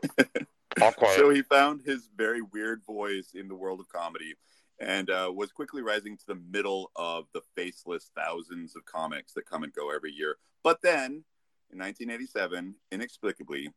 All 0.82 0.94
quiet. 0.94 1.18
So 1.18 1.30
he 1.30 1.42
found 1.42 1.82
his 1.82 2.08
very 2.16 2.42
weird 2.42 2.82
voice 2.86 3.32
in 3.34 3.50
the 3.50 3.56
world 3.56 3.82
of 3.82 3.90
comedy 3.90 4.36
and 4.80 5.10
uh, 5.10 5.30
was 5.36 5.52
quickly 5.52 5.82
rising 5.82 6.16
to 6.16 6.26
the 6.26 6.40
middle 6.50 6.90
of 6.96 7.26
the 7.34 7.42
faceless 7.54 8.12
thousands 8.16 8.78
of 8.78 8.86
comics 8.86 9.34
that 9.34 9.46
come 9.46 9.64
and 9.64 9.74
go 9.74 9.94
every 9.94 10.14
year. 10.14 10.38
But 10.64 10.82
then 10.82 11.26
in 11.70 11.80
1987, 11.80 12.76
inexplicably, 12.94 13.72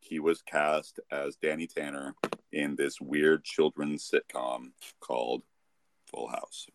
he 0.00 0.20
was 0.20 0.42
cast 0.42 1.00
as 1.10 1.36
Danny 1.36 1.66
Tanner 1.66 2.14
in 2.52 2.76
this 2.76 3.00
weird 3.00 3.42
children's 3.42 4.08
sitcom 4.08 4.72
called 5.00 5.42
Full 6.10 6.28
House. 6.28 6.66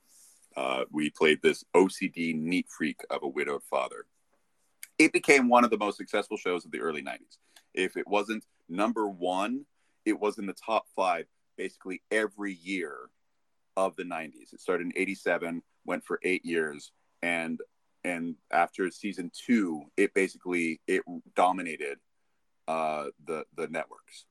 Uh, 0.58 0.86
we 0.92 1.12
played 1.12 1.44
this 1.44 1.64
OCD 1.76 2.34
neat 2.36 2.66
freak 2.70 3.02
of 3.12 3.22
a 3.22 3.28
widowed 3.28 3.64
father. 3.70 4.06
It 5.00 5.14
became 5.14 5.48
one 5.48 5.64
of 5.64 5.70
the 5.70 5.78
most 5.78 5.98
successful 5.98 6.38
shows 6.38 6.66
of 6.66 6.72
the 6.72 6.82
early 6.82 7.02
90s. 7.02 7.38
If 7.74 7.96
it 7.98 8.08
wasn't 8.08 8.44
number 8.68 9.08
one, 9.08 9.66
it 10.06 10.20
was 10.20 10.38
in 10.38 10.46
the 10.46 10.54
top 10.54 10.86
five 10.96 11.26
basically 11.58 12.02
every 12.12 12.54
year 12.54 13.10
of 13.78 13.96
the 13.96 14.04
90s. 14.04 14.54
It 14.54 14.60
started 14.60 14.88
in 14.88 14.94
87, 14.96 15.64
went 15.86 16.04
for 16.04 16.20
eight 16.24 16.46
years, 16.46 16.92
and 17.22 17.60
and 18.04 18.36
after 18.52 18.90
season 18.92 19.30
two, 19.34 19.84
it 19.98 20.14
basically 20.14 20.80
it 20.88 21.02
dominated 21.36 21.98
uh, 22.68 23.06
the 23.26 23.46
the 23.56 23.68
networks. 23.68 24.26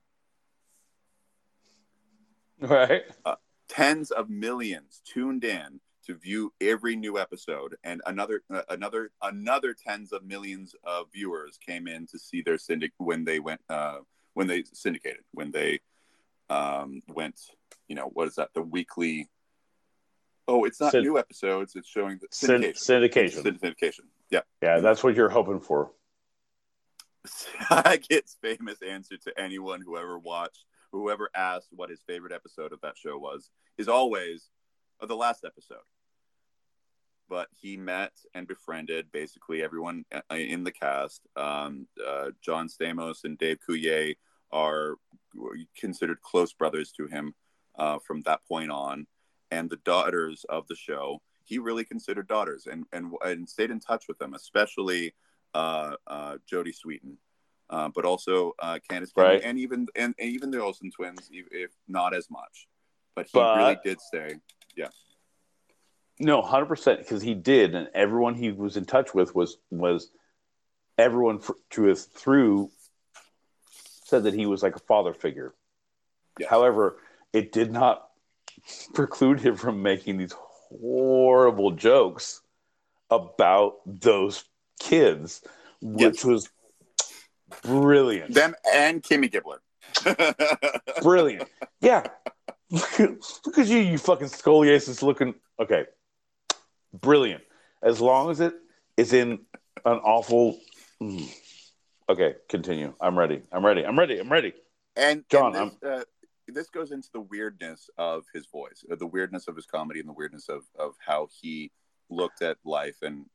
Right. 2.60 3.02
Uh, 3.24 3.36
tens 3.68 4.10
of 4.10 4.30
millions 4.30 5.02
tuned 5.04 5.44
in 5.44 5.80
to 6.08 6.14
view 6.14 6.52
every 6.60 6.96
new 6.96 7.18
episode, 7.18 7.76
and 7.84 8.00
another 8.06 8.42
uh, 8.52 8.62
another 8.70 9.10
another 9.22 9.74
tens 9.74 10.12
of 10.12 10.24
millions 10.24 10.74
of 10.84 11.06
viewers 11.12 11.58
came 11.64 11.86
in 11.86 12.06
to 12.08 12.18
see 12.18 12.42
their 12.42 12.58
syndic 12.58 12.92
when 12.98 13.24
they 13.24 13.38
went 13.38 13.60
uh, 13.68 13.98
when 14.34 14.46
they 14.46 14.64
syndicated 14.72 15.22
when 15.32 15.50
they 15.52 15.80
um, 16.50 17.02
went. 17.08 17.38
You 17.88 17.94
know 17.96 18.10
what 18.12 18.28
is 18.28 18.34
that? 18.36 18.50
The 18.54 18.62
weekly 18.62 19.28
Oh, 20.50 20.64
it's 20.64 20.80
not 20.80 20.92
Syn- 20.92 21.02
new 21.02 21.18
episodes. 21.18 21.76
It's 21.76 21.86
showing 21.86 22.18
the 22.22 22.26
Syn- 22.32 22.62
syndication. 22.62 23.42
syndication. 23.42 23.60
Syndication. 23.60 24.00
Yeah. 24.30 24.40
Yeah, 24.62 24.80
that's 24.80 25.04
what 25.04 25.14
you're 25.14 25.28
hoping 25.28 25.60
for. 25.60 25.92
Saget's 27.26 28.38
famous 28.40 28.78
answer 28.80 29.18
to 29.18 29.38
anyone 29.38 29.82
who 29.82 29.98
ever 29.98 30.18
watched, 30.18 30.64
whoever 30.90 31.28
asked 31.34 31.68
what 31.72 31.90
his 31.90 32.00
favorite 32.06 32.32
episode 32.32 32.72
of 32.72 32.80
that 32.80 32.96
show 32.96 33.18
was, 33.18 33.50
is 33.76 33.88
always 33.88 34.48
the 35.06 35.14
last 35.14 35.44
episode. 35.44 35.78
But 37.28 37.48
he 37.60 37.76
met 37.76 38.12
and 38.34 38.46
befriended 38.48 39.12
basically 39.12 39.62
everyone 39.62 40.04
uh, 40.12 40.34
in 40.34 40.64
the 40.64 40.72
cast. 40.72 41.22
Um, 41.36 41.86
uh, 42.06 42.30
John 42.40 42.68
Stamos 42.68 43.24
and 43.24 43.36
Dave 43.38 43.58
Coulier 43.68 44.16
are 44.50 44.96
considered 45.76 46.22
close 46.22 46.52
brothers 46.52 46.90
to 46.92 47.06
him 47.06 47.34
uh, 47.78 47.98
from 47.98 48.22
that 48.22 48.40
point 48.48 48.70
on 48.70 49.06
and 49.50 49.68
the 49.70 49.76
daughters 49.84 50.44
of 50.48 50.66
the 50.68 50.74
show 50.74 51.20
he 51.44 51.58
really 51.58 51.84
considered 51.84 52.26
daughters 52.28 52.66
and 52.66 52.84
and, 52.92 53.12
and 53.24 53.48
stayed 53.48 53.70
in 53.70 53.78
touch 53.78 54.06
with 54.08 54.18
them 54.18 54.34
especially 54.34 55.14
uh, 55.54 55.94
uh, 56.06 56.36
Jodie 56.50 56.74
Sweetin 56.74 57.16
uh, 57.70 57.88
but 57.94 58.04
also 58.04 58.52
uh, 58.58 58.78
Candace 58.88 59.12
Right. 59.16 59.42
and 59.44 59.58
even 59.58 59.86
and, 59.94 60.14
and 60.18 60.28
even 60.30 60.50
the 60.50 60.60
Olsen 60.60 60.90
twins 60.90 61.28
if, 61.30 61.70
not 61.86 62.14
as 62.14 62.30
much 62.30 62.66
but 63.14 63.26
he 63.26 63.30
But- 63.34 63.56
really 63.58 63.78
did 63.84 64.00
stay 64.00 64.36
No, 66.20 66.42
hundred 66.42 66.66
percent, 66.66 66.98
because 67.00 67.22
he 67.22 67.34
did, 67.34 67.74
and 67.74 67.88
everyone 67.94 68.34
he 68.34 68.50
was 68.50 68.76
in 68.76 68.84
touch 68.84 69.14
with 69.14 69.34
was 69.34 69.56
was 69.70 70.10
everyone 70.96 71.40
to 71.70 71.82
his 71.82 72.04
through 72.04 72.70
said 74.04 74.24
that 74.24 74.34
he 74.34 74.46
was 74.46 74.62
like 74.62 74.74
a 74.74 74.80
father 74.80 75.12
figure. 75.12 75.54
Yes. 76.40 76.48
However, 76.50 76.96
it 77.32 77.52
did 77.52 77.70
not 77.70 78.08
preclude 78.94 79.40
him 79.40 79.54
from 79.56 79.82
making 79.82 80.16
these 80.18 80.32
horrible 80.36 81.70
jokes 81.72 82.40
about 83.10 83.74
those 83.86 84.44
kids, 84.80 85.42
which 85.80 86.16
Yes. 86.16 86.24
was 86.24 86.48
brilliant. 87.62 88.34
them 88.34 88.54
and 88.74 89.02
Kimmy 89.02 89.30
Gibbler 89.30 89.58
brilliant. 91.02 91.48
Yeah. 91.80 92.04
Look 92.70 93.00
at, 93.00 93.10
look 93.46 93.56
at 93.58 93.66
you, 93.66 93.78
you 93.78 93.96
fucking 93.96 94.26
scoliosis 94.26 95.00
looking. 95.02 95.34
Okay. 95.58 95.86
Brilliant. 96.92 97.42
As 97.82 98.00
long 98.00 98.30
as 98.30 98.40
it 98.40 98.54
is 98.96 99.12
in 99.12 99.40
an 99.84 99.98
awful. 99.98 100.58
Mm. 101.00 101.28
Okay, 102.08 102.34
continue. 102.48 102.94
I'm 103.00 103.18
ready. 103.18 103.42
I'm 103.52 103.64
ready. 103.64 103.84
I'm 103.84 103.98
ready. 103.98 104.18
I'm 104.18 104.32
ready. 104.32 104.54
and 104.96 105.24
Jon, 105.30 105.54
and 105.54 105.70
this, 105.80 105.90
uh, 105.90 106.04
this 106.48 106.68
goes 106.70 106.90
into 106.90 107.08
the 107.12 107.20
weirdness 107.20 107.90
of 107.98 108.24
his 108.32 108.46
voice, 108.46 108.84
uh, 108.90 108.96
the 108.96 109.06
weirdness 109.06 109.46
of 109.48 109.56
his 109.56 109.66
comedy, 109.66 110.00
and 110.00 110.08
the 110.08 110.14
weirdness 110.14 110.48
of 110.48 110.64
of 110.78 110.94
how 111.04 111.28
he 111.40 111.70
looked 112.10 112.42
at 112.42 112.56
life. 112.64 112.96
And 113.02 113.26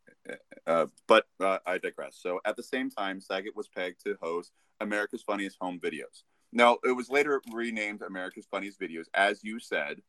uh, 0.65 0.87
but 1.07 1.25
uh, 1.39 1.59
I 1.65 1.77
digress. 1.77 2.17
So 2.19 2.39
at 2.45 2.55
the 2.55 2.63
same 2.63 2.89
time, 2.89 3.21
Saget 3.21 3.55
was 3.55 3.67
pegged 3.67 4.03
to 4.05 4.17
host 4.21 4.51
America's 4.79 5.21
Funniest 5.21 5.57
Home 5.61 5.79
Videos. 5.79 6.23
Now 6.51 6.77
it 6.83 6.95
was 6.95 7.09
later 7.09 7.41
renamed 7.51 8.01
America's 8.01 8.47
Funniest 8.49 8.79
Videos, 8.79 9.05
as 9.13 9.43
you 9.43 9.59
said. 9.59 10.01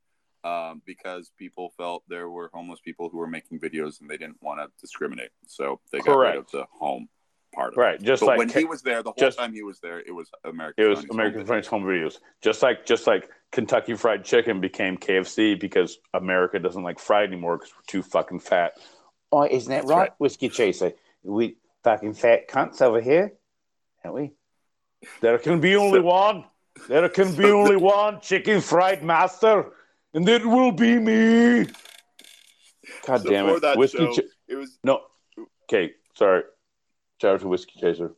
Um, 0.44 0.82
because 0.84 1.30
people 1.38 1.72
felt 1.78 2.02
there 2.06 2.28
were 2.28 2.50
homeless 2.52 2.78
people 2.78 3.08
who 3.08 3.16
were 3.16 3.26
making 3.26 3.60
videos 3.60 4.00
and 4.02 4.10
they 4.10 4.18
didn't 4.18 4.42
want 4.42 4.60
to 4.60 4.68
discriminate, 4.78 5.30
so 5.46 5.80
they 5.90 6.00
got 6.00 6.18
rid 6.18 6.36
of 6.36 6.50
the 6.50 6.66
home 6.70 7.08
part 7.54 7.72
of 7.72 7.78
it. 7.78 7.80
Right. 7.80 8.02
Just 8.02 8.20
But 8.20 8.26
like 8.26 8.38
when 8.38 8.48
he 8.50 8.64
was 8.66 8.82
there, 8.82 9.02
the 9.02 9.12
whole 9.12 9.14
just- 9.18 9.38
time 9.38 9.54
he 9.54 9.62
was 9.62 9.80
there, 9.80 10.00
it 10.00 10.12
was 10.12 10.30
American. 10.44 10.84
it 10.84 10.88
was 10.88 11.04
American 11.10 11.46
Funniest 11.46 11.70
Home 11.70 11.82
Videos. 11.84 12.18
Just 12.42 12.62
like 12.62 12.84
just 12.84 13.06
like 13.06 13.30
Kentucky 13.52 13.94
Fried 13.94 14.22
Chicken 14.22 14.60
became 14.60 14.98
KFC 14.98 15.58
because 15.58 15.98
America 16.12 16.58
doesn't 16.58 16.82
like 16.82 16.98
fried 16.98 17.28
anymore 17.30 17.56
because 17.56 17.72
we're 17.74 17.86
too 17.86 18.02
fucking 18.02 18.40
fat. 18.40 18.74
Oh, 19.32 19.44
isn't 19.44 19.70
that 19.70 19.84
right, 19.86 19.96
right. 19.96 20.10
Whiskey 20.18 20.50
Chaser? 20.50 20.92
We 21.22 21.56
fucking 21.84 22.14
fat 22.14 22.48
cunts 22.50 22.82
over 22.82 23.00
here, 23.00 23.32
aren't 24.04 24.14
we? 24.14 24.32
There 25.22 25.38
can 25.38 25.60
be 25.60 25.74
only 25.76 26.00
So- 26.00 26.04
one. 26.04 26.44
There 26.88 27.08
can 27.08 27.28
be 27.34 27.44
So 27.44 27.60
only 27.62 27.76
one 27.76 28.20
chicken 28.20 28.60
fried 28.60 29.02
master, 29.04 29.72
and 30.14 30.28
it 30.28 30.44
will 30.46 30.72
be 30.72 30.98
me. 30.98 31.66
God 33.06 33.22
So 33.22 33.28
damn 33.30 33.48
it! 33.48 33.60
that 33.62 33.76
Whiskey. 33.78 33.98
show, 33.98 34.12
Ch- 34.14 34.20
it 34.48 34.54
was 34.56 34.78
no. 34.84 35.02
Okay, 35.64 35.92
sorry. 36.14 36.42
Shout 37.20 37.34
out 37.34 37.40
to 37.40 37.48
Whiskey 37.48 37.80
Chaser. 37.80 38.12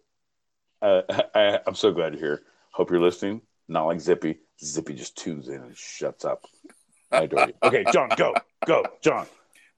Uh, 0.82 1.02
I, 1.34 1.60
I'm 1.66 1.74
so 1.74 1.92
glad 1.92 2.14
you're 2.14 2.20
here. 2.20 2.42
Hope 2.72 2.90
you're 2.90 3.00
listening. 3.00 3.42
Not 3.68 3.84
like 3.86 4.00
Zippy. 4.00 4.38
Zippy 4.62 4.94
just 4.94 5.16
tunes 5.16 5.48
in 5.48 5.56
and 5.56 5.76
shuts 5.76 6.24
up. 6.24 6.44
I 7.10 7.22
adore 7.24 7.46
you. 7.48 7.54
Okay, 7.62 7.84
Jon, 7.92 8.08
go, 8.16 8.34
go, 8.66 8.84
Jon. 9.02 9.26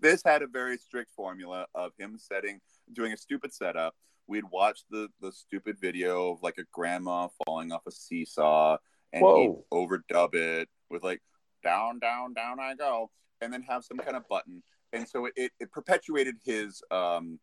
this 0.01 0.23
had 0.24 0.43
a 0.43 0.47
very 0.47 0.78
strict 0.78 1.11
formula 1.15 1.66
of 1.74 1.93
him 1.99 2.16
setting, 2.19 2.61
doing 2.93 3.12
a 3.12 3.16
stupid 3.16 3.53
setup. 3.53 3.95
We'd 4.27 4.45
watch 4.51 4.81
the 4.90 5.09
the 5.20 5.32
stupid 5.32 5.78
video 5.81 6.31
of 6.32 6.43
like 6.43 6.57
a 6.59 6.65
grandma 6.73 7.28
falling 7.45 7.73
off 7.73 7.82
a 7.86 7.90
seesaw, 7.90 8.77
and 9.12 9.24
he'd 9.24 9.55
overdub 9.73 10.35
it 10.35 10.69
with 10.90 11.03
like 11.03 11.20
"down, 11.63 11.99
down, 11.99 12.33
down 12.35 12.61
I 12.61 12.75
go," 12.75 13.11
and 13.41 13.53
then 13.53 13.63
have 13.63 13.85
some 13.85 13.99
kind 13.99 14.17
of 14.17 14.29
button. 14.29 14.63
And 14.93 15.07
so 15.07 15.27
it, 15.37 15.53
it 15.61 15.71
perpetuated 15.71 16.37
his 16.45 16.83
um 16.91 17.39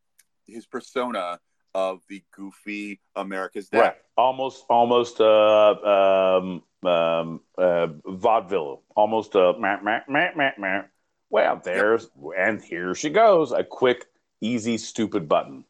his 0.45 0.65
persona 0.65 1.39
of 1.75 2.01
the 2.07 2.23
goofy 2.31 3.01
America's 3.15 3.67
Dad. 3.67 3.79
Right, 3.79 3.95
almost, 4.15 4.63
almost, 4.69 5.19
uh, 5.19 6.39
um, 6.39 6.63
um, 6.89 7.41
uh, 7.57 7.87
vaudeville, 8.05 8.81
almost, 8.95 9.35
uh, 9.35 9.53
meh, 9.59 9.77
meh, 9.83 9.99
meh, 10.07 10.31
meh, 10.37 10.51
meh. 10.57 10.83
Well, 11.29 11.61
there's, 11.61 12.09
and 12.37 12.63
here 12.63 12.95
she 12.95 13.09
goes, 13.09 13.51
a 13.51 13.63
quick, 13.63 14.05
easy, 14.39 14.77
stupid 14.77 15.27
button. 15.27 15.65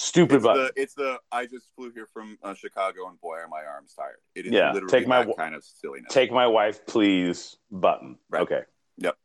Stupid 0.00 0.36
It's 0.36 0.44
button. 0.44 0.70
the 0.74 0.82
it's 0.82 0.94
the 0.94 1.18
I 1.30 1.44
just 1.44 1.66
flew 1.76 1.90
here 1.92 2.06
from 2.10 2.38
uh, 2.42 2.54
Chicago 2.54 3.06
and 3.08 3.20
boy 3.20 3.34
are 3.36 3.48
my 3.48 3.62
arms 3.64 3.92
tired. 3.94 4.16
It 4.34 4.46
is 4.46 4.52
Yeah, 4.52 4.72
literally 4.72 4.90
take 4.90 5.06
my 5.06 5.24
that 5.24 5.36
kind 5.36 5.54
of 5.54 5.62
silliness. 5.62 6.10
Take 6.10 6.32
my 6.32 6.46
wife, 6.46 6.86
please, 6.86 7.58
button. 7.70 8.16
Right. 8.30 8.40
Okay. 8.40 8.62
Yep. 8.96 9.18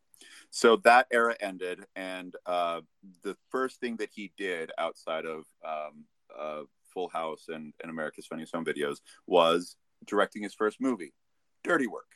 So 0.49 0.76
that 0.84 1.07
era 1.11 1.34
ended, 1.39 1.85
and 1.95 2.35
uh, 2.45 2.81
the 3.23 3.38
first 3.52 3.80
thing 3.80 3.95
that 3.97 4.10
he 4.14 4.34
did 4.38 4.72
outside 4.77 5.26
of 5.26 5.45
um, 5.65 6.03
uh, 6.38 6.61
Full 6.93 7.07
House 7.07 7.45
and, 7.47 7.73
and 7.81 7.89
America's 7.89 8.26
Funniest 8.27 8.53
Home 8.53 8.65
Videos 8.65 8.97
was 9.27 9.77
directing 10.06 10.43
his 10.43 10.53
first 10.53 10.81
movie, 10.81 11.14
Dirty 11.64 11.88
Work. 11.88 12.07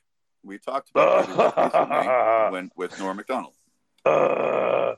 We 0.44 0.58
talked 0.58 0.90
about 0.90 1.26
Dirty 1.28 1.38
Work 1.38 1.58
recently 1.58 2.08
when 2.52 2.72
with 2.76 3.00
Norm 3.00 3.16
Macdonald. 3.16 3.56
Uh, 4.06 4.96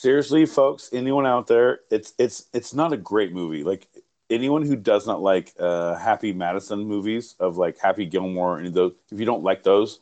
seriously, 0.00 0.46
folks, 0.46 0.88
anyone 0.92 1.26
out 1.26 1.46
there, 1.46 1.80
it's 1.90 2.14
it's 2.18 2.46
it's 2.54 2.72
not 2.72 2.92
a 2.92 2.96
great 2.96 3.32
movie. 3.32 3.62
Like 3.62 3.86
anyone 4.30 4.64
who 4.64 4.74
does 4.76 5.06
not 5.06 5.20
like 5.20 5.52
uh, 5.58 5.94
Happy 5.96 6.32
Madison 6.32 6.80
movies 6.84 7.34
of 7.38 7.58
like 7.58 7.78
Happy 7.78 8.06
Gilmore 8.06 8.58
and 8.58 8.72
those, 8.72 8.92
if 9.12 9.20
you 9.20 9.26
don't 9.26 9.42
like 9.42 9.62
those, 9.62 10.00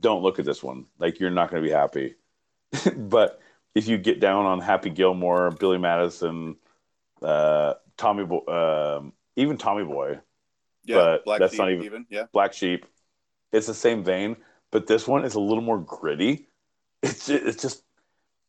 don't 0.00 0.22
look 0.22 0.38
at 0.38 0.44
this 0.44 0.62
one. 0.62 0.86
Like 0.98 1.18
you're 1.18 1.30
not 1.30 1.50
going 1.50 1.62
to 1.62 1.68
be 1.68 1.72
happy. 1.74 2.14
but 2.96 3.40
if 3.74 3.88
you 3.88 3.98
get 3.98 4.20
down 4.20 4.46
on 4.46 4.60
Happy 4.60 4.90
Gilmore, 4.90 5.50
Billy 5.50 5.78
Madison, 5.78 6.56
uh, 7.20 7.74
Tommy, 7.96 8.24
Bo- 8.24 8.46
um 8.98 9.12
even 9.34 9.56
Tommy 9.56 9.84
Boy, 9.84 10.20
Yeah, 10.84 10.96
But 10.96 11.24
Black 11.24 11.40
that's 11.40 11.52
Sheep 11.52 11.58
not 11.58 11.70
even- 11.72 12.06
yeah. 12.08 12.26
Black 12.32 12.52
Sheep, 12.52 12.86
it's 13.52 13.66
the 13.66 13.74
same 13.74 14.04
vein, 14.04 14.36
but 14.70 14.86
this 14.86 15.08
one 15.08 15.24
is 15.24 15.34
a 15.34 15.40
little 15.40 15.62
more 15.62 15.78
gritty. 15.80 16.46
It's 17.02 17.28
it's 17.28 17.60
just 17.62 17.82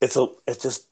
it's 0.02 0.16
a 0.16 0.28
it's 0.48 0.64
just 0.64 0.88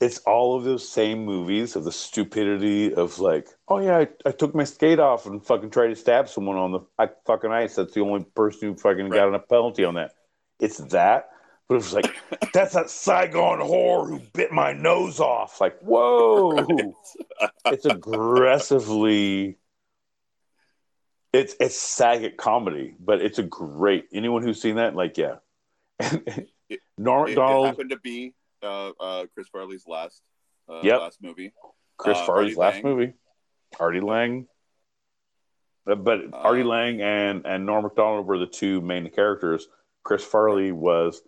it's 0.00 0.18
all 0.18 0.56
of 0.56 0.64
those 0.64 0.88
same 0.88 1.24
movies 1.24 1.76
of 1.76 1.84
the 1.84 1.92
stupidity 1.92 2.92
of 2.92 3.20
like, 3.20 3.48
oh 3.68 3.78
yeah, 3.78 3.98
I, 3.98 4.08
I 4.26 4.32
took 4.32 4.54
my 4.54 4.64
skate 4.64 4.98
off 4.98 5.26
and 5.26 5.44
fucking 5.44 5.70
tried 5.70 5.88
to 5.88 5.96
stab 5.96 6.28
someone 6.28 6.56
on 6.56 6.72
the 6.72 6.80
fucking 7.24 7.52
ice. 7.52 7.76
That's 7.76 7.94
the 7.94 8.00
only 8.00 8.24
person 8.24 8.68
who 8.68 8.74
fucking 8.74 9.08
Right. 9.08 9.16
got 9.16 9.34
a 9.34 9.38
penalty 9.38 9.84
on 9.84 9.94
that. 9.94 10.14
It's 10.58 10.78
that, 10.78 11.30
but 11.68 11.76
it 11.76 11.78
was 11.78 11.94
like 11.94 12.16
that's 12.52 12.74
that 12.74 12.90
Saigon 12.90 13.60
whore 13.60 14.08
who 14.08 14.18
bit 14.32 14.50
my 14.50 14.72
nose 14.72 15.20
off. 15.20 15.60
Like, 15.60 15.78
whoa, 15.80 16.96
it's 17.66 17.84
aggressively. 17.86 19.58
It's 21.32 21.54
it's 21.60 21.78
Saget 21.78 22.36
comedy, 22.36 22.96
but 22.98 23.22
it's 23.22 23.38
a 23.38 23.44
great. 23.44 24.06
Anyone 24.12 24.42
who's 24.42 24.60
seen 24.60 24.76
that, 24.76 24.96
like, 24.96 25.16
yeah. 25.16 25.36
It, 26.72 26.80
it 26.96 27.02
Macdonald, 27.28 27.66
happened 27.66 27.90
to 27.90 27.98
be 28.00 28.34
uh, 28.62 28.90
uh, 29.00 29.26
Chris 29.34 29.48
Farley's 29.48 29.86
last 29.86 30.22
uh, 30.68 30.80
Yep. 30.82 31.00
last 31.00 31.18
movie. 31.22 31.52
Chris 31.96 32.18
uh, 32.18 32.26
Farley's 32.26 32.56
Artie 32.56 32.60
last 32.60 32.84
Lange. 32.84 32.96
movie, 32.98 33.12
Artie 33.80 34.00
Lange. 34.00 34.46
Uh, 35.88 35.94
But 35.96 36.20
Artie 36.32 36.62
Uh, 36.62 36.66
Lange 36.66 37.00
and 37.00 37.46
and 37.46 37.66
Norm 37.66 37.82
Macdonald 37.84 38.26
were 38.26 38.38
the 38.38 38.46
two 38.46 38.80
main 38.80 39.10
characters. 39.10 39.68
Chris 40.04 40.24
Farley 40.24 40.72
was, 40.72 41.22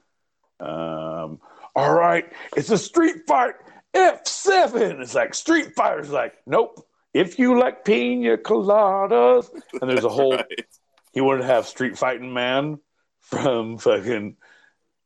um, 0.61 1.41
all 1.77 1.93
right, 1.95 2.33
it's 2.57 2.71
a 2.71 2.79
street 2.79 3.23
fight. 3.27 3.55
F 3.93 4.27
seven. 4.27 5.01
It's 5.01 5.15
like 5.15 5.35
Street 5.35 5.75
Fighter's 5.77 6.11
like, 6.11 6.35
nope. 6.47 6.85
If 7.12 7.39
you 7.39 7.57
like 7.61 7.85
pina 7.85 8.37
coladas, 8.39 9.49
and 9.81 9.89
there's 9.89 10.03
a 10.05 10.09
whole 10.19 10.33
Right. 10.33 10.66
he 11.12 11.21
wanted 11.21 11.43
to 11.43 11.47
have 11.47 11.66
Street 11.69 11.97
Fighting 11.97 12.33
Man 12.35 12.81
from 13.21 13.79
fucking 13.79 14.37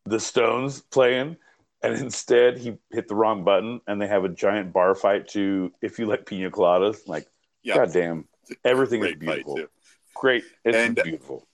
the 0.08 0.20
Stones 0.20 0.80
playing, 0.80 1.36
and 1.82 1.94
instead 1.94 2.58
he 2.58 2.76
hit 2.90 3.08
the 3.08 3.14
wrong 3.14 3.44
button, 3.44 3.80
and 3.86 4.00
they 4.00 4.06
have 4.06 4.24
a 4.24 4.28
giant 4.28 4.72
bar 4.72 4.94
fight 4.94 5.28
to 5.28 5.72
"If 5.82 5.98
You 5.98 6.06
Like 6.06 6.26
Pina 6.26 6.50
Coladas." 6.50 7.06
Like, 7.06 7.26
Yeah. 7.62 7.76
goddamn, 7.76 8.28
everything 8.64 9.04
is 9.04 9.14
beautiful. 9.16 9.66
Great, 10.14 10.44
it's 10.64 10.76
And- 10.76 10.96
beautiful. 10.96 11.46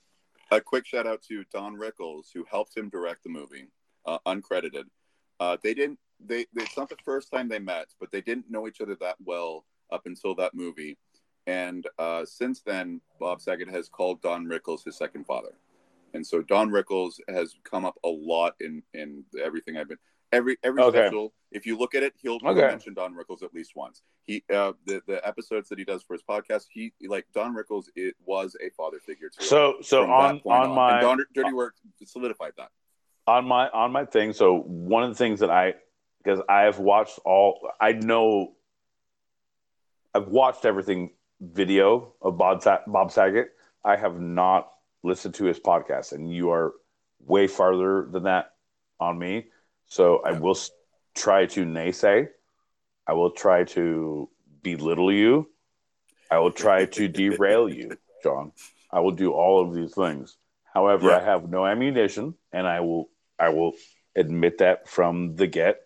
a 0.51 0.61
quick 0.61 0.85
shout 0.85 1.05
out 1.07 1.21
to 1.23 1.43
Don 1.51 1.75
Rickles, 1.75 2.31
who 2.33 2.43
helped 2.45 2.75
him 2.77 2.89
direct 2.89 3.23
the 3.23 3.29
movie, 3.29 3.67
uh, 4.05 4.19
uncredited. 4.25 4.85
Uh, 5.39 5.57
they 5.61 5.73
didn't. 5.73 5.99
They. 6.19 6.45
It's 6.55 6.77
not 6.77 6.87
the 6.89 6.95
first 7.03 7.29
time 7.31 7.49
they 7.49 7.59
met, 7.59 7.87
but 7.99 8.09
they 8.11 8.21
didn't 8.21 8.49
know 8.49 8.67
each 8.67 8.79
other 8.79 8.95
that 9.01 9.17
well 9.23 9.65
up 9.91 10.05
until 10.05 10.33
that 10.35 10.53
movie. 10.53 10.97
And 11.47 11.85
uh, 11.99 12.25
since 12.25 12.61
then, 12.61 13.01
Bob 13.19 13.41
Saget 13.41 13.67
has 13.69 13.89
called 13.89 14.21
Don 14.21 14.45
Rickles 14.47 14.83
his 14.85 14.95
second 14.95 15.25
father, 15.25 15.57
and 16.15 16.25
so 16.25 16.41
Don 16.41 16.69
Rickles 16.69 17.19
has 17.29 17.55
come 17.63 17.85
up 17.85 17.97
a 18.03 18.09
lot 18.09 18.53
in 18.59 18.81
in 18.93 19.23
everything 19.43 19.77
I've 19.77 19.89
been 19.89 19.97
every 20.31 20.57
every 20.63 20.81
Okay. 20.81 20.99
special. 21.07 21.33
If 21.51 21.65
you 21.65 21.77
look 21.77 21.95
at 21.95 22.03
it, 22.03 22.13
he'll, 22.21 22.39
Okay. 22.43 22.67
mention 22.67 22.93
Don 22.93 23.13
Rickles 23.13 23.43
at 23.43 23.53
least 23.53 23.73
once. 23.75 24.01
He 24.23 24.43
uh, 24.53 24.73
the 24.85 25.01
the 25.07 25.25
episodes 25.27 25.69
that 25.69 25.77
he 25.79 25.85
does 25.85 26.03
for 26.03 26.13
his 26.13 26.23
podcast, 26.23 26.65
he 26.71 26.91
like 27.07 27.25
Don 27.33 27.53
Rickles. 27.55 27.85
It 27.95 28.15
was 28.25 28.55
a 28.65 28.69
father 28.71 28.99
figure 28.99 29.29
to 29.29 29.43
So, 29.43 29.75
so 29.81 30.01
from 30.03 30.11
on 30.11 30.41
on 30.45 30.69
my 30.71 31.01
Don, 31.01 31.19
Dirty 31.33 31.53
Work 31.53 31.75
solidified 32.05 32.53
that. 32.57 32.69
on 33.27 33.45
my 33.45 33.69
on 33.69 33.91
my 33.91 34.05
thing 34.05 34.33
so 34.33 34.59
one 34.59 35.03
of 35.03 35.09
the 35.09 35.15
things 35.15 35.39
that 35.39 35.49
i 35.49 35.73
because 36.19 36.39
i've 36.47 36.77
watched 36.77 37.17
all 37.25 37.67
i 37.81 37.91
know 37.91 38.53
i've 40.13 40.27
watched 40.27 40.63
everything 40.65 41.09
video 41.41 42.13
of 42.21 42.37
bob, 42.37 42.63
bob 42.87 43.11
saget 43.11 43.47
i 43.83 43.95
have 43.95 44.19
not 44.19 44.71
listened 45.05 45.33
to 45.35 45.45
his 45.45 45.59
podcast 45.59 46.11
and 46.11 46.31
you 46.33 46.49
are 46.51 46.73
way 47.25 47.47
farther 47.47 48.07
than 48.11 48.23
that 48.23 48.51
on 48.99 49.17
me 49.17 49.45
so 49.87 50.21
i 50.25 50.31
will 50.31 50.57
try 51.15 51.45
to 51.45 51.65
naysay 51.65 52.27
i 53.07 53.13
will 53.13 53.31
try 53.31 53.63
to 53.63 54.27
belittle 54.63 55.11
you 55.11 55.47
i 56.31 56.37
will 56.37 56.51
try 56.51 56.85
to 56.85 57.07
derail 57.21 57.69
you 57.69 57.97
jon 58.23 58.51
i 58.91 58.99
will 58.99 59.11
do 59.11 59.31
all 59.31 59.61
of 59.61 59.73
these 59.73 59.93
things 59.93 60.37
however 60.73 61.09
Yeah. 61.09 61.17
i 61.17 61.23
have 61.23 61.49
no 61.49 61.65
ammunition 61.65 62.33
and 62.51 62.67
i 62.67 62.79
will 62.79 63.09
I 63.37 63.49
will 63.49 63.73
admit 64.15 64.59
that 64.59 64.87
from 64.87 65.35
the 65.35 65.45
get, 65.45 65.81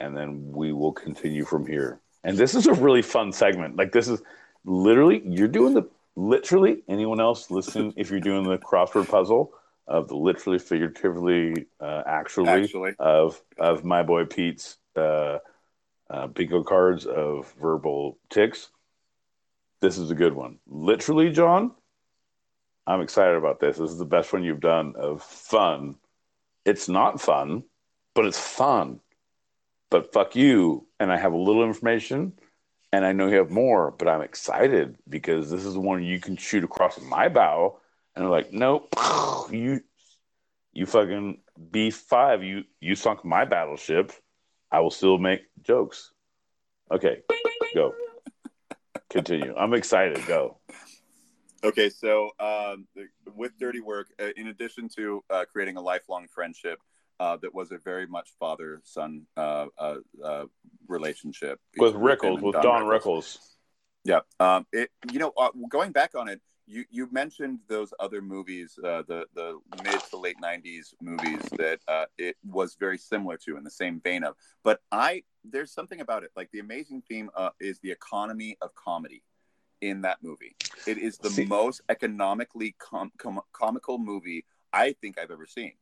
and 0.00 0.16
then 0.16 0.50
we 0.50 0.72
will 0.72 0.92
continue 0.92 1.44
from 1.44 1.66
here. 1.66 2.00
And 2.24 2.38
this 2.38 2.54
is 2.54 2.66
a 2.66 2.72
really 2.72 3.02
fun 3.02 3.32
segment. 3.32 3.76
Like 3.76 3.92
this 3.92 4.08
is 4.08 4.22
literally 4.64 5.20
you're 5.26 5.46
doing 5.46 5.74
the 5.74 5.82
literally 6.18 6.82
anyone 6.88 7.20
else 7.20 7.50
listen 7.50 7.92
if 7.96 8.10
you're 8.10 8.18
doing 8.18 8.42
the 8.42 8.58
crossword 8.58 9.08
puzzle 9.08 9.52
of 9.86 10.08
the 10.08 10.16
literally 10.16 10.58
figuratively 10.58 11.66
uh, 11.80 12.02
actually, 12.06 12.48
Actually, 12.48 12.92
of 12.98 13.40
of 13.58 13.84
my 13.84 14.02
boy 14.02 14.24
Pete's 14.24 14.76
uh, 14.96 15.38
uh, 16.10 16.26
bingo 16.26 16.62
cards 16.62 17.06
of 17.06 17.52
verbal 17.60 18.18
ticks. 18.30 18.68
This 19.80 19.96
is 19.96 20.10
a 20.10 20.14
good 20.14 20.34
one. 20.34 20.58
Literally, 20.66 21.30
Jon. 21.30 21.72
I'm 22.86 23.00
excited 23.00 23.36
about 23.36 23.60
this. 23.60 23.76
This 23.76 23.90
is 23.90 23.98
the 23.98 24.04
best 24.04 24.32
one 24.32 24.42
you've 24.42 24.60
done 24.60 24.94
of 24.96 25.22
fun. 25.22 25.96
It's 26.64 26.88
not 26.88 27.20
fun, 27.20 27.62
but 28.14 28.24
it's 28.24 28.40
fun. 28.40 29.00
But 29.90 30.12
fuck 30.12 30.34
you. 30.34 30.86
And 30.98 31.12
I 31.12 31.16
have 31.16 31.32
a 31.32 31.38
little 31.38 31.64
information 31.64 32.32
and 32.92 33.04
I 33.04 33.12
know 33.12 33.26
you 33.26 33.36
have 33.36 33.50
more, 33.50 33.90
but 33.90 34.08
I'm 34.08 34.22
excited 34.22 34.96
because 35.08 35.50
this 35.50 35.64
is 35.64 35.74
the 35.74 35.80
one 35.80 36.02
you 36.02 36.20
can 36.20 36.36
shoot 36.36 36.64
across 36.64 37.00
my 37.00 37.28
bow. 37.28 37.78
And 38.14 38.24
they're 38.24 38.30
like, 38.30 38.52
nope, 38.52 38.88
you 39.50 39.80
you 40.72 40.86
fucking 40.86 41.38
B 41.70 41.90
five, 41.90 42.42
you 42.42 42.64
you 42.80 42.94
sunk 42.94 43.24
my 43.24 43.44
battleship. 43.44 44.12
I 44.70 44.80
will 44.80 44.90
still 44.90 45.18
make 45.18 45.42
jokes. 45.62 46.12
Okay, 46.90 47.22
go. 47.74 47.94
Continue. 49.10 49.54
I'm 49.56 49.74
excited. 49.74 50.24
Go. 50.26 50.58
okay. 51.64 51.90
So 51.90 52.30
um, 52.38 52.86
with 53.34 53.52
Dirty 53.58 53.80
Work, 53.80 54.08
uh, 54.20 54.28
in 54.36 54.48
addition 54.48 54.88
to 54.96 55.22
uh, 55.30 55.44
creating 55.50 55.76
a 55.76 55.80
lifelong 55.80 56.26
friendship, 56.28 56.80
uh, 57.20 57.36
that 57.38 57.54
was 57.54 57.72
a 57.72 57.78
very 57.78 58.06
much 58.06 58.30
father 58.38 58.80
son 58.84 59.26
uh, 59.36 59.66
uh, 59.78 59.96
uh, 60.24 60.44
relationship 60.86 61.60
With 61.76 61.94
Rickles, 61.94 62.40
with 62.40 62.54
Don 62.54 62.84
Rickles. 62.84 63.38
Yeah. 64.04 64.20
Um, 64.40 64.66
it, 64.72 64.90
you 65.12 65.18
know, 65.18 65.32
uh, 65.36 65.50
going 65.68 65.92
back 65.92 66.14
on 66.14 66.28
it, 66.28 66.40
you, 66.66 66.84
you 66.90 67.08
mentioned 67.10 67.60
those 67.68 67.94
other 67.98 68.20
movies, 68.20 68.78
uh, 68.84 69.02
the 69.08 69.24
the 69.34 69.58
mid 69.82 70.00
to 70.10 70.18
late 70.18 70.36
'90s 70.42 70.92
movies 71.00 71.40
that 71.56 71.80
uh, 71.88 72.04
it 72.18 72.36
was 72.46 72.76
very 72.78 72.98
similar 72.98 73.38
to 73.38 73.56
in 73.56 73.64
the 73.64 73.70
same 73.70 74.00
vein 74.00 74.22
of. 74.22 74.34
But 74.62 74.80
I 74.92 75.24
there's 75.44 75.72
something 75.72 76.00
about 76.00 76.24
it. 76.24 76.30
Like 76.36 76.50
the 76.52 76.58
amazing 76.58 77.02
theme 77.08 77.30
uh, 77.34 77.50
is 77.58 77.78
the 77.80 77.90
economy 77.90 78.58
of 78.60 78.74
comedy 78.74 79.22
in 79.80 80.02
that 80.02 80.18
movie. 80.22 80.56
It 80.86 80.98
is 80.98 81.16
the 81.16 81.30
See- 81.30 81.46
most 81.46 81.80
economically 81.88 82.76
com- 82.78 83.12
com- 83.16 83.40
comical 83.52 83.98
movie 83.98 84.44
I 84.72 84.94
think 85.00 85.18
I've 85.18 85.30
ever 85.30 85.46
seen. 85.46 85.72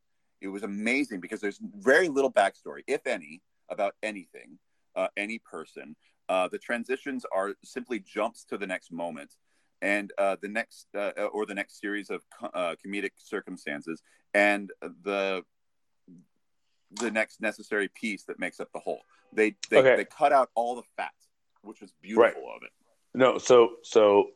It 0.40 0.48
was 0.48 0.62
amazing 0.62 1.20
because 1.20 1.40
there's 1.40 1.60
very 1.78 2.08
little 2.08 2.32
backstory, 2.32 2.82
if 2.86 3.06
any, 3.06 3.42
about 3.70 3.94
anything, 4.02 4.58
uh, 4.94 5.08
any 5.16 5.38
person. 5.38 5.96
Uh, 6.28 6.48
the 6.48 6.58
transitions 6.58 7.24
are 7.32 7.54
simply 7.64 8.00
jumps 8.00 8.44
to 8.44 8.58
the 8.58 8.66
next 8.66 8.90
moment 8.92 9.34
and 9.82 10.12
uh, 10.18 10.36
the 10.40 10.48
next 10.48 10.88
uh, 10.94 11.10
or 11.32 11.46
the 11.46 11.54
next 11.54 11.80
series 11.80 12.10
of 12.10 12.22
co- 12.30 12.48
uh, 12.48 12.74
comedic 12.84 13.10
circumstances 13.16 14.02
and 14.34 14.72
the 15.04 15.44
the 17.00 17.10
next 17.10 17.40
necessary 17.40 17.88
piece 17.88 18.24
that 18.24 18.38
makes 18.38 18.58
up 18.60 18.68
the 18.72 18.78
whole. 18.78 19.00
They 19.32 19.56
they, 19.70 19.78
Okay. 19.78 19.96
they 19.96 20.04
cut 20.04 20.32
out 20.32 20.50
all 20.54 20.76
the 20.76 20.82
fat, 20.96 21.12
which 21.62 21.80
was 21.80 21.92
beautiful 22.02 22.42
of 22.54 22.62
it. 22.62 22.70
No, 23.14 23.38
so 23.38 23.76
so, 23.82 24.30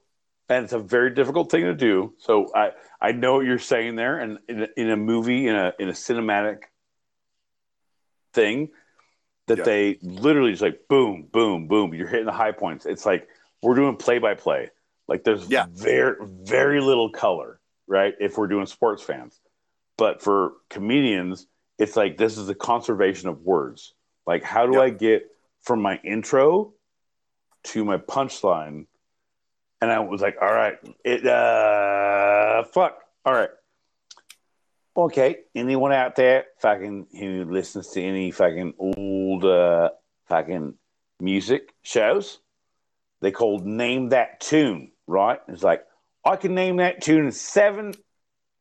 and 0.51 0.65
it's 0.65 0.73
a 0.75 0.79
very 0.79 1.15
difficult 1.15 1.51
thing 1.51 1.63
to 1.63 1.75
do. 1.75 2.13
So 2.19 2.53
I 2.55 2.73
I 3.01 3.13
know 3.13 3.35
what 3.37 3.47
you're 3.47 3.59
saying 3.59 3.97
there, 3.97 4.19
and 4.19 4.39
in, 4.49 4.63
a- 4.65 4.69
in 4.77 4.91
a 4.91 4.97
movie 4.97 5.47
in 5.49 5.55
a 5.57 5.73
in 5.79 5.89
a 5.89 5.93
cinematic 5.93 6.65
thing, 8.35 8.69
that 9.47 9.59
Yeah. 9.59 9.65
they 9.65 9.99
literally 10.03 10.51
just 10.51 10.63
like 10.63 10.87
boom, 10.89 11.27
boom, 11.33 11.67
boom. 11.69 11.95
You're 11.95 12.09
hitting 12.09 12.27
the 12.27 12.33
high 12.33 12.53
points. 12.53 12.87
It's 12.87 13.07
like 13.07 13.29
we're 13.63 13.75
doing 13.75 13.97
play 13.97 14.19
by 14.19 14.35
play. 14.35 14.71
Like 15.09 15.25
there's 15.25 15.49
Yeah. 15.49 15.67
very 15.71 16.17
very 16.21 16.81
little 16.81 17.11
color. 17.11 17.57
right? 17.87 18.15
If 18.21 18.39
we're 18.39 18.47
doing 18.47 18.67
sports 18.67 19.03
fans. 19.03 19.41
But 19.99 20.23
for 20.23 20.53
comedians, 20.69 21.49
it's 21.77 21.97
like 21.97 22.17
this 22.17 22.39
is 22.39 22.49
a 22.49 22.55
conservation 22.55 23.29
of 23.29 23.43
words. 23.43 23.95
Like, 24.29 24.45
how 24.45 24.67
do 24.67 24.75
Yep. 24.75 24.83
I 24.83 24.91
get 24.91 25.27
from 25.63 25.83
my 25.83 25.99
intro 26.05 26.73
to 27.65 27.85
my 27.85 27.97
punchline? 27.99 28.87
And 29.81 29.91
I 29.91 30.01
was 30.01 30.21
like, 30.21 30.37
all 30.41 30.53
right, 30.53 30.77
it 31.05 31.27
uh 31.27 32.65
fuck. 32.65 32.99
All 33.25 33.33
right. 33.33 33.51
Okay. 34.97 35.37
Anyone 35.55 35.93
out 35.93 36.17
there 36.17 36.45
fucking 36.59 37.07
who 37.19 37.45
listens 37.45 37.89
to 37.91 38.03
any 38.03 38.31
fucking 38.31 38.75
old 38.79 39.45
uh 39.45 39.91
fucking 40.27 40.75
music 41.21 41.73
shows? 41.83 42.39
They 43.21 43.31
called 43.31 43.67
name 43.67 44.11
that 44.11 44.41
tune, 44.41 44.93
right? 45.07 45.41
It's 45.49 45.63
like 45.63 45.85
I 46.25 46.37
can 46.37 46.55
name 46.55 46.77
that 46.77 47.01
tune 47.01 47.25
in 47.27 47.33
seven 47.33 47.95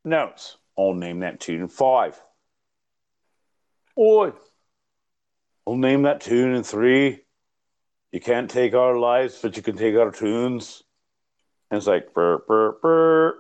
notes. 0.05 0.57
I'll 0.77 0.93
name 0.93 1.19
that 1.19 1.41
tune 1.41 1.61
in 1.61 1.67
five. 1.67 2.17
Oi, 3.97 4.31
I'll 5.67 5.75
name 5.75 6.03
that 6.03 6.21
tune 6.21 6.55
in 6.55 6.63
three. 6.63 7.19
You 8.13 8.21
can't 8.21 8.49
take 8.49 8.73
our 8.73 8.97
lives, 8.97 9.39
but 9.41 9.57
you 9.57 9.61
can 9.61 9.75
take 9.75 9.95
our 9.95 10.11
tunes. 10.11 10.83
And 11.71 11.77
it's 11.77 11.87
like 11.87 12.13
burr 12.13 12.39
burr 12.47 12.73
burr. 12.81 13.37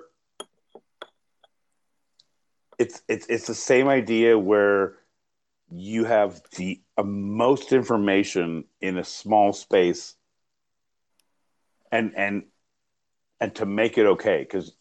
It's 2.77 3.01
it's 3.07 3.25
it's 3.27 3.47
the 3.47 3.55
same 3.55 3.87
idea 3.87 4.37
where 4.37 4.95
you 5.71 6.05
have 6.05 6.41
the 6.55 6.81
uh, 6.97 7.03
most 7.03 7.73
information 7.73 8.65
in 8.81 8.97
a 8.97 9.03
small 9.03 9.53
space 9.53 10.15
and 11.91 12.13
and 12.15 12.43
and 13.39 13.55
to 13.55 13.65
make 13.65 13.97
it 13.97 14.05
okay. 14.05 14.39
Because 14.39 14.73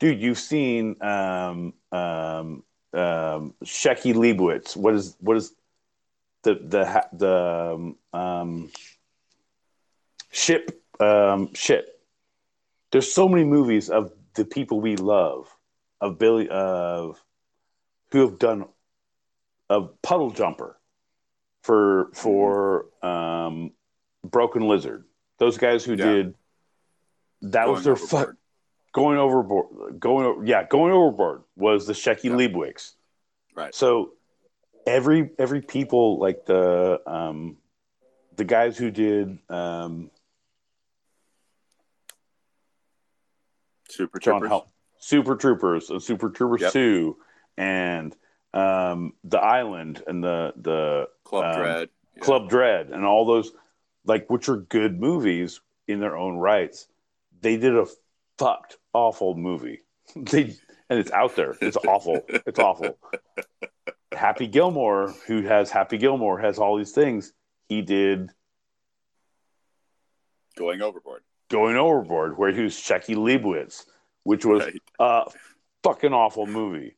dude 0.00 0.20
you've 0.20 0.38
seen 0.38 0.96
um 1.02 1.74
um 1.92 2.62
um 2.92 3.54
Shecky 3.64 4.14
Leibowitz. 4.14 4.76
What 4.76 4.94
is 4.94 5.16
what 5.20 5.36
is 5.36 5.52
the 6.42 6.54
the 6.54 7.04
the 7.12 7.74
um, 7.74 7.96
um 8.18 8.70
ship 10.30 10.82
um 11.00 11.52
shit 11.54 11.95
there's 12.92 13.12
so 13.12 13.28
many 13.28 13.44
movies 13.44 13.90
of 13.90 14.12
the 14.34 14.44
people 14.44 14.80
we 14.80 14.96
love 14.96 15.48
of 16.00 16.18
Billy 16.18 16.48
of 16.48 17.22
who 18.12 18.20
have 18.20 18.38
done 18.38 18.66
a 19.68 19.82
puddle 20.02 20.30
jumper 20.30 20.78
for 21.62 22.10
for 22.12 22.86
um 23.04 23.72
broken 24.24 24.68
lizard 24.68 25.04
those 25.38 25.58
guys 25.58 25.84
who 25.84 25.94
Yeah. 25.94 26.04
did 26.04 26.34
that 27.42 27.68
was 27.68 27.84
their 27.84 27.94
overboard. 27.94 28.26
fuck 28.28 28.36
going 28.92 29.18
overboard 29.18 30.00
going 30.00 30.46
yeah 30.46 30.64
going 30.64 30.92
overboard 30.92 31.42
was 31.56 31.86
the 31.86 31.92
Shecky 31.92 32.24
Yeah. 32.24 32.36
Right. 33.54 33.74
so 33.74 34.12
every 34.86 35.30
every 35.38 35.62
people 35.62 36.18
like 36.18 36.46
the 36.46 37.00
um 37.06 37.56
the 38.36 38.44
guys 38.44 38.76
who 38.78 38.90
did 38.90 39.38
um 39.50 40.10
Super 43.88 44.18
Troopers. 44.18 44.48
Hel- 44.48 44.72
Super 44.98 45.36
Troopers 45.36 45.90
and 45.90 46.02
Super 46.02 46.30
Troopers 46.30 46.62
Yep. 46.62 46.72
2 46.72 47.16
and 47.58 48.16
um 48.54 49.12
the 49.24 49.38
island 49.38 50.02
and 50.06 50.22
the 50.22 50.52
the 50.56 51.08
Club 51.24 51.44
um, 51.44 51.60
Dread. 51.60 51.88
Yeah. 52.16 52.22
Club 52.22 52.48
Dread 52.48 52.88
and 52.90 53.04
all 53.04 53.24
those 53.26 53.52
like 54.04 54.28
which 54.30 54.48
are 54.48 54.56
good 54.56 54.98
movies 55.00 55.60
in 55.86 56.00
their 56.00 56.16
own 56.16 56.36
rights. 56.36 56.88
They 57.40 57.56
did 57.56 57.76
a 57.76 57.86
fucked 58.38 58.78
awful 58.92 59.34
movie. 59.36 59.82
they 60.16 60.54
and 60.88 60.98
it's 61.00 61.10
out 61.10 61.36
there. 61.36 61.56
It's 61.60 61.76
awful. 61.76 62.20
It's 62.28 62.58
awful. 62.58 62.96
Happy 64.12 64.46
Gilmore, 64.46 65.12
who 65.26 65.42
has 65.42 65.70
Happy 65.70 65.98
Gilmore, 65.98 66.38
has 66.38 66.58
all 66.58 66.76
these 66.78 66.92
things. 66.92 67.32
He 67.68 67.82
did 67.82 68.30
Going 70.56 70.80
overboard. 70.80 71.22
Going 71.48 71.76
Overboard, 71.76 72.36
where 72.36 72.52
he 72.52 72.62
was 72.62 72.74
Shecky 72.74 73.14
Leibowitz, 73.16 73.86
which 74.24 74.44
was 74.44 74.64
Right. 74.64 74.82
a 74.98 75.30
fucking 75.82 76.12
awful 76.12 76.46
movie. 76.46 76.96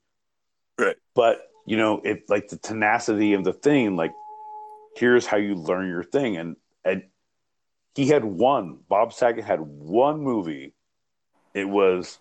Right. 0.78 0.96
But 1.14 1.44
you 1.66 1.76
know, 1.76 2.00
it 2.02 2.30
like 2.30 2.48
the 2.48 2.56
tenacity 2.56 3.34
of 3.34 3.44
the 3.44 3.52
thing, 3.52 3.94
like 3.96 4.12
here's 4.96 5.26
how 5.26 5.36
you 5.36 5.54
learn 5.54 5.88
your 5.88 6.02
thing. 6.02 6.36
And 6.38 6.56
and 6.84 7.02
he 7.94 8.06
had 8.08 8.24
one, 8.24 8.78
Bob 8.88 9.12
Saget 9.12 9.44
had 9.44 9.60
one 9.60 10.20
movie. 10.20 10.72
It 11.52 11.68
was 11.68 12.18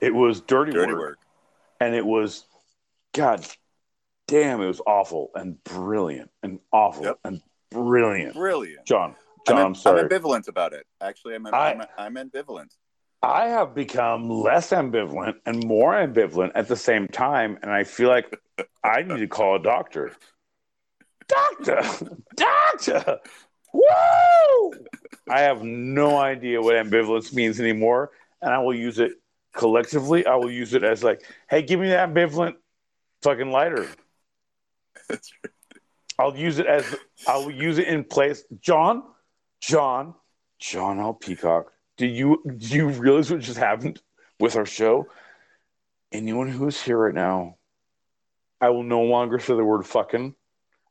it 0.00 0.14
was 0.14 0.40
Dirty, 0.40 0.72
Dirty 0.72 0.92
Work, 0.92 1.00
work. 1.00 1.18
And 1.80 1.94
it 1.94 2.04
was 2.04 2.44
God 3.14 3.46
damn, 4.26 4.60
it 4.60 4.66
was 4.66 4.80
awful 4.86 5.30
and 5.34 5.62
brilliant 5.62 6.30
and 6.42 6.58
awful 6.72 7.04
Yep. 7.04 7.18
and 7.24 7.42
brilliant. 7.70 8.34
Brilliant. 8.34 8.84
Jon, 8.84 9.14
Jon, 9.46 9.58
I'm, 9.58 9.66
I'm, 9.66 9.74
sorry. 9.74 10.00
I'm 10.02 10.08
ambivalent 10.08 10.48
about 10.48 10.72
it. 10.72 10.86
Actually, 11.00 11.34
I'm, 11.34 11.46
I- 11.46 11.50
I'm, 11.72 11.82
I'm 11.98 12.14
ambivalent. 12.30 12.70
I 13.22 13.48
have 13.48 13.74
become 13.74 14.28
less 14.28 14.70
ambivalent 14.70 15.36
and 15.46 15.64
more 15.64 15.94
ambivalent 15.94 16.52
at 16.54 16.68
the 16.68 16.76
same 16.76 17.08
time, 17.08 17.58
and 17.62 17.72
I 17.72 17.82
feel 17.82 18.08
like 18.08 18.38
I 18.84 19.02
need 19.02 19.18
to 19.18 19.26
call 19.26 19.56
a 19.56 19.58
doctor. 19.58 20.12
Doctor, 21.26 21.82
doctor, 22.36 23.18
woo! 23.72 24.72
I 25.28 25.40
have 25.40 25.62
no 25.64 26.18
idea 26.18 26.60
what 26.60 26.74
ambivalence 26.74 27.34
means 27.34 27.58
anymore, 27.58 28.12
and 28.42 28.52
I 28.52 28.58
will 28.58 28.76
use 28.76 29.00
it 29.00 29.12
collectively. 29.54 30.24
I 30.24 30.36
will 30.36 30.52
use 30.52 30.74
it 30.74 30.84
as 30.84 31.02
like, 31.02 31.22
hey, 31.50 31.62
give 31.62 31.80
me 31.80 31.88
that 31.88 32.10
ambivalent 32.10 32.54
fucking 33.22 33.50
lighter. 33.50 33.88
That's 35.08 35.32
right. 35.42 35.52
I'll 36.18 36.36
use 36.36 36.58
it 36.58 36.66
as 36.66 36.94
I 37.26 37.38
will 37.38 37.50
use 37.50 37.78
it 37.78 37.88
in 37.88 38.04
place. 38.04 38.44
Jon, 38.60 39.02
Jon, 39.60 40.14
Jon 40.58 40.98
L. 41.00 41.14
Peacock. 41.14 41.72
Do 41.96 42.06
you 42.06 42.42
do 42.56 42.76
you 42.76 42.88
realize 42.88 43.30
what 43.30 43.40
just 43.40 43.58
happened 43.58 44.00
with 44.38 44.56
our 44.56 44.66
show? 44.66 45.08
Anyone 46.12 46.48
who's 46.48 46.80
here 46.80 46.98
right 46.98 47.14
now, 47.14 47.56
I 48.60 48.70
will 48.70 48.82
no 48.82 49.02
longer 49.02 49.38
say 49.38 49.54
the 49.54 49.64
word 49.64 49.86
fucking. 49.86 50.34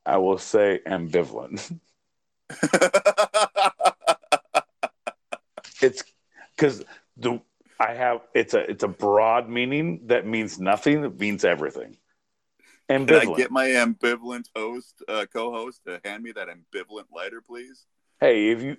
I 0.04 0.18
will 0.18 0.38
say 0.38 0.80
ambivalent. 0.86 1.78
It's 5.80 6.02
because 6.56 6.84
the 7.16 7.40
I 7.78 7.94
have 7.94 8.22
it's 8.34 8.54
a 8.54 8.70
it's 8.70 8.82
a 8.82 8.88
broad 8.88 9.48
meaning 9.48 10.00
that 10.06 10.26
means 10.26 10.58
nothing. 10.58 11.02
That 11.02 11.18
means 11.18 11.44
everything. 11.44 11.96
Can 12.88 13.10
I 13.10 13.24
get 13.36 13.50
my 13.50 13.66
ambivalent 13.66 14.48
host, 14.54 15.02
uh, 15.08 15.26
co-host, 15.32 15.82
to 15.86 16.00
hand 16.04 16.22
me 16.22 16.30
that 16.32 16.46
ambivalent 16.48 17.06
lighter, 17.12 17.40
please? 17.40 17.84
Hey, 18.18 18.50
if 18.50 18.62
you, 18.62 18.76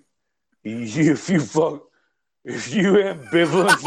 you 0.64 1.12
if 1.14 1.30
you 1.30 1.40
fuck 1.40 1.84
if 2.44 2.74
you 2.74 2.94
ambivalent 2.94 3.78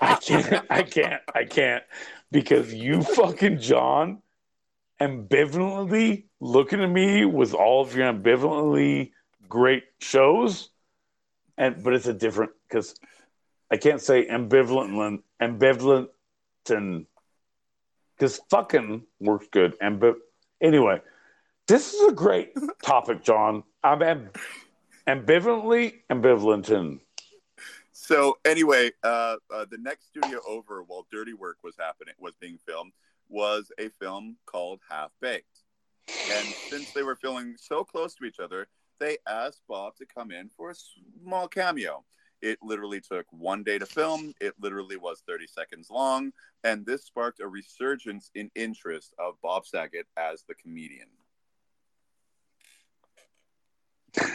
I 0.00 0.18
can't 0.22 0.66
I 0.70 0.82
can't 0.82 1.22
I 1.34 1.44
can't. 1.44 1.84
Because 2.30 2.72
you 2.72 3.02
fucking 3.02 3.58
Jon 3.58 4.22
ambivalently 5.00 6.24
looking 6.40 6.82
at 6.82 6.90
me 6.90 7.26
with 7.26 7.52
all 7.52 7.82
of 7.82 7.94
your 7.94 8.10
ambivalently 8.10 9.12
great 9.48 9.84
shows. 10.00 10.70
And 11.58 11.82
but 11.82 11.92
it's 11.92 12.06
a 12.06 12.14
different 12.14 12.52
because 12.66 12.94
I 13.70 13.76
can't 13.76 14.00
say 14.00 14.26
ambivalent 14.28 15.22
ambivalent 15.42 16.08
and 16.70 17.04
because 18.16 18.40
fucking 18.48 19.02
works 19.20 19.48
good. 19.50 19.78
Ambi- 19.80 20.16
anyway 20.62 21.02
this 21.68 21.92
is 21.92 22.08
a 22.08 22.12
great 22.12 22.52
topic 22.82 23.22
Jon 23.22 23.62
I'm 23.84 24.00
amb- 24.00 24.36
ambivalently 25.06 26.00
ambivalent 26.10 26.70
in. 26.70 27.00
So 27.92 28.38
anyway, 28.44 28.92
uh, 29.02 29.36
uh, 29.52 29.66
the 29.70 29.78
next 29.78 30.06
studio 30.06 30.40
over 30.48 30.82
while 30.82 31.06
Dirty 31.12 31.34
Work 31.34 31.58
was 31.62 31.74
happening 31.78 32.14
was 32.18 32.34
being 32.40 32.58
filmed 32.66 32.92
was 33.28 33.70
a 33.78 33.90
film 33.90 34.36
called 34.46 34.80
Half 34.90 35.10
Baked, 35.20 35.64
and 36.30 36.56
since 36.56 36.92
they 36.92 37.02
were 37.02 37.16
filming 37.16 37.56
so 37.58 37.84
close 37.84 38.14
to 38.14 38.24
each 38.24 38.40
other, 38.40 38.66
they 38.98 39.18
asked 39.28 39.62
Bob 39.68 39.96
to 39.96 40.06
come 40.06 40.30
in 40.30 40.48
for 40.48 40.70
a 40.70 40.74
small 40.74 41.48
cameo. 41.48 42.04
It 42.40 42.58
literally 42.62 43.00
took 43.00 43.26
one 43.30 43.62
day 43.64 43.78
to 43.78 43.86
film. 43.86 44.32
It 44.40 44.54
literally 44.60 44.96
was 44.96 45.22
30 45.26 45.46
seconds 45.48 45.90
long, 45.90 46.32
and 46.64 46.86
this 46.86 47.04
sparked 47.04 47.40
a 47.40 47.48
resurgence 47.48 48.30
in 48.34 48.50
interest 48.54 49.12
of 49.18 49.34
Bob 49.42 49.66
Saget 49.66 50.06
as 50.16 50.44
the 50.48 50.54
comedian. 50.54 51.08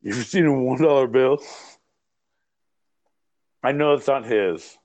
You 0.00 0.12
ever 0.12 0.22
seen 0.22 0.46
a 0.46 0.52
one 0.52 0.80
dollar 0.80 1.08
bill? 1.08 1.42
I 3.64 3.72
know 3.72 3.94
it's 3.94 4.06
not 4.06 4.24
his. 4.24 4.76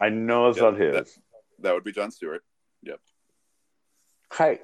I 0.00 0.10
know 0.10 0.48
it's 0.48 0.58
Yeah, 0.58 0.70
not 0.70 0.78
his. 0.80 1.18
That 1.58 1.74
would 1.74 1.82
be 1.82 1.90
Jon 1.92 2.12
Stewart. 2.12 2.42
Yep. 2.84 3.00
Hi. 4.30 4.60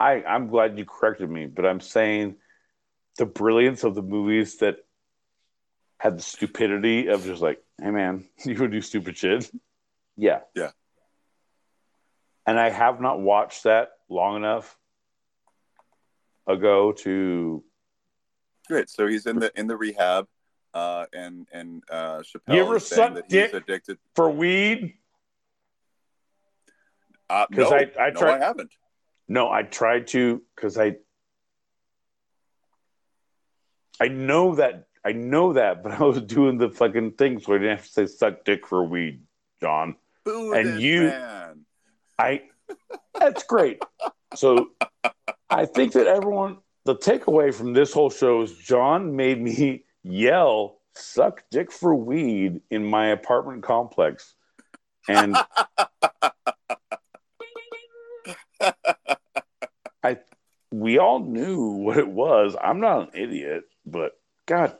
I 0.00 0.22
I'm 0.24 0.48
glad 0.48 0.76
you 0.78 0.84
corrected 0.84 1.30
me, 1.30 1.46
but 1.46 1.64
I'm 1.64 1.80
saying 1.80 2.36
the 3.18 3.26
brilliance 3.26 3.84
of 3.84 3.94
the 3.94 4.02
movies 4.02 4.56
that 4.58 4.78
had 5.98 6.18
the 6.18 6.22
stupidity 6.22 7.06
of 7.06 7.24
just 7.24 7.40
like 7.40 7.62
hey 7.80 7.90
man, 7.92 8.28
you 8.44 8.56
would 8.58 8.72
do 8.72 8.82
stupid 8.82 9.16
shit. 9.16 9.48
Yeah. 10.16 10.40
Yeah. 10.56 10.70
And 12.46 12.58
I 12.58 12.70
have 12.70 13.00
not 13.00 13.20
watched 13.20 13.62
that 13.64 13.90
long 14.08 14.36
enough 14.36 14.76
ago 16.48 16.92
to 16.92 17.62
Great. 18.68 18.88
So 18.90 19.06
he's 19.06 19.26
in 19.26 19.38
the 19.38 19.50
in 19.58 19.66
the 19.66 19.76
rehab, 19.76 20.26
uh, 20.74 21.06
and 21.12 21.48
and 21.52 21.82
uh, 21.90 22.18
Chappelle 22.18 22.54
You 22.54 22.60
ever 22.62 22.78
suck 22.78 23.14
that 23.14 23.28
dick? 23.28 23.46
he's 23.52 23.54
addicted. 23.62 23.98
for 24.14 24.30
weed. 24.30 24.94
Uh, 27.30 27.46
no, 27.50 27.70
I- 27.70 27.90
I 27.98 28.10
no, 28.10 28.20
tried- 28.20 28.40
I 28.42 28.44
haven't. 28.44 28.72
No, 29.28 29.50
I 29.50 29.62
tried 29.62 30.06
to 30.08 30.42
because 30.54 30.78
I 30.78 30.96
I 34.00 34.08
know 34.08 34.54
that 34.56 34.86
I 35.04 35.12
know 35.12 35.54
that, 35.54 35.82
but 35.82 35.92
I 36.00 36.02
was 36.04 36.20
doing 36.22 36.58
the 36.58 36.70
fucking 36.70 37.12
thing 37.12 37.40
so 37.40 37.54
I 37.54 37.58
didn't 37.58 37.76
have 37.78 37.86
to 37.86 37.92
say 37.92 38.06
suck 38.06 38.44
dick 38.44 38.66
for 38.66 38.84
weed, 38.84 39.22
Jon. 39.60 39.96
Boo 40.24 40.52
And 40.54 40.80
you- 40.80 41.04
man. 41.08 41.64
I 42.18 42.42
that's 43.18 43.44
great. 43.44 43.82
So 44.34 44.70
I 45.48 45.64
think 45.66 45.92
that 45.94 46.06
everyone 46.06 46.58
the 46.88 46.96
takeaway 46.96 47.52
from 47.52 47.74
this 47.74 47.92
whole 47.92 48.08
show 48.08 48.40
is 48.40 48.56
Jon 48.56 49.14
made 49.14 49.42
me 49.42 49.84
yell 50.04 50.78
suck 50.94 51.44
dick 51.50 51.70
for 51.70 51.94
weed 51.94 52.62
in 52.70 52.82
my 52.82 53.08
apartment 53.08 53.62
complex. 53.62 54.34
And 55.06 55.36
I 60.02 60.16
we 60.72 60.96
all 60.96 61.20
knew 61.20 61.72
what 61.72 61.98
it 61.98 62.08
was. 62.08 62.56
I'm 62.58 62.80
not 62.80 63.02
an 63.02 63.08
idiot, 63.12 63.64
but 63.84 64.12
god 64.46 64.78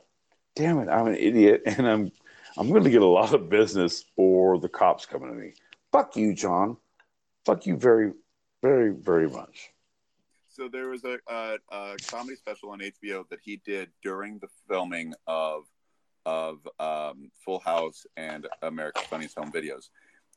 damn 0.55 0.79
it, 0.79 0.89
I'm 0.89 1.05
an 1.05 1.15
idiot 1.15 1.61
and 1.67 1.87
I'm 1.87 2.11
I'm 2.57 2.69
going 2.69 2.85
to 2.85 2.89
get 2.89 3.03
a 3.03 3.05
lot 3.05 3.35
of 3.35 3.51
business 3.51 4.03
for 4.15 4.57
the 4.57 4.67
cops 4.67 5.05
coming 5.05 5.29
to 5.29 5.35
me. 5.35 5.53
Fuck 5.91 6.15
you, 6.15 6.33
Jon. 6.33 6.75
Fuck 7.45 7.67
you 7.67 7.77
very 7.77 8.13
very 8.63 8.95
very 8.95 9.29
much. 9.29 9.69
So 10.59 10.67
there 10.67 10.89
was 10.89 11.05
a, 11.05 11.17
a, 11.29 11.57
a 11.71 11.95
comedy 12.11 12.35
special 12.35 12.71
on 12.71 12.79
HBO 12.79 13.23
that 13.29 13.39
he 13.41 13.61
did 13.65 13.87
during 14.03 14.39
the 14.39 14.49
filming 14.67 15.13
of 15.25 15.63
of 16.25 16.57
um, 16.79 17.31
Full 17.45 17.59
House 17.59 18.05
and 18.17 18.45
America's 18.61 19.03
Funniest 19.09 19.39
Home 19.39 19.53
Videos. 19.53 19.87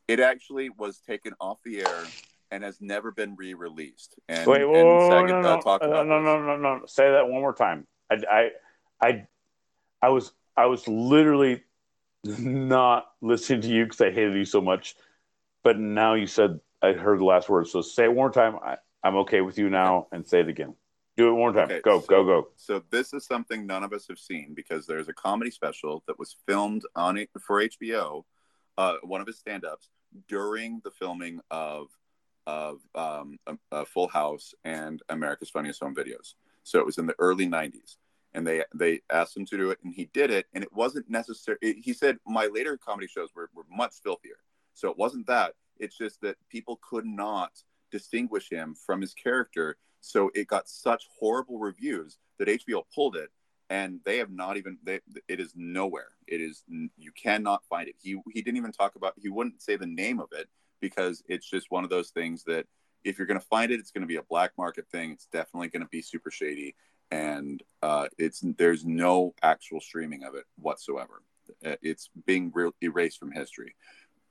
It 0.07 0.21
actually 0.21 0.71
was 0.71 1.01
taken 1.01 1.33
off 1.41 1.59
the 1.65 1.81
air 1.81 2.05
and 2.53 2.63
has 2.63 2.81
never 2.81 3.11
been 3.11 3.35
re-released. 3.35 4.15
And, 4.29 4.49
Wait, 4.49 4.63
and 4.63 4.71
whoa, 4.71 5.11
Saget, 5.11 5.31
no, 5.31 5.39
uh, 5.39 5.43
no, 5.43 5.61
talked 5.61 5.85
no, 5.85 6.05
no, 6.05 6.23
no, 6.23 6.41
no, 6.41 6.57
no, 6.57 6.79
no. 6.79 6.87
Say 6.87 7.11
that 7.11 7.29
one 7.29 7.41
more 7.41 7.53
time. 7.53 7.87
I, 8.09 8.17
I, 8.31 8.51
I, 9.03 9.27
I 10.01 10.09
was, 10.11 10.33
I 10.57 10.67
was 10.67 10.87
literally 10.87 11.65
not 12.25 13.07
listening 13.21 13.63
to 13.63 13.69
you 13.69 13.85
because 13.85 14.01
I 14.01 14.13
hated 14.13 14.37
you 14.37 14.45
so 14.45 14.61
much. 14.61 14.95
But 15.65 15.81
now 15.81 16.15
you 16.15 16.29
said 16.29 16.61
I 16.81 16.93
heard 16.93 17.19
the 17.19 17.25
last 17.25 17.49
word. 17.49 17.67
So 17.67 17.83
say 17.83 18.05
it 18.05 18.09
one 18.09 18.17
more 18.17 18.31
time. 18.31 18.57
I, 18.65 18.77
I'm 19.03 19.17
okay 19.17 19.41
with 19.41 19.59
you 19.59 19.69
now, 19.69 20.07
and 20.13 20.27
say 20.27 20.41
it 20.41 20.49
again. 20.49 20.75
Do 21.17 21.29
it 21.29 21.33
one 21.33 21.39
more 21.41 21.53
time. 21.53 21.65
Okay, 21.71 21.81
go, 21.83 22.01
so- 22.01 22.07
go, 22.07 22.25
go. 22.25 22.49
So 22.57 22.83
this 22.91 23.13
is 23.13 23.27
something 23.27 23.67
none 23.67 23.83
of 23.83 23.93
us 23.93 24.07
have 24.09 24.19
seen 24.19 24.55
because 24.55 24.87
there's 24.87 25.09
a 25.09 25.13
comedy 25.13 25.51
special 25.51 26.03
that 26.07 26.19
was 26.19 26.37
filmed 26.47 26.85
on 26.97 27.19
it 27.19 27.29
for 27.41 27.61
HBO, 27.63 28.25
uh, 28.79 28.95
one 29.03 29.21
of 29.21 29.27
his 29.27 29.39
stand-ups 29.39 29.91
during 30.29 30.81
the 30.85 30.91
filming 30.91 31.41
of 31.51 31.89
of 32.47 32.81
um, 32.97 33.39
a, 33.47 33.57
a 33.71 33.85
Full 33.85 34.09
House 34.09 34.53
and 34.65 35.01
America's 35.09 35.51
Funniest 35.51 35.81
Home 35.81 35.95
Videos. 35.95 36.35
So 36.65 36.81
it 36.81 36.87
was 36.87 36.99
in 36.99 37.07
the 37.07 37.15
early 37.19 37.47
'90s, 37.47 37.97
and 38.35 38.47
they 38.47 38.65
they 38.75 39.01
asked 39.11 39.37
him 39.37 39.47
to 39.47 39.57
do 39.57 39.71
it, 39.71 39.79
and 39.85 39.95
he 39.95 40.07
did 40.13 40.31
it, 40.31 40.47
and 40.55 40.65
it 40.65 40.73
wasn't 40.73 41.09
necessary. 41.11 41.59
He 41.61 41.93
said 41.93 42.19
my 42.27 42.47
later 42.47 42.77
comedy 42.77 43.07
shows 43.07 43.29
were, 43.35 43.51
were 43.55 43.67
much 43.71 43.95
filthier, 44.03 44.39
so 44.75 44.91
it 44.91 44.97
wasn't 44.97 45.27
that. 45.27 45.55
It's 45.79 45.97
just 45.97 46.21
that 46.23 46.37
people 46.49 46.81
could 46.89 47.07
not 47.07 47.53
distinguish 47.93 48.51
him 48.51 48.75
from 48.75 49.01
his 49.01 49.15
character 49.15 49.77
so 50.03 50.31
it 50.35 50.49
got 50.49 50.69
such 50.69 51.09
horrible 51.19 51.59
reviews 51.59 52.19
that 52.39 52.49
HBO 52.49 52.83
pulled 52.95 53.17
it, 53.17 53.31
and 53.71 54.01
they 54.05 54.19
have 54.19 54.31
not 54.31 54.57
even. 54.57 54.77
They, 54.83 55.01
it 55.29 55.41
is 55.41 55.53
nowhere. 55.57 56.09
It 56.27 56.41
is 56.41 56.65
you 56.69 57.13
cannot 57.13 57.65
find 57.71 57.89
it. 57.89 57.95
He 58.03 58.21
he 58.33 58.43
didn't 58.43 58.59
even 58.59 58.73
talk 58.73 58.97
about. 58.97 59.15
He 59.17 59.29
wouldn't 59.29 59.63
say 59.63 59.77
the 59.77 59.87
name 59.87 60.21
of 60.21 60.29
it 60.33 60.49
because 60.81 61.23
it's 61.29 61.49
just 61.49 61.71
one 61.71 61.85
of 61.85 61.91
those 61.91 62.11
things 62.11 62.43
that 62.45 62.67
if 63.05 63.17
you're 63.17 63.29
going 63.29 63.41
to 63.41 63.47
find 63.47 63.71
it, 63.71 63.79
it's 63.79 63.93
going 63.93 64.03
to 64.03 64.09
be 64.09 64.17
a 64.17 64.23
black 64.25 64.53
market 64.59 64.87
thing. 64.91 65.13
It's 65.13 65.27
definitely 65.27 65.69
going 65.69 65.83
to 65.83 65.89
be 65.89 66.03
super 66.03 66.33
shady, 66.33 66.75
and 67.13 67.63
uh, 67.81 68.09
it's 68.19 68.43
there's 68.59 68.85
no 68.85 69.35
actual 69.43 69.81
streaming 69.81 70.25
of 70.25 70.35
it 70.35 70.45
whatsoever. 70.59 71.23
Uh, 71.65 71.77
It's 71.81 72.11
being 72.27 72.51
re- 72.53 72.73
erased 72.81 73.21
from 73.21 73.31
history. 73.31 73.77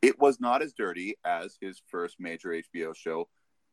It 0.01 0.19
was 0.19 0.41
not 0.41 0.61
as 0.61 0.73
dirty 0.73 1.15
as 1.23 1.57
his 1.61 1.81
first 1.88 2.19
major 2.19 2.49
HBO 2.49 2.93
show 2.93 3.29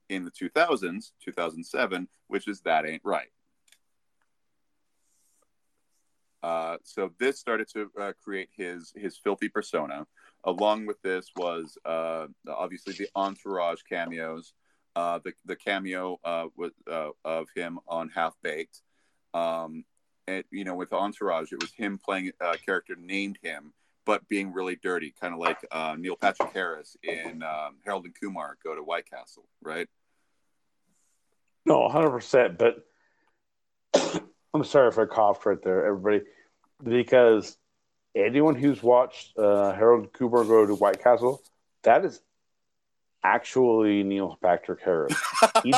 in 0.08 0.24
the 0.24 0.30
2000s, 0.30 1.12
2007, 1.24 2.08
which 2.28 2.48
is 2.48 2.60
That 2.62 2.86
Ain't 2.86 3.02
Right. 3.04 3.28
Uh, 6.42 6.76
so 6.84 7.10
this 7.18 7.38
started 7.38 7.68
to 7.68 7.90
uh, 8.00 8.12
create 8.22 8.48
his 8.56 8.92
his 8.96 9.16
filthy 9.16 9.48
persona. 9.48 10.06
Along 10.44 10.86
with 10.86 11.00
this 11.02 11.30
was 11.36 11.76
uh, 11.84 12.26
obviously 12.48 12.92
the 12.92 13.08
entourage 13.16 13.80
cameos, 13.88 14.54
uh, 14.94 15.18
the 15.24 15.32
the 15.46 15.56
cameo 15.56 16.18
uh, 16.24 16.46
with, 16.56 16.72
uh, 16.90 17.10
of 17.24 17.48
him 17.56 17.80
on 17.88 18.08
Half 18.10 18.34
Baked, 18.42 18.80
um, 19.34 19.84
and 20.28 20.44
you 20.50 20.64
know 20.64 20.76
with 20.76 20.92
entourage 20.92 21.52
it 21.52 21.60
was 21.60 21.72
him 21.72 21.98
playing 21.98 22.30
a 22.40 22.56
character 22.56 22.94
named 22.96 23.38
him, 23.42 23.72
but 24.06 24.26
being 24.28 24.52
really 24.52 24.76
dirty, 24.76 25.12
kind 25.20 25.34
of 25.34 25.40
like 25.40 25.58
Neil 25.98 26.16
Patrick 26.16 26.52
Harris 26.52 26.96
in 27.02 27.42
um, 27.42 27.78
Harold 27.84 28.04
and 28.04 28.14
Kumar 28.18 28.56
Go 28.62 28.76
to 28.76 28.82
White 28.82 29.10
Castle, 29.10 29.48
right? 29.60 29.88
No, 31.68 31.80
100. 31.80 32.10
percent 32.10 32.58
But 32.58 32.84
I'm 34.54 34.64
sorry 34.64 34.88
if 34.88 34.98
I 34.98 35.04
coughed 35.04 35.44
right 35.46 35.60
there, 35.62 35.86
everybody, 35.86 36.22
because 36.82 37.56
anyone 38.16 38.54
who's 38.54 38.82
watched 38.82 39.36
uh, 39.38 39.72
Harold 39.74 40.12
Cooper 40.12 40.44
go 40.44 40.66
to 40.66 40.74
White 40.74 41.02
Castle, 41.02 41.42
that 41.82 42.04
is 42.04 42.20
actually 43.22 44.02
Neil 44.02 44.38
Patrick 44.42 44.80
Harris. 44.82 45.14
He- 45.62 45.74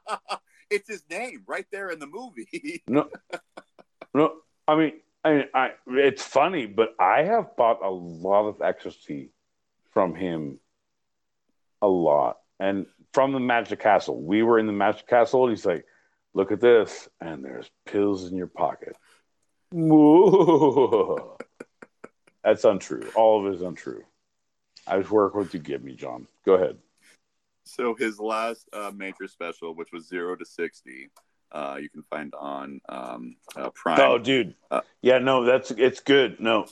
it's 0.70 0.88
his 0.88 1.04
name 1.10 1.42
right 1.46 1.66
there 1.70 1.90
in 1.90 1.98
the 1.98 2.06
movie. 2.06 2.82
No, 2.88 3.08
no. 4.14 4.32
I 4.66 4.76
mean, 4.76 4.92
I 5.24 5.30
mean, 5.34 5.44
I. 5.54 5.70
It's 5.88 6.22
funny, 6.22 6.66
but 6.66 6.94
I 6.98 7.22
have 7.24 7.54
bought 7.56 7.82
a 7.82 7.90
lot 7.90 8.46
of 8.48 8.62
ecstasy 8.62 9.30
from 9.92 10.14
him, 10.14 10.58
a 11.82 11.88
lot, 11.88 12.38
and 12.58 12.86
from 13.12 13.32
the 13.32 13.40
Magic 13.40 13.80
Castle. 13.80 14.20
We 14.20 14.42
were 14.42 14.58
in 14.58 14.66
the 14.66 14.72
Magic 14.72 15.06
Castle, 15.06 15.44
and 15.44 15.56
he's 15.56 15.66
like, 15.66 15.84
"Look 16.34 16.52
at 16.52 16.60
this," 16.60 17.08
and 17.20 17.44
there's 17.44 17.70
pills 17.86 18.30
in 18.30 18.36
your 18.36 18.46
pocket. 18.48 18.96
That's 22.44 22.64
untrue. 22.64 23.10
All 23.14 23.40
of 23.40 23.52
it 23.52 23.56
is 23.56 23.62
untrue. 23.62 24.04
I 24.86 24.98
just 24.98 25.10
work 25.10 25.34
what 25.34 25.52
you 25.52 25.60
give 25.60 25.82
me, 25.82 25.94
Jon. 25.94 26.26
Go 26.46 26.54
ahead. 26.54 26.78
so 27.64 27.94
his 27.94 28.18
last 28.18 28.66
uh, 28.72 28.90
major 28.94 29.28
special, 29.28 29.74
which 29.74 29.92
was 29.92 30.06
zero 30.08 30.34
to 30.36 30.44
sixty, 30.44 31.10
uh, 31.52 31.78
you 31.80 31.88
can 31.88 32.02
find 32.10 32.34
on 32.34 32.80
um, 32.88 33.36
uh, 33.56 33.70
Prime. 33.70 34.00
Oh, 34.00 34.18
dude. 34.18 34.54
Uh, 34.70 34.82
yeah, 35.02 35.18
no, 35.18 35.44
that's 35.44 35.70
it's 35.72 36.00
good. 36.00 36.40
No, 36.40 36.66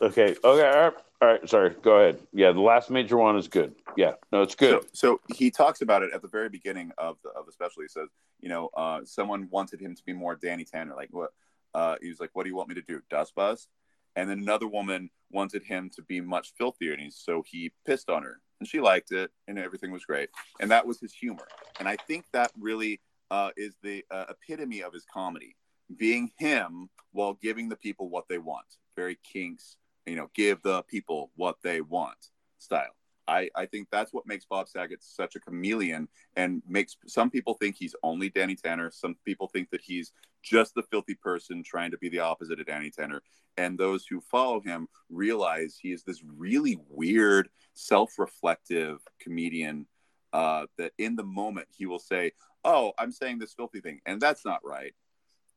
okay, 0.00 0.30
okay, 0.30 0.38
all 0.44 0.56
right, 0.56 0.92
all 1.20 1.28
right. 1.28 1.48
Sorry, 1.48 1.74
go 1.82 1.98
ahead. 1.98 2.20
Yeah, 2.32 2.52
the 2.52 2.60
last 2.60 2.90
major 2.90 3.16
one 3.16 3.36
is 3.36 3.48
good. 3.48 3.74
Yeah, 3.96 4.12
no, 4.30 4.42
it's 4.42 4.54
good. 4.54 4.82
So, 4.92 5.20
so 5.28 5.34
he 5.34 5.50
talks 5.50 5.82
about 5.82 6.02
it 6.02 6.12
at 6.14 6.22
the 6.22 6.28
very 6.28 6.48
beginning 6.48 6.92
of 6.98 7.16
the 7.22 7.30
of 7.30 7.46
the 7.46 7.52
special. 7.52 7.82
He 7.82 7.88
says, 7.88 8.08
you 8.40 8.48
know, 8.48 8.70
uh, 8.76 9.00
someone 9.04 9.48
wanted 9.50 9.80
him 9.80 9.94
to 9.94 10.02
be 10.04 10.12
more 10.12 10.34
Danny 10.36 10.64
Tanner. 10.64 10.94
Like 10.94 11.10
what? 11.12 11.30
Uh, 11.74 11.96
he 12.00 12.08
was 12.08 12.20
like, 12.20 12.30
"What 12.32 12.44
do 12.44 12.50
you 12.50 12.56
want 12.56 12.68
me 12.68 12.74
to 12.76 12.82
do? 12.82 13.00
Dust 13.10 13.34
bust?" 13.34 13.68
And 14.14 14.28
then 14.28 14.38
another 14.38 14.66
woman 14.66 15.10
wanted 15.30 15.62
him 15.62 15.90
to 15.96 16.02
be 16.02 16.20
much 16.20 16.52
filthier, 16.56 16.92
and 16.92 17.00
he 17.00 17.10
so 17.10 17.42
he 17.46 17.72
pissed 17.86 18.10
on 18.10 18.22
her, 18.22 18.40
and 18.60 18.68
she 18.68 18.80
liked 18.80 19.12
it, 19.12 19.30
and 19.48 19.58
everything 19.58 19.90
was 19.90 20.04
great, 20.04 20.30
and 20.60 20.70
that 20.70 20.86
was 20.86 21.00
his 21.00 21.12
humor. 21.12 21.46
And 21.78 21.88
I 21.88 21.96
think 21.96 22.26
that 22.32 22.52
really 22.58 23.00
uh, 23.32 23.50
is 23.56 23.74
the 23.82 24.04
uh, 24.10 24.26
epitome 24.28 24.82
of 24.82 24.92
his 24.92 25.06
comedy, 25.10 25.56
being 25.96 26.30
him 26.38 26.90
while 27.12 27.32
giving 27.40 27.66
the 27.66 27.76
people 27.76 28.10
what 28.10 28.28
they 28.28 28.36
want. 28.36 28.66
Very 28.94 29.18
kinks, 29.24 29.76
you 30.04 30.16
know, 30.16 30.30
give 30.34 30.60
the 30.62 30.82
people 30.82 31.30
what 31.34 31.56
they 31.62 31.80
want 31.80 32.28
style. 32.58 32.94
I, 33.26 33.48
I 33.56 33.64
think 33.64 33.88
that's 33.90 34.12
what 34.12 34.26
makes 34.26 34.44
Bob 34.44 34.68
Saget 34.68 35.02
such 35.02 35.34
a 35.34 35.40
chameleon 35.40 36.08
and 36.36 36.60
makes 36.68 36.94
some 37.06 37.30
people 37.30 37.54
think 37.54 37.76
he's 37.76 37.96
only 38.02 38.28
Danny 38.28 38.54
Tanner. 38.54 38.90
Some 38.90 39.16
people 39.24 39.48
think 39.48 39.70
that 39.70 39.80
he's 39.80 40.12
just 40.42 40.74
the 40.74 40.82
filthy 40.82 41.14
person 41.14 41.62
trying 41.62 41.92
to 41.92 41.98
be 41.98 42.10
the 42.10 42.18
opposite 42.18 42.60
of 42.60 42.66
Danny 42.66 42.90
Tanner. 42.90 43.22
And 43.56 43.78
those 43.78 44.04
who 44.06 44.20
follow 44.20 44.60
him 44.60 44.88
realize 45.08 45.78
he 45.80 45.92
is 45.92 46.02
this 46.02 46.22
really 46.36 46.78
weird, 46.90 47.48
self 47.72 48.18
reflective 48.18 48.98
comedian 49.20 49.86
uh, 50.34 50.66
that 50.76 50.92
in 50.98 51.16
the 51.16 51.24
moment 51.24 51.68
he 51.70 51.86
will 51.86 51.98
say, 51.98 52.32
Oh, 52.64 52.92
I'm 52.98 53.12
saying 53.12 53.38
this 53.38 53.54
filthy 53.54 53.80
thing, 53.80 54.00
and 54.06 54.20
that's 54.20 54.44
not 54.44 54.60
right. 54.64 54.94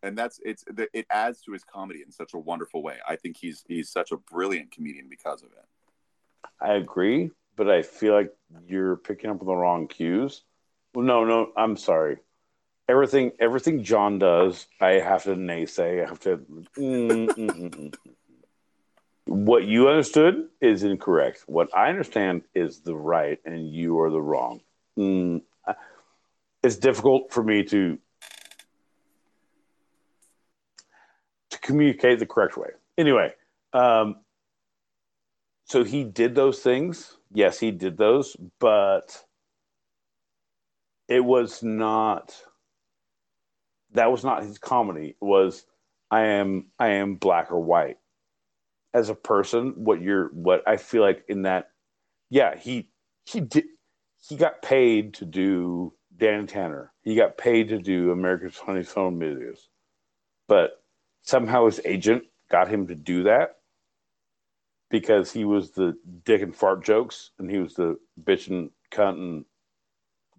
and 0.03 0.17
that's 0.17 0.39
it's 0.45 0.63
it 0.93 1.05
adds 1.09 1.41
to 1.41 1.51
his 1.51 1.63
comedy 1.63 2.01
in 2.05 2.11
such 2.11 2.33
a 2.33 2.39
wonderful 2.39 2.83
way. 2.83 2.97
I 3.07 3.15
think 3.15 3.37
he's 3.37 3.63
he's 3.67 3.89
such 3.89 4.11
a 4.11 4.17
brilliant 4.17 4.71
comedian 4.71 5.07
because 5.09 5.43
of 5.43 5.49
it. 5.51 5.65
I 6.61 6.73
agree, 6.75 7.31
but 7.55 7.69
I 7.69 7.81
feel 7.81 8.13
like 8.13 8.33
you're 8.67 8.97
picking 8.97 9.29
up 9.29 9.41
on 9.41 9.47
the 9.47 9.55
wrong 9.55 9.87
cues. 9.87 10.43
Well, 10.93 11.05
no, 11.05 11.25
no, 11.25 11.51
I'm 11.57 11.77
sorry. 11.77 12.17
Everything, 12.87 13.31
everything 13.39 13.83
Jon 13.83 14.19
does, 14.19 14.67
I 14.79 14.91
have 14.91 15.23
to 15.23 15.35
naysay. 15.35 16.05
I 16.05 16.09
have 16.09 16.19
to. 16.21 16.37
Mm, 16.77 17.35
mm, 17.35 17.69
mm, 17.69 17.93
what 19.25 19.65
you 19.65 19.89
understood 19.89 20.49
is 20.61 20.83
incorrect. 20.83 21.43
What 21.47 21.75
I 21.75 21.89
understand 21.89 22.43
is 22.53 22.81
the 22.81 22.95
right, 22.95 23.39
and 23.45 23.67
you 23.73 23.99
are 24.01 24.11
the 24.11 24.21
wrong. 24.21 24.61
It's 26.65 26.77
difficult 26.77 27.31
for 27.31 27.43
me 27.43 27.63
to 27.63 27.99
to 31.51 31.59
communicate 31.59 32.17
the 32.17 32.25
correct 32.25 32.57
way. 32.57 32.69
Anyway, 32.97 33.31
um, 33.73 34.15
so 35.65 35.83
he 35.83 36.03
did 36.03 36.33
those 36.33 36.59
things. 36.59 37.17
Yes, 37.31 37.59
he 37.59 37.69
did 37.69 37.97
those, 37.97 38.35
but 38.59 39.23
it 41.07 41.23
was 41.23 41.61
not 41.61 42.35
that 43.91 44.11
was 44.11 44.23
not 44.23 44.43
his 44.43 44.57
comedy. 44.57 45.09
It 45.09 45.25
was 45.25 45.65
I 46.09 46.21
am 46.21 46.65
I 46.79 46.87
am 46.93 47.15
black 47.15 47.51
or 47.51 47.59
white. 47.59 47.97
As 48.91 49.09
a 49.09 49.15
person, 49.15 49.73
what 49.75 50.01
you're 50.01 50.29
what 50.29 50.63
I 50.67 50.77
feel 50.77 51.03
like 51.03 51.25
in 51.27 51.43
that 51.43 51.69
yeah, 52.31 52.57
he 52.57 52.89
he 53.25 53.39
did 53.39 53.65
he 54.17 54.35
got 54.35 54.63
paid 54.63 55.13
to 55.15 55.25
do 55.25 55.93
Dan 56.17 56.47
Tanner. 56.47 56.91
He 57.01 57.15
got 57.15 57.37
paid 57.37 57.69
to 57.69 57.79
do 57.79 58.11
America's 58.11 58.55
Funniest 58.55 58.95
Home 58.95 59.19
Videos. 59.19 59.59
But 60.47 60.81
somehow 61.23 61.65
his 61.65 61.81
agent 61.85 62.23
got 62.49 62.67
him 62.67 62.87
to 62.87 62.95
do 62.95 63.23
that 63.23 63.57
because 64.89 65.31
he 65.31 65.45
was 65.45 65.71
the 65.71 65.97
dick 66.23 66.41
and 66.41 66.55
fart 66.55 66.83
jokes 66.83 67.31
and 67.39 67.49
he 67.49 67.57
was 67.57 67.73
the 67.73 67.97
bitch 68.23 68.47
and 68.49 68.69
cunt 68.91 69.17
and 69.17 69.45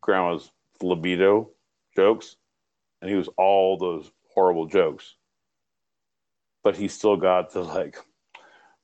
grandma's 0.01 0.51
libido 0.81 1.51
jokes 1.95 2.37
and 3.01 3.11
he 3.11 3.17
was 3.17 3.29
all 3.37 3.77
those 3.77 4.11
horrible 4.35 4.67
jokes 4.67 5.17
but 6.63 6.77
he 6.77 6.89
still 6.89 7.17
got 7.17 7.53
the 7.53 7.61
like 7.61 7.99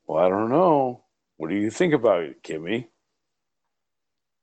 well 0.07 0.25
i 0.25 0.29
don't 0.29 0.51
know 0.51 1.05
what 1.37 1.49
do 1.49 1.57
you 1.57 1.71
think 1.71 1.95
about 1.95 2.23
it 2.23 2.43
kimmy 2.43 2.87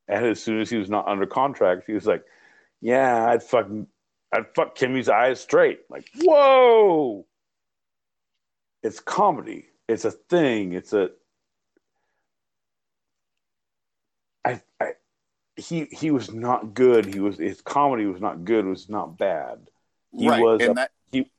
and 0.08 0.26
as 0.26 0.42
soon 0.42 0.62
as 0.62 0.70
he 0.70 0.78
was 0.78 0.90
not 0.90 1.08
under 1.08 1.26
contract 1.26 1.84
he 1.86 1.94
was 1.94 2.06
like 2.06 2.24
yeah 2.82 3.28
i'd 3.30 3.44
fucking 3.44 3.88
i'd 4.34 4.46
fuck 4.56 4.76
kimmy's 4.76 5.10
eyes 5.10 5.40
straight. 5.40 5.82
Like 5.90 6.10
whoa! 6.22 7.26
It's 8.84 9.00
comedy. 9.00 9.68
It's 9.88 10.06
a 10.06 10.12
thing. 10.12 10.74
It's 10.74 10.94
a 10.94 11.10
I, 14.46 14.62
I 14.80 14.94
he 15.56 15.88
he 15.92 16.12
was 16.12 16.32
not 16.32 16.74
good. 16.74 17.06
He 17.06 17.20
was 17.20 17.38
his 17.38 17.62
comedy 17.62 18.06
was 18.06 18.22
not 18.22 18.46
good 18.46 18.66
it 18.66 18.70
was 18.70 18.90
not 18.90 19.18
bad. 19.18 19.70
He 20.18 20.30
right, 20.30 20.42
was 20.42 20.62
and 20.62 20.72
a, 20.72 20.74
that 20.76 20.92
he 21.12 21.30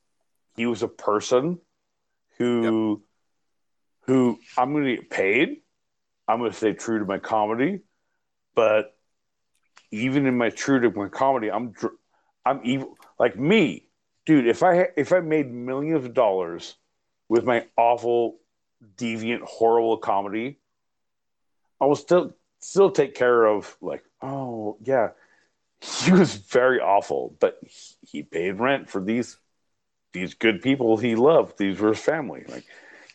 he 0.56 0.66
was 0.66 0.82
a 0.82 0.88
person 0.88 1.58
who 2.38 3.02
who 4.02 4.38
i'm 4.56 4.72
going 4.72 4.84
to 4.84 4.96
get 4.96 5.10
paid. 5.10 5.62
I'm 6.28 6.38
going 6.38 6.50
to 6.52 6.56
stay 6.56 6.74
true 6.74 7.00
to 7.00 7.04
my 7.04 7.18
comedy 7.18 7.80
but 8.54 8.96
even 9.90 10.26
in 10.26 10.36
my 10.36 10.50
true 10.50 10.80
to 10.80 10.90
my 10.90 11.08
comedy 11.08 11.50
i'm 11.50 11.70
dr- 11.72 11.94
i'm 12.44 12.60
evil 12.64 12.96
like 13.18 13.38
me 13.38 13.86
dude 14.26 14.46
if 14.46 14.62
i 14.62 14.88
if 14.96 15.12
i 15.12 15.20
made 15.20 15.50
millions 15.50 16.04
of 16.04 16.14
dollars 16.14 16.76
with 17.28 17.44
my 17.44 17.66
awful 17.76 18.38
deviant 18.96 19.42
horrible 19.42 19.96
comedy 19.96 20.58
i 21.80 21.86
will 21.86 21.96
still 21.96 22.32
still 22.60 22.90
take 22.90 23.14
care 23.14 23.44
of 23.44 23.76
like 23.80 24.04
oh 24.22 24.76
yeah 24.82 25.10
he 25.80 26.12
was 26.12 26.34
very 26.34 26.80
awful 26.80 27.34
but 27.40 27.58
he, 27.62 27.96
he 28.02 28.22
paid 28.22 28.60
rent 28.60 28.88
for 28.88 29.02
these 29.02 29.36
these 30.12 30.34
good 30.34 30.60
people 30.60 30.96
he 30.96 31.14
loved 31.14 31.56
these 31.58 31.78
were 31.78 31.90
his 31.90 31.98
family 31.98 32.44
like 32.48 32.64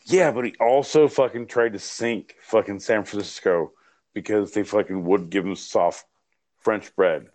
yeah 0.06 0.32
but 0.32 0.46
he 0.46 0.56
also 0.60 1.08
fucking 1.08 1.46
tried 1.48 1.74
to 1.74 1.80
sink 1.80 2.36
fucking 2.42 2.80
san 2.80 3.04
francisco 3.04 3.72
because 4.14 4.52
they 4.54 4.64
fucking 4.64 5.04
would 5.04 5.30
give 5.30 5.46
him 5.46 5.56
soft 5.56 6.06
french 6.66 6.94
bread 6.96 7.28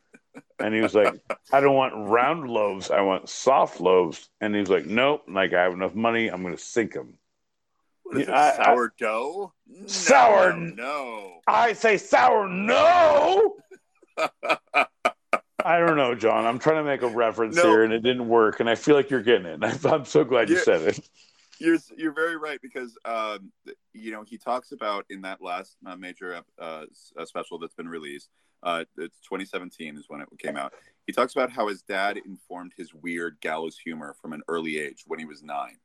and 0.59 0.75
he 0.75 0.81
was 0.81 0.93
like 0.95 1.15
i 1.53 1.61
don't 1.61 1.77
want 1.77 1.95
round 2.11 2.51
loaves 2.51 2.91
i 2.91 3.01
want 3.01 3.29
soft 3.29 3.81
loaves 3.81 4.29
and 4.41 4.53
he 4.55 4.61
was 4.61 4.69
like 4.69 4.85
nope 4.87 5.23
like 5.29 5.55
i 5.55 5.63
have 5.63 5.73
enough 5.73 5.95
money 5.95 6.27
i'm 6.29 6.43
gonna 6.43 6.59
sink 6.59 6.93
them 6.93 7.15
what 8.03 8.17
is 8.21 8.27
it, 8.29 8.31
I- 8.35 8.59
I- 8.59 8.75
sourdough 8.75 9.53
No, 9.69 9.87
Sour- 9.87 10.57
no 10.57 11.41
I 11.47 11.73
say 11.75 11.97
sour 11.97 12.49
no. 12.49 13.57
I 15.65 15.79
don't 15.79 15.97
know, 15.97 16.15
Jon. 16.15 16.47
I'm 16.47 16.59
trying 16.59 16.77
to 16.77 16.85
make 16.85 17.03
a 17.03 17.09
reference 17.09 17.57
No. 17.57 17.63
here, 17.65 17.85
and 17.85 17.93
it 17.93 18.03
didn't 18.03 18.29
work. 18.29 18.61
And 18.61 18.71
I 18.71 18.75
feel 18.77 18.95
like 18.95 19.11
you're 19.11 19.23
getting 19.23 19.47
it. 19.47 19.63
I'm 19.85 20.05
so 20.05 20.25
glad 20.25 20.49
you 20.49 20.57
said 20.59 20.83
it. 20.83 21.01
You're 21.59 21.77
you're 21.97 22.13
very 22.15 22.37
right 22.37 22.59
because 22.63 22.97
um, 23.05 23.53
you 23.93 24.13
know 24.13 24.23
he 24.23 24.39
talks 24.39 24.73
about 24.73 25.05
in 25.11 25.21
that 25.23 25.43
last 25.43 25.77
uh, 25.85 25.97
major 25.97 26.43
uh, 26.59 26.85
uh, 27.19 27.25
special 27.27 27.59
that's 27.59 27.75
been 27.75 27.89
released. 27.89 28.31
Uh, 28.63 28.85
it's 28.99 29.19
2017 29.21 29.97
is 29.97 30.05
when 30.09 30.21
it 30.21 30.29
came 30.39 30.57
out. 30.57 30.73
He 31.07 31.13
talks 31.13 31.35
about 31.35 31.51
how 31.51 31.69
his 31.69 31.83
dad 31.83 32.19
informed 32.19 32.73
his 32.77 32.93
weird 32.95 33.39
gallows 33.41 33.79
humor 33.79 34.15
from 34.21 34.33
an 34.33 34.43
early 34.49 34.79
age 34.79 35.05
when 35.07 35.19
he 35.19 35.25
was 35.25 35.43
nine. 35.43 35.79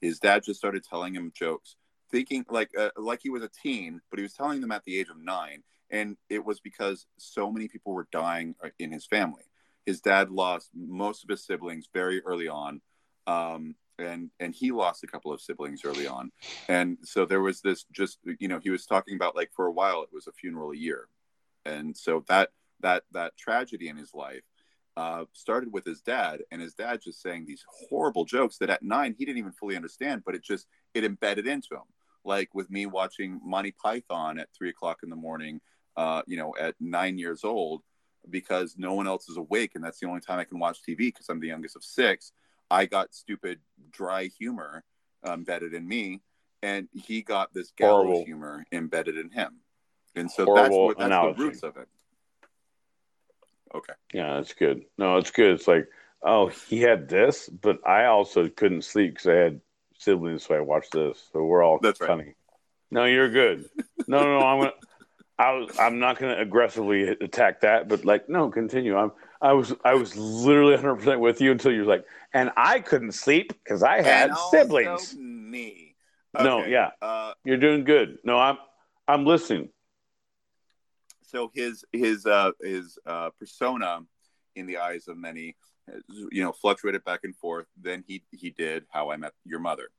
His 0.00 0.18
dad 0.18 0.44
just 0.44 0.58
started 0.58 0.84
telling 0.84 1.14
him 1.14 1.32
jokes, 1.34 1.76
thinking 2.10 2.46
like 2.48 2.70
uh, 2.78 2.90
like 2.96 3.20
he 3.22 3.30
was 3.30 3.42
a 3.42 3.50
teen, 3.62 4.00
but 4.10 4.18
he 4.18 4.22
was 4.22 4.32
telling 4.32 4.60
them 4.60 4.72
at 4.72 4.84
the 4.84 4.98
age 4.98 5.08
of 5.10 5.18
nine, 5.18 5.62
and 5.90 6.16
it 6.28 6.44
was 6.44 6.60
because 6.60 7.06
so 7.18 7.50
many 7.50 7.68
people 7.68 7.92
were 7.92 8.08
dying 8.10 8.54
uh, 8.64 8.68
in 8.78 8.90
his 8.90 9.06
family. 9.06 9.42
His 9.84 10.00
dad 10.00 10.30
lost 10.30 10.70
most 10.74 11.24
of 11.24 11.30
his 11.30 11.44
siblings 11.44 11.88
very 11.92 12.22
early 12.22 12.48
on. 12.48 12.80
Um, 13.26 13.74
and 13.98 14.30
and 14.40 14.54
he 14.54 14.72
lost 14.72 15.04
a 15.04 15.06
couple 15.06 15.32
of 15.32 15.42
siblings 15.42 15.84
early 15.84 16.06
on 16.06 16.32
and 16.68 16.96
so 17.02 17.26
there 17.26 17.42
was 17.42 17.60
this 17.60 17.84
just 17.92 18.18
you 18.38 18.48
know 18.48 18.58
he 18.58 18.70
was 18.70 18.86
talking 18.86 19.14
about 19.14 19.36
like 19.36 19.50
for 19.54 19.66
a 19.66 19.72
while 19.72 20.02
it 20.02 20.08
was 20.10 20.26
a 20.26 20.32
funeral 20.32 20.70
a 20.70 20.76
year 20.76 21.06
and 21.64 21.96
so 21.96 22.24
that 22.28 22.50
that 22.80 23.04
that 23.12 23.36
tragedy 23.36 23.88
in 23.88 23.96
his 23.96 24.14
life 24.14 24.42
uh, 24.96 25.24
started 25.32 25.72
with 25.72 25.84
his 25.84 26.00
dad 26.00 26.40
and 26.50 26.60
his 26.60 26.74
dad 26.74 27.00
just 27.02 27.22
saying 27.22 27.44
these 27.46 27.64
horrible 27.88 28.24
jokes 28.24 28.58
that 28.58 28.70
at 28.70 28.82
nine 28.82 29.14
he 29.16 29.24
didn't 29.24 29.38
even 29.38 29.52
fully 29.52 29.76
understand 29.76 30.22
but 30.24 30.34
it 30.34 30.42
just 30.42 30.66
it 30.94 31.04
embedded 31.04 31.46
into 31.46 31.74
him 31.74 31.82
like 32.24 32.54
with 32.54 32.70
me 32.70 32.86
watching 32.86 33.40
monty 33.44 33.70
python 33.70 34.38
at 34.38 34.48
three 34.56 34.68
o'clock 34.68 34.98
in 35.02 35.10
the 35.10 35.16
morning 35.16 35.60
uh, 35.96 36.22
you 36.26 36.36
know 36.36 36.54
at 36.58 36.74
nine 36.80 37.18
years 37.18 37.44
old 37.44 37.82
because 38.28 38.74
no 38.76 38.92
one 38.92 39.06
else 39.06 39.28
is 39.28 39.36
awake 39.36 39.72
and 39.74 39.82
that's 39.84 40.00
the 40.00 40.06
only 40.06 40.20
time 40.20 40.38
i 40.38 40.44
can 40.44 40.58
watch 40.58 40.80
tv 40.82 40.98
because 40.98 41.28
i'm 41.28 41.40
the 41.40 41.46
youngest 41.46 41.76
of 41.76 41.84
six 41.84 42.32
I 42.70 42.86
got 42.86 43.14
stupid, 43.14 43.58
dry 43.90 44.30
humor 44.38 44.84
embedded 45.26 45.74
in 45.74 45.86
me, 45.86 46.22
and 46.62 46.88
he 46.94 47.22
got 47.22 47.52
this 47.52 47.72
gallows 47.76 48.24
humor 48.24 48.64
embedded 48.70 49.18
in 49.18 49.30
him. 49.30 49.56
And 50.14 50.30
so 50.30 50.46
that's 50.54 50.70
what 50.70 50.98
that's 50.98 51.06
analogy. 51.06 51.38
the 51.38 51.44
roots 51.44 51.62
of 51.62 51.76
it. 51.76 51.88
Okay. 53.74 53.92
Yeah, 54.12 54.34
that's 54.36 54.54
good. 54.54 54.82
No, 54.98 55.18
it's 55.18 55.30
good. 55.30 55.52
It's 55.52 55.68
like, 55.68 55.88
oh, 56.22 56.48
he 56.68 56.80
had 56.80 57.08
this, 57.08 57.48
but 57.48 57.86
I 57.86 58.06
also 58.06 58.48
couldn't 58.48 58.82
sleep 58.82 59.14
because 59.14 59.28
I 59.28 59.34
had 59.34 59.60
siblings, 59.98 60.44
so 60.44 60.54
I 60.54 60.60
watched 60.60 60.92
this. 60.92 61.28
So 61.32 61.44
we're 61.44 61.62
all 61.62 61.78
That's 61.80 62.00
right. 62.00 62.08
funny. 62.08 62.34
No, 62.90 63.04
you're 63.04 63.30
good. 63.30 63.66
No, 64.08 64.24
no, 64.24 64.40
no. 64.40 64.46
I'm 64.46 64.58
gonna. 64.58 64.72
I 65.38 65.52
was. 65.52 65.76
I'm 65.78 66.00
not 66.00 66.18
gonna 66.18 66.40
aggressively 66.40 67.08
attack 67.08 67.60
that, 67.60 67.88
but 67.88 68.04
like, 68.04 68.28
no, 68.28 68.50
continue. 68.50 68.96
I'm. 68.96 69.12
I 69.40 69.52
was. 69.52 69.72
I 69.84 69.94
was 69.94 70.16
literally 70.16 70.74
100 70.74 70.96
percent 70.96 71.20
with 71.20 71.40
you 71.40 71.52
until 71.52 71.72
you're 71.72 71.84
like, 71.84 72.04
and 72.34 72.50
I 72.56 72.80
couldn't 72.80 73.12
sleep 73.12 73.52
because 73.62 73.82
I 73.84 74.02
had 74.02 74.36
siblings. 74.50 75.14
me. 75.14 75.94
No, 76.34 76.64
yeah. 76.64 76.90
Uh, 77.02 77.32
You're 77.44 77.56
doing 77.58 77.84
good. 77.84 78.18
No, 78.24 78.38
I'm. 78.38 78.58
I'm 79.06 79.24
listening. 79.24 79.70
So 81.30 81.50
his 81.54 81.84
his 81.92 82.26
uh 82.26 82.50
his 82.60 82.98
uh 83.06 83.30
persona 83.38 84.00
in 84.56 84.66
the 84.66 84.78
eyes 84.78 85.06
of 85.08 85.16
many 85.16 85.56
you 86.08 86.42
know 86.42 86.52
fluctuated 86.52 87.04
back 87.04 87.20
and 87.24 87.36
forth. 87.36 87.66
Then 87.80 88.04
he 88.06 88.22
he 88.32 88.50
did 88.50 88.84
how 88.90 89.10
i 89.10 89.16
met 89.16 89.32
your 89.44 89.60
mother. 89.60 89.90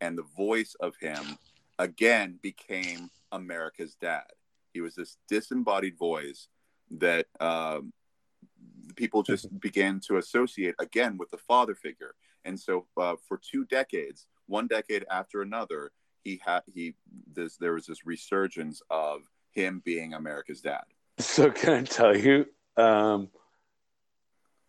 And 0.00 0.16
the 0.16 0.26
voice 0.36 0.76
of 0.80 0.94
him 1.00 1.38
again 1.78 2.38
became 2.42 3.10
america's 3.32 3.96
dad. 4.00 4.30
He 4.72 4.80
was 4.80 4.94
this 4.94 5.16
disembodied 5.28 5.96
voice 5.98 6.48
that 6.90 7.26
um 7.40 7.92
people 8.96 9.22
just 9.22 9.58
began 9.60 10.00
to 10.00 10.16
associate 10.16 10.74
again 10.78 11.16
with 11.18 11.30
the 11.30 11.38
father 11.38 11.74
figure. 11.74 12.14
And 12.44 12.58
so 12.58 12.86
uh, 12.96 13.16
for 13.26 13.38
two 13.38 13.64
decades 13.64 14.26
one 14.46 14.66
decade 14.66 15.04
after 15.10 15.42
another 15.42 15.92
he 16.24 16.40
had 16.44 16.62
he 16.74 16.94
this 17.32 17.56
there 17.56 17.74
was 17.74 17.86
this 17.86 18.04
resurgence 18.04 18.82
of 18.90 19.22
him 19.58 19.82
being 19.84 20.14
America's 20.14 20.60
dad. 20.60 20.84
So 21.20 21.50
can 21.50 21.72
I 21.74 21.82
tell 21.82 22.16
you? 22.16 22.46
Um, 22.76 23.28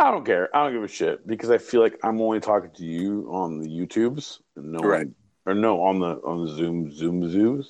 I 0.00 0.10
don't 0.10 0.24
care. 0.24 0.48
I 0.56 0.64
don't 0.64 0.72
give 0.72 0.82
a 0.84 0.88
shit 0.88 1.26
because 1.26 1.50
I 1.50 1.58
feel 1.58 1.82
like 1.82 1.98
I'm 2.02 2.20
only 2.22 2.40
talking 2.40 2.70
to 2.76 2.84
you 2.84 3.28
on 3.30 3.60
the 3.60 3.68
YouTubes 3.68 4.40
and 4.56 4.72
no 4.72 4.80
Right. 4.80 5.06
one, 5.06 5.14
or 5.44 5.54
no 5.54 5.82
on 5.82 5.98
the 5.98 6.20
on 6.24 6.46
the 6.46 6.52
Zoom 6.54 6.90
Zoom 6.92 7.22
Zooms. 7.22 7.66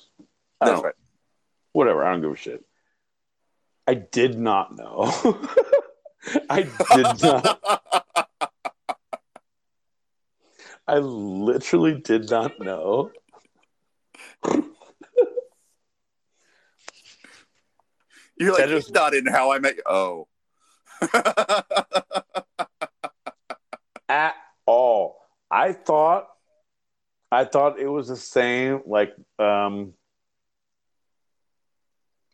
Right. 0.61 0.93
Whatever. 1.73 2.05
I 2.05 2.11
don't 2.11 2.21
give 2.21 2.31
a 2.31 2.35
shit. 2.35 2.63
I 3.87 3.95
did 3.95 4.39
not 4.39 4.75
know. 4.77 5.11
I 6.49 6.61
did 6.93 7.21
not. 7.23 7.59
I 10.87 10.97
literally 10.99 11.99
did 11.99 12.29
not 12.29 12.59
know. 12.59 13.11
You're 18.39 18.53
like, 18.53 18.59
That 18.61 18.69
he's 18.69 18.85
is- 18.85 18.91
not 18.91 19.13
in 19.13 19.25
How 19.27 19.51
I 19.51 19.59
Met. 19.59 19.75
Oh. 19.85 20.27
at 24.09 24.35
all. 24.65 25.17
I 25.51 25.73
thought 25.73 26.27
I 27.31 27.45
thought 27.45 27.79
it 27.79 27.87
was 27.87 28.07
the 28.07 28.15
same 28.15 28.81
like 28.85 29.13
um 29.37 29.93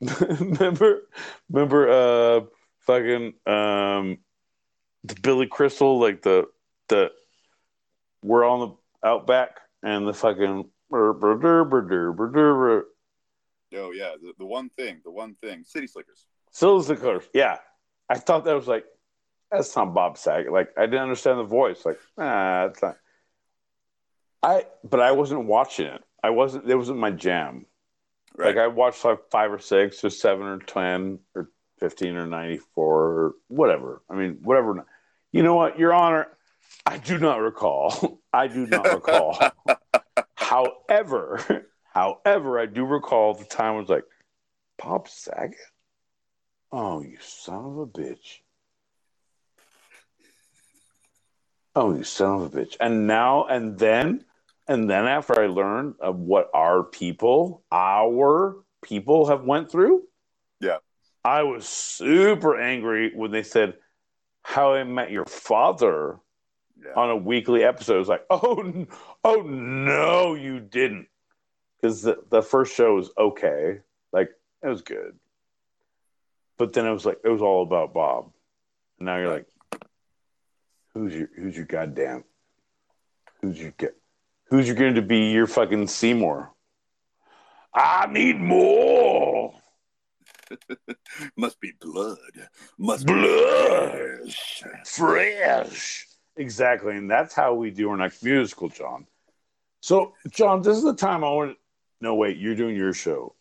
remember 0.40 1.02
remember 1.50 1.90
uh 1.90 2.42
fucking 2.82 3.34
um 3.46 4.18
the 5.04 5.16
Billy 5.22 5.48
Crystal 5.48 6.00
like 6.00 6.22
the 6.22 6.46
the 6.90 7.12
we're 8.24 8.46
on 8.46 8.60
the 8.60 9.08
outback 9.08 9.60
and 9.84 10.08
the 10.08 10.14
fucking 10.14 10.70
oh 13.78 13.92
yeah, 13.92 14.12
the, 14.22 14.34
the 14.38 14.46
one 14.46 14.70
thing, 14.70 15.02
the 15.04 15.12
one 15.12 15.36
thing, 15.36 15.64
City 15.64 15.88
Slickers. 15.88 16.26
The 16.60 16.98
Curse. 17.00 17.28
Yeah. 17.34 17.58
I 18.10 18.16
thought 18.16 18.46
that 18.46 18.56
was 18.56 18.68
like 18.68 18.86
that's 19.52 19.76
not 19.76 19.94
Bob 19.94 20.18
Saget. 20.18 20.52
Like 20.52 20.70
I 20.78 20.86
didn't 20.86 21.02
understand 21.02 21.40
the 21.40 21.44
voice. 21.44 21.86
Like, 21.86 22.00
ah, 22.18 22.66
it's 22.66 22.82
not 22.82 22.98
I 24.46 24.66
but 24.84 25.00
I 25.00 25.12
wasn't 25.12 25.46
watching 25.46 25.88
it. 25.88 26.04
I 26.24 26.30
wasn't 26.30 26.70
it 26.70 26.76
wasn't 26.76 27.00
my 27.00 27.12
jam. 27.12 27.66
Right. 28.38 28.56
Like 28.56 28.58
I 28.58 28.68
watched 28.68 29.04
like 29.04 29.20
five 29.32 29.52
or 29.52 29.60
six 29.60 30.04
or 30.04 30.10
seven 30.10 30.46
or 30.46 30.60
ten 30.60 31.20
or 31.34 31.50
fifteen 31.80 32.16
or 32.16 32.28
ninety 32.28 32.60
four 32.76 33.04
or 33.04 33.34
whatever. 33.48 34.04
I 34.10 34.16
mean, 34.16 34.40
whatever. 34.44 34.86
You 35.32 35.44
know 35.44 35.56
what, 35.56 35.80
Your 35.80 35.94
Honor, 35.94 36.28
I 36.86 36.98
do 36.98 37.18
not 37.18 37.38
recall. 37.38 38.22
I 38.34 38.48
do 38.48 38.68
not 38.68 38.86
recall. 38.86 39.40
however, 40.36 41.68
however, 41.96 42.60
I 42.60 42.66
do 42.66 42.86
recall 42.86 43.34
the 43.34 43.46
time 43.46 43.76
I 43.76 43.80
was 43.80 43.90
like, 43.90 44.04
Bob 44.78 45.08
Saget? 45.08 45.56
Oh, 46.72 47.02
you 47.02 47.18
son 47.22 47.66
of 47.66 47.78
a 47.78 47.88
bitch. 47.88 48.40
Oh, 51.74 51.96
you 51.96 52.04
son 52.04 52.42
of 52.42 52.54
a 52.54 52.58
bitch. 52.58 52.76
And 52.82 53.08
now 53.08 53.46
and 53.46 53.80
then, 53.80 54.26
and 54.68 54.90
then 54.90 55.06
after 55.06 55.42
I 55.42 55.48
learned 55.48 55.96
of 56.02 56.18
what 56.18 56.50
our 56.54 56.84
people, 56.84 57.64
our 57.72 58.56
people 58.84 59.28
have 59.28 59.44
went 59.44 59.72
through, 59.72 60.04
Yeah. 60.60 60.78
I 61.24 61.44
was 61.44 61.66
super 61.68 62.60
angry 62.60 63.14
when 63.16 63.32
they 63.32 63.44
said, 63.44 63.76
How 64.42 64.74
I 64.74 64.84
Met 64.84 65.12
Your 65.12 65.26
Father 65.26 66.20
yeah. 66.78 66.94
on 66.96 67.10
a 67.10 67.16
weekly 67.16 67.64
episode. 67.64 67.96
It 67.96 68.00
was 68.00 68.10
like, 68.10 68.26
oh, 68.30 68.86
oh 69.24 69.42
no, 69.42 70.36
you 70.36 70.60
didn't. 70.60 71.08
Because 71.86 72.02
the, 72.02 72.18
the 72.32 72.42
first 72.42 72.76
show 72.76 72.96
was 72.96 73.12
okay. 73.16 73.82
Like, 74.12 74.32
it 74.64 74.68
was 74.68 74.82
good. 74.82 75.20
But 76.58 76.74
then 76.74 76.88
it 76.88 76.92
was 76.92 77.06
like, 77.06 77.20
it 77.24 77.30
was 77.30 77.44
all 77.44 77.62
about 77.62 77.94
Bob. 77.94 78.32
And 78.98 79.06
now 79.06 79.18
you're 79.18 79.30
like, 79.30 79.46
who's 80.96 81.14
your, 81.14 81.30
who's 81.36 81.56
your 81.56 81.68
goddamn, 81.68 82.24
who's 83.40 83.60
your, 83.60 83.70
get, 83.78 83.96
who's 84.50 84.66
your 84.66 84.76
going 84.76 84.96
to 84.96 85.04
be 85.04 85.30
your 85.30 85.46
fucking 85.46 85.86
Seymour? 85.86 86.52
I 87.72 88.08
need 88.08 88.40
more 88.40 89.54
Must 91.38 91.60
be 91.60 91.74
blood. 91.80 92.18
Must 92.80 93.06
blood. 93.06 94.24
be 94.24 94.32
flesh. 94.32 94.64
fresh. 94.86 96.08
Exactly. 96.36 96.98
And 96.98 97.12
that's 97.12 97.36
how 97.36 97.54
we 97.54 97.70
do 97.70 97.92
our 97.92 97.98
next 97.98 98.24
musical, 98.24 98.70
Jon. 98.70 99.06
So, 99.82 100.14
Jon, 100.32 100.64
this 100.64 100.78
is 100.78 100.84
the 100.84 100.96
time 100.96 101.24
I 101.24 101.30
want 101.30 101.52
to. 101.52 101.58
No, 102.02 102.16
wait, 102.16 102.38
you're 102.38 102.56
doing 102.56 102.76
your 102.76 102.94
show. 102.94 103.36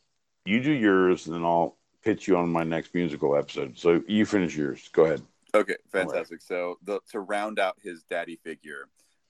You 0.45 0.63
do 0.63 0.73
yours, 0.73 1.27
and 1.27 1.35
then 1.35 1.45
I'll 1.45 1.77
pitch 2.03 2.29
you 2.29 2.37
on 2.37 2.51
my 2.51 2.65
next 2.65 2.95
musical 2.95 3.37
episode. 3.37 3.79
So, 3.79 4.03
you 4.07 4.27
finish 4.27 4.57
yours. 4.57 4.89
Go 4.93 5.07
ahead. 5.07 5.23
Okay, 5.55 5.77
fantastic. 5.93 6.43
So 6.43 6.79
the, 6.83 7.01
to 7.13 7.21
round 7.21 7.61
out 7.61 7.77
his 7.81 8.03
daddy 8.11 8.37
figure, 8.43 8.89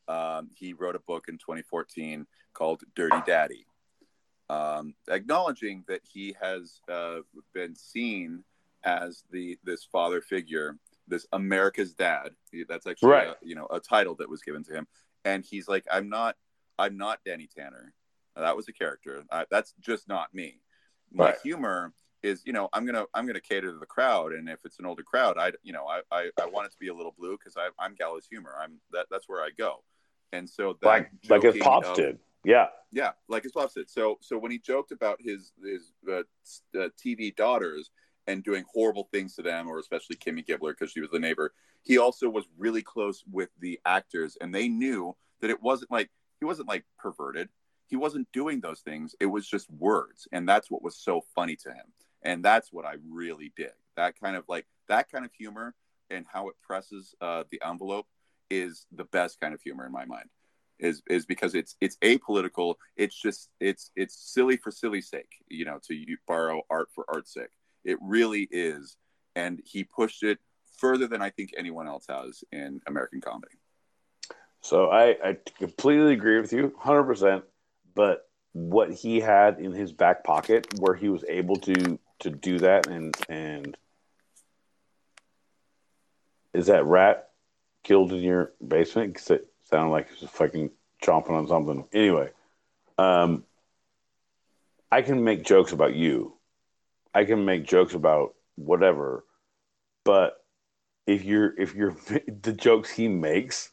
um, 0.09 0.49
he 0.57 0.73
wrote 0.73 0.97
a 0.97 1.01
book 1.01 1.27
in 1.29 1.37
2014 1.37 2.27
called 2.55 2.83
Dirty 2.95 3.19
Daddy, 3.27 3.67
um, 4.49 4.95
acknowledging 5.09 5.85
that 5.87 6.01
he 6.03 6.35
has 6.41 6.81
uh, 6.91 7.19
been 7.53 7.75
seen 7.75 8.43
as 8.85 9.23
the 9.31 9.59
this 9.65 9.85
father 9.85 10.23
figure, 10.23 10.79
this 11.09 11.27
America's 11.33 11.93
dad. 11.93 12.31
That's 12.69 12.87
actually 12.87 13.11
Right. 13.11 13.29
a, 13.29 13.37
you 13.43 13.55
know 13.55 13.67
a 13.71 13.81
title 13.81 14.15
that 14.17 14.29
was 14.29 14.43
given 14.43 14.65
to 14.65 14.73
him, 14.73 14.87
and 15.27 15.45
he's 15.45 15.69
like, 15.69 15.85
I'm 15.91 16.09
not, 16.09 16.37
I'm 16.79 16.97
not 16.97 17.21
Danny 17.25 17.49
Tanner. 17.55 17.93
That 18.37 18.57
was 18.57 18.69
a 18.69 18.73
character. 18.73 19.25
Uh, 19.31 19.45
that's 19.51 19.75
just 19.81 20.09
not 20.09 20.35
me. 20.35 20.61
My 21.13 21.27
Right. 21.27 21.37
humor 21.43 21.93
is 22.23 22.41
you 22.47 22.55
know 22.55 22.71
i'm 22.73 22.87
gonna 22.87 23.05
i'm 23.13 23.27
gonna 23.27 23.39
cater 23.39 23.71
to 23.71 23.79
the 23.79 23.85
crowd 23.85 24.33
and 24.33 24.49
if 24.49 24.59
it's 24.65 24.79
an 24.79 24.87
older 24.87 25.03
crowd 25.03 25.37
i 25.37 25.53
you 25.63 25.75
know 25.75 25.85
i 25.87 26.01
i, 26.11 26.31
I 26.41 26.47
want 26.47 26.65
it 26.67 26.73
to 26.73 26.79
be 26.79 26.89
a 26.89 26.95
little 26.95 27.15
blue 27.19 27.37
because 27.37 27.55
i'm 27.79 27.95
gallows 27.97 28.27
humor 28.27 28.55
i'm 28.59 28.81
that 28.93 29.09
that's 29.11 29.29
where 29.29 29.43
i 29.43 29.51
go 29.59 29.85
and 30.33 30.49
so 30.49 30.79
that 30.81 30.87
Like, 30.87 31.11
like 31.29 31.43
his 31.43 31.59
pops 31.59 31.87
of- 31.87 31.97
did. 31.97 32.19
Yeah. 32.43 32.69
yeah 32.93 33.11
like 33.29 33.43
his 33.43 33.53
pops 33.53 33.75
did 33.75 33.91
so 33.91 34.17
so 34.23 34.39
when 34.39 34.51
he 34.51 34.59
joked 34.59 34.91
about 34.91 35.21
his 35.21 35.53
his 35.63 35.93
uh, 36.11 36.21
uh, 36.81 36.89
tv 36.99 37.37
daughters 37.37 37.91
and 38.27 38.43
doing 38.43 38.65
horrible 38.73 39.07
things 39.13 39.35
to 39.37 39.43
them 39.43 39.69
or 39.69 39.79
especially 39.79 40.17
kimmy 40.17 40.43
gibbler 40.45 40.71
because 40.71 40.91
she 40.93 41.03
was 41.03 41.11
the 41.11 41.19
neighbor 41.19 41.53
he 41.83 41.99
also 41.99 42.31
was 42.31 42.47
really 42.57 42.81
close 42.83 43.23
with 43.31 43.51
the 43.61 43.79
actors 43.85 44.39
and 44.41 44.55
they 44.55 44.67
knew 44.67 45.15
that 45.43 45.51
it 45.51 45.63
wasn't 45.63 45.91
like 45.91 46.09
he 46.41 46.47
wasn't 46.47 46.67
like 46.67 46.87
perverted 46.99 47.51
he 47.87 47.97
wasn't 47.97 48.29
doing 48.33 48.61
those 48.61 48.81
things. 48.81 49.15
It 49.21 49.27
was 49.27 49.47
just 49.47 49.71
words. 49.71 50.27
And 50.33 50.49
that's 50.49 50.71
what 50.71 50.83
was 50.83 50.97
so 50.97 51.23
funny 51.35 51.57
to 51.57 51.71
him. 51.71 51.87
And 52.23 52.45
that's 52.45 52.73
what 52.73 52.87
i 52.87 52.95
really 53.11 53.53
dig. 53.57 53.73
That 53.97 54.19
kind 54.19 54.37
of 54.37 54.45
like 54.49 54.67
that 54.89 55.11
kind 55.11 55.25
of 55.25 55.33
humor 55.33 55.75
and 56.11 56.25
how 56.31 56.49
it 56.49 56.55
presses 56.63 57.15
uh, 57.21 57.45
the 57.51 57.61
envelope 57.67 58.07
is 58.51 58.87
the 58.95 59.05
best 59.05 59.41
kind 59.41 59.55
of 59.55 59.61
humor 59.63 59.87
in 59.87 59.93
my 59.93 60.05
mind 60.05 60.29
is 60.79 61.03
is 61.09 61.25
because 61.25 61.55
it's 61.55 61.77
it's 61.81 61.97
apolitical. 61.99 62.75
It's 62.97 63.15
just 63.15 63.49
it's 63.61 63.91
it's 63.95 64.17
silly 64.17 64.57
for 64.57 64.71
silly 64.71 65.01
sake 65.01 65.37
you 65.49 65.65
know 65.65 65.79
to 65.85 65.95
you 65.95 66.17
borrow 66.27 66.63
art 66.71 66.89
for 66.95 67.05
art's 67.09 67.33
sake. 67.33 67.51
It 67.85 67.99
really 68.01 68.49
is. 68.51 68.97
And 69.37 69.61
he 69.65 69.85
pushed 69.85 70.23
it 70.23 70.39
further 70.79 71.07
than 71.07 71.23
i 71.23 71.31
think 71.31 71.51
anyone 71.57 71.87
else 71.87 72.07
has 72.09 72.43
in 72.53 72.81
american 72.87 73.21
comedy. 73.21 73.55
So 74.61 74.91
I, 74.91 75.17
I 75.23 75.37
completely 75.59 76.15
agree 76.15 76.41
with 76.41 76.53
you, 76.53 76.75
hundred 76.79 77.05
percent. 77.05 77.45
But 77.95 78.29
what 78.53 78.93
he 78.93 79.21
had 79.21 79.59
in 79.59 79.73
his 79.73 79.93
back 79.93 80.25
pocket, 80.25 80.67
where 80.79 80.95
he 80.95 81.09
was 81.09 81.25
able 81.29 81.57
to 81.57 81.99
to 82.21 82.31
do 82.31 82.59
that, 82.59 82.87
and 82.87 83.17
and 83.29 83.77
is 86.53 86.67
that 86.67 86.85
rat 86.87 87.31
killed 87.83 88.13
in 88.13 88.21
your 88.21 88.53
basement? 88.67 89.15
Because 89.15 89.31
it 89.31 89.47
sounded 89.65 89.91
like 89.91 90.09
he 90.09 90.25
was 90.25 90.31
fucking 90.31 90.71
chomping 91.03 91.31
on 91.31 91.49
something. 91.49 91.85
Anyway, 91.93 92.31
um, 92.99 93.45
I 94.91 95.03
can 95.03 95.25
make 95.25 95.45
jokes 95.45 95.73
about 95.73 95.95
you. 95.95 96.35
I 97.13 97.25
can 97.25 97.45
make 97.45 97.65
jokes 97.65 97.95
about 97.95 98.35
whatever, 98.57 99.25
but 100.05 100.45
if 101.07 101.25
you're 101.25 101.59
if 101.59 101.75
you're 101.75 101.97
the 102.43 102.53
jokes 102.53 102.91
he 102.91 103.09
makes 103.09 103.71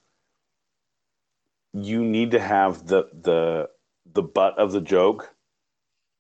you 1.74 2.04
need 2.04 2.32
to 2.32 2.40
have 2.40 2.88
the 2.88 3.08
the 3.14 3.70
the 4.06 4.24
butt 4.24 4.58
of 4.58 4.72
the 4.72 4.82
joke 4.82 5.34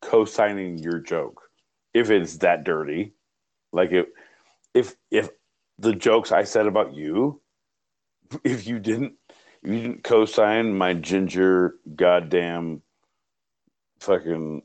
co-signing 0.02 0.78
your 0.78 1.00
joke 1.00 1.42
if 1.94 2.10
it's 2.10 2.38
that 2.38 2.64
dirty. 2.64 3.14
Like 3.74 3.92
if 3.92 4.08
if 4.74 4.96
if 5.10 5.30
the 5.80 5.96
jokes 5.96 6.32
i 6.32 6.44
said 6.44 6.68
about 6.68 6.94
you 6.94 7.42
if 8.44 8.68
you 8.68 8.80
didn't 8.80 9.14
you 9.64 9.74
didn't 9.82 10.04
co-sign 10.04 10.78
my 10.78 10.94
ginger 10.94 11.76
goddamn 11.96 12.82
fucking 14.00 14.62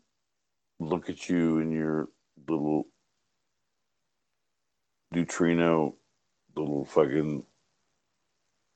look 0.78 1.08
at 1.08 1.28
you 1.28 1.58
in 1.58 1.70
your 1.70 2.08
little 2.48 2.86
neutrino 5.12 5.94
little 6.56 6.84
fucking 6.84 7.44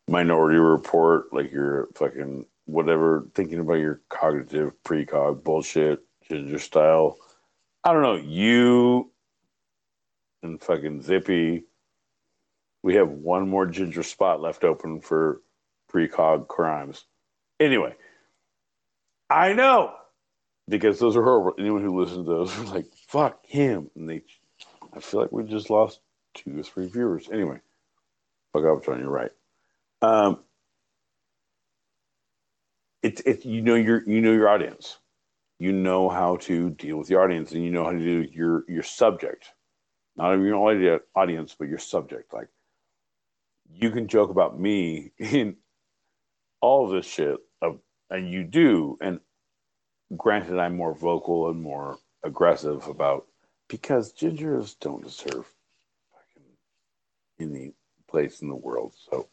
minority 0.08 0.58
report, 0.58 1.32
like 1.32 1.52
you're 1.52 1.88
fucking 1.94 2.44
whatever, 2.70 3.26
thinking 3.34 3.60
about 3.60 3.74
your 3.74 4.00
cognitive 4.08 4.72
precog 4.84 5.44
bullshit, 5.44 6.00
ginger 6.28 6.58
style. 6.58 7.18
I 7.84 7.92
don't 7.92 8.02
know, 8.02 8.16
you 8.16 9.10
and 10.42 10.60
fucking 10.60 11.02
Zippy 11.02 11.64
we 12.82 12.94
have 12.94 13.08
one 13.08 13.48
more 13.48 13.66
ginger 13.66 14.02
spot 14.02 14.40
left 14.40 14.64
open 14.64 15.00
for 15.00 15.42
precog 15.92 16.48
crimes. 16.48 17.04
Anyway, 17.58 17.94
I 19.28 19.52
know 19.52 19.94
because 20.68 20.98
those 20.98 21.16
are 21.16 21.22
horrible. 21.22 21.54
Anyone 21.58 21.82
who 21.82 21.98
listens 22.00 22.26
to 22.26 22.32
those 22.32 22.58
are 22.58 22.64
like, 22.74 22.86
fuck 23.08 23.44
him. 23.46 23.90
And 23.94 24.08
they, 24.08 24.22
I 24.94 25.00
feel 25.00 25.20
like 25.20 25.32
we 25.32 25.44
just 25.44 25.70
lost 25.70 26.00
two 26.34 26.58
or 26.58 26.62
three 26.62 26.86
viewers. 26.86 27.28
Anyway, 27.30 27.60
fuck 28.52 28.64
up, 28.64 28.84
Jon, 28.84 29.00
you're 29.00 29.10
right. 29.10 29.32
Um, 30.02 30.38
it's 33.02 33.20
it, 33.22 33.44
you 33.44 33.62
know 33.62 33.74
your 33.74 34.02
you 34.08 34.20
know 34.20 34.32
your 34.32 34.48
audience. 34.48 34.98
You 35.58 35.72
know 35.72 36.08
how 36.08 36.36
to 36.36 36.70
deal 36.70 36.96
with 36.96 37.10
your 37.10 37.22
audience, 37.22 37.52
and 37.52 37.62
you 37.62 37.70
know 37.70 37.84
how 37.84 37.92
to 37.92 37.98
do 37.98 38.26
your 38.32 38.64
your 38.68 38.82
subject, 38.82 39.52
not 40.16 40.32
even 40.32 40.46
your 40.46 41.00
audience, 41.14 41.54
but 41.58 41.68
your 41.68 41.78
subject. 41.78 42.32
Like 42.32 42.48
you 43.72 43.90
can 43.90 44.08
joke 44.08 44.30
about 44.30 44.58
me 44.58 45.12
in 45.18 45.56
all 46.60 46.88
this 46.88 47.06
shit, 47.06 47.38
of, 47.62 47.80
and 48.10 48.30
you 48.30 48.44
do. 48.44 48.98
And 49.00 49.20
granted, 50.16 50.58
I'm 50.58 50.76
more 50.76 50.94
vocal 50.94 51.50
and 51.50 51.60
more 51.60 51.98
aggressive 52.22 52.86
about 52.86 53.26
because 53.68 54.12
gingers 54.12 54.78
don't 54.80 55.02
deserve 55.02 55.46
fucking 56.12 56.50
any 57.38 57.72
place 58.08 58.42
in 58.42 58.48
the 58.48 58.54
world. 58.54 58.94
So, 59.10 59.28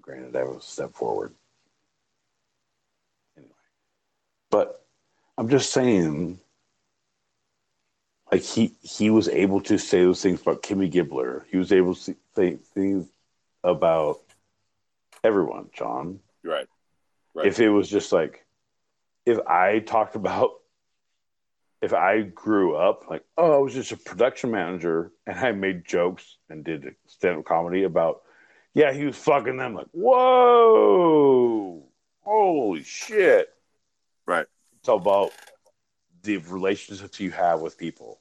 granted, 0.00 0.36
I 0.36 0.44
was 0.44 0.64
a 0.64 0.68
step 0.68 0.92
forward. 0.94 1.34
Anyway, 3.36 3.52
but 4.50 4.84
I'm 5.38 5.48
just 5.48 5.72
saying, 5.72 6.40
like 8.30 8.42
he 8.42 8.72
he 8.82 9.10
was 9.10 9.28
able 9.28 9.60
to 9.62 9.78
say 9.78 10.02
those 10.04 10.22
things 10.22 10.42
about 10.42 10.62
Kimmy 10.62 10.90
Gibbler. 10.90 11.44
He 11.50 11.56
was 11.56 11.72
able 11.72 11.94
to 11.94 12.16
say 12.34 12.56
things 12.74 13.08
about 13.64 14.20
everyone, 15.24 15.70
Jon. 15.72 16.20
Right. 16.44 16.66
Right. 17.34 17.46
If 17.46 17.60
it 17.60 17.70
was 17.70 17.88
just 17.88 18.12
like, 18.12 18.44
if 19.24 19.38
I 19.46 19.78
talked 19.80 20.16
about, 20.16 20.50
if 21.80 21.92
I 21.92 22.22
grew 22.22 22.76
up 22.76 23.08
like, 23.08 23.24
oh, 23.38 23.54
I 23.54 23.58
was 23.58 23.74
just 23.74 23.92
a 23.92 23.96
production 23.96 24.50
manager 24.50 25.12
and 25.26 25.38
I 25.38 25.52
made 25.52 25.86
jokes 25.86 26.36
and 26.48 26.64
did 26.64 26.94
stand 27.06 27.38
up 27.38 27.44
comedy 27.44 27.84
about, 27.84 28.22
yeah, 28.74 28.92
he 28.92 29.04
was 29.04 29.16
fucking 29.16 29.56
them. 29.56 29.74
Like, 29.74 29.88
whoa, 29.92 31.82
holy 32.20 32.82
shit. 32.82 33.48
All 34.88 34.96
about 34.96 35.32
the 36.22 36.38
relationships 36.38 37.20
you 37.20 37.30
have 37.30 37.60
with 37.60 37.78
people. 37.78 38.20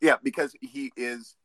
Yeah, 0.00 0.16
because 0.22 0.54
he 0.60 0.92
is 0.96 1.36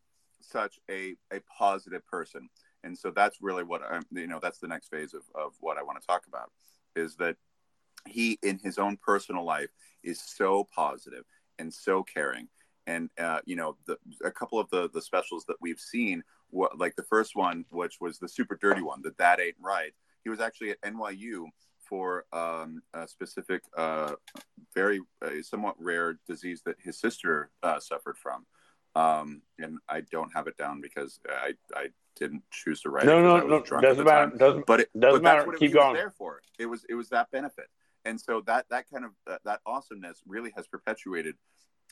such 0.41 0.79
a, 0.89 1.15
a 1.31 1.39
positive 1.57 2.05
person. 2.05 2.49
And 2.83 2.97
so 2.97 3.11
that's 3.11 3.41
really 3.41 3.63
what 3.63 3.81
I'm, 3.89 4.03
you 4.11 4.27
know, 4.27 4.39
that's 4.41 4.59
the 4.59 4.67
next 4.67 4.89
phase 4.89 5.13
of, 5.13 5.23
of 5.35 5.53
what 5.59 5.77
I 5.77 5.83
want 5.83 5.99
to 5.99 6.07
talk 6.07 6.23
about 6.27 6.51
is 6.95 7.15
that 7.17 7.35
he, 8.07 8.39
in 8.41 8.59
his 8.59 8.77
own 8.77 8.97
personal 8.97 9.43
life, 9.43 9.69
is 10.03 10.21
so 10.21 10.67
positive 10.73 11.25
and 11.57 11.73
so 11.73 12.03
caring. 12.03 12.47
And, 12.87 13.09
uh, 13.19 13.41
you 13.45 13.55
know, 13.55 13.75
the, 13.85 13.97
a 14.23 14.31
couple 14.31 14.59
of 14.59 14.69
the, 14.69 14.89
the 14.93 15.01
specials 15.01 15.45
that 15.45 15.57
we've 15.61 15.79
seen, 15.79 16.23
like 16.75 16.95
the 16.95 17.03
first 17.03 17.35
one, 17.35 17.65
which 17.69 17.97
was 18.01 18.17
the 18.17 18.29
super 18.29 18.57
dirty 18.59 18.81
one, 18.81 19.01
that 19.03 19.17
that 19.17 19.39
ain't 19.39 19.57
right. 19.61 19.93
He 20.23 20.29
was 20.29 20.39
actually 20.39 20.71
at 20.71 20.81
NYU 20.81 21.45
for 21.89 22.25
um, 22.31 22.81
a 22.93 23.07
specific, 23.07 23.63
uh, 23.75 24.13
very 24.75 25.01
uh, 25.21 25.29
somewhat 25.41 25.75
rare 25.79 26.19
disease 26.27 26.61
that 26.65 26.75
his 26.83 26.99
sister 26.99 27.49
uh, 27.63 27.79
suffered 27.79 28.17
from 28.17 28.45
um, 28.95 29.41
and 29.57 29.77
I 29.87 30.01
don't 30.01 30.31
have 30.33 30.47
it 30.47 30.57
down 30.57 30.81
because 30.81 31.19
I 31.29 31.53
I 31.75 31.87
didn't 32.15 32.43
choose 32.51 32.81
to 32.81 32.89
write 32.89 33.05
no, 33.05 33.19
it. 33.19 33.21
No, 33.21 33.37
no, 33.39 33.63
no, 33.69 33.81
doesn't 33.81 34.03
matter. 34.03 34.31
Doesn't, 34.35 34.65
but 34.65 34.81
it 34.81 34.89
doesn't 34.97 35.21
but 35.21 35.23
matter. 35.23 35.45
What 35.45 35.59
Keep 35.59 35.71
it, 35.71 35.73
going. 35.73 35.91
Was 35.91 35.99
there 35.99 36.13
for 36.17 36.41
it 36.57 36.65
was 36.65 36.85
it 36.89 36.95
was 36.95 37.09
that 37.09 37.29
benefit, 37.31 37.67
and 38.05 38.19
so 38.19 38.41
that 38.47 38.65
that 38.69 38.85
kind 38.91 39.05
of 39.05 39.11
that, 39.27 39.41
that 39.45 39.61
awesomeness 39.65 40.21
really 40.27 40.51
has 40.55 40.67
perpetuated 40.67 41.35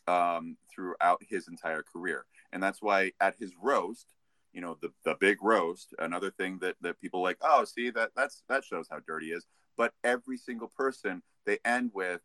um, 0.07 0.57
throughout 0.73 1.21
his 1.27 1.47
entire 1.47 1.83
career, 1.83 2.25
and 2.51 2.61
that's 2.61 2.81
why 2.81 3.11
at 3.19 3.35
his 3.39 3.53
roast. 3.61 4.07
You 4.53 4.61
know 4.61 4.77
the 4.81 4.91
the 5.05 5.15
big 5.19 5.43
roast. 5.43 5.93
Another 5.99 6.31
thing 6.31 6.57
that 6.61 6.75
that 6.81 6.99
people 6.99 7.21
like. 7.21 7.37
Oh, 7.41 7.63
see 7.63 7.91
that 7.91 8.11
that's 8.15 8.41
that 8.49 8.63
shows 8.63 8.87
how 8.89 8.99
dirty 9.05 9.27
he 9.27 9.31
is. 9.33 9.45
But 9.77 9.93
every 10.03 10.37
single 10.37 10.67
person 10.67 11.21
they 11.45 11.59
end 11.63 11.91
with, 11.93 12.21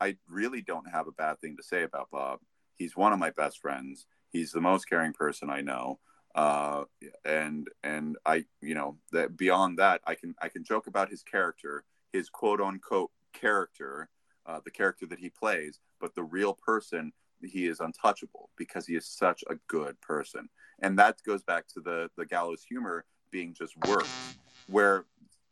I 0.00 0.16
really 0.28 0.60
don't 0.60 0.90
have 0.90 1.06
a 1.06 1.12
bad 1.12 1.40
thing 1.40 1.56
to 1.56 1.62
say 1.62 1.82
about 1.82 2.10
Bob. 2.10 2.40
He's 2.76 2.96
one 2.96 3.12
of 3.12 3.18
my 3.18 3.30
best 3.30 3.58
friends 3.58 4.06
He's 4.36 4.52
the 4.52 4.60
most 4.60 4.88
caring 4.88 5.12
person 5.12 5.50
I 5.50 5.62
know. 5.62 5.98
Uh, 6.34 6.84
and 7.24 7.68
and 7.82 8.16
I, 8.26 8.44
you 8.60 8.74
know, 8.74 8.98
that 9.12 9.36
beyond 9.36 9.78
that, 9.78 10.02
I 10.06 10.14
can 10.14 10.34
I 10.42 10.48
can 10.48 10.64
joke 10.64 10.86
about 10.86 11.08
his 11.08 11.22
character, 11.22 11.84
his 12.12 12.28
quote 12.28 12.60
unquote 12.60 13.10
character, 13.32 14.10
uh, 14.44 14.60
the 14.62 14.70
character 14.70 15.06
that 15.06 15.18
he 15.18 15.30
plays, 15.30 15.80
but 16.00 16.14
the 16.14 16.22
real 16.22 16.52
person 16.52 17.12
he 17.42 17.66
is 17.66 17.80
untouchable 17.80 18.50
because 18.56 18.86
he 18.86 18.96
is 18.96 19.06
such 19.06 19.44
a 19.48 19.54
good 19.68 19.98
person, 20.02 20.48
and 20.80 20.98
that 20.98 21.22
goes 21.24 21.42
back 21.42 21.66
to 21.68 21.80
the 21.80 22.10
the 22.18 22.26
gallows 22.26 22.62
humor 22.68 23.06
being 23.30 23.54
just 23.54 23.74
words, 23.88 24.36
where 24.66 25.06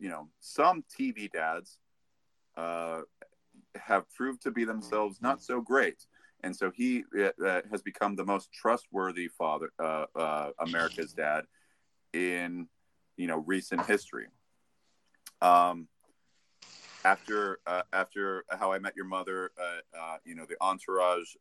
you 0.05 0.11
know 0.11 0.29
some 0.39 0.85
TV 0.95 1.33
dads 1.33 1.79
uh, 2.57 3.01
have 3.75 4.05
proved 4.15 4.43
to 4.43 4.51
be 4.51 4.65
themselves 4.65 5.19
not 5.23 5.43
so 5.43 5.61
great 5.61 6.07
and 6.45 6.55
so 6.55 6.71
he 6.71 7.05
uh, 7.19 7.31
uh, 7.45 7.63
has 7.71 7.81
become 7.81 8.15
the 8.15 8.25
most 8.25 8.53
trustworthy 8.53 9.29
father, 9.29 9.71
uh, 9.83 10.05
uh, 10.15 10.51
America's 10.59 11.15
dad, 11.15 11.45
in 12.13 12.69
you 13.17 13.27
know 13.27 13.39
recent 13.47 13.85
history. 13.87 14.27
Um, 15.41 15.89
after 17.05 17.61
uh, 17.67 17.83
after 17.95 18.45
How 18.51 18.73
I 18.73 18.79
Met 18.79 18.95
Your 18.95 19.07
Mother, 19.07 19.53
uh, 19.59 20.17
you 20.27 20.35
know 20.35 20.45
the 20.47 20.57
entourage 20.61 21.35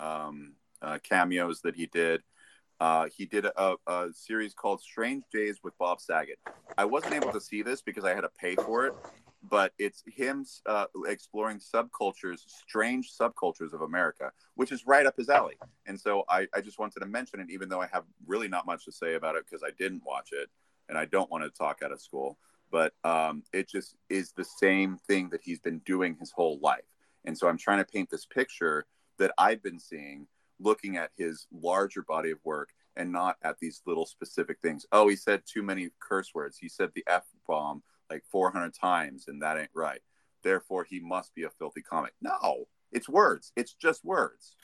um, 0.00 0.54
cameos 1.02 1.60
that 1.60 1.76
he 1.76 1.84
did. 1.86 2.22
He 3.16 3.26
did 3.26 3.44
a, 3.44 3.76
a 3.86 4.08
series 4.12 4.54
called 4.54 4.80
Strange 4.80 5.24
Days 5.32 5.60
with 5.62 5.76
Bob 5.78 6.00
Saget. 6.00 6.38
I 6.76 6.84
wasn't 6.84 7.14
able 7.14 7.32
to 7.32 7.40
see 7.40 7.62
this 7.62 7.82
because 7.82 8.04
I 8.04 8.14
had 8.14 8.22
to 8.22 8.30
pay 8.40 8.54
for 8.56 8.86
it, 8.86 8.94
but 9.42 9.72
it's 9.78 10.02
him 10.06 10.44
uh, 10.66 10.86
exploring 11.06 11.58
subcultures, 11.58 12.40
strange 12.46 13.10
subcultures 13.18 13.72
of 13.72 13.82
America, 13.82 14.30
which 14.54 14.72
is 14.72 14.86
right 14.86 15.06
up 15.06 15.16
his 15.16 15.28
alley. 15.28 15.56
And 15.86 15.98
so 15.98 16.24
I, 16.28 16.46
I 16.54 16.60
just 16.60 16.78
wanted 16.78 17.00
to 17.00 17.06
mention 17.06 17.40
it, 17.40 17.50
even 17.50 17.68
though 17.68 17.80
I 17.80 17.88
have 17.92 18.04
really 18.26 18.48
not 18.48 18.66
much 18.66 18.84
to 18.84 18.92
say 18.92 19.14
about 19.14 19.36
it 19.36 19.44
because 19.48 19.62
I 19.62 19.70
didn't 19.78 20.02
watch 20.04 20.30
it 20.32 20.48
and 20.88 20.96
I 20.98 21.04
don't 21.04 21.30
want 21.30 21.44
to 21.44 21.50
talk 21.50 21.80
out 21.82 21.92
of 21.92 22.00
school. 22.00 22.38
But 22.70 22.92
um, 23.02 23.42
it 23.52 23.68
just 23.68 23.96
is 24.10 24.32
the 24.32 24.44
same 24.44 24.98
thing 25.08 25.30
that 25.30 25.40
he's 25.42 25.58
been 25.58 25.78
doing 25.80 26.16
his 26.18 26.30
whole 26.30 26.58
life. 26.60 26.84
And 27.24 27.36
so 27.36 27.48
I'm 27.48 27.58
trying 27.58 27.78
to 27.78 27.84
paint 27.84 28.10
this 28.10 28.26
picture 28.26 28.86
that 29.18 29.32
I've 29.38 29.62
been 29.62 29.78
seeing 29.78 30.26
looking 30.60 30.96
at 30.96 31.10
his 31.16 31.46
larger 31.52 32.02
body 32.02 32.30
of 32.30 32.38
work 32.44 32.70
and 32.96 33.12
not 33.12 33.36
at 33.42 33.58
these 33.60 33.80
little 33.86 34.06
specific 34.06 34.58
things. 34.60 34.86
Oh, 34.92 35.08
he 35.08 35.16
said 35.16 35.42
too 35.46 35.62
many 35.62 35.90
curse 36.00 36.34
words. 36.34 36.58
He 36.58 36.68
said 36.68 36.90
the 36.94 37.04
F 37.06 37.24
bomb 37.46 37.82
like 38.10 38.24
400 38.30 38.74
times 38.74 39.26
and 39.28 39.42
that 39.42 39.58
ain't 39.58 39.70
right. 39.74 40.00
Therefore, 40.42 40.84
he 40.84 41.00
must 41.00 41.34
be 41.34 41.44
a 41.44 41.50
filthy 41.50 41.82
comic. 41.82 42.12
No, 42.20 42.66
it's 42.92 43.08
words. 43.08 43.52
It's 43.56 43.74
just 43.74 44.04
words. 44.04 44.56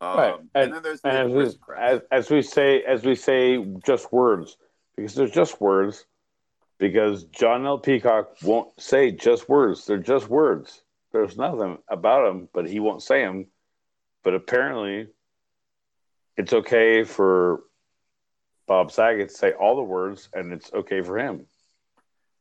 Um, 0.00 0.16
right. 0.16 0.34
And, 0.54 0.64
and, 0.64 0.74
then 0.74 0.82
there's 0.82 1.00
the 1.02 1.12
as, 1.12 1.30
we, 1.30 1.74
as, 1.78 2.00
as 2.10 2.30
we 2.30 2.42
say, 2.42 2.82
as 2.82 3.04
we 3.04 3.14
say, 3.14 3.62
just 3.84 4.12
words 4.12 4.56
because 4.96 5.14
they're 5.14 5.28
just 5.28 5.60
words. 5.60 6.06
Because 6.78 7.24
Jon 7.24 7.66
L. 7.66 7.78
Peacock 7.78 8.36
won't 8.42 8.68
say 8.80 9.10
just 9.10 9.50
words. 9.50 9.84
They're 9.84 9.98
just 9.98 10.30
words. 10.30 10.82
There's 11.12 11.36
nothing 11.36 11.76
about 11.88 12.30
him, 12.30 12.48
but 12.54 12.66
he 12.66 12.80
won't 12.80 13.02
say 13.02 13.22
them. 13.22 13.46
But 14.22 14.34
apparently, 14.34 15.08
it's 16.36 16.52
okay 16.52 17.04
for 17.04 17.60
Bob 18.66 18.92
Saget 18.92 19.28
to 19.28 19.34
say 19.34 19.52
all 19.52 19.76
the 19.76 19.82
words, 19.82 20.28
and 20.34 20.52
it's 20.52 20.72
okay 20.72 21.02
for 21.02 21.18
him. 21.18 21.46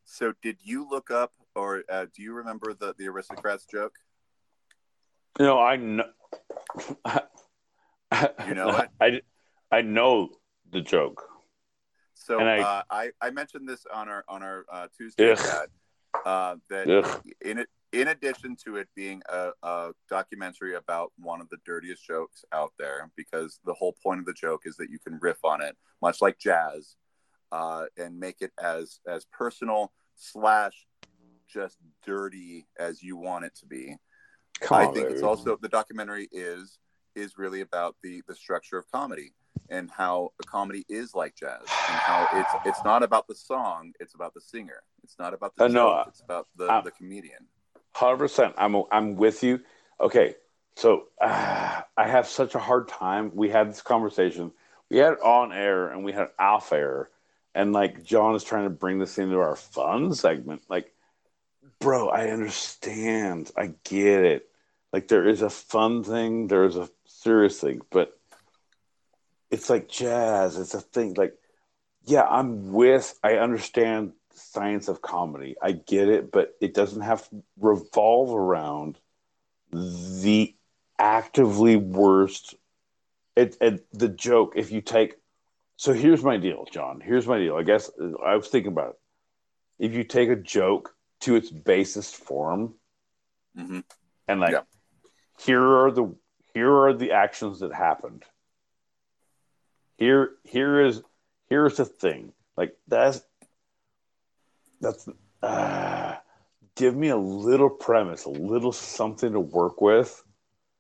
So, 0.05 0.33
did 0.41 0.57
you 0.61 0.87
look 0.89 1.11
up, 1.11 1.33
or 1.55 1.83
uh, 1.89 2.07
do 2.13 2.21
you 2.21 2.33
remember 2.33 2.73
the 2.73 2.95
the 2.97 3.07
aristocrats 3.07 3.65
joke? 3.65 3.95
No, 5.39 5.59
I 5.59 5.77
know. 5.77 6.05
you 8.47 8.53
know 8.53 8.77
it. 8.77 8.89
I 9.01 9.21
I 9.71 9.81
know 9.81 10.29
the 10.71 10.81
joke. 10.81 11.23
So 12.13 12.41
I, 12.41 12.59
uh, 12.59 12.83
I, 12.91 13.11
I 13.21 13.29
mentioned 13.31 13.67
this 13.67 13.85
on 13.91 14.09
our 14.09 14.23
on 14.27 14.43
our 14.43 14.65
uh, 14.71 14.87
Tuesday 14.95 15.35
chat 15.35 15.69
uh, 16.25 16.57
that 16.69 16.89
ugh. 16.89 17.21
in 17.41 17.59
it 17.59 17.69
in 17.91 18.07
addition 18.09 18.55
to 18.65 18.77
it 18.77 18.87
being 18.95 19.21
a, 19.29 19.49
a, 19.63 19.91
documentary 20.09 20.75
about 20.75 21.11
one 21.17 21.41
of 21.41 21.49
the 21.49 21.57
dirtiest 21.65 22.05
jokes 22.05 22.45
out 22.51 22.71
there, 22.77 23.09
because 23.15 23.59
the 23.65 23.73
whole 23.73 23.95
point 24.03 24.19
of 24.19 24.25
the 24.25 24.33
joke 24.33 24.63
is 24.65 24.75
that 24.77 24.89
you 24.89 24.99
can 24.99 25.17
riff 25.21 25.43
on 25.43 25.61
it, 25.61 25.75
much 26.01 26.21
like 26.21 26.37
jazz, 26.37 26.95
uh, 27.51 27.85
and 27.97 28.19
make 28.19 28.37
it 28.41 28.51
as 28.61 28.99
as 29.07 29.25
personal 29.25 29.91
slash 30.15 30.85
just 31.51 31.77
dirty 32.05 32.67
as 32.77 33.01
you 33.01 33.17
want 33.17 33.45
it 33.45 33.55
to 33.55 33.65
be. 33.65 33.95
Come 34.61 34.77
I 34.77 34.85
on, 34.85 34.93
think 34.93 35.09
it's 35.09 35.23
also 35.23 35.57
the 35.59 35.69
documentary 35.69 36.27
is 36.31 36.77
is 37.15 37.37
really 37.37 37.61
about 37.61 37.95
the 38.03 38.21
the 38.27 38.35
structure 38.35 38.77
of 38.77 38.89
comedy 38.91 39.33
and 39.69 39.89
how 39.89 40.29
a 40.41 40.45
comedy 40.45 40.85
is 40.89 41.15
like 41.15 41.35
jazz 41.35 41.61
and 41.61 41.67
how 41.99 42.27
it's 42.33 42.67
it's 42.67 42.83
not 42.83 43.01
about 43.03 43.27
the 43.27 43.35
song, 43.35 43.93
it's 43.99 44.13
about 44.13 44.33
the 44.33 44.41
singer. 44.41 44.83
It's 45.03 45.17
not 45.17 45.33
about 45.33 45.55
the 45.55 45.63
Uh, 45.63 45.67
joke, 45.69 45.73
no, 45.73 46.03
it's 46.07 46.21
about 46.21 46.47
the, 46.55 46.65
I'm- 46.65 46.83
the 46.83 46.91
comedian. 46.91 47.47
Hundred 47.99 48.17
percent. 48.19 48.53
I'm 48.57 48.77
I'm 48.93 49.17
with 49.17 49.43
you. 49.43 49.59
Okay, 49.99 50.35
so 50.77 51.07
uh, 51.19 51.81
I 51.97 52.07
have 52.07 52.27
such 52.29 52.55
a 52.55 52.59
hard 52.59 52.87
time. 52.87 53.31
We 53.35 53.49
had 53.49 53.67
this 53.67 53.81
conversation. 53.81 54.53
We 54.89 54.99
had 54.99 55.13
it 55.13 55.21
on 55.21 55.51
air 55.51 55.89
and 55.89 56.05
we 56.05 56.13
had 56.13 56.27
it 56.27 56.35
off 56.39 56.71
air, 56.71 57.09
and 57.53 57.73
like 57.73 58.05
Jon 58.05 58.35
is 58.35 58.45
trying 58.45 58.63
to 58.63 58.69
bring 58.69 58.99
this 58.99 59.17
into 59.17 59.39
our 59.39 59.57
fun 59.57 60.13
segment. 60.13 60.61
Like, 60.69 60.93
bro, 61.81 62.07
I 62.07 62.29
understand. 62.29 63.51
I 63.57 63.73
get 63.83 64.23
it. 64.23 64.47
Like, 64.93 65.09
there 65.09 65.27
is 65.27 65.41
a 65.41 65.49
fun 65.49 66.05
thing. 66.05 66.47
There 66.47 66.63
is 66.63 66.77
a 66.77 66.89
serious 67.03 67.59
thing, 67.59 67.81
but 67.91 68.17
it's 69.51 69.69
like 69.69 69.89
jazz. 69.89 70.57
It's 70.57 70.73
a 70.73 70.79
thing. 70.79 71.15
Like, 71.15 71.33
yeah, 72.05 72.23
I'm 72.23 72.71
with. 72.71 73.19
I 73.25 73.33
understand 73.33 74.13
science 74.33 74.87
of 74.87 75.01
comedy. 75.01 75.55
I 75.61 75.71
get 75.71 76.09
it, 76.09 76.31
but 76.31 76.55
it 76.61 76.73
doesn't 76.73 77.01
have 77.01 77.27
to 77.29 77.43
revolve 77.59 78.33
around 78.33 78.97
the 79.71 80.55
actively 80.97 81.75
worst. 81.75 82.55
It, 83.35 83.57
it 83.61 83.85
the 83.93 84.09
joke. 84.09 84.53
If 84.55 84.71
you 84.71 84.81
take, 84.81 85.15
so 85.77 85.93
here's 85.93 86.23
my 86.23 86.37
deal, 86.37 86.65
Jon. 86.71 87.01
Here's 87.01 87.27
my 87.27 87.39
deal. 87.39 87.55
I 87.55 87.63
guess 87.63 87.89
I 88.25 88.35
was 88.35 88.47
thinking 88.47 88.71
about 88.71 88.91
it. 88.91 89.85
If 89.85 89.93
you 89.93 90.03
take 90.03 90.29
a 90.29 90.35
joke 90.35 90.95
to 91.21 91.35
its 91.35 91.49
basest 91.49 92.15
form, 92.15 92.75
hmm 93.55 93.79
and 94.27 94.39
like, 94.39 94.51
Yeah. 94.53 94.61
here 95.39 95.63
are 95.63 95.91
the 95.91 96.15
here 96.53 96.71
are 96.71 96.93
the 96.93 97.11
actions 97.11 97.59
that 97.59 97.73
happened. 97.73 98.23
Here 99.97 100.31
here 100.43 100.81
is 100.85 101.01
here's 101.49 101.77
the 101.77 101.85
thing. 101.85 102.33
Like 102.57 102.75
that's 102.87 103.21
that's 104.81 105.07
uh, 105.41 106.15
give 106.75 106.95
me 106.95 107.09
a 107.09 107.17
little 107.17 107.69
premise, 107.69 108.25
a 108.25 108.29
little 108.29 108.71
something 108.71 109.33
to 109.33 109.39
work 109.39 109.81
with. 109.81 110.23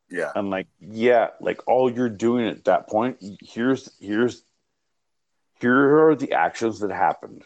Yeah. 0.09 0.31
And 0.35 0.49
like, 0.49 0.67
yeah, 0.79 1.29
like 1.39 1.67
all 1.67 1.91
you're 1.91 2.09
doing 2.09 2.47
at 2.47 2.65
that 2.65 2.89
point, 2.89 3.23
here's 3.41 3.91
here's 3.99 4.43
here 5.59 6.07
are 6.07 6.15
the 6.15 6.33
actions 6.33 6.79
that 6.79 6.91
happened. 6.91 7.43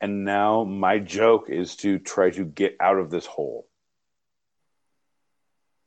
And 0.00 0.24
now 0.24 0.64
my 0.64 0.98
joke 0.98 1.50
is 1.50 1.76
to 1.76 1.98
try 1.98 2.30
to 2.30 2.44
get 2.44 2.76
out 2.80 2.98
of 2.98 3.10
this 3.10 3.26
hole. 3.26 3.66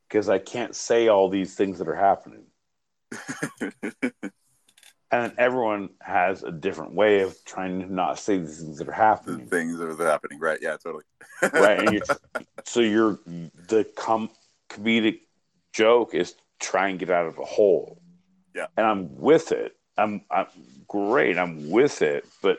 Because 0.08 0.28
I 0.28 0.38
can't 0.38 0.74
say 0.74 1.08
all 1.08 1.28
these 1.28 1.54
things 1.54 1.78
that 1.78 1.88
are 1.88 1.96
happening. 1.96 2.44
And 5.14 5.32
everyone 5.38 5.90
has 6.00 6.42
a 6.42 6.50
different 6.50 6.94
way 6.94 7.20
of 7.20 7.36
trying 7.44 7.80
to 7.80 7.92
not 7.92 8.18
say 8.18 8.38
these 8.38 8.60
things 8.60 8.78
that 8.78 8.88
are 8.88 8.92
happening. 8.92 9.44
the 9.44 9.50
things 9.56 9.78
that 9.78 9.88
are 9.88 10.06
happening. 10.06 10.38
Right. 10.40 10.58
Yeah, 10.60 10.76
totally. 10.82 11.04
right 11.52 11.78
and 11.80 11.92
you're 11.92 12.02
so 12.64 12.80
you're 12.80 13.18
the 13.68 13.84
com- 13.96 14.30
comedic 14.70 15.20
joke 15.72 16.14
is 16.14 16.34
try 16.60 16.88
and 16.88 16.98
get 16.98 17.10
out 17.10 17.26
of 17.26 17.38
a 17.38 17.44
hole 17.44 18.00
Yeah. 18.54 18.66
and 18.76 18.86
i'm 18.86 19.16
with 19.18 19.50
it 19.52 19.76
i'm 19.98 20.22
i'm 20.30 20.46
great 20.86 21.36
i'm 21.36 21.70
with 21.70 22.00
it 22.02 22.24
but 22.40 22.58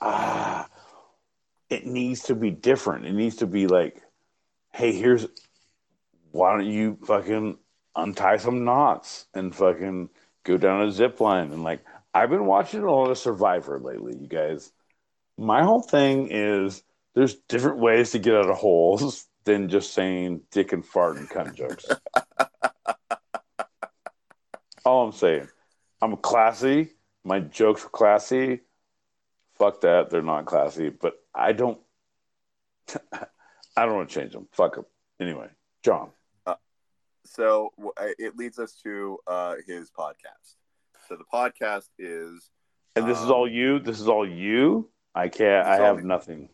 ah 0.00 0.68
it 1.70 1.86
needs 1.86 2.22
to 2.24 2.34
be 2.34 2.50
different 2.50 3.06
it 3.06 3.12
needs 3.12 3.36
to 3.36 3.46
be 3.46 3.66
like 3.66 4.02
hey 4.72 4.92
here's 4.92 5.26
why 6.32 6.52
don't 6.56 6.66
you 6.66 6.98
fucking 7.06 7.56
untie 7.94 8.36
some 8.36 8.64
knots 8.64 9.26
and 9.32 9.54
fucking 9.54 10.10
go 10.46 10.56
down 10.56 10.82
a 10.82 10.90
zip 10.90 11.20
line 11.20 11.52
and 11.52 11.62
like 11.62 11.84
i've 12.14 12.30
been 12.30 12.46
watching 12.46 12.82
a 12.82 12.90
lot 12.90 13.10
of 13.10 13.18
survivor 13.18 13.78
lately 13.78 14.16
you 14.16 14.26
guys 14.26 14.72
my 15.38 15.62
whole 15.62 15.82
thing 15.82 16.28
is 16.30 16.82
there's 17.14 17.34
different 17.48 17.78
ways 17.78 18.12
to 18.12 18.18
get 18.18 18.34
out 18.34 18.50
of 18.50 18.56
holes 18.56 19.26
than 19.44 19.68
just 19.68 19.94
saying 19.94 20.42
dick 20.50 20.72
and 20.72 20.84
fart 20.84 21.16
and 21.16 21.30
cunt 21.30 21.54
jokes. 21.54 21.86
All 24.84 25.06
I'm 25.06 25.12
saying, 25.12 25.48
I'm 26.02 26.16
classy. 26.16 26.90
My 27.24 27.40
jokes 27.40 27.84
are 27.84 27.88
classy. 27.88 28.60
Fuck 29.54 29.80
that, 29.80 30.10
they're 30.10 30.22
not 30.22 30.44
classy. 30.44 30.90
But 30.90 31.14
I 31.34 31.52
don't. 31.52 31.80
I 33.78 33.84
don't 33.84 33.96
want 33.96 34.10
to 34.10 34.20
change 34.20 34.32
them. 34.32 34.48
Fuck 34.52 34.76
them. 34.76 34.86
Anyway, 35.20 35.48
Jon. 35.82 36.10
So 37.28 37.72
it 38.18 38.36
leads 38.36 38.58
us 38.58 38.72
to 38.84 39.18
uh, 39.26 39.56
his 39.66 39.90
podcast. 39.90 40.56
So 41.08 41.16
the 41.16 41.24
podcast 41.32 41.88
is 41.98 42.50
And 42.96 43.06
this 43.08 43.18
is 43.18 43.26
Um, 43.26 43.32
all 43.32 43.48
you. 43.48 43.78
This 43.78 44.00
is 44.00 44.08
all 44.08 44.26
you. 44.28 44.90
I 45.14 45.28
can't. 45.28 45.66
I 45.66 45.76
have 45.76 45.98
me. 45.98 46.04
nothing. 46.04 46.48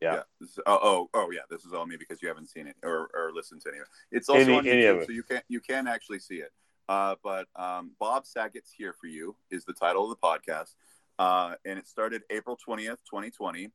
Yeah. 0.00 0.22
is- 0.40 0.58
oh, 0.66 0.78
oh, 0.82 1.10
oh, 1.12 1.30
yeah. 1.30 1.40
This 1.50 1.64
is 1.64 1.72
all 1.74 1.86
me 1.86 1.96
because 1.96 2.22
you 2.22 2.28
haven't 2.28 2.48
seen 2.48 2.66
it 2.66 2.76
or, 2.82 3.10
or 3.14 3.32
listened 3.34 3.60
to 3.62 3.68
any 3.68 3.78
of 3.78 3.82
it. 3.84 4.16
It's 4.16 4.28
also 4.28 4.40
Any- 4.42 4.58
on 4.58 4.64
YouTube, 4.64 5.06
so 5.06 5.12
you 5.12 5.22
can 5.22 5.42
you 5.48 5.60
can 5.60 5.86
actually 5.86 6.20
see 6.20 6.36
it. 6.36 6.52
Uh, 6.88 7.14
but 7.22 7.46
um, 7.56 7.92
Bob 8.00 8.26
Saget's 8.26 8.72
here 8.72 8.92
for 9.00 9.06
you 9.06 9.36
is 9.50 9.64
the 9.64 9.72
title 9.74 10.10
of 10.10 10.10
the 10.10 10.26
podcast, 10.26 10.74
uh, 11.18 11.54
and 11.64 11.78
it 11.78 11.86
started 11.86 12.22
April 12.30 12.56
twentieth, 12.56 12.98
twenty 13.08 13.30
twenty, 13.30 13.70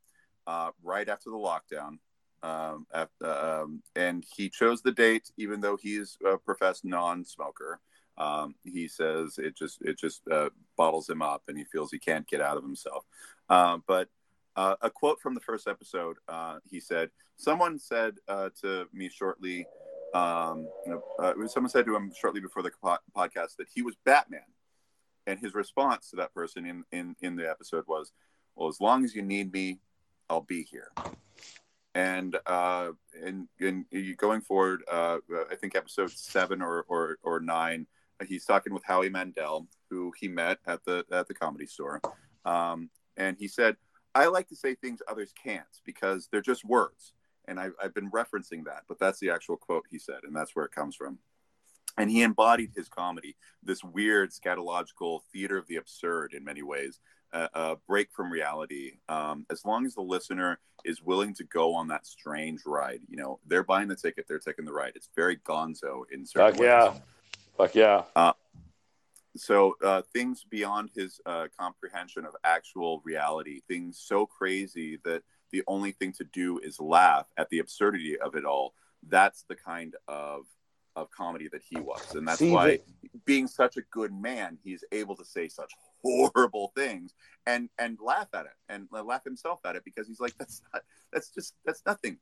uh, 0.47 0.71
right 0.83 1.07
after 1.07 1.29
the 1.29 1.37
lockdown. 1.37 1.99
Um, 2.45 2.85
um, 3.23 3.81
and 3.95 4.23
he 4.35 4.49
chose 4.49 4.81
the 4.81 4.91
date, 4.91 5.31
even 5.37 5.61
though 5.61 5.77
he's 5.77 6.17
a 6.25 6.37
professed 6.37 6.85
non-smoker. 6.85 7.79
Um, 8.17 8.55
he 8.63 8.87
says 8.87 9.37
it 9.37 9.57
just 9.57 9.81
it 9.81 9.97
just 9.97 10.21
uh, 10.31 10.49
bottles 10.77 11.09
him 11.09 11.21
up, 11.21 11.43
and 11.47 11.57
he 11.57 11.65
feels 11.65 11.91
he 11.91 11.99
can't 11.99 12.27
get 12.27 12.41
out 12.41 12.55
of 12.55 12.63
himself. 12.63 13.03
Uh, 13.49 13.79
but 13.87 14.09
uh, 14.55 14.75
a 14.81 14.89
quote 14.89 15.19
from 15.19 15.33
the 15.33 15.41
first 15.41 15.67
episode, 15.67 16.17
uh, 16.29 16.59
he 16.69 16.79
said, 16.79 17.09
"Someone 17.35 17.79
said 17.79 18.15
uh, 18.27 18.49
to 18.61 18.85
me 18.93 19.09
shortly, 19.09 19.65
um, 20.13 20.67
uh, 21.19 21.33
someone 21.47 21.69
said 21.69 21.85
to 21.85 21.95
him 21.95 22.11
shortly 22.17 22.41
before 22.41 22.63
the 22.63 22.71
po- 22.81 22.97
podcast 23.17 23.57
that 23.57 23.67
he 23.73 23.81
was 23.81 23.95
Batman, 24.05 24.47
and 25.27 25.39
his 25.39 25.55
response 25.55 26.11
to 26.11 26.15
that 26.17 26.33
person 26.33 26.65
in 26.65 26.83
in 26.91 27.15
in 27.21 27.35
the 27.35 27.49
episode 27.49 27.85
was, 27.87 28.13
"Well, 28.55 28.69
as 28.69 28.79
long 28.79 29.03
as 29.03 29.15
you 29.15 29.23
need 29.23 29.51
me, 29.51 29.79
I'll 30.29 30.41
be 30.41 30.63
here." 30.63 30.91
And 31.95 32.37
uh, 32.45 32.91
and, 33.23 33.47
and 33.61 33.85
going 34.17 34.41
forward, 34.41 34.83
uh, 34.91 35.19
I 35.49 35.55
think 35.55 35.75
episode 35.75 36.11
seven 36.11 36.61
or 36.61 36.85
or, 36.89 37.17
or 37.23 37.39
nine, 37.39 37.87
he's 38.27 38.43
talking 38.43 38.73
with 38.73 38.83
Howie 38.83 39.09
Mandel, 39.09 39.67
who 39.89 40.11
he 40.19 40.27
met 40.27 40.59
at 40.67 40.83
the 40.83 41.05
at 41.09 41.29
the 41.29 41.33
comedy 41.33 41.65
store, 41.65 42.01
um, 42.43 42.89
and 43.15 43.37
he 43.39 43.47
said, 43.47 43.77
"I 44.13 44.25
like 44.25 44.49
to 44.49 44.57
say 44.57 44.75
things 44.75 45.01
others 45.07 45.33
can't 45.41 45.63
because 45.85 46.27
they're 46.29 46.41
just 46.41 46.65
words." 46.65 47.13
And 47.47 47.59
I've, 47.59 47.73
I've 47.81 47.93
been 47.93 48.11
referencing 48.11 48.65
that, 48.65 48.83
but 48.87 48.99
that's 48.99 49.19
the 49.19 49.29
actual 49.29 49.55
quote 49.55 49.85
he 49.89 49.99
said, 49.99 50.19
and 50.23 50.35
that's 50.35 50.55
where 50.55 50.65
it 50.65 50.71
comes 50.71 50.95
from. 50.95 51.19
And 51.97 52.11
he 52.11 52.23
embodied 52.23 52.71
his 52.75 52.89
comedy, 52.89 53.37
this 53.63 53.83
weird 53.83 54.31
scatological 54.31 55.21
theater 55.31 55.57
of 55.57 55.67
the 55.67 55.77
absurd 55.77 56.33
in 56.33 56.43
many 56.43 56.63
ways, 56.63 56.99
a, 57.33 57.49
a 57.53 57.75
break 57.87 58.11
from 58.11 58.31
reality. 58.31 58.93
Um, 59.09 59.45
as 59.51 59.65
long 59.65 59.85
as 59.85 59.95
the 59.95 60.01
listener 60.01 60.59
is 60.83 61.01
willing 61.01 61.33
to 61.35 61.43
go 61.45 61.73
on 61.73 61.87
that 61.89 62.05
strange 62.05 62.61
ride, 62.65 63.01
you 63.09 63.17
know, 63.17 63.39
they're 63.47 63.63
buying 63.63 63.87
the 63.87 63.95
ticket, 63.95 64.25
they're 64.27 64.39
taking 64.39 64.65
the 64.65 64.73
ride. 64.73 64.93
It's 64.95 65.09
very 65.15 65.37
gonzo 65.37 66.03
in 66.11 66.25
certain 66.25 66.51
Fuck 66.51 66.59
ways 66.59 66.67
yeah. 66.67 66.93
Fuck 67.57 67.75
yeah. 67.75 68.31
so 69.37 69.75
uh, 69.83 70.01
things 70.13 70.45
beyond 70.49 70.89
his 70.95 71.19
uh, 71.25 71.47
comprehension 71.59 72.25
of 72.25 72.35
actual 72.43 73.01
reality 73.03 73.61
things 73.67 73.99
so 73.99 74.25
crazy 74.25 74.99
that 75.03 75.23
the 75.51 75.63
only 75.67 75.91
thing 75.91 76.11
to 76.13 76.23
do 76.33 76.59
is 76.59 76.79
laugh 76.79 77.27
at 77.37 77.49
the 77.49 77.59
absurdity 77.59 78.17
of 78.19 78.35
it 78.35 78.45
all 78.45 78.73
that's 79.07 79.43
the 79.49 79.55
kind 79.55 79.95
of 80.07 80.45
of 80.95 81.11
comedy 81.11 81.49
that 81.49 81.61
he 81.61 81.77
was 81.79 82.15
and 82.15 82.27
that's 82.27 82.39
See, 82.39 82.51
why 82.51 82.77
but- 82.77 83.25
being 83.25 83.47
such 83.47 83.77
a 83.77 83.81
good 83.91 84.13
man 84.13 84.57
he's 84.63 84.83
able 84.91 85.15
to 85.15 85.25
say 85.25 85.47
such 85.47 85.73
horrible 86.05 86.71
things 86.75 87.13
and 87.47 87.69
and 87.79 87.97
laugh 88.01 88.27
at 88.33 88.45
it 88.45 88.51
and 88.69 88.87
laugh 88.91 89.23
himself 89.23 89.59
at 89.65 89.75
it 89.75 89.83
because 89.83 90.07
he's 90.07 90.19
like 90.19 90.37
that's 90.37 90.61
not 90.73 90.83
that's 91.11 91.29
just 91.29 91.53
that's 91.65 91.81
nothing 91.85 92.17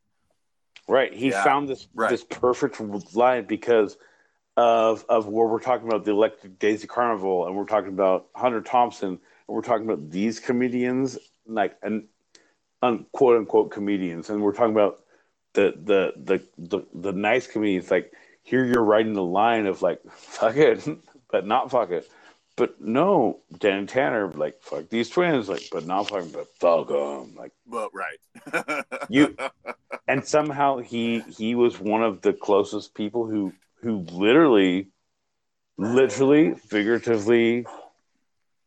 Right. 0.88 1.14
He 1.14 1.30
Yeah, 1.30 1.44
found 1.44 1.70
this 1.70 1.88
right. 1.94 2.10
this 2.10 2.24
perfect 2.24 2.80
line 3.16 3.46
because 3.46 3.98
of 4.58 5.06
of 5.10 5.28
where 5.28 5.48
we're 5.48 5.60
talking 5.60 5.88
about 5.88 6.06
the 6.06 6.12
Electric 6.12 6.60
Daisy 6.60 6.88
Carnival 6.88 7.48
and 7.48 7.56
we're 7.56 7.66
talking 7.66 7.90
about 7.94 8.28
Hunter 8.36 8.62
Thompson 8.62 9.10
and 9.10 9.20
we're 9.48 9.62
talking 9.62 9.86
about 9.86 10.10
these 10.10 10.40
comedians 10.40 11.18
like 11.48 11.78
and 11.82 12.08
un, 12.82 13.06
quote 13.14 13.38
unquote 13.38 13.72
comedians 13.72 14.30
and 14.30 14.42
we're 14.42 14.54
talking 14.54 14.74
about 14.74 15.04
the 15.54 15.74
the 15.84 16.14
the 16.18 16.44
the, 16.58 16.86
the 16.94 17.14
nice 17.14 17.48
comedians 17.48 17.90
like 17.90 18.12
here 18.44 18.66
you're 18.66 18.84
writing 18.84 19.14
the 19.14 19.24
line 19.24 19.66
of 19.66 19.82
like 19.82 20.02
fuck 20.12 20.58
it 20.58 20.86
but 21.32 21.48
not 21.48 21.72
fuck 21.72 21.92
it 21.92 22.10
but 22.56 22.80
no 22.82 23.40
Dan 23.60 23.88
Tanner 23.88 24.30
like 24.32 24.62
fuck 24.62 24.90
these 24.90 25.10
twins 25.10 25.50
like 25.50 25.64
but 25.72 25.86
not 25.86 26.10
fucking 26.10 26.32
but 26.32 26.48
fuck 26.60 26.88
them 26.88 27.36
like 27.36 27.52
but 27.66 27.90
right 27.94 28.86
You- 29.10 29.36
and 30.08 30.26
somehow 30.26 30.78
he 30.80 31.20
he 31.22 31.56
was 31.56 31.80
one 31.80 32.04
of 32.04 32.22
the 32.22 32.34
closest 32.34 32.94
people 32.94 33.26
who 33.28 33.54
who 33.82 34.00
literally 34.12 34.88
literally 35.78 36.54
figuratively 36.54 37.66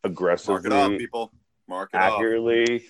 aggressively, 0.04 0.54
Mark 0.54 0.66
it 0.66 0.72
off, 0.72 0.98
people. 0.98 1.32
Mark 1.68 1.90
it 1.92 1.96
off. 1.96 2.02
accurately. 2.14 2.84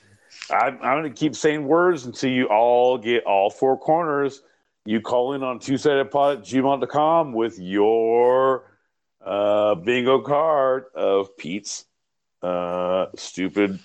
I'm, 0.51 0.74
I'm 0.82 1.01
going 1.01 1.05
to 1.05 1.10
keep 1.18 1.35
saying 1.35 1.66
words 1.66 2.05
until 2.05 2.31
you 2.31 2.47
all 2.47 2.98
get 2.98 3.24
all 3.24 3.51
four 3.51 3.78
corners. 3.78 4.43
You 4.85 5.01
call 5.01 5.32
in 5.35 5.43
on 5.43 5.59
two 5.59 5.77
sided 5.77 6.10
pod 6.10 6.39
at 6.39 6.44
gmail.com 6.44 7.32
with 7.32 7.59
your 7.59 8.64
uh, 9.27 9.74
bingo 9.74 10.20
card 10.20 10.85
of 10.94 11.36
Pete's 11.36 11.85
uh, 12.43 13.07
stupid 13.16 13.78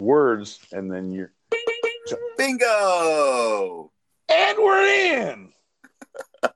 words, 0.00 0.60
and 0.72 0.90
then 0.90 1.10
you're. 1.10 1.32
Bingo! 2.38 3.90
And 4.30 4.58
we're 4.58 4.86
in! 4.86 5.52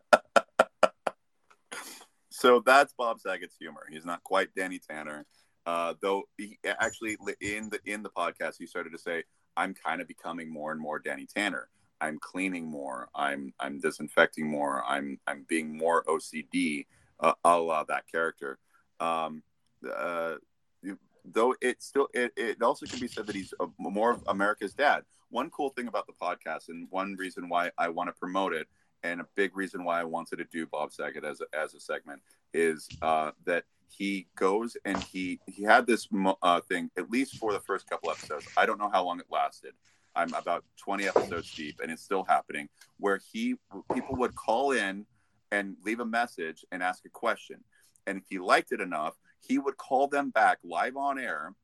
So 2.31 2.61
that's 2.67 2.93
Bob 2.95 3.21
Saget's 3.21 3.55
humor. 3.57 3.87
He's 3.89 4.05
not 4.05 4.25
quite 4.25 4.53
Danny 4.57 4.81
Tanner, 4.81 5.25
uh, 5.65 5.95
though. 6.01 6.25
He 6.37 6.59
actually 6.67 7.17
in 7.41 7.71
the 7.71 7.79
in 7.87 8.03
the 8.03 8.11
podcast 8.11 8.55
he 8.59 8.67
started 8.67 8.91
to 8.91 8.99
say, 8.99 9.23
"I'm 9.57 9.75
kind 9.75 10.01
of 10.01 10.09
becoming 10.09 10.53
more 10.53 10.73
and 10.73 10.81
more 10.81 10.99
Danny 10.99 11.25
Tanner. 11.25 11.69
I'm 12.01 12.19
cleaning 12.19 12.67
more. 12.69 13.09
I'm 13.15 13.55
I'm 13.61 13.79
disinfecting 13.79 14.51
more. 14.51 14.83
I'm 14.89 15.21
I'm 15.29 15.47
being 15.49 15.79
more 15.79 16.03
OCD, 16.09 16.87
uh, 17.23 17.35
a 17.45 17.59
la 17.59 17.85
that 17.85 18.05
character." 18.11 18.59
Um, 19.01 19.43
uh, 19.89 20.35
though 21.25 21.55
it 21.61 21.83
still 21.83 22.09
it, 22.15 22.33
it 22.37 22.63
also 22.63 22.87
can 22.87 23.01
be 23.01 23.09
said 23.09 23.27
that 23.27 23.37
he's 23.37 23.55
a, 23.61 23.67
more 23.79 24.11
of 24.13 24.23
America's 24.27 24.75
dad. 24.75 25.03
One 25.31 25.51
cool 25.51 25.71
thing 25.71 25.89
about 25.89 26.07
the 26.07 26.13
podcast, 26.21 26.69
and 26.69 26.89
one 26.91 27.15
reason 27.17 27.49
why 27.49 27.71
I 27.79 27.89
want 27.89 28.09
to 28.09 28.13
promote 28.13 28.53
it, 28.53 28.67
and 29.03 29.21
a 29.21 29.27
big 29.35 29.57
reason 29.57 29.85
why 29.85 30.01
I 30.01 30.05
wanted 30.05 30.37
to 30.37 30.45
do 30.45 30.67
Bob 30.67 30.93
Saget 30.93 31.25
as 31.25 31.41
a, 31.41 31.59
as 31.59 31.75
a 31.75 31.81
segment 31.81 32.21
is 32.53 32.89
uh, 33.01 33.31
that 33.47 33.65
he 33.89 34.27
goes 34.37 34.77
and 34.85 35.03
he 35.05 35.39
he 35.47 35.63
had 35.63 35.87
this 35.87 36.09
uh, 36.43 36.61
thing 36.63 36.91
at 36.97 37.11
least 37.11 37.37
for 37.37 37.53
the 37.53 37.61
first 37.61 37.89
couple 37.89 38.11
episodes. 38.11 38.47
I 38.57 38.67
don't 38.67 38.79
know 38.79 38.91
how 38.93 39.05
long 39.05 39.21
it 39.21 39.27
lasted. 39.31 39.73
I'm 40.15 40.35
about 40.35 40.65
20 40.77 41.09
episodes 41.09 41.55
deep, 41.55 41.81
and 41.83 41.91
it's 41.91 42.03
still 42.03 42.25
happening. 42.25 42.69
Where 42.99 43.21
he 43.33 43.57
people 43.95 44.17
would 44.17 44.35
call 44.35 44.73
in 44.73 45.07
and 45.53 45.77
leave 45.85 46.01
a 46.01 46.05
message 46.05 46.65
and 46.73 46.83
ask 46.83 47.05
a 47.05 47.11
question, 47.11 47.63
and 48.07 48.19
if 48.19 48.25
he 48.29 48.39
liked 48.41 48.73
it 48.73 48.81
enough, 48.81 49.15
he 49.47 49.59
would 49.59 49.77
call 49.77 50.09
them 50.09 50.31
back 50.31 50.59
live 50.65 50.97
on 50.97 51.19
air, 51.19 51.55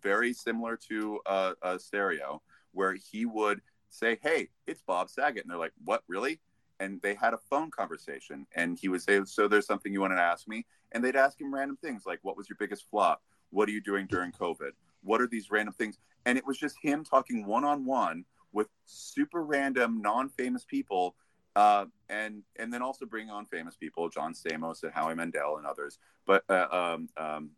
very 0.00 0.32
similar 0.32 0.76
to 0.76 1.20
a 1.26 1.78
stereo, 1.78 2.40
where 2.70 2.94
he 2.94 3.26
would 3.26 3.60
say, 3.88 4.18
"Hey, 4.22 4.50
it's 4.66 4.82
Bob 4.82 5.10
Saget," 5.10 5.42
and 5.42 5.50
they're 5.50 5.58
like, 5.58 5.72
"What, 5.84 6.04
really?" 6.06 6.40
And 6.78 7.00
they 7.02 7.14
had 7.14 7.34
a 7.34 7.38
phone 7.38 7.70
conversation, 7.70 8.46
and 8.54 8.78
he 8.78 8.88
would 8.88 9.02
say, 9.02 9.24
"So 9.24 9.48
there's 9.48 9.66
something 9.66 9.92
you 9.92 10.00
want 10.00 10.12
to 10.12 10.20
ask 10.20 10.46
me?" 10.46 10.66
And 10.92 11.02
they'd 11.02 11.16
ask 11.16 11.40
him 11.40 11.54
random 11.54 11.78
things 11.78 12.06
like, 12.06 12.20
"What 12.22 12.36
was 12.36 12.48
your 12.48 12.56
biggest 12.58 12.88
flop? 12.90 13.22
What 13.50 13.68
are 13.68 13.72
you 13.72 13.80
doing 13.80 14.06
during 14.06 14.32
COVID? 14.32 14.72
What 15.02 15.20
are 15.20 15.26
these 15.26 15.50
random 15.50 15.74
things?" 15.74 15.98
And 16.26 16.38
it 16.38 16.46
was 16.46 16.58
just 16.58 16.76
him 16.80 17.02
talking 17.02 17.46
one 17.46 17.64
on 17.64 17.84
one 17.84 18.24
with 18.52 18.68
super 18.84 19.42
random, 19.42 20.00
non-famous 20.02 20.64
people, 20.64 21.16
uh, 21.56 21.86
and 22.08 22.42
and 22.58 22.72
then 22.72 22.82
also 22.82 23.06
bring 23.06 23.30
on 23.30 23.46
famous 23.46 23.76
people, 23.76 24.08
John 24.08 24.32
Stamos 24.34 24.82
and 24.82 24.92
Howie 24.92 25.14
Mandel 25.14 25.56
and 25.58 25.66
others. 25.66 25.98
But 26.26 26.44
uh, 26.48 26.66
um, 26.70 27.08
um, 27.16 27.50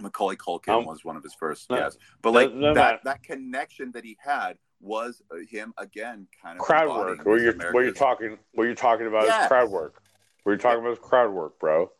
Macaulay 0.00 0.36
Culkin 0.36 0.78
Um, 0.78 0.84
was 0.84 1.04
one 1.04 1.16
of 1.16 1.22
his 1.22 1.34
first 1.34 1.70
no, 1.70 1.76
guests. 1.76 1.98
But 2.22 2.32
like 2.32 2.52
no, 2.52 2.74
that 2.74 2.92
Matt. 2.92 3.04
that 3.04 3.22
connection 3.22 3.92
that 3.92 4.04
he 4.04 4.16
had 4.20 4.58
was 4.80 5.22
uh, 5.32 5.36
him 5.48 5.72
again, 5.78 6.26
kind 6.42 6.58
of 6.58 6.64
crowd 6.64 6.88
work 6.88 7.24
What 7.24 7.40
you're 7.40 7.54
where 7.72 7.82
you're 7.82 7.92
talking 7.92 8.38
where 8.52 8.66
you're 8.66 8.76
talking 8.76 9.06
about 9.06 9.24
Yes. 9.24 9.42
is 9.42 9.48
crowd 9.48 9.70
work 9.70 10.02
where 10.44 10.54
you're 10.54 10.60
talking 10.60 10.80
about 10.80 10.92
is 10.92 10.98
crowd 11.00 11.32
work 11.32 11.58
bro 11.58 11.90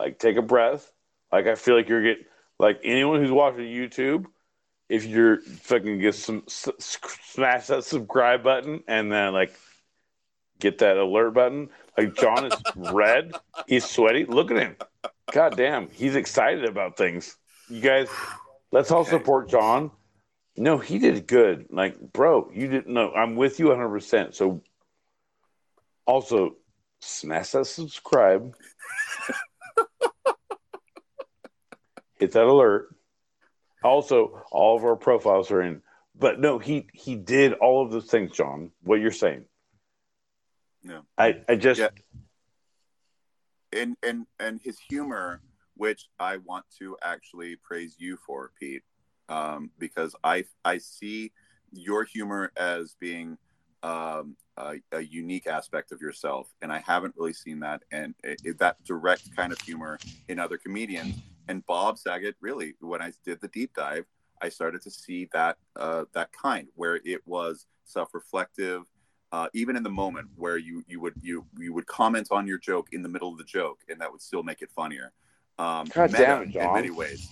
like 0.00 0.18
take 0.18 0.36
a 0.36 0.42
breath 0.42 0.90
like 1.30 1.46
i 1.46 1.54
feel 1.54 1.76
like 1.76 1.88
you're 1.88 2.02
getting 2.02 2.24
like 2.58 2.80
anyone 2.82 3.20
who's 3.20 3.30
watching 3.30 3.64
youtube 3.66 4.24
if 4.88 5.04
you're 5.04 5.40
fucking 5.42 5.98
get 6.00 6.14
some 6.14 6.42
s- 6.48 6.68
smash 6.78 7.66
that 7.68 7.84
subscribe 7.84 8.42
button 8.42 8.82
and 8.88 9.12
then 9.12 9.32
like 9.34 9.54
get 10.58 10.78
that 10.78 10.96
alert 10.96 11.32
button 11.32 11.68
like 11.96 12.14
jon 12.14 12.44
is 12.44 12.64
red 12.74 13.34
he's 13.66 13.88
sweaty 13.88 14.24
look 14.24 14.50
at 14.50 14.58
him 14.58 14.76
god 15.32 15.56
damn 15.56 15.88
he's 15.88 16.16
excited 16.16 16.64
about 16.64 16.96
things 16.96 17.36
you 17.68 17.80
guys 17.80 18.08
let's 18.72 18.90
all 18.90 19.02
Okay. 19.02 19.10
support 19.10 19.48
jon 19.48 19.90
no, 20.56 20.78
he 20.78 20.98
did 20.98 21.26
good. 21.26 21.66
Like, 21.70 21.98
bro, 22.12 22.50
you 22.52 22.68
didn't 22.68 22.92
know. 22.92 23.12
I'm 23.12 23.36
with 23.36 23.58
you 23.58 23.66
100%. 23.66 24.34
So, 24.34 24.62
also, 26.06 26.56
smash 27.00 27.50
that 27.50 27.66
subscribe, 27.66 28.54
hit 32.18 32.32
that 32.32 32.44
alert. 32.44 32.94
Also, 33.82 34.42
all 34.50 34.76
of 34.76 34.84
our 34.84 34.96
profiles 34.96 35.50
are 35.50 35.62
in. 35.62 35.82
But 36.16 36.38
no, 36.38 36.58
he 36.58 36.86
he 36.92 37.16
did 37.16 37.54
all 37.54 37.84
of 37.84 37.90
those 37.90 38.06
things, 38.06 38.30
Jon. 38.30 38.70
What 38.82 39.00
you're 39.00 39.10
saying. 39.10 39.46
Yeah. 40.84 41.00
I 41.18 41.42
I 41.48 41.56
just 41.56 41.80
Yeah. 41.80 41.88
and 43.72 43.96
and 44.02 44.26
and 44.38 44.60
his 44.62 44.78
humor, 44.78 45.42
which 45.74 46.08
I 46.18 46.36
want 46.38 46.66
to 46.78 46.96
actually 47.02 47.56
praise 47.56 47.96
you 47.98 48.18
for, 48.26 48.52
Pete, 48.60 48.82
um, 49.28 49.70
because 49.78 50.14
I 50.22 50.44
I 50.64 50.78
see 50.78 51.32
your 51.72 52.04
humor 52.04 52.52
as 52.56 52.94
being 53.00 53.38
um, 53.82 54.36
a, 54.56 54.76
a 54.92 55.00
unique 55.00 55.46
aspect 55.46 55.92
of 55.92 56.00
yourself, 56.00 56.48
and 56.62 56.72
I 56.72 56.78
haven't 56.78 57.14
really 57.16 57.32
seen 57.32 57.60
that 57.60 57.82
and 57.90 58.14
it, 58.22 58.58
that 58.58 58.82
direct 58.84 59.34
kind 59.36 59.52
of 59.52 59.60
humor 59.60 59.98
in 60.28 60.38
other 60.38 60.56
comedians. 60.56 61.16
And 61.48 61.64
Bob 61.66 61.98
Saget, 61.98 62.36
really, 62.40 62.74
when 62.80 63.02
I 63.02 63.12
did 63.26 63.40
the 63.40 63.48
deep 63.48 63.74
dive, 63.74 64.06
I 64.40 64.48
started 64.48 64.80
to 64.82 64.90
see 64.90 65.28
that 65.32 65.58
uh, 65.76 66.04
that 66.14 66.30
kind 66.32 66.68
where 66.74 67.00
it 67.04 67.20
was 67.26 67.66
self-reflective, 67.84 68.82
uh, 69.34 69.48
even 69.52 69.74
in 69.74 69.82
the 69.82 69.90
moment 69.90 70.28
where 70.36 70.58
you 70.58 70.84
you 70.86 71.00
would 71.00 71.14
you 71.20 71.44
you 71.58 71.72
would 71.74 71.86
comment 71.88 72.28
on 72.30 72.46
your 72.46 72.58
joke 72.58 72.86
in 72.92 73.02
the 73.02 73.08
middle 73.08 73.32
of 73.32 73.36
the 73.36 73.42
joke, 73.58 73.80
and 73.88 74.00
that 74.00 74.10
would 74.12 74.22
still 74.22 74.44
make 74.44 74.62
it 74.62 74.70
funnier. 74.70 75.10
Um, 75.58 75.86
God 75.92 76.12
damn 76.12 76.42
it, 76.42 76.54
in 76.54 76.72
many 76.72 76.90
ways. 76.90 77.28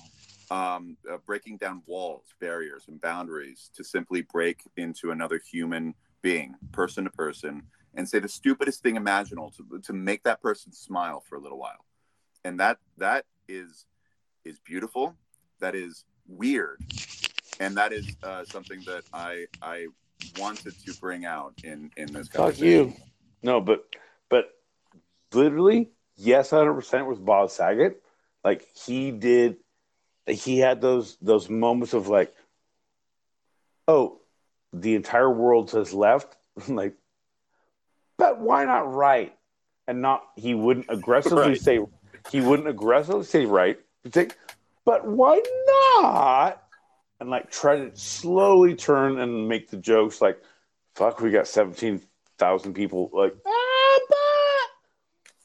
Um, 0.50 0.96
uh, 1.08 1.18
breaking 1.24 1.58
down 1.58 1.82
walls, 1.86 2.24
barriers, 2.40 2.88
and 2.88 3.00
boundaries 3.00 3.70
to 3.76 3.84
simply 3.84 4.22
break 4.22 4.62
into 4.76 5.12
another 5.12 5.40
human 5.50 5.94
being, 6.22 6.56
person 6.72 7.04
to 7.04 7.10
person, 7.10 7.62
and 7.94 8.08
say 8.08 8.18
the 8.18 8.28
stupidest 8.28 8.82
thing 8.82 8.96
imaginable 8.96 9.52
to, 9.56 9.78
to 9.78 9.92
make 9.92 10.24
that 10.24 10.42
person 10.42 10.72
smile 10.72 11.22
for 11.28 11.36
a 11.36 11.40
little 11.40 11.58
while. 11.58 11.84
And 12.44 12.58
that 12.58 12.78
that 12.98 13.26
is 13.46 13.86
is 14.44 14.58
beautiful. 14.58 15.14
That 15.60 15.76
is 15.76 16.04
weird, 16.26 16.80
and 17.60 17.76
that 17.76 17.92
is 17.92 18.16
uh, 18.24 18.44
something 18.44 18.82
that 18.86 19.04
I 19.12 19.46
I 19.62 19.86
wanted 20.38 20.74
to 20.84 20.94
bring 21.00 21.24
out 21.24 21.54
in 21.64 21.90
in 21.96 22.12
this 22.12 22.28
fuck 22.28 22.58
you. 22.58 22.92
No, 23.42 23.60
but 23.60 23.84
but 24.28 24.50
literally, 25.32 25.90
yes, 26.16 26.52
100 26.52 26.74
percent 26.74 27.06
was 27.06 27.18
Bob 27.18 27.50
Saget. 27.50 28.02
Like 28.44 28.66
he 28.74 29.10
did, 29.10 29.56
he 30.26 30.58
had 30.58 30.80
those 30.80 31.16
those 31.20 31.48
moments 31.48 31.94
of 31.94 32.08
like, 32.08 32.34
oh, 33.88 34.20
the 34.72 34.94
entire 34.94 35.30
world 35.30 35.70
has 35.72 35.92
left, 35.92 36.36
like, 36.68 36.94
but 38.18 38.40
why 38.40 38.64
not 38.64 38.92
right? 38.92 39.36
And 39.88 40.00
not 40.00 40.22
he 40.36 40.54
wouldn't 40.54 40.86
aggressively 40.88 41.38
Right. 41.50 41.60
say 41.60 41.80
he 42.30 42.40
wouldn't 42.40 42.68
aggressively 42.68 43.24
say 43.24 43.46
right. 43.46 43.78
He'd 44.04 44.34
but 44.84 45.06
why 45.06 45.40
not? 46.00 46.62
And 47.22 47.30
like 47.30 47.52
try 47.52 47.76
to 47.76 47.96
slowly 47.96 48.74
turn 48.74 49.20
and 49.20 49.46
make 49.46 49.70
the 49.70 49.76
jokes 49.76 50.20
like, 50.20 50.42
fuck, 50.96 51.20
we 51.20 51.30
got 51.30 51.46
seventeen 51.46 52.02
thousand 52.36 52.74
people 52.74 53.10
like 53.12 53.36
ah. 53.46 54.68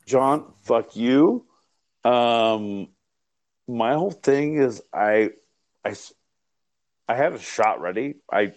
Jon, 0.08 0.54
fuck 0.64 0.96
you. 0.96 1.46
Um, 2.04 2.88
my 3.68 3.94
whole 3.94 4.10
thing 4.10 4.58
is 4.58 4.82
I, 4.92 5.30
I, 5.86 5.94
I 7.08 7.14
had 7.16 7.34
a 7.34 7.40
shot 7.40 7.80
ready. 7.80 8.16
I, 8.32 8.54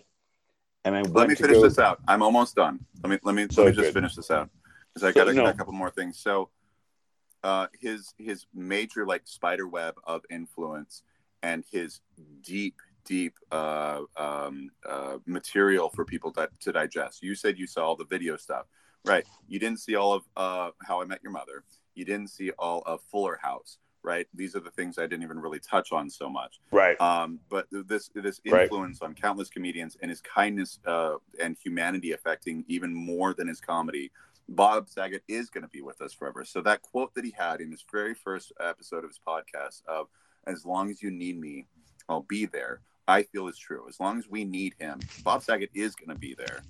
and 0.87 0.97
I 0.97 1.03
Let 1.03 1.29
me 1.29 1.35
finish 1.35 1.59
go- 1.59 1.65
this 1.65 1.79
out. 1.79 2.01
I'm 2.09 2.23
almost 2.23 2.57
done. 2.57 2.81
Let 3.05 3.11
me 3.11 3.19
let 3.23 3.35
me 3.35 3.49
So 3.51 3.65
let 3.65 3.77
me 3.77 3.83
just 3.83 3.93
finish 3.93 4.15
this 4.15 4.31
out 4.31 4.49
because 4.95 5.05
I 5.05 5.13
So, 5.13 5.27
got 5.27 5.29
a, 5.29 5.35
no. 5.35 5.45
a 5.45 5.53
couple 5.53 5.75
more 5.75 5.91
things. 5.91 6.19
So, 6.19 6.49
uh, 7.45 7.67
his 7.79 8.15
his 8.17 8.47
major 8.55 9.05
like 9.05 9.23
spider 9.27 9.69
web 9.69 9.97
of 10.05 10.23
influence 10.31 11.03
and 11.43 11.65
his 11.71 12.01
deep 12.41 12.77
deep 13.11 13.35
uh, 13.51 14.03
um, 14.16 14.70
uh, 14.89 15.16
material 15.27 15.91
for 15.91 16.05
people 16.05 16.31
to, 16.31 16.49
to 16.61 16.70
digest. 16.70 17.24
You 17.24 17.35
said 17.35 17.59
you 17.59 17.66
saw 17.66 17.85
all 17.87 17.97
the 17.97 18.05
video 18.05 18.37
stuff, 18.37 18.66
right? 19.05 19.24
You 19.49 19.59
didn't 19.59 19.81
see 19.81 19.97
all 19.97 20.12
of 20.12 20.23
uh, 20.37 20.70
How 20.87 21.03
I 21.03 21.05
Met 21.07 21.19
Your 21.24 21.32
Mother. 21.32 21.65
You 21.97 22.05
didn't 22.05 22.28
see 22.28 22.53
all 22.57 22.82
of 22.87 23.01
Fuller 23.11 23.37
House, 23.43 23.78
right? 24.05 24.28
These 24.32 24.55
are 24.55 24.61
the 24.61 24.70
things 24.70 24.97
I 24.97 25.09
didn't 25.09 25.24
even 25.24 25.41
really 25.41 25.59
touch 25.59 25.91
on 25.91 26.09
so 26.09 26.31
much 26.31 26.61
right. 26.70 26.99
um, 27.01 27.41
but 27.49 27.66
this 27.73 28.11
this 28.15 28.41
Right. 28.47 28.62
influence 28.62 29.03
on 29.03 29.15
countless 29.15 29.51
comedians 29.51 29.97
and 30.01 30.09
his 30.09 30.20
kindness 30.20 30.78
uh, 30.87 31.16
and 31.43 31.57
humanity 31.62 32.12
affecting 32.12 32.65
even 32.69 32.95
more 32.95 33.35
than 33.35 33.49
his 33.49 33.61
comedy. 33.61 34.12
Bob 34.49 34.89
Saget 34.89 35.23
is 35.28 35.51
going 35.51 35.62
to 35.62 35.69
be 35.69 35.82
with 35.82 36.01
us 36.01 36.12
forever. 36.12 36.45
So 36.45 36.61
that 36.62 36.82
quote 36.82 37.12
that 37.15 37.24
he 37.24 37.35
had 37.37 37.61
in 37.61 37.70
his 37.73 37.85
very 37.91 38.15
first 38.15 38.53
episode 38.61 39.03
of 39.05 39.11
his 39.11 39.20
podcast 39.27 39.82
of 39.87 40.07
"As 40.47 40.65
long 40.65 40.91
as 40.91 41.03
you 41.03 41.11
need 41.11 41.37
me, 41.41 41.66
I'll 42.09 42.23
be 42.39 42.47
there. 42.47 42.81
I 43.11 43.24
feel 43.24 43.49
is 43.49 43.59
true. 43.59 43.87
As 43.89 43.99
long 43.99 44.19
as 44.19 44.28
we 44.28 44.45
need 44.45 44.74
him, 44.78 45.01
Bob 45.24 45.43
Saget 45.43 45.70
is 45.74 45.97
going 45.97 46.11
to 46.11 46.15
be 46.19 46.35
there. 46.35 46.62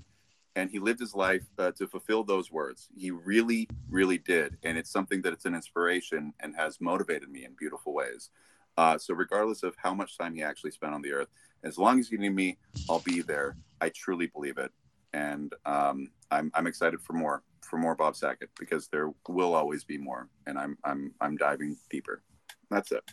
And 0.56 0.70
he 0.70 0.78
lived 0.78 0.98
his 0.98 1.14
life 1.14 1.44
uh, 1.58 1.72
to 1.72 1.86
fulfill 1.86 2.24
those 2.24 2.50
words. 2.50 2.88
He 2.96 3.10
really, 3.10 3.68
really 3.90 4.16
did. 4.16 4.56
And 4.62 4.78
it's 4.78 4.90
something 4.90 5.20
that 5.22 5.34
it's 5.34 5.44
an 5.44 5.54
inspiration 5.54 6.32
and 6.40 6.56
has 6.56 6.80
motivated 6.80 7.28
me 7.28 7.44
in 7.44 7.54
beautiful 7.58 7.92
ways. 7.92 8.30
Uh, 8.78 8.96
so, 8.96 9.12
regardless 9.12 9.62
of 9.62 9.74
how 9.76 9.92
much 9.92 10.16
time 10.16 10.34
he 10.34 10.42
actually 10.42 10.70
spent 10.70 10.94
on 10.94 11.02
the 11.02 11.12
earth, 11.12 11.28
as 11.62 11.76
long 11.76 12.00
as 12.00 12.10
you 12.10 12.16
need 12.16 12.34
me, 12.34 12.56
I'll 12.88 13.00
be 13.00 13.20
there. 13.20 13.56
I 13.82 13.90
truly 13.90 14.26
believe 14.26 14.56
it. 14.56 14.72
And 15.12 15.52
um, 15.66 16.08
I'm, 16.30 16.50
I'm 16.54 16.66
excited 16.66 17.02
for 17.02 17.12
more 17.12 17.42
for 17.60 17.76
more 17.76 17.94
Bob 17.94 18.16
Saget 18.16 18.48
because 18.58 18.88
there 18.88 19.10
will 19.28 19.54
always 19.54 19.84
be 19.84 19.98
more, 19.98 20.28
and 20.46 20.58
I'm 20.58 20.78
I'm 20.84 21.12
I'm 21.20 21.36
diving 21.36 21.76
deeper. 21.90 22.22
That's 22.70 22.92
it. 22.92 23.04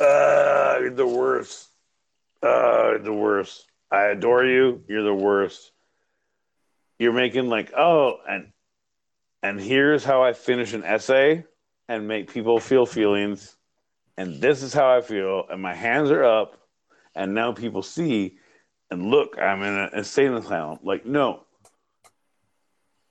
Uh, 0.00 0.90
the 0.90 1.06
worst. 1.06 1.73
Uh, 2.44 2.98
the 2.98 3.12
worst. 3.12 3.64
I 3.90 4.08
adore 4.08 4.44
you. 4.44 4.82
You're 4.86 5.02
the 5.02 5.14
worst. 5.14 5.72
You're 6.98 7.14
making 7.14 7.48
like, 7.48 7.72
oh, 7.74 8.18
and 8.28 8.52
and 9.42 9.58
here's 9.58 10.04
how 10.04 10.22
I 10.22 10.34
finish 10.34 10.74
an 10.74 10.84
essay 10.84 11.44
and 11.88 12.06
make 12.06 12.32
people 12.32 12.60
feel 12.60 12.84
feelings, 12.84 13.56
and 14.18 14.42
this 14.42 14.62
is 14.62 14.74
how 14.74 14.94
I 14.94 15.00
feel, 15.00 15.44
and 15.50 15.62
my 15.62 15.74
hands 15.74 16.10
are 16.10 16.24
up, 16.24 16.58
and 17.14 17.34
now 17.34 17.52
people 17.52 17.82
see, 17.82 18.36
and 18.90 19.10
look, 19.10 19.38
I'm 19.38 19.62
in 19.62 19.74
an 19.74 19.90
insane 19.94 20.34
asylum. 20.34 20.80
Like, 20.82 21.06
no, 21.06 21.44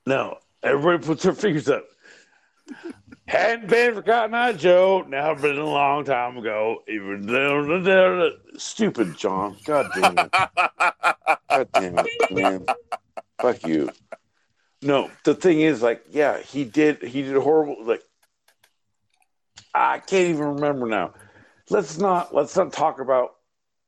no, 0.06 0.38
everybody 0.62 1.04
puts 1.04 1.24
their 1.24 1.34
fingers 1.34 1.68
up. 1.68 1.84
Hadn't 3.26 3.68
been 3.68 3.94
forgotten, 3.94 4.34
I 4.34 4.52
Joe. 4.52 5.04
Now 5.08 5.34
been 5.34 5.56
a 5.56 5.64
long 5.64 6.04
time 6.04 6.36
ago. 6.36 6.82
Even 6.88 7.26
though 7.26 8.32
stupid 8.56 9.16
Jon. 9.16 9.56
God 9.64 9.90
damn 9.94 10.18
it. 10.18 10.30
God 10.30 11.68
damn 11.72 11.98
it, 11.98 12.30
man. 12.30 12.66
Fuck 13.40 13.66
you. 13.66 13.90
No, 14.82 15.10
the 15.24 15.34
thing 15.34 15.62
is, 15.62 15.80
like, 15.80 16.04
yeah, 16.10 16.38
he 16.38 16.64
did. 16.64 17.02
He 17.02 17.22
did 17.22 17.34
a 17.36 17.40
horrible. 17.40 17.76
Like, 17.84 18.02
I 19.74 19.98
can't 19.98 20.28
even 20.28 20.56
remember 20.56 20.86
now. 20.86 21.14
Let's 21.70 21.98
not. 21.98 22.34
Let's 22.34 22.54
not 22.54 22.72
talk 22.72 23.00
about. 23.00 23.36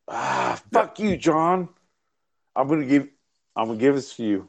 Ah, 0.08 0.60
fuck 0.72 0.98
you, 0.98 1.18
Jon. 1.18 1.68
I'm 2.54 2.68
gonna 2.68 2.86
give. 2.86 3.08
I'm 3.54 3.66
gonna 3.66 3.78
give 3.78 3.94
this 3.94 4.16
to 4.16 4.24
you. 4.24 4.48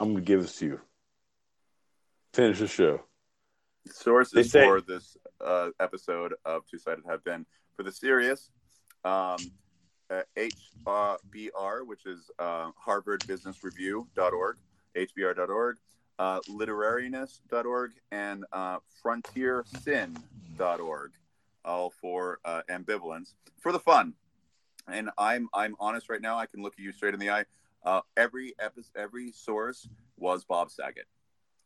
I'm 0.00 0.12
gonna 0.12 0.24
give 0.24 0.40
this 0.40 0.56
to 0.60 0.66
you. 0.66 0.80
Finish 2.32 2.60
the 2.60 2.66
show. 2.66 3.02
Sources 3.90 4.50
say- 4.50 4.64
for 4.64 4.80
this 4.80 5.16
uh, 5.40 5.70
episode 5.80 6.34
of 6.44 6.66
Two 6.66 6.78
Sided 6.78 7.04
have 7.08 7.24
been 7.24 7.44
for 7.76 7.82
the 7.82 7.92
serious, 7.92 8.50
um, 9.04 9.36
uh, 10.10 10.22
HBR, 10.36 11.86
which 11.86 12.06
is 12.06 12.30
uh, 12.38 12.70
Harvard 12.78 13.26
Business 13.26 13.62
Review.org, 13.62 14.56
HBR.org, 14.96 15.76
uh, 16.18 16.40
literariness.org, 16.48 17.90
and 18.12 18.44
uh, 18.52 18.78
frontiersin.org, 19.04 21.10
all 21.64 21.90
for 22.00 22.38
uh, 22.44 22.62
ambivalence. 22.70 23.34
For 23.60 23.72
the 23.72 23.80
fun. 23.80 24.14
And 24.86 25.08
I'm 25.16 25.48
I'm 25.54 25.74
honest 25.80 26.10
right 26.10 26.20
now. 26.20 26.36
I 26.36 26.44
can 26.46 26.62
look 26.62 26.74
at 26.74 26.78
you 26.78 26.92
straight 26.92 27.14
in 27.14 27.20
the 27.20 27.30
eye. 27.30 27.44
Uh, 27.84 28.00
every 28.16 28.54
episode, 28.58 28.90
every 28.96 29.32
source 29.32 29.88
was 30.18 30.44
Bob 30.44 30.70
Saget. 30.70 31.06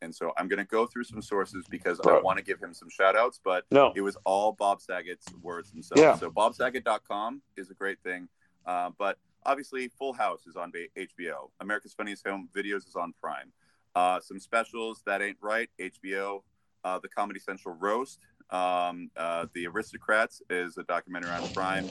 And 0.01 0.15
so 0.15 0.31
I'm 0.37 0.47
going 0.47 0.59
to 0.59 0.65
go 0.65 0.85
through 0.85 1.03
some 1.03 1.21
sources 1.21 1.65
because 1.69 1.99
I 1.99 2.19
want 2.21 2.37
to 2.37 2.43
give 2.43 2.59
him 2.61 2.73
some 2.73 2.89
shout 2.89 3.15
outs, 3.15 3.39
but 3.43 3.65
No, 3.71 3.91
it 3.95 4.01
was 4.01 4.17
all 4.25 4.53
Bob 4.53 4.81
Saget's 4.81 5.25
words 5.41 5.71
themselves. 5.71 6.01
Yeah. 6.01 6.15
So 6.15 6.31
bobsaget.com 6.31 7.41
is 7.57 7.69
a 7.69 7.73
great 7.73 7.99
thing. 8.01 8.29
Uh, 8.65 8.91
but 8.97 9.17
obviously, 9.45 9.89
Full 9.89 10.13
House 10.13 10.47
is 10.47 10.55
on 10.55 10.71
HBO. 10.97 11.49
America's 11.59 11.93
Funniest 11.93 12.25
Home 12.27 12.47
Videos 12.55 12.87
is 12.87 12.95
on 12.95 13.13
Prime. 13.21 13.51
Uh, 13.95 14.19
some 14.19 14.39
specials 14.39 15.01
that 15.05 15.21
ain't 15.21 15.37
right. 15.41 15.69
HBO. 15.79 16.43
Uh, 16.83 16.99
the 16.99 17.09
Comedy 17.09 17.39
Central 17.39 17.75
roast. 17.75 18.19
Um, 18.51 19.11
uh, 19.17 19.45
the 19.53 19.67
Aristocrats 19.67 20.41
is 20.49 20.77
a 20.77 20.83
documentary 20.83 21.31
on 21.31 21.47
Prime. 21.49 21.89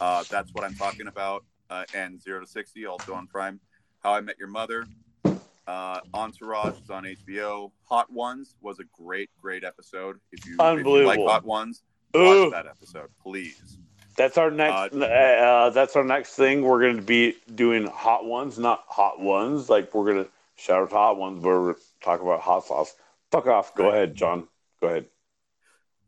Uh, 0.00 0.24
that's 0.30 0.52
what 0.54 0.64
I'm 0.64 0.74
talking 0.74 1.06
about. 1.08 1.44
Uh, 1.68 1.84
and 1.94 2.20
Zero 2.20 2.40
to 2.40 2.46
Sixty 2.46 2.86
also 2.86 3.14
on 3.14 3.26
Prime. 3.26 3.60
How 4.02 4.14
I 4.14 4.20
Met 4.20 4.38
Your 4.38 4.48
Mother. 4.48 4.86
Uh, 5.70 6.00
Entourage 6.14 6.80
is 6.82 6.90
on 6.90 7.04
HBO. 7.04 7.70
Hot 7.88 8.10
Ones 8.12 8.56
was 8.60 8.80
a 8.80 8.84
great, 9.00 9.30
great 9.40 9.62
episode. 9.62 10.16
If 10.32 10.44
you, 10.44 10.56
if 10.58 10.84
you 10.86 11.06
like 11.06 11.20
Hot 11.20 11.44
Ones, 11.44 11.84
watch 12.12 12.22
Ooh. 12.24 12.50
that 12.50 12.66
episode, 12.66 13.08
please. 13.22 13.78
that's 14.16 14.36
our 14.36 14.50
next. 14.50 14.94
Uh, 14.94 15.04
uh, 15.04 15.70
that's 15.70 15.94
our 15.94 16.02
next 16.02 16.30
thing. 16.30 16.62
We're 16.62 16.80
going 16.80 16.96
to 16.96 17.02
be 17.02 17.36
doing 17.54 17.86
hot 17.86 18.24
ones, 18.24 18.58
not 18.58 18.82
hot 18.88 19.20
ones. 19.20 19.70
Like 19.70 19.94
we're 19.94 20.12
going 20.12 20.24
to 20.24 20.30
shout 20.56 20.82
out 20.82 20.90
hot 20.90 21.18
ones, 21.18 21.40
but 21.40 21.48
we're 21.50 21.62
going 21.62 21.74
to 21.76 21.80
talk 22.02 22.20
about 22.20 22.40
hot 22.40 22.64
sauce. 22.66 22.94
Fuck 23.30 23.46
off. 23.46 23.72
Go 23.76 23.84
Right. 23.84 23.94
ahead, 23.94 24.16
Jon. 24.16 24.48
Go 24.80 24.88
ahead. 24.88 25.06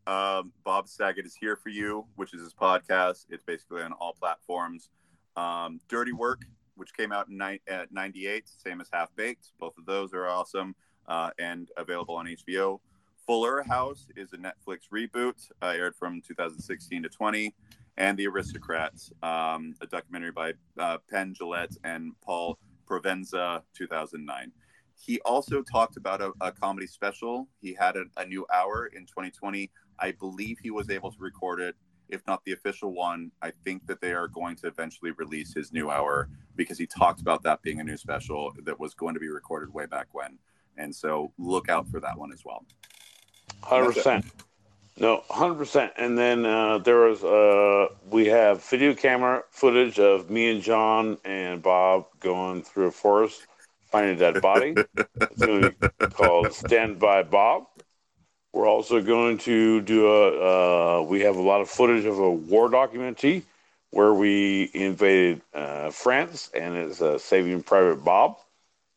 Um, 0.09 0.52
Bob 0.64 0.89
Saget 0.89 1.24
is 1.24 1.36
here 1.36 1.55
for 1.55 1.68
you, 1.68 2.05
which 2.16 2.34
is 2.34 2.43
his 2.43 2.52
podcast. 2.52 3.26
It's 3.30 3.44
basically 3.44 3.82
on 3.82 3.93
all 3.93 4.12
platforms. 4.12 4.89
Um, 5.36 5.78
Dirty 5.89 6.10
Work, 6.12 6.40
which 6.77 6.94
came 6.94 7.12
out 7.12 7.28
in 7.28 7.39
ni- 7.39 7.61
at 7.69 7.93
98, 7.93 8.49
same 8.49 8.81
as 8.81 8.89
Half 8.93 9.15
Baked. 9.16 9.53
Both 9.59 9.77
of 9.78 9.86
those 9.86 10.12
are 10.12 10.27
awesome 10.27 10.74
uh, 11.07 11.31
and 11.39 11.69
available 11.77 12.15
on 12.15 12.27
HBO. 12.27 12.81
Fuller 13.27 13.62
House 13.62 14.09
is 14.16 14.32
a 14.32 14.36
Netflix 14.36 14.89
reboot, 14.93 15.49
uh, 15.62 15.66
aired 15.66 15.94
from 15.94 16.20
2016 16.27 17.03
to 17.03 17.09
20. 17.09 17.55
And 17.99 18.19
The 18.19 18.27
Aristocrats, 18.27 19.12
um, 19.23 19.74
a 19.81 19.86
documentary 19.86 20.32
by 20.32 20.55
uh, 20.78 20.99
Penn 21.11 21.35
Jillette 21.39 21.77
and 21.85 22.12
Paul 22.24 22.59
Provenza, 22.89 23.62
2009. 23.74 24.51
He 24.99 25.20
also 25.20 25.62
talked 25.62 25.97
about 25.97 26.23
a, 26.23 26.32
a 26.40 26.53
comedy 26.53 26.86
special. 26.86 27.49
He 27.61 27.74
had 27.78 27.97
a, 27.97 28.05
a 28.16 28.24
new 28.24 28.47
hour 28.53 28.86
in 28.86 29.03
2020 29.03 29.70
I 30.03 30.12
believe 30.12 30.59
he 30.61 30.70
was 30.70 30.90
able 30.90 31.12
to 31.12 31.19
record 31.20 31.61
it. 31.61 31.77
If 32.12 32.26
not 32.26 32.44
the 32.44 32.52
official 32.52 32.93
one, 32.93 33.32
I 33.40 33.52
think 33.64 33.86
that 33.86 34.01
they 34.01 34.12
are 34.12 34.28
going 34.28 34.55
to 34.56 34.66
eventually 34.66 35.12
release 35.12 35.55
his 35.55 35.72
new 35.72 35.90
hour 35.90 36.28
because 36.55 36.78
he 36.78 36.86
talked 36.86 37.20
about 37.20 37.43
that 37.44 37.62
being 37.62 37.80
a 37.80 37.84
new 37.84 37.97
special 37.97 38.52
that 38.64 38.78
was 38.78 38.94
going 38.94 39.14
to 39.14 39.20
be 39.20 39.28
recorded 39.28 39.72
way 39.72 39.86
back 39.86 40.09
when. 40.12 40.39
And 40.76 40.94
so 40.94 41.32
look 41.39 41.68
out 41.68 41.89
for 41.89 42.01
that 42.01 42.18
one 42.18 42.32
as 42.32 42.44
well. 42.44 42.64
Hundred 43.62 43.94
percent. 43.94 44.26
No, 44.98 45.24
hundred 45.30 45.55
percent. 45.55 45.93
And 45.97 46.18
then 46.18 46.44
uh, 46.44 46.78
there 46.78 47.01
was 47.01 47.24
uh, 47.24 47.94
we 48.10 48.26
have 48.26 48.62
video 48.64 48.94
camera 48.94 49.43
footage 49.51 49.98
of 49.98 50.30
me 50.30 50.51
and 50.51 50.62
John 50.62 51.16
and 51.24 51.62
Bob 51.62 52.06
going 52.20 52.62
through 52.62 52.89
a 52.89 52.93
forest 52.93 53.47
finding 53.93 54.16
a 54.16 54.18
dead 54.18 54.43
body. 54.43 54.74
it's 54.97 55.44
going 55.44 55.62
to 55.62 55.70
be 55.70 56.06
called 56.06 56.52
Stand 56.52 56.98
by 56.98 57.22
Bob. 57.22 57.64
We're 58.53 58.69
also 58.69 59.01
going 59.01 59.39
to 59.39 59.81
do 59.81 60.07
a. 60.07 61.01
Uh, 61.01 61.03
we 61.03 61.20
have 61.20 61.37
a 61.37 61.41
lot 61.43 61.61
of 61.61 61.70
footage 61.70 62.05
of 62.05 62.19
a 62.19 62.31
war 62.31 62.69
documentary 62.69 63.45
where 63.91 64.12
we 64.12 64.70
invaded 64.74 65.41
uh, 65.55 65.91
France, 65.91 66.51
and 66.55 66.77
it's 66.77 67.01
uh, 67.01 67.19
Saving 67.19 67.62
Private 67.62 68.05
Bob, 68.05 68.37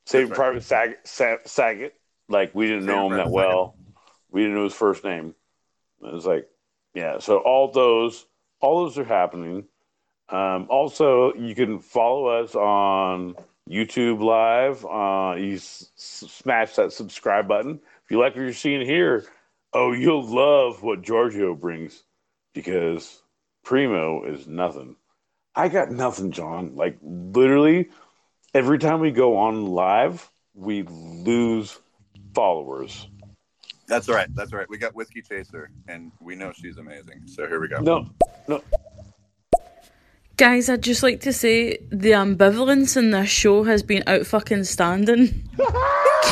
Saving 0.05 0.29
right. 0.29 0.35
Private 0.35 0.63
Saget, 0.63 1.07
Sa- 1.07 1.37
Saget. 1.45 1.95
Like 2.27 2.53
we 2.53 2.67
didn't 2.67 2.85
know 2.85 3.05
him 3.05 3.11
Saving 3.13 3.17
that 3.17 3.23
Private 3.23 3.31
well. 3.33 3.75
We 4.31 4.41
didn't 4.41 4.55
know 4.55 4.63
his 4.65 4.73
first 4.73 5.03
name. 5.03 5.35
It 6.01 6.13
was 6.13 6.25
like, 6.25 6.49
yeah. 6.93 7.19
So 7.19 7.37
all 7.37 7.71
those, 7.71 8.25
all 8.59 8.83
those 8.83 8.97
are 8.97 9.05
happening. 9.05 9.65
Um, 10.27 10.67
also, 10.69 11.33
you 11.35 11.55
can 11.55 11.79
follow 11.79 12.27
us 12.27 12.55
on 12.55 13.35
YouTube 13.69 14.21
Live. 14.21 14.85
Uh, 14.85 15.39
you 15.39 15.55
s- 15.55 15.91
smash 15.95 16.75
that 16.75 16.91
subscribe 16.91 17.47
button. 17.47 17.79
If 18.03 18.11
you 18.11 18.19
like 18.19 18.35
what 18.35 18.41
you're 18.41 18.53
seeing 18.53 18.85
here, 18.85 19.25
oh, 19.75 19.91
you'll 19.91 20.25
love 20.25 20.81
what 20.81 21.01
Giorgio 21.01 21.53
brings 21.53 22.03
because 22.53 23.21
Primo 23.63 24.23
is 24.23 24.47
nothing. 24.47 24.95
I 25.53 25.67
got 25.67 25.91
nothing, 25.91 26.31
Jon. 26.31 26.75
Like 26.75 26.97
literally, 27.01 27.89
every 28.53 28.79
time 28.79 29.01
we 29.01 29.11
go 29.11 29.37
on 29.37 29.67
live, 29.67 30.27
we 30.53 30.83
lose 30.83 31.77
followers. 32.33 33.07
That's 33.87 34.09
all 34.09 34.15
right. 34.15 34.33
That's 34.33 34.51
all 34.51 34.59
right. 34.59 34.69
We 34.69 34.77
got 34.77 34.95
Whiskey 34.95 35.21
Chaser, 35.21 35.69
and 35.87 36.11
we 36.19 36.35
know 36.35 36.51
she's 36.53 36.77
amazing. 36.77 37.21
So 37.27 37.45
here 37.45 37.59
we 37.59 37.67
go. 37.67 37.79
No, 37.81 38.09
no, 38.47 38.63
Guys, 40.37 40.69
I'd 40.69 40.81
just 40.83 41.03
like 41.03 41.21
to 41.21 41.31
say 41.31 41.77
the 41.91 42.11
ambivalence 42.11 42.97
in 42.97 43.11
this 43.11 43.29
show 43.29 43.63
has 43.63 43.83
been 43.83 44.03
out 44.07 44.25
fucking 44.25 44.63
standing. 44.63 45.27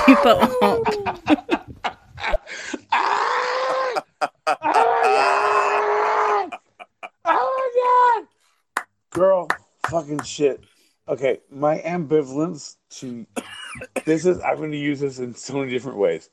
Keep 0.05 0.17
it 0.25 0.61
up. 0.61 1.53
Oh 7.25 7.49
my 7.57 8.19
god! 8.19 8.27
Girl, 9.13 9.47
fucking 9.89 10.23
shit. 10.23 10.63
Okay, 11.07 11.41
my 11.51 11.77
ambivalence 11.79 12.77
to 12.89 13.27
this 14.05 14.25
is 14.25 14.39
I'm 14.39 14.57
gonna 14.57 14.75
use 14.75 15.01
this 15.01 15.19
in 15.19 15.35
so 15.35 15.59
many 15.59 15.69
different 15.69 15.99
ways. 15.99 16.31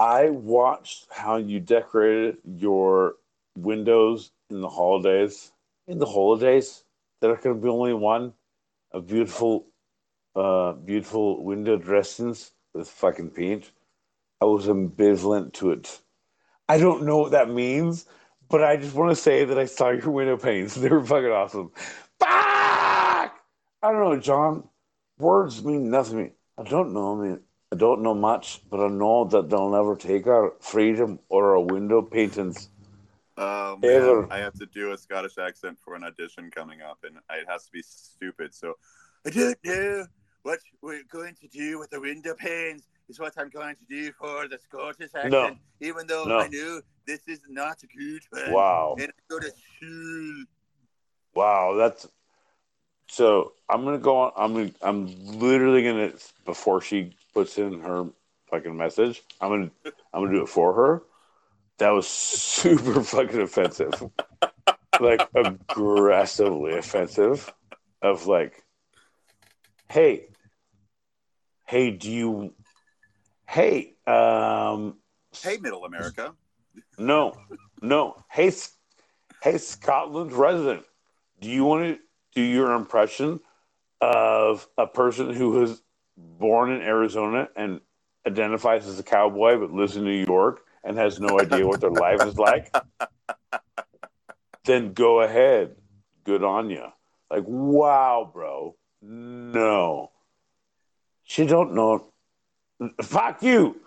I 0.00 0.30
watched 0.30 1.06
how 1.12 1.36
you 1.36 1.60
decorated 1.60 2.38
your 2.44 3.14
windows 3.56 4.32
in 4.50 4.60
the 4.60 4.68
holidays. 4.68 5.52
In 5.86 5.98
the 5.98 6.06
holidays, 6.06 6.82
there 7.20 7.36
can 7.36 7.60
be 7.60 7.68
only 7.68 7.94
one, 7.94 8.32
a 8.90 9.00
beautiful, 9.00 9.66
uh, 10.34 10.72
beautiful 10.72 11.44
window 11.44 11.76
dressings 11.76 12.50
with 12.74 12.88
fucking 12.88 13.30
paint. 13.30 13.70
I 14.40 14.46
was 14.46 14.66
ambivalent 14.66 15.52
to 15.54 15.70
it. 15.70 16.00
I 16.68 16.78
don't 16.78 17.04
know 17.04 17.18
what 17.18 17.30
that 17.30 17.48
means, 17.48 18.06
but 18.52 18.62
I 18.62 18.76
just 18.76 18.94
want 18.94 19.10
to 19.10 19.16
say 19.16 19.46
that 19.46 19.58
I 19.58 19.64
saw 19.64 19.88
your 19.88 20.10
window 20.10 20.36
panes. 20.36 20.76
They 20.82 20.90
were 20.90 21.02
fucking 21.02 21.30
awesome. 21.30 21.72
Fuck! 22.20 22.28
I 22.28 23.30
don't 23.82 24.04
know, 24.04 24.20
Jon. 24.20 24.68
Words 25.18 25.64
mean 25.64 25.90
nothing 25.90 26.16
to 26.18 26.22
me. 26.24 26.30
I 26.58 26.64
don't 26.64 26.92
know. 26.92 27.18
I 27.18 27.24
mean, 27.24 27.40
I 27.72 27.76
don't 27.76 28.02
know 28.02 28.14
much, 28.14 28.60
but 28.70 28.84
I 28.84 28.88
know 28.88 29.24
that 29.24 29.48
they'll 29.48 29.70
never 29.70 29.96
take 29.96 30.26
our 30.26 30.52
freedom 30.60 31.18
or 31.30 31.56
our 31.56 31.60
window 31.60 32.02
paintings. 32.02 32.68
Oh 33.38 33.78
man, 33.80 33.90
Ever. 33.90 34.28
I 34.30 34.38
have 34.38 34.52
to 34.58 34.66
do 34.66 34.92
a 34.92 34.98
Scottish 34.98 35.38
accent 35.38 35.78
for 35.82 35.94
an 35.94 36.04
audition 36.04 36.50
coming 36.50 36.82
up, 36.82 36.98
and 37.04 37.16
it 37.16 37.46
has 37.48 37.64
to 37.64 37.72
be 37.72 37.82
stupid. 37.82 38.54
So 38.54 38.74
I 39.26 39.30
don't 39.30 39.56
know 39.64 40.04
what 40.42 40.58
we're 40.82 41.04
going 41.10 41.34
to 41.40 41.48
do 41.48 41.78
with 41.78 41.88
the 41.88 42.00
window 42.00 42.34
panes. 42.34 42.82
Is 43.08 43.20
what 43.20 43.34
I'm 43.36 43.50
going 43.50 43.76
to 43.76 43.84
do 43.88 44.12
for 44.12 44.48
the 44.48 44.58
Scottish 44.58 45.10
accent, 45.14 45.58
even 45.80 46.06
though 46.06 46.24
No. 46.24 46.38
I 46.38 46.48
know 46.48 46.80
this 47.06 47.20
is 47.26 47.40
not 47.48 47.82
a 47.82 47.86
good 47.86 48.22
one. 48.30 48.52
Wow. 48.52 48.96
And 48.98 49.08
I 49.08 49.20
go 49.28 49.38
to 49.38 49.50
school. 49.50 50.44
Wow, 51.34 51.74
that's 51.74 52.06
so. 53.08 53.52
I'm 53.68 53.84
gonna 53.84 53.98
go 53.98 54.16
on. 54.18 54.32
I'm 54.36 54.54
gonna. 54.54 54.70
I'm 54.82 55.38
literally 55.38 55.82
gonna 55.82 56.12
before 56.44 56.80
she 56.80 57.14
puts 57.32 57.58
in 57.58 57.80
her 57.80 58.06
fucking 58.50 58.76
message. 58.76 59.22
I'm 59.40 59.50
gonna. 59.50 59.70
I'm 60.12 60.22
gonna 60.24 60.32
do 60.32 60.42
it 60.42 60.48
for 60.48 60.74
her. 60.74 61.02
That 61.78 61.90
was 61.90 62.06
super 62.06 63.02
fucking 63.02 63.40
offensive, 63.40 64.02
like 65.00 65.28
aggressively 65.34 66.76
offensive. 66.76 67.52
Of 68.02 68.26
like, 68.26 68.62
hey, 69.88 70.26
hey, 71.66 71.90
do 71.90 72.10
you? 72.10 72.54
Hey, 73.52 73.96
um, 74.06 74.96
Hey, 75.42 75.58
Middle 75.58 75.84
America. 75.84 76.32
no, 76.96 77.34
no. 77.82 78.16
Hey, 78.30 78.50
hey, 79.42 79.58
Scotland 79.58 80.32
resident. 80.32 80.84
Do 81.38 81.50
you 81.50 81.62
want 81.64 81.84
to 81.84 81.98
do 82.34 82.40
your 82.40 82.72
impression 82.72 83.40
of 84.00 84.66
a 84.78 84.86
person 84.86 85.34
who 85.34 85.50
was 85.50 85.82
born 86.16 86.72
in 86.72 86.80
Arizona 86.80 87.50
and 87.54 87.82
identifies 88.26 88.86
as 88.86 88.98
a 88.98 89.02
cowboy 89.02 89.58
but 89.58 89.70
lives 89.70 89.98
in 89.98 90.04
New 90.04 90.24
York 90.26 90.62
and 90.82 90.96
has 90.96 91.20
no 91.20 91.38
idea 91.38 91.66
what 91.66 91.82
their 91.82 91.90
life 91.90 92.24
is 92.24 92.38
like? 92.38 92.74
Then 94.64 94.94
go 94.94 95.20
ahead. 95.20 95.76
Good 96.24 96.42
on 96.42 96.70
you. 96.70 96.86
Like, 97.30 97.44
wow, 97.46 98.30
bro. 98.32 98.76
No. 99.02 100.10
She 101.24 101.44
don't 101.44 101.74
know. 101.74 102.11
Fuck 103.02 103.42
you. 103.42 103.80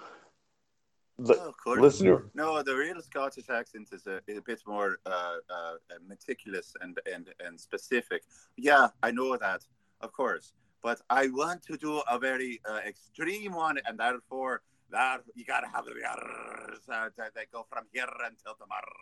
Li- 1.18 1.36
Oh, 1.40 1.50
of 1.50 1.58
course. 1.64 1.80
Listen. 1.80 2.30
No, 2.34 2.62
the 2.62 2.76
real 2.76 3.02
Scottish 3.02 3.50
accent 3.50 3.90
is 3.92 4.06
a, 4.06 4.20
is 4.28 4.38
a 4.38 4.42
bit 4.42 4.62
more 4.68 4.98
uh, 5.06 5.10
uh, 5.50 5.74
meticulous 6.08 6.76
and, 6.82 7.00
and, 7.12 7.30
and 7.46 7.60
specific. 7.60 8.24
Yeah, 8.58 8.90
I 9.02 9.12
know 9.12 9.38
that, 9.38 9.62
of 10.02 10.12
course. 10.12 10.54
But 10.84 11.02
I 11.10 11.28
want 11.28 11.64
to 11.64 11.78
do 11.78 12.02
a 12.12 12.20
very 12.20 12.62
uh, 12.70 12.80
extreme 12.86 13.54
one, 13.54 13.80
and 13.88 13.98
therefore, 13.98 14.62
that 14.92 15.22
you 15.34 15.44
gotta 15.46 15.68
have 15.68 15.86
the 15.86 15.94
uh, 15.94 17.10
that 17.18 17.52
go 17.52 17.66
from 17.72 17.86
here 17.92 18.06
until 18.24 18.54
tomorrow. 18.54 18.94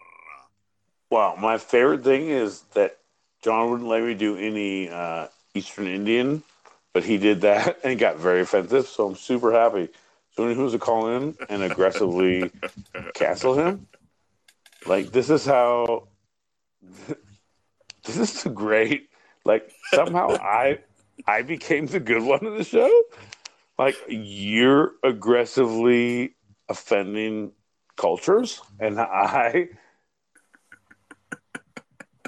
Well, 1.09 1.35
my 1.35 1.57
favorite 1.57 2.03
thing 2.03 2.29
is 2.29 2.61
that 2.73 2.99
Jon 3.41 3.69
wouldn't 3.69 3.89
let 3.89 4.01
me 4.03 4.13
do 4.13 4.37
any 4.37 4.89
uh, 4.89 5.27
Eastern 5.53 5.87
Indian, 5.87 6.41
but 6.93 7.03
he 7.03 7.17
did 7.17 7.41
that 7.41 7.79
and 7.83 7.99
got 7.99 8.17
very 8.17 8.41
offensive. 8.41 8.87
So 8.87 9.07
I'm 9.07 9.15
super 9.15 9.51
happy. 9.51 9.89
So 10.35 10.45
when 10.45 10.55
he 10.55 10.61
was 10.61 10.73
to 10.73 10.79
call 10.79 11.15
in 11.15 11.35
and 11.49 11.63
aggressively 11.63 12.51
cancel 13.13 13.55
him, 13.55 13.87
like 14.87 15.11
this 15.11 15.29
is 15.29 15.45
how 15.45 16.07
this 18.05 18.45
is 18.45 18.53
great. 18.53 19.09
Like 19.45 19.71
somehow 19.93 20.29
I 20.31 20.79
I 21.27 21.41
became 21.41 21.85
the 21.85 21.99
good 21.99 22.23
one 22.23 22.45
of 22.45 22.57
the 22.57 22.63
show. 22.63 23.03
Like 23.77 23.95
you're 24.07 24.93
aggressively 25.03 26.35
offending 26.69 27.51
cultures, 27.95 28.61
and 28.79 28.99
I 28.99 29.69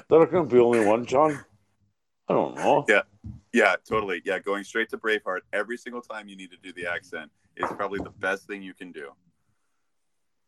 there 0.08 0.26
can 0.26 0.46
be 0.46 0.58
only 0.58 0.84
one, 0.84 1.06
Jon. 1.06 1.38
I 2.28 2.32
don't 2.32 2.54
know. 2.54 2.84
Yeah. 2.88 3.02
Yeah, 3.56 3.76
totally. 3.88 4.20
Yeah, 4.22 4.38
going 4.38 4.64
straight 4.64 4.90
to 4.90 4.98
Braveheart 4.98 5.38
every 5.54 5.78
single 5.78 6.02
time 6.02 6.28
you 6.28 6.36
need 6.36 6.50
to 6.50 6.58
do 6.62 6.74
the 6.74 6.86
accent 6.86 7.30
is 7.56 7.66
probably 7.72 8.00
the 8.00 8.10
best 8.10 8.46
thing 8.46 8.62
you 8.62 8.74
can 8.74 8.92
do. 8.92 9.12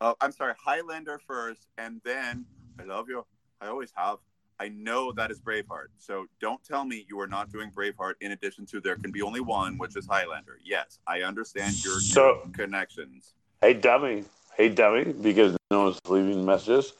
Oh, 0.02 0.14
I'm 0.20 0.30
sorry, 0.30 0.52
Highlander 0.62 1.18
first, 1.26 1.68
and 1.78 2.02
then 2.05 2.44
I 2.78 2.82
love 2.85 3.09
you. 3.09 3.24
I 3.62 3.68
always 3.68 3.90
have. 3.97 4.18
I 4.60 4.68
know 4.68 5.10
that 5.12 5.30
is 5.30 5.40
Braveheart. 5.40 5.86
So 5.97 6.26
don't 6.39 6.62
tell 6.62 6.85
me 6.85 7.06
you 7.09 7.18
are 7.20 7.26
not 7.26 7.51
doing 7.51 7.70
Braveheart 7.70 8.14
in 8.20 8.32
addition 8.32 8.66
to 8.66 8.80
there 8.80 8.97
can 8.97 9.10
be 9.10 9.22
only 9.22 9.40
one, 9.40 9.78
which 9.78 9.97
is 9.97 10.05
Highlander. 10.06 10.59
Yes, 10.62 10.98
I 11.06 11.22
understand 11.22 11.82
your, 11.82 12.01
So- 12.01 12.43
your 12.44 12.52
connections. 12.52 13.32
Hey, 13.62 13.72
dummy. 13.72 14.24
Hey, 14.55 14.68
dummy, 14.68 15.14
because 15.14 15.56
no 15.70 15.85
one's 15.85 15.98
leaving 16.06 16.44
messages. 16.44 16.93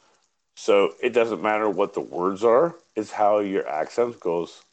So 0.55 0.95
it 1.03 1.11
doesn't 1.13 1.43
matter 1.43 1.69
what 1.69 1.93
the 1.93 2.01
words 2.01 2.43
are, 2.43 2.73
it's 2.95 3.11
how 3.11 3.39
your 3.39 3.67
accent 3.69 4.19
goes. 4.19 4.63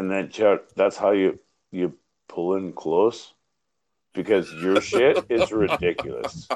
And 0.00 0.10
then 0.10 0.30
Chad, 0.30 0.60
that's 0.76 0.96
how 0.96 1.10
you 1.10 1.38
you 1.72 1.92
pull 2.26 2.56
in 2.56 2.72
close 2.72 3.34
because 4.14 4.50
your 4.54 4.80
shit 4.80 5.26
is 5.28 5.52
ridiculous. 5.52 6.48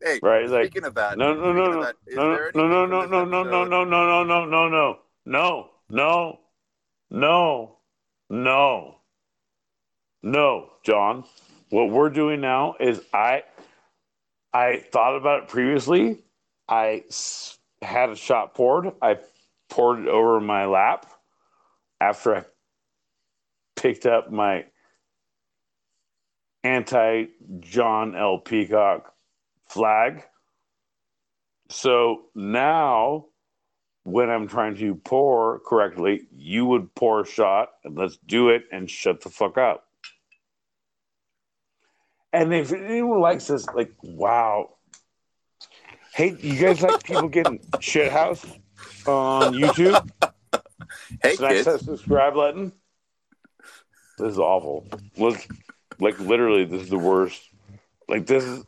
Hey, 0.00 0.18
Right? 0.22 0.48
Like 0.48 0.68
speaking 0.68 0.86
of 0.86 0.94
that, 0.94 1.18
no 1.18 1.34
no 1.34 1.52
no 1.52 1.92
speaking 2.06 2.38
no 2.54 2.66
no 2.66 2.86
no 2.86 2.86
no 2.86 3.04
no 3.04 3.24
no 3.24 3.44
no 3.44 3.84
no 3.84 3.84
no 3.84 3.84
no 3.84 4.24
no 4.24 4.56
no 4.56 4.98
no 5.26 5.60
no 5.90 5.98
no 6.00 6.40
no 7.10 7.78
no 8.30 8.96
no 10.22 10.70
Jon. 10.84 11.24
What 11.68 11.90
we're 11.90 12.08
doing 12.08 12.40
now 12.40 12.76
is 12.80 12.98
I 13.12 13.44
I 14.54 14.78
thought 14.90 15.18
about 15.18 15.42
it 15.42 15.48
previously. 15.50 16.20
I 16.66 17.04
had 17.82 18.08
a 18.08 18.16
shot 18.16 18.54
poured. 18.54 18.92
I 19.02 19.18
poured 19.72 20.00
it 20.00 20.08
over 20.08 20.38
my 20.38 20.66
lap 20.66 21.10
after 21.98 22.36
I 22.36 22.44
picked 23.74 24.04
up 24.04 24.30
my 24.30 24.66
anti 26.62 27.28
Jon 27.60 28.14
L. 28.14 28.38
Peacock 28.38 29.14
flag. 29.66 30.24
So 31.70 32.24
now, 32.34 33.28
when 34.04 34.28
I'm 34.28 34.46
trying 34.46 34.76
to 34.76 34.94
pour 34.94 35.60
correctly, 35.60 36.28
you 36.30 36.66
would 36.66 36.94
pour 36.94 37.22
a 37.22 37.26
shot 37.26 37.70
and 37.82 37.96
let's 37.96 38.18
do 38.18 38.50
it 38.50 38.64
and 38.72 38.90
shut 38.90 39.22
the 39.22 39.30
fuck 39.30 39.56
up. 39.56 39.86
And 42.34 42.52
if 42.52 42.74
anyone 42.74 43.20
likes 43.20 43.46
this, 43.46 43.66
like, 43.68 43.94
wow. 44.02 44.74
Hey, 46.14 46.36
you 46.38 46.60
guys 46.60 46.82
like 46.82 47.02
people 47.04 47.28
getting 47.28 47.58
shit 47.80 48.12
house 48.12 48.44
on 49.06 49.54
YouTube? 49.54 50.08
Hey, 51.22 51.36
Smash 51.36 51.52
kids. 51.52 51.64
that 51.66 51.80
subscribe 51.80 52.34
button. 52.34 52.72
This 54.18 54.32
is 54.32 54.38
awful. 54.38 54.86
Look, 55.16 55.38
like 56.00 56.18
literally, 56.20 56.64
this 56.64 56.82
is 56.82 56.88
the 56.90 56.98
worst. 56.98 57.42
Like 58.08 58.26
this 58.26 58.44
is 58.44 58.64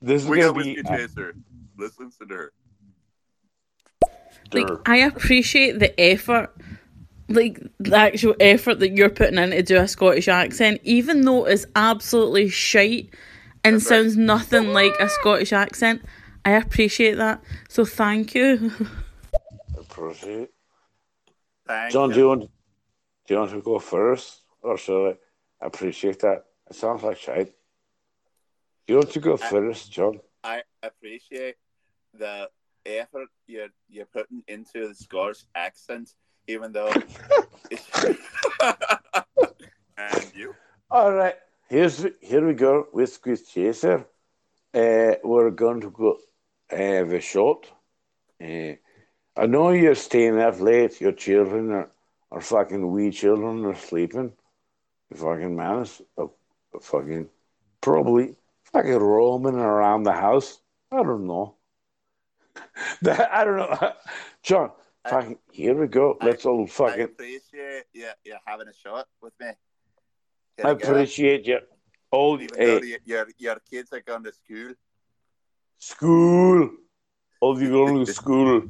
this 0.00 0.22
is 0.22 0.28
We 0.28 0.38
gonna 0.38 0.52
got 0.54 0.62
be 0.62 0.74
Whiskey 0.76 0.88
Chaser. 0.88 1.34
Listen 1.76 2.10
to 2.28 2.34
her. 2.34 2.52
Like. 4.52 4.68
I 4.86 4.96
appreciate 4.98 5.78
the 5.78 5.98
effort, 6.00 6.54
like 7.28 7.60
the 7.78 7.96
actual 7.96 8.34
effort 8.40 8.78
that 8.80 8.90
you're 8.96 9.10
putting 9.10 9.38
in 9.38 9.50
to 9.50 9.62
do 9.62 9.76
a 9.76 9.86
Scottish 9.88 10.28
accent, 10.28 10.80
even 10.84 11.22
though 11.22 11.44
it's 11.44 11.66
absolutely 11.76 12.48
shite 12.48 13.10
and 13.64 13.76
That's 13.76 13.90
right. 13.90 13.96
sounds 14.02 14.16
nothing 14.16 14.72
like 14.72 14.92
a 14.98 15.08
Scottish 15.08 15.52
accent. 15.52 16.02
I 16.44 16.52
appreciate 16.52 17.16
that. 17.16 17.42
So 17.68 17.84
thank 17.84 18.34
you. 18.34 18.72
Appreciate. 20.00 20.50
Thank 21.66 21.92
Jon, 21.92 22.08
you. 22.08 22.14
do 22.14 22.20
you 22.20 22.28
want 22.28 22.40
do 23.26 23.34
you 23.34 23.38
want 23.38 23.50
to 23.50 23.60
go 23.60 23.78
first, 23.78 24.42
or 24.62 24.78
should 24.78 25.10
I 25.60 25.66
appreciate 25.66 26.20
that? 26.20 26.44
It 26.68 26.76
sounds 26.76 27.02
like 27.02 27.18
shite. 27.18 27.52
You 28.88 28.96
want 28.96 29.10
to 29.12 29.20
go 29.20 29.36
first, 29.36 29.92
Jon? 29.92 30.20
I 30.42 30.62
appreciate 30.82 31.56
the 32.18 32.48
effort 32.86 33.28
you're 33.46 33.68
you're 33.88 34.06
putting 34.06 34.42
into 34.48 34.88
the 34.88 34.94
Scottish 34.94 35.44
accent, 35.54 36.14
even 36.48 36.72
though. 36.72 36.92
it's- 37.70 38.16
and 39.98 40.32
you? 40.34 40.54
All 40.90 41.12
right. 41.12 41.36
Here's 41.68 42.04
here 42.20 42.46
we 42.46 42.54
go. 42.54 42.86
Whiskey 42.92 43.36
chaser. 43.36 44.06
Uh, 44.72 45.14
we're 45.22 45.50
going 45.50 45.80
to 45.82 45.90
go 45.90 46.16
have 46.70 47.12
a 47.12 47.20
shot. 47.20 47.66
Uh, 48.42 48.74
I 49.36 49.46
know 49.46 49.70
you're 49.70 49.94
staying 49.94 50.38
up 50.40 50.60
late. 50.60 51.00
Your 51.00 51.12
children 51.12 51.70
are, 51.70 51.90
are 52.30 52.40
fucking 52.40 52.90
wee 52.92 53.10
children 53.10 53.64
are 53.64 53.74
sleeping. 53.76 54.32
You 55.10 55.16
fucking 55.16 55.56
manage 55.56 56.02
a, 56.18 56.26
a 56.74 56.80
fucking 56.80 57.28
probably 57.80 58.36
fucking 58.72 58.96
roaming 58.96 59.54
around 59.54 60.02
the 60.02 60.12
house. 60.12 60.60
I 60.92 61.02
don't 61.02 61.26
know. 61.26 61.54
that 63.02 63.32
I 63.32 63.44
don't 63.44 63.56
know, 63.58 63.92
Jon. 64.42 64.70
I- 65.04 65.10
Fucking 65.10 65.38
here 65.50 65.74
we 65.80 65.86
go. 65.86 66.18
I- 66.20 66.26
Let's 66.26 66.44
all 66.44 66.66
fucking. 66.66 67.00
I 67.00 67.04
appreciate 67.04 67.84
you, 67.92 68.08
you 68.24 68.36
having 68.44 68.68
a 68.68 68.74
shot 68.74 69.06
with 69.22 69.32
me. 69.40 69.46
I 70.62 70.68
Here 70.68 70.76
appreciate 70.76 71.46
you. 71.46 71.60
All 72.10 72.40
Even 72.40 72.90
your, 73.06 73.26
your 73.38 73.56
kids 73.70 73.92
are 73.92 74.00
going 74.00 74.24
to 74.24 74.32
school. 74.32 74.74
school. 75.78 76.70
All 77.40 77.62
you 77.62 77.70
going 77.70 78.04
to 78.04 78.12
school. 78.20 78.62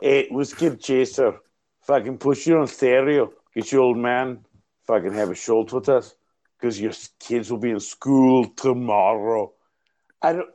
Hey, 0.00 0.28
Whiskey 0.30 0.76
Chaser. 0.76 1.40
Fucking 1.82 2.18
push 2.18 2.46
you 2.46 2.58
on 2.58 2.66
stereo. 2.66 3.32
Get 3.54 3.72
your 3.72 3.82
old 3.82 3.96
man. 3.96 4.44
Fucking 4.86 5.12
have 5.14 5.30
a 5.30 5.34
shot 5.34 5.72
with 5.72 5.88
us. 5.88 6.14
Because 6.58 6.80
your 6.80 6.92
kids 7.18 7.50
will 7.50 7.58
be 7.58 7.70
in 7.70 7.80
school 7.80 8.46
tomorrow. 8.56 9.52
I 10.22 10.32
don't. 10.34 10.50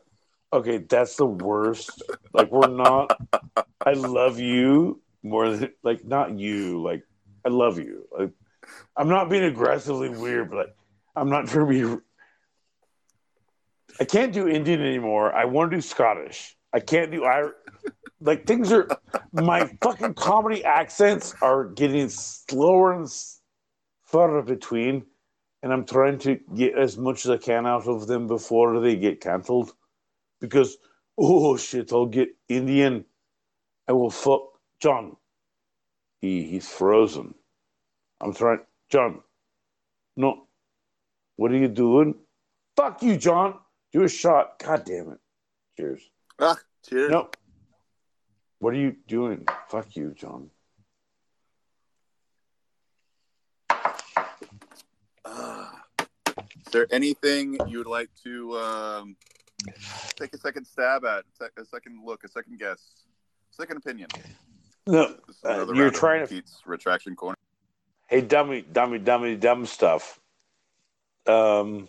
Okay, 0.54 0.78
that's 0.80 1.16
the 1.16 1.26
worst. 1.26 2.04
Like, 2.34 2.52
we're 2.52 2.68
not. 2.68 3.18
I 3.86 3.94
love 3.94 4.40
you 4.40 5.02
more 5.24 5.50
than. 5.50 5.72
Like, 5.84 6.04
not 6.06 6.38
you. 6.38 6.82
Like, 6.84 7.04
I 7.46 7.50
love 7.50 7.80
you. 7.80 8.08
Like, 8.12 8.32
I'm 8.96 9.10
not 9.10 9.30
being 9.30 9.44
aggressively 9.44 10.10
weird, 10.10 10.50
but 10.50 10.58
like, 10.58 10.76
I'm 11.16 11.30
not 11.30 11.48
trying 11.48 11.68
to 11.68 11.98
be. 11.98 12.02
I 14.00 14.06
can't 14.06 14.34
do 14.34 14.48
Indian 14.48 14.82
anymore. 14.82 15.34
I 15.34 15.46
want 15.46 15.72
to 15.72 15.78
do 15.78 15.82
Scottish. 15.82 16.56
I 16.74 16.80
can't 16.80 17.12
do 17.12 17.24
Irish. 17.24 17.54
Like 18.22 18.46
things 18.46 18.72
are, 18.72 18.88
my 19.34 19.66
fucking 19.82 20.14
comedy 20.14 20.64
accents 20.64 21.34
are 21.42 21.66
getting 21.66 22.08
slower 22.08 22.94
and 22.94 23.12
further 24.04 24.44
between, 24.44 25.06
and 25.64 25.74
I'm 25.74 25.86
trying 25.86 26.20
to 26.20 26.40
get 26.56 26.78
as 26.78 26.98
much 26.98 27.26
as 27.26 27.32
I 27.32 27.38
can 27.38 27.66
out 27.66 27.88
of 27.88 28.06
them 28.06 28.28
before 28.28 28.80
they 28.80 28.96
get 28.96 29.22
cancelled, 29.22 29.74
because 30.40 30.78
oh 31.18 31.58
shit, 31.58 31.92
I'll 31.92 32.06
get 32.06 32.30
Indian. 32.48 33.06
I 33.88 33.94
will 33.94 34.12
fuck 34.12 34.42
Jon. 34.80 35.18
He 36.22 36.44
he's 36.44 36.70
frozen. 36.70 37.34
I'm 38.22 38.34
trying, 38.36 38.60
Jon. 38.90 39.22
No, 40.16 40.46
what 41.38 41.52
are 41.52 41.58
you 41.58 41.68
doing? 41.68 42.14
Fuck 42.76 43.02
you, 43.02 43.18
Jon. 43.18 43.58
Do 43.92 44.04
a 44.04 44.10
shot. 44.10 44.60
God 44.60 44.84
damn 44.86 45.10
it. 45.10 45.20
Cheers. 45.76 46.10
Ah, 46.40 46.58
cheers. 46.88 47.10
No. 47.10 47.30
What 48.62 48.76
are 48.76 48.78
you 48.78 48.96
doing? 49.08 49.48
Fuck 49.70 49.96
you, 49.96 50.12
Jon. 50.14 50.52
Is 55.28 56.72
there 56.72 56.88
anything 56.92 57.58
you 57.68 57.78
would 57.80 57.88
like 57.88 58.10
to 58.24 58.58
um, 58.58 59.16
take 60.16 60.34
a 60.34 60.38
second 60.38 60.66
stab 60.66 61.04
at? 61.06 61.24
A 61.58 61.66
second 61.66 62.00
look, 62.06 62.24
a 62.24 62.28
second 62.28 62.60
guess, 62.60 63.04
second 63.52 63.78
opinion. 63.78 64.08
No, 64.88 65.16
Uh, 65.46 65.66
you're 65.74 65.92
trying 65.92 66.26
to- 66.28 66.44
retraction 66.66 67.16
corner. 67.16 67.38
hey, 68.08 68.22
dummy, 68.22 68.62
dummy, 68.62 68.98
dummy, 69.00 69.36
dumb 69.36 69.66
stuff. 69.66 70.20
Um, 71.28 71.88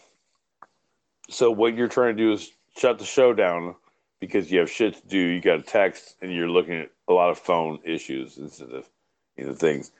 so 1.30 1.50
what 1.50 1.74
you're 1.74 1.88
trying 1.88 2.16
to 2.16 2.22
do 2.22 2.32
is 2.32 2.50
shut 2.76 2.98
the 2.98 3.04
show 3.04 3.32
down 3.32 3.74
because 4.22 4.52
you 4.52 4.60
have 4.60 4.70
shit 4.70 4.94
to 4.94 5.08
do. 5.08 5.18
You 5.18 5.40
got 5.40 5.58
a 5.58 5.62
text 5.62 6.14
and 6.22 6.32
you're 6.32 6.48
looking 6.48 6.74
at 6.74 6.90
a 7.08 7.12
lot 7.12 7.30
of 7.30 7.40
phone 7.40 7.80
issues 7.84 8.38
instead 8.38 8.70
of 8.70 8.88
you 9.36 9.46
know 9.46 9.54
things. 9.54 9.90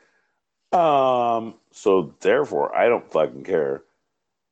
Um, 0.70 1.54
so 1.72 2.14
therefore, 2.20 2.72
I 2.72 2.88
don't 2.88 3.10
fucking 3.10 3.42
care. 3.42 3.82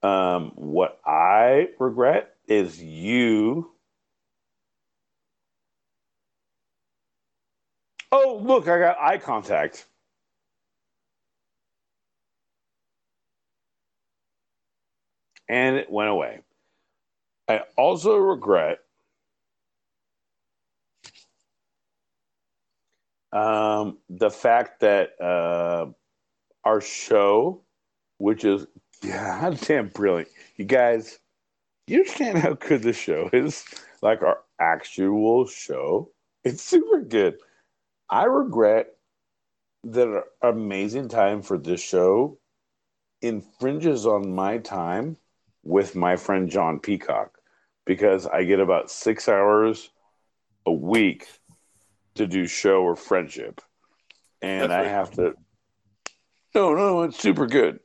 Um, 0.02 0.50
what 0.56 0.98
I 1.06 1.68
regret 1.78 2.34
is 2.48 2.82
you. 2.82 3.70
Oh, 8.10 8.40
look, 8.42 8.66
I 8.66 8.80
got 8.80 8.98
eye 9.00 9.18
contact. 9.18 9.86
and 15.50 15.74
it 15.76 15.90
went 15.90 16.08
away. 16.08 16.40
I 17.48 17.62
also 17.76 18.16
regret 18.16 18.78
um, 23.32 23.98
the 24.08 24.30
fact 24.30 24.80
that 24.80 25.20
uh, 25.20 25.86
our 26.64 26.80
show, 26.80 27.62
which 28.18 28.44
is 28.44 28.66
goddamn 29.02 29.88
brilliant, 29.88 30.28
you 30.56 30.64
guys, 30.64 31.18
you 31.86 31.98
understand 31.98 32.38
how 32.38 32.54
good 32.54 32.82
the 32.82 32.92
show 32.92 33.30
is? 33.32 33.64
Like 34.02 34.22
our 34.22 34.40
actual 34.58 35.46
show, 35.46 36.10
it's 36.44 36.62
super 36.62 37.00
good. 37.00 37.36
I 38.08 38.24
regret 38.24 38.94
that 39.84 40.08
our 40.08 40.50
amazing 40.50 41.08
time 41.08 41.42
for 41.42 41.58
this 41.58 41.80
show 41.80 42.38
infringes 43.22 44.06
on 44.06 44.34
my 44.34 44.58
time 44.58 45.16
with 45.62 45.94
my 45.94 46.16
friend 46.16 46.50
Jon 46.50 46.80
Peacock 46.80 47.38
because 47.86 48.26
I 48.26 48.44
get 48.44 48.60
about 48.60 48.90
six 48.90 49.28
hours 49.28 49.90
a 50.66 50.72
week 50.72 51.26
to 52.14 52.26
do 52.26 52.46
show 52.46 52.82
or 52.82 52.96
friendship. 52.96 53.60
And 54.42 54.70
That's 54.70 54.86
I 54.86 54.88
have 54.88 55.10
to. 55.12 55.34
No, 56.54 56.74
no, 56.74 57.02
it's 57.02 57.18
super 57.18 57.46
good. 57.46 57.80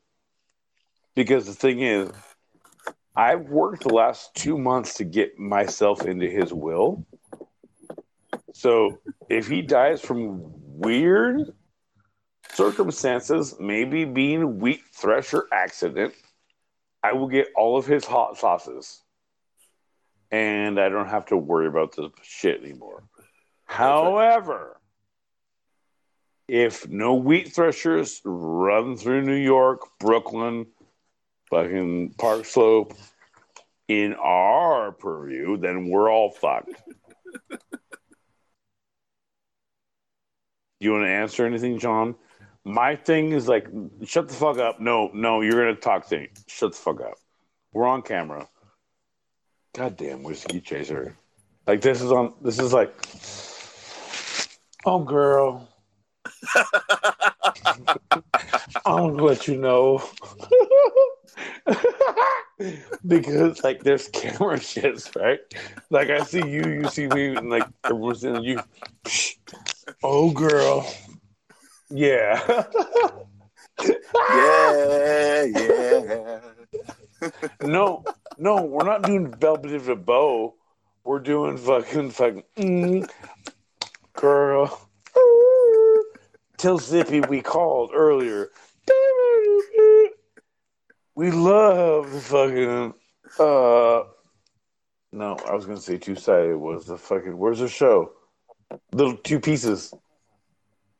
Because 1.16 1.46
the 1.46 1.54
thing 1.54 1.82
is, 1.82 2.10
I've 3.16 3.48
worked 3.48 3.84
the 3.84 3.94
last 3.94 4.36
two 4.36 4.58
months 4.58 4.96
to 4.96 5.06
get 5.06 5.40
myself 5.40 6.06
into 6.06 6.30
his 6.30 6.52
will. 6.52 7.06
So 8.54 9.00
if 9.30 9.48
he 9.48 9.62
dies 9.62 10.02
from 10.02 10.42
weird 10.44 11.54
circumstances, 12.54 13.56
maybe 13.60 14.06
being 14.06 14.42
a 14.42 14.48
wheat 14.48 14.82
thresher 14.94 15.46
accident, 15.52 16.14
I 17.04 17.14
will 17.14 17.28
get 17.28 17.48
all 17.56 17.78
of 17.78 17.86
his 17.86 18.04
hot 18.04 18.38
sauces. 18.38 19.02
And 20.32 20.80
I 20.80 20.90
don't 20.90 21.10
have 21.10 21.28
to 21.28 21.38
worry 21.38 21.68
about 21.68 21.96
the 21.96 22.10
shit 22.22 22.62
anymore. 22.62 23.04
However, 23.66 24.78
if 26.48 26.88
no 26.88 27.16
wheat 27.16 27.54
threshers 27.54 28.22
run 28.24 28.96
through 28.98 29.24
New 29.24 29.36
York, 29.36 29.82
Brooklyn, 30.00 30.68
fucking 31.50 32.16
Park 32.18 32.46
Slope 32.46 32.94
in 33.88 34.14
our 34.14 34.92
purview, 34.92 35.58
then 35.58 35.90
we're 35.90 36.12
all 36.12 36.32
fucked. 36.32 36.74
you 40.80 40.92
want 40.92 41.06
to 41.06 41.10
answer 41.10 41.46
anything, 41.46 41.80
Jon? 41.80 42.16
My 42.64 42.96
thing 42.96 43.32
is 43.32 43.48
like, 43.48 43.68
shut 44.06 44.28
the 44.28 44.34
fuck 44.34 44.58
up. 44.58 44.80
No, 44.80 45.10
no, 45.14 45.42
you're 45.42 45.54
gonna 45.54 45.76
talk 45.76 46.08
to 46.10 46.18
me. 46.18 46.30
Shut 46.48 46.72
the 46.72 46.78
fuck 46.78 47.02
up. 47.02 47.18
We're 47.74 47.86
on 47.86 48.02
camera. 48.02 48.48
Goddamn 49.76 50.24
whiskey 50.24 50.62
chaser. 50.62 51.16
Like 51.68 51.82
this 51.82 52.02
is 52.02 52.12
on. 52.12 52.34
This 52.42 52.60
is 52.60 52.74
like, 52.74 52.94
oh 54.86 55.00
girl, 55.04 55.68
I'll 58.86 59.14
let 59.14 59.48
you 59.48 59.58
know. 59.58 60.04
because 63.08 63.64
like 63.64 63.84
there's 63.84 64.08
camera 64.10 64.58
shits, 64.58 65.16
right? 65.16 65.40
Like 65.90 66.10
I 66.10 66.24
see 66.24 66.48
you, 66.48 66.64
you 66.64 66.88
see 66.88 67.08
me, 67.08 67.36
and 67.36 67.50
like 67.50 67.68
everyone's 67.84 68.24
in 68.24 68.44
you. 68.44 68.60
Oh 70.04 70.32
girl, 70.32 70.88
yeah. 71.90 72.66
yeah, 74.30 75.44
yeah. 75.44 76.40
no, 77.62 78.04
no, 78.38 78.64
we're 78.64 78.86
not 78.86 79.04
doing 79.04 79.34
Velvet 79.34 79.74
of 79.74 79.86
the 79.86 79.96
Bow. 79.96 80.56
We're 81.04 81.20
doing 81.20 81.58
fucking 81.58 82.12
fucking 82.12 82.44
mm, 82.58 83.10
girl. 84.16 84.88
Tell 86.58 86.78
Zippy 86.78 87.22
we 87.22 87.42
called 87.42 87.92
earlier. 87.94 88.50
We 91.16 91.32
love 91.32 92.12
the 92.12 92.20
fucking 92.20 92.94
uh 93.40 94.04
no, 95.12 95.38
I 95.48 95.54
was 95.54 95.66
gonna 95.66 95.80
say 95.80 95.98
two 95.98 96.16
sided 96.16 96.58
was 96.58 96.86
the 96.86 96.98
fucking 96.98 97.38
where's 97.38 97.60
the 97.60 97.70
show? 97.70 98.12
Little 98.92 99.16
two 99.18 99.40
pieces. 99.40 99.94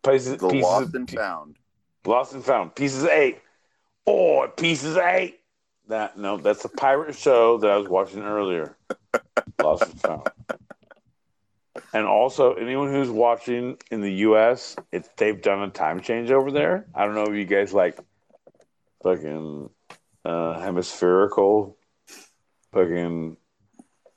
Pieces, 0.06 0.38
The 0.38 0.48
pieces 0.50 0.64
lost 0.64 0.96
and 0.96 1.10
found. 1.10 1.58
Lost 2.06 2.34
and 2.34 2.44
found. 2.44 2.76
Pieces 2.76 3.04
eight. 3.06 3.40
Oh, 4.08 4.48
pieces 4.56 4.98
eight. 4.98 5.40
That 5.88 6.18
no, 6.18 6.38
that's 6.38 6.64
a 6.66 6.70
pirate 6.70 7.16
show 7.16 7.58
that 7.58 7.70
I 7.70 7.78
was 7.78 7.88
watching 7.88 8.24
earlier. 8.24 8.78
Lost 9.62 9.84
and 9.84 10.00
found. 10.00 10.28
And 11.96 12.06
also, 12.06 12.56
anyone 12.56 12.92
who's 12.92 13.10
watching 13.10 13.78
in 13.90 14.02
the 14.02 14.12
U.S., 14.16 14.76
it's 14.92 15.08
they've 15.16 15.42
done 15.42 15.62
a 15.62 15.70
time 15.70 16.02
change 16.02 16.30
over 16.30 16.52
there. 16.52 16.88
I 16.94 17.06
don't 17.06 17.16
know 17.16 17.24
if 17.24 17.34
you 17.34 17.46
guys 17.46 17.72
like 17.72 17.98
fucking 19.02 19.70
uh, 20.26 20.60
hemispherical 20.60 21.78
fucking 22.74 23.38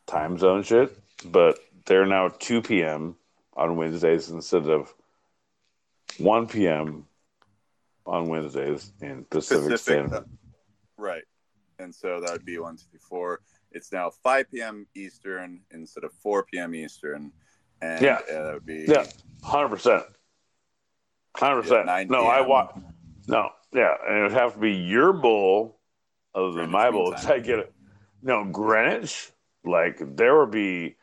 time 0.08 0.38
zone 0.38 0.64
shit, 0.64 0.98
but 1.24 1.60
they're 1.86 2.04
now 2.04 2.30
2 2.40 2.62
p.m. 2.62 3.14
on 3.56 3.76
Wednesdays 3.76 4.28
instead 4.28 4.68
of 4.68 4.92
1 6.18 6.48
p.m. 6.48 7.06
on 8.04 8.28
Wednesdays 8.28 8.92
in 9.00 9.24
Pacific, 9.30 9.70
Pacific, 9.70 9.78
Standard. 9.78 10.16
uh, 10.16 10.22
right. 10.96 11.22
And 11.78 11.94
so 11.94 12.20
that 12.22 12.32
would 12.32 12.44
be 12.44 12.58
one, 12.58 12.76
two, 12.76 12.86
three, 12.90 12.98
four. 13.08 13.42
It's 13.70 13.92
now 13.92 14.10
5 14.10 14.50
p.m. 14.50 14.88
Eastern 14.96 15.60
instead 15.70 16.02
of 16.02 16.12
4 16.12 16.42
p.m. 16.42 16.74
Eastern. 16.74 17.30
And 17.80 18.04
Yeah. 18.04 18.20
uh, 18.30 18.42
that 18.44 18.54
would 18.54 18.66
be 18.66 18.86
Yeah, 18.88 19.04
hundred 19.42 19.68
percent, 19.68 20.04
hundred 21.36 21.62
percent. 21.62 22.10
No, 22.10 22.26
I 22.26 22.40
watch. 22.40 22.74
No, 23.26 23.50
yeah, 23.72 23.94
and 24.06 24.18
it 24.18 24.22
would 24.22 24.32
have 24.32 24.54
to 24.54 24.58
be 24.58 24.72
your 24.72 25.12
bull, 25.12 25.78
other 26.34 26.46
than 26.52 26.70
Greenwich 26.70 26.72
my 26.72 26.90
bull. 26.90 27.14
I 27.28 27.38
get 27.38 27.58
it, 27.58 27.72
no 28.22 28.44
Greenwich. 28.44 29.30
Like 29.64 30.16
there 30.16 30.38
would 30.38 30.50
be, 30.50 30.96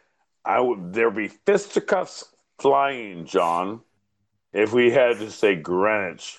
I 0.43 0.59
would 0.59 0.93
there 0.93 1.09
would 1.09 1.15
be 1.17 1.27
fisticuffs 1.27 2.25
flying, 2.59 3.25
Jon, 3.25 3.81
if 4.53 4.73
we 4.73 4.91
had 4.91 5.19
to 5.19 5.29
say 5.31 5.55
Greenwich. 5.55 6.37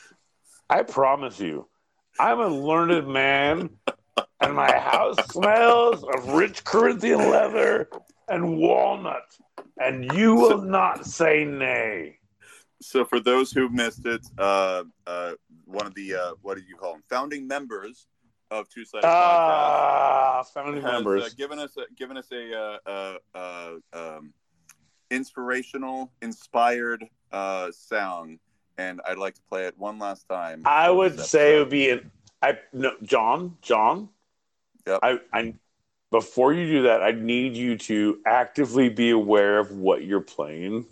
I 0.68 0.82
promise 0.82 1.39
you, 1.39 1.68
I'm 2.18 2.40
a 2.40 2.48
learned 2.48 3.06
man, 3.06 3.70
and 4.40 4.55
my 4.55 4.73
house 4.78 5.24
smells 5.28 6.02
of 6.02 6.31
rich 6.31 6.65
Corinthian 6.65 7.31
leather 7.31 7.89
and 8.28 8.58
walnut, 8.58 9.23
and 9.81 10.13
you 10.13 10.35
will 10.35 10.63
not 10.63 11.07
say 11.07 11.45
nay. 11.45 12.19
So 12.81 13.05
for 13.05 13.21
those 13.21 13.53
who 13.53 13.69
missed 13.69 14.05
it, 14.07 14.27
uh, 14.39 14.85
uh, 15.07 15.33
one 15.65 15.87
of 15.87 15.95
the 15.95 16.15
uh, 16.15 16.33
what 16.43 16.57
do 16.57 16.63
you 16.69 16.77
call 16.77 16.93
them? 16.93 17.03
Founding 17.09 17.47
members 17.49 18.07
of 18.51 18.69
Two 18.69 18.85
Sided 18.85 19.05
Podcast 19.05 19.11
Ah, 19.11 20.43
founding 20.55 20.83
has 20.83 20.91
uh, 20.91 20.93
members. 20.93 21.35
given 21.35 21.59
us 21.59 21.77
a, 21.77 21.93
given 21.95 22.17
us 22.17 22.29
a 22.33 22.55
uh, 22.55 22.79
uh, 22.87 23.19
uh, 23.35 23.73
um, 23.93 24.33
inspirational, 25.11 26.13
inspired 26.23 27.05
uh, 27.33 27.71
sound, 27.73 28.39
and 28.79 29.01
I'd 29.07 29.19
like 29.19 29.35
to 29.35 29.43
play 29.49 29.67
it 29.67 29.77
one 29.79 29.99
last 29.99 30.29
time. 30.29 30.63
I 30.65 30.91
would 30.91 31.19
say 31.19 31.57
it 31.57 31.59
would 31.61 31.71
be 31.71 31.91
an. 31.91 32.11
I 32.43 32.59
no, 32.73 32.93
Jon, 33.03 33.57
Jon. 33.63 34.11
Yep. 34.87 35.01
I, 35.03 35.19
I 35.33 35.55
before 36.10 36.52
you 36.52 36.67
do 36.67 36.83
that, 36.85 37.02
I 37.02 37.12
need 37.12 37.57
you 37.57 37.76
to 37.78 38.20
actively 38.26 38.89
be 38.89 39.10
aware 39.10 39.59
of 39.59 39.73
what 39.73 40.05
you're 40.05 40.20
playing. 40.20 40.86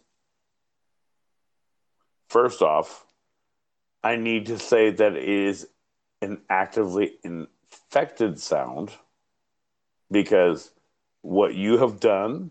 First 2.28 2.62
off, 2.62 3.06
I 4.02 4.16
need 4.16 4.46
to 4.46 4.58
say 4.58 4.90
that 4.90 5.14
it 5.14 5.28
is 5.28 5.68
an 6.20 6.42
actively 6.50 7.14
infected 7.22 8.40
sound 8.40 8.90
because 10.10 10.70
what 11.22 11.54
you 11.54 11.78
have 11.78 12.00
done 12.00 12.50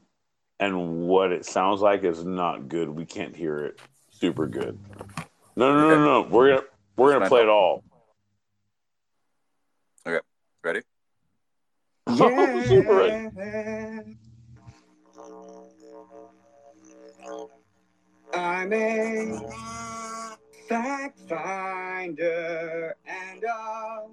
and 0.60 1.02
what 1.08 1.32
it 1.32 1.46
sounds 1.46 1.82
like 1.82 2.04
is 2.04 2.24
not 2.24 2.70
good. 2.70 2.90
We 2.90 3.06
can't 3.06 3.36
hear 3.36 3.66
it 3.66 3.80
super 4.12 4.48
good. 4.48 4.80
No, 5.56 5.74
no, 5.74 5.82
no, 5.82 5.90
no. 5.90 6.06
no. 6.06 6.30
We're 6.30 6.56
gonna 6.56 6.68
we're 6.96 7.14
gonna 7.14 7.28
play 7.28 7.42
it 7.42 7.50
all. 7.50 7.84
Okay, 10.08 10.20
ready. 10.64 10.82
Oh, 12.08 12.64
Super 12.64 12.96
ready. 12.96 14.18
I'm 18.34 18.74
a 18.74 19.40
fact 20.68 21.20
finder 21.30 22.96
and 23.06 23.44
I'll 23.46 24.12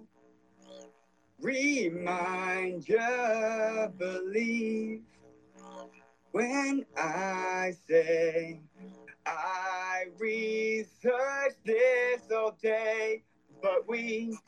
remind 1.40 2.88
you 2.88 3.92
believe 3.98 5.02
when 6.32 6.84
I 6.96 7.72
say 7.88 8.60
I 9.26 10.04
researched 10.18 11.64
this 11.64 12.30
all 12.34 12.56
day, 12.62 13.22
but 13.62 13.88
we 13.88 14.38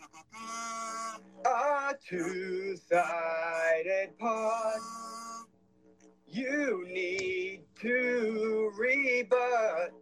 are 1.45 1.99
two-sided 2.09 2.99
pod. 4.19 4.81
You 6.27 6.87
need 6.89 7.65
to 7.81 8.73
rebut 8.79 9.93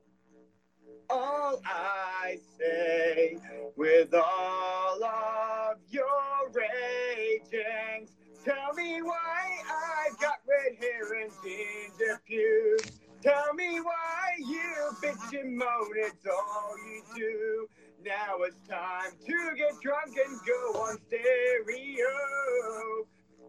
all 1.08 1.60
I 1.64 2.38
say 2.58 3.36
with 3.76 4.14
all 4.14 5.04
of 5.04 5.78
your 5.90 6.50
ragings. 6.52 8.10
Tell 8.44 8.72
me 8.74 9.02
why 9.02 9.58
I've 9.68 10.18
got 10.20 10.36
red 10.48 10.76
hair 10.78 11.22
and 11.22 11.32
ginger 11.42 12.20
pubes. 12.26 13.00
Tell 13.22 13.52
me 13.54 13.80
why 13.80 14.36
you 14.38 14.90
bitch 15.02 15.40
and 15.40 15.58
moan, 15.58 15.92
it's 15.96 16.26
all 16.26 16.74
you 16.86 17.02
do. 17.14 17.68
Now 18.04 18.36
it's 18.40 18.56
time 18.66 19.12
to 19.26 19.56
get 19.56 19.72
drunk 19.82 20.16
and 20.16 20.38
go 20.46 20.80
on 20.80 20.98
stereo. 21.06 22.06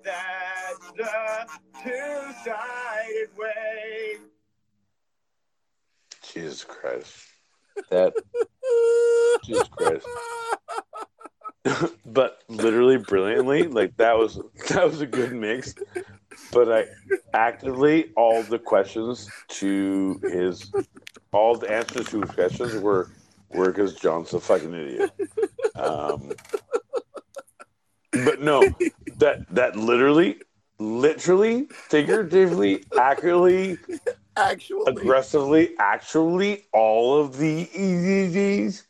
That's 0.03 0.91
the 0.97 1.47
two-sided 1.83 3.37
way. 3.37 4.17
Jesus 6.33 6.63
Christ. 6.65 7.27
That 7.89 8.13
Jesus 9.45 9.69
Christ. 9.69 10.07
but 12.05 12.39
literally 12.49 12.97
brilliantly, 12.97 13.67
like 13.67 13.95
that 13.97 14.17
was 14.17 14.39
that 14.69 14.85
was 14.85 14.99
a 14.99 15.05
good 15.05 15.31
mix. 15.31 15.75
But 16.51 16.71
I 16.71 16.85
actively 17.33 18.11
all 18.17 18.43
the 18.43 18.59
questions 18.59 19.29
to 19.49 20.19
his 20.23 20.71
all 21.31 21.55
the 21.55 21.71
answers 21.71 22.07
to 22.07 22.21
his 22.21 22.31
questions 22.31 22.73
were 22.75 23.11
were 23.53 23.67
because 23.67 23.95
Jon's 23.95 24.33
a 24.33 24.39
fucking 24.39 24.73
idiot. 24.73 25.11
Um, 25.75 26.31
but 28.11 28.41
no, 28.41 28.61
that 29.17 29.45
that 29.51 29.75
literally, 29.75 30.41
literally, 30.79 31.65
figuratively, 31.71 32.83
accurately, 32.97 33.77
Actually, 34.37 34.83
aggressively, 34.87 35.75
actually, 35.77 36.65
all 36.71 37.19
of 37.19 37.37
the 37.37 37.65
EZZs. 37.67 38.83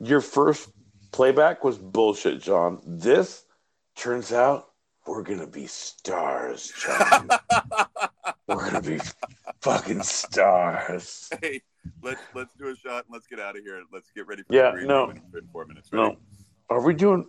Your 0.00 0.20
first 0.20 0.70
playback 1.12 1.62
was 1.62 1.78
bullshit, 1.78 2.40
Jon. 2.40 2.80
This 2.84 3.44
turns 3.94 4.32
out 4.32 4.70
we're 5.06 5.22
gonna 5.22 5.46
be 5.46 5.66
stars, 5.66 6.72
Jon. 6.76 7.28
we're 8.48 8.70
gonna 8.70 8.82
be 8.82 8.98
fucking 9.60 10.02
stars. 10.02 11.30
hey, 11.40 11.62
let's 12.02 12.20
let's 12.34 12.54
do 12.54 12.68
a 12.68 12.76
shot 12.76 13.04
and 13.04 13.12
let's 13.12 13.26
get 13.26 13.40
out 13.40 13.56
of 13.56 13.62
here. 13.64 13.82
Let's 13.92 14.10
get 14.14 14.26
ready 14.26 14.42
for 14.42 14.54
Yeah, 14.54 14.70
the 14.70 14.76
green 14.78 14.88
no. 14.88 15.10
in, 15.10 15.20
four 15.52 15.64
minutes. 15.66 15.90
Ready? 15.92 16.10
No, 16.10 16.16
are 16.70 16.80
we 16.84 16.94
doing 16.94 17.28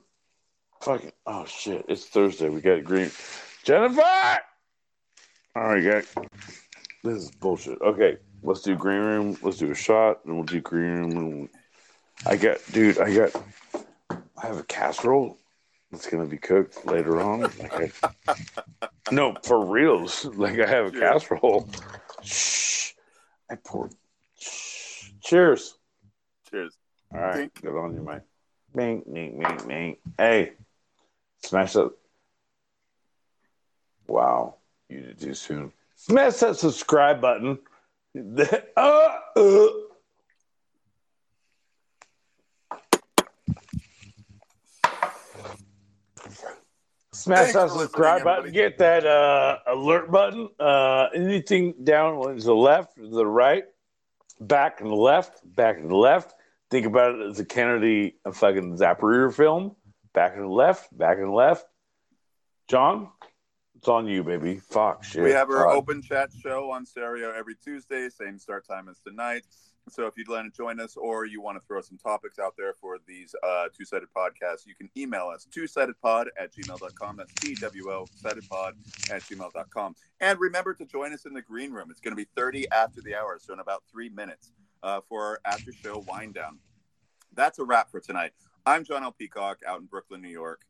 fucking? 0.81 1.11
Oh 1.25 1.45
shit! 1.45 1.85
It's 1.87 2.05
Thursday. 2.05 2.49
We 2.49 2.61
got 2.61 2.83
green. 2.83 3.11
Jennifer. 3.63 4.01
All 5.55 5.63
right, 5.63 5.83
guys. 5.83 6.13
This 7.03 7.23
is 7.23 7.31
bullshit. 7.31 7.81
Okay, 7.81 8.17
let's 8.41 8.61
do 8.61 8.75
green 8.75 9.01
room. 9.01 9.37
Let's 9.41 9.57
do 9.57 9.69
a 9.71 9.75
shot, 9.75 10.25
and 10.25 10.35
we'll 10.35 10.45
do 10.45 10.61
green 10.61 11.15
room. 11.15 11.49
I 12.25 12.37
got, 12.37 12.57
dude. 12.71 12.97
I 12.99 13.13
got. 13.13 13.43
I 14.11 14.47
have 14.47 14.57
a 14.57 14.63
casserole 14.63 15.37
that's 15.91 16.09
gonna 16.09 16.25
be 16.25 16.37
cooked 16.37 16.85
later 16.85 17.21
on. 17.21 17.41
Like 17.41 17.93
I, 18.27 18.35
no, 19.11 19.35
for 19.43 19.65
reals. 19.65 20.25
Like 20.25 20.59
I 20.59 20.67
have 20.67 20.87
a 20.87 20.91
casserole. 20.99 21.69
Shh. 22.23 22.93
I 23.49 23.55
poured. 23.55 23.93
Cheers. 25.23 25.75
Cheers. 26.49 26.77
All 27.13 27.21
right, 27.21 27.37
Dink. 27.37 27.61
get 27.61 27.69
on 27.69 27.93
your 27.93 28.03
mic. 28.03 28.23
Bing, 28.75 29.03
bing, 29.11 29.39
bing, 29.39 29.67
bing. 29.67 29.97
Hey, 30.17 30.53
smash 31.43 31.73
that. 31.73 31.91
Wow, 34.07 34.55
you 34.89 35.01
did 35.01 35.19
too 35.19 35.33
soon. 35.33 35.71
Smash 35.95 36.35
that 36.37 36.57
subscribe 36.57 37.21
button. 37.21 37.59
uh, 38.15 39.17
uh. 39.35 39.67
Smash 47.13 47.53
that 47.53 47.69
subscribe 47.69 48.23
button. 48.25 48.51
Get 48.51 48.77
that 48.79 49.05
uh, 49.05 49.59
alert 49.67 50.11
button. 50.11 50.49
Uh, 50.59 51.07
anything 51.15 51.75
down 51.83 52.35
to 52.35 52.43
the 52.43 52.53
left, 52.53 52.97
to 52.97 53.07
the 53.07 53.25
right, 53.25 53.63
back 54.39 54.81
and 54.81 54.91
left, 54.91 55.41
back 55.43 55.77
and 55.77 55.91
left. 55.91 56.33
Think 56.69 56.85
about 56.85 57.15
it 57.15 57.29
as 57.29 57.39
a 57.39 57.45
Kennedy 57.45 58.15
a 58.25 58.33
fucking 58.33 58.77
Zapruder 58.77 59.33
film. 59.33 59.75
Back 60.13 60.35
and 60.35 60.49
left, 60.49 60.95
back 60.95 61.17
and 61.17 61.33
left. 61.33 61.65
Jon, 62.67 63.09
It's 63.75 63.87
on 63.87 64.07
you, 64.07 64.23
baby. 64.23 64.57
Fuck 64.57 65.03
shit. 65.03 65.23
We 65.23 65.31
have 65.31 65.49
our 65.49 65.65
God. 65.65 65.75
open 65.75 66.01
chat 66.01 66.29
show 66.41 66.71
on 66.71 66.85
stereo 66.85 67.31
every 67.31 67.55
Tuesday, 67.55 68.09
same 68.09 68.39
start 68.39 68.65
time 68.67 68.87
as 68.89 68.99
tonight. 68.99 69.43
So 69.89 70.07
if 70.07 70.17
you'd 70.17 70.29
like 70.29 70.45
to 70.45 70.49
join 70.49 70.79
us 70.79 70.95
or 70.95 71.25
you 71.25 71.41
want 71.41 71.57
to 71.57 71.63
throw 71.67 71.81
some 71.81 71.97
topics 71.97 72.39
out 72.39 72.53
there 72.57 72.73
for 72.79 72.99
these 73.05 73.35
uh, 73.43 73.65
two 73.77 73.83
sided 73.83 74.07
podcasts, 74.15 74.65
you 74.65 74.75
can 74.75 74.89
email 74.97 75.27
us 75.27 75.45
two 75.51 75.63
sidedpod 75.63 76.27
at 76.39 76.53
gmail.com. 76.53 77.17
That's 77.17 77.33
T 77.33 77.55
W 77.55 77.89
O 77.91 78.05
sidedpod 78.23 78.73
at 79.11 79.21
gmail.com. 79.23 79.95
And 80.21 80.39
remember 80.39 80.73
to 80.75 80.85
join 80.85 81.13
us 81.13 81.25
in 81.25 81.33
the 81.33 81.41
green 81.41 81.71
room. 81.71 81.89
It's 81.91 81.99
going 81.99 82.13
to 82.13 82.15
be 82.15 82.27
30 82.35 82.71
after 82.71 83.01
the 83.01 83.15
hour, 83.15 83.37
so 83.39 83.53
in 83.53 83.59
about 83.59 83.83
three 83.91 84.09
minutes 84.09 84.51
uh, 84.83 85.01
for 85.07 85.21
our 85.21 85.39
after 85.45 85.73
show 85.73 86.03
wind 86.07 86.35
down. 86.35 86.59
That's 87.33 87.59
a 87.59 87.63
wrap 87.63 87.91
for 87.91 87.99
tonight. 87.99 88.31
I'm 88.65 88.85
Jon 88.85 89.03
L. 89.03 89.11
Peacock 89.11 89.59
out 89.67 89.81
in 89.81 89.85
Brooklyn, 89.87 90.21
New 90.21 90.29
York. 90.29 90.61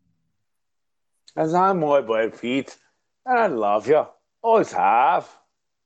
As 1.35 1.53
I'm 1.53 1.79
my 1.79 2.01
boy 2.01 2.29
Pete, 2.29 2.75
and 3.25 3.37
I 3.37 3.47
love 3.47 3.87
you. 3.87 4.07
Always 4.41 4.71
have. 4.71 5.29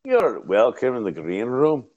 You're 0.06 0.40
welcome 0.40 0.96
in 0.96 1.04
the 1.04 1.12
green 1.12 1.48
room. 1.48 1.88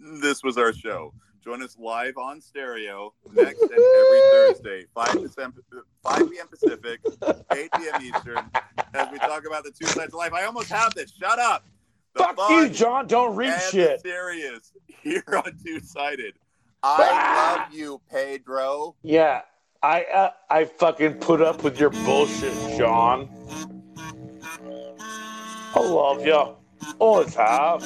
This 0.00 0.42
was 0.42 0.56
our 0.56 0.72
show. 0.72 1.12
Join 1.44 1.62
us 1.62 1.76
live 1.78 2.16
on 2.16 2.40
stereo 2.40 3.12
next 3.32 3.62
and 3.70 3.84
every 3.96 4.20
Thursday, 4.30 4.86
5 4.94 5.12
p.m. 5.14 5.54
5 6.02 6.30
p.m. 6.30 6.48
Pacific, 6.48 7.00
8 7.52 7.70
p.m. 7.72 8.02
Eastern, 8.02 8.50
as 8.94 9.08
we 9.10 9.18
talk 9.18 9.46
about 9.46 9.64
the 9.64 9.70
two 9.70 9.86
sides 9.86 10.12
of 10.12 10.18
life. 10.18 10.32
I 10.32 10.44
almost 10.44 10.70
have 10.70 10.94
this. 10.94 11.12
Shut 11.18 11.38
up. 11.38 11.64
The 12.14 12.24
Fuck 12.24 12.50
you, 12.50 12.68
Jon. 12.70 13.06
Don't 13.06 13.36
read 13.36 13.60
shit. 13.70 14.00
serious 14.00 14.72
here 15.02 15.22
on 15.32 15.52
Two 15.64 15.80
Sided. 15.80 16.34
I 16.82 17.58
love 17.62 17.74
you, 17.74 18.00
Pedro. 18.10 18.96
Yeah, 19.02 19.42
I 19.82 20.04
uh, 20.04 20.30
I 20.48 20.64
fucking 20.64 21.14
put 21.14 21.40
up 21.40 21.62
with 21.62 21.78
your 21.78 21.90
bullshit, 21.90 22.54
Jon. 22.78 23.28
I 25.74 25.80
love 25.80 26.24
you. 26.26 26.56
Always 26.98 27.34
have. 27.34 27.82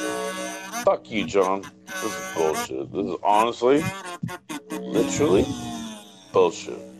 Fuck 0.84 1.10
you, 1.10 1.24
Jon. 1.24 1.64
This 1.86 2.04
is 2.04 2.34
bullshit. 2.34 2.92
This 2.92 3.06
is 3.06 3.16
honestly, 3.22 3.84
literally 4.80 5.46
bullshit. 6.32 6.93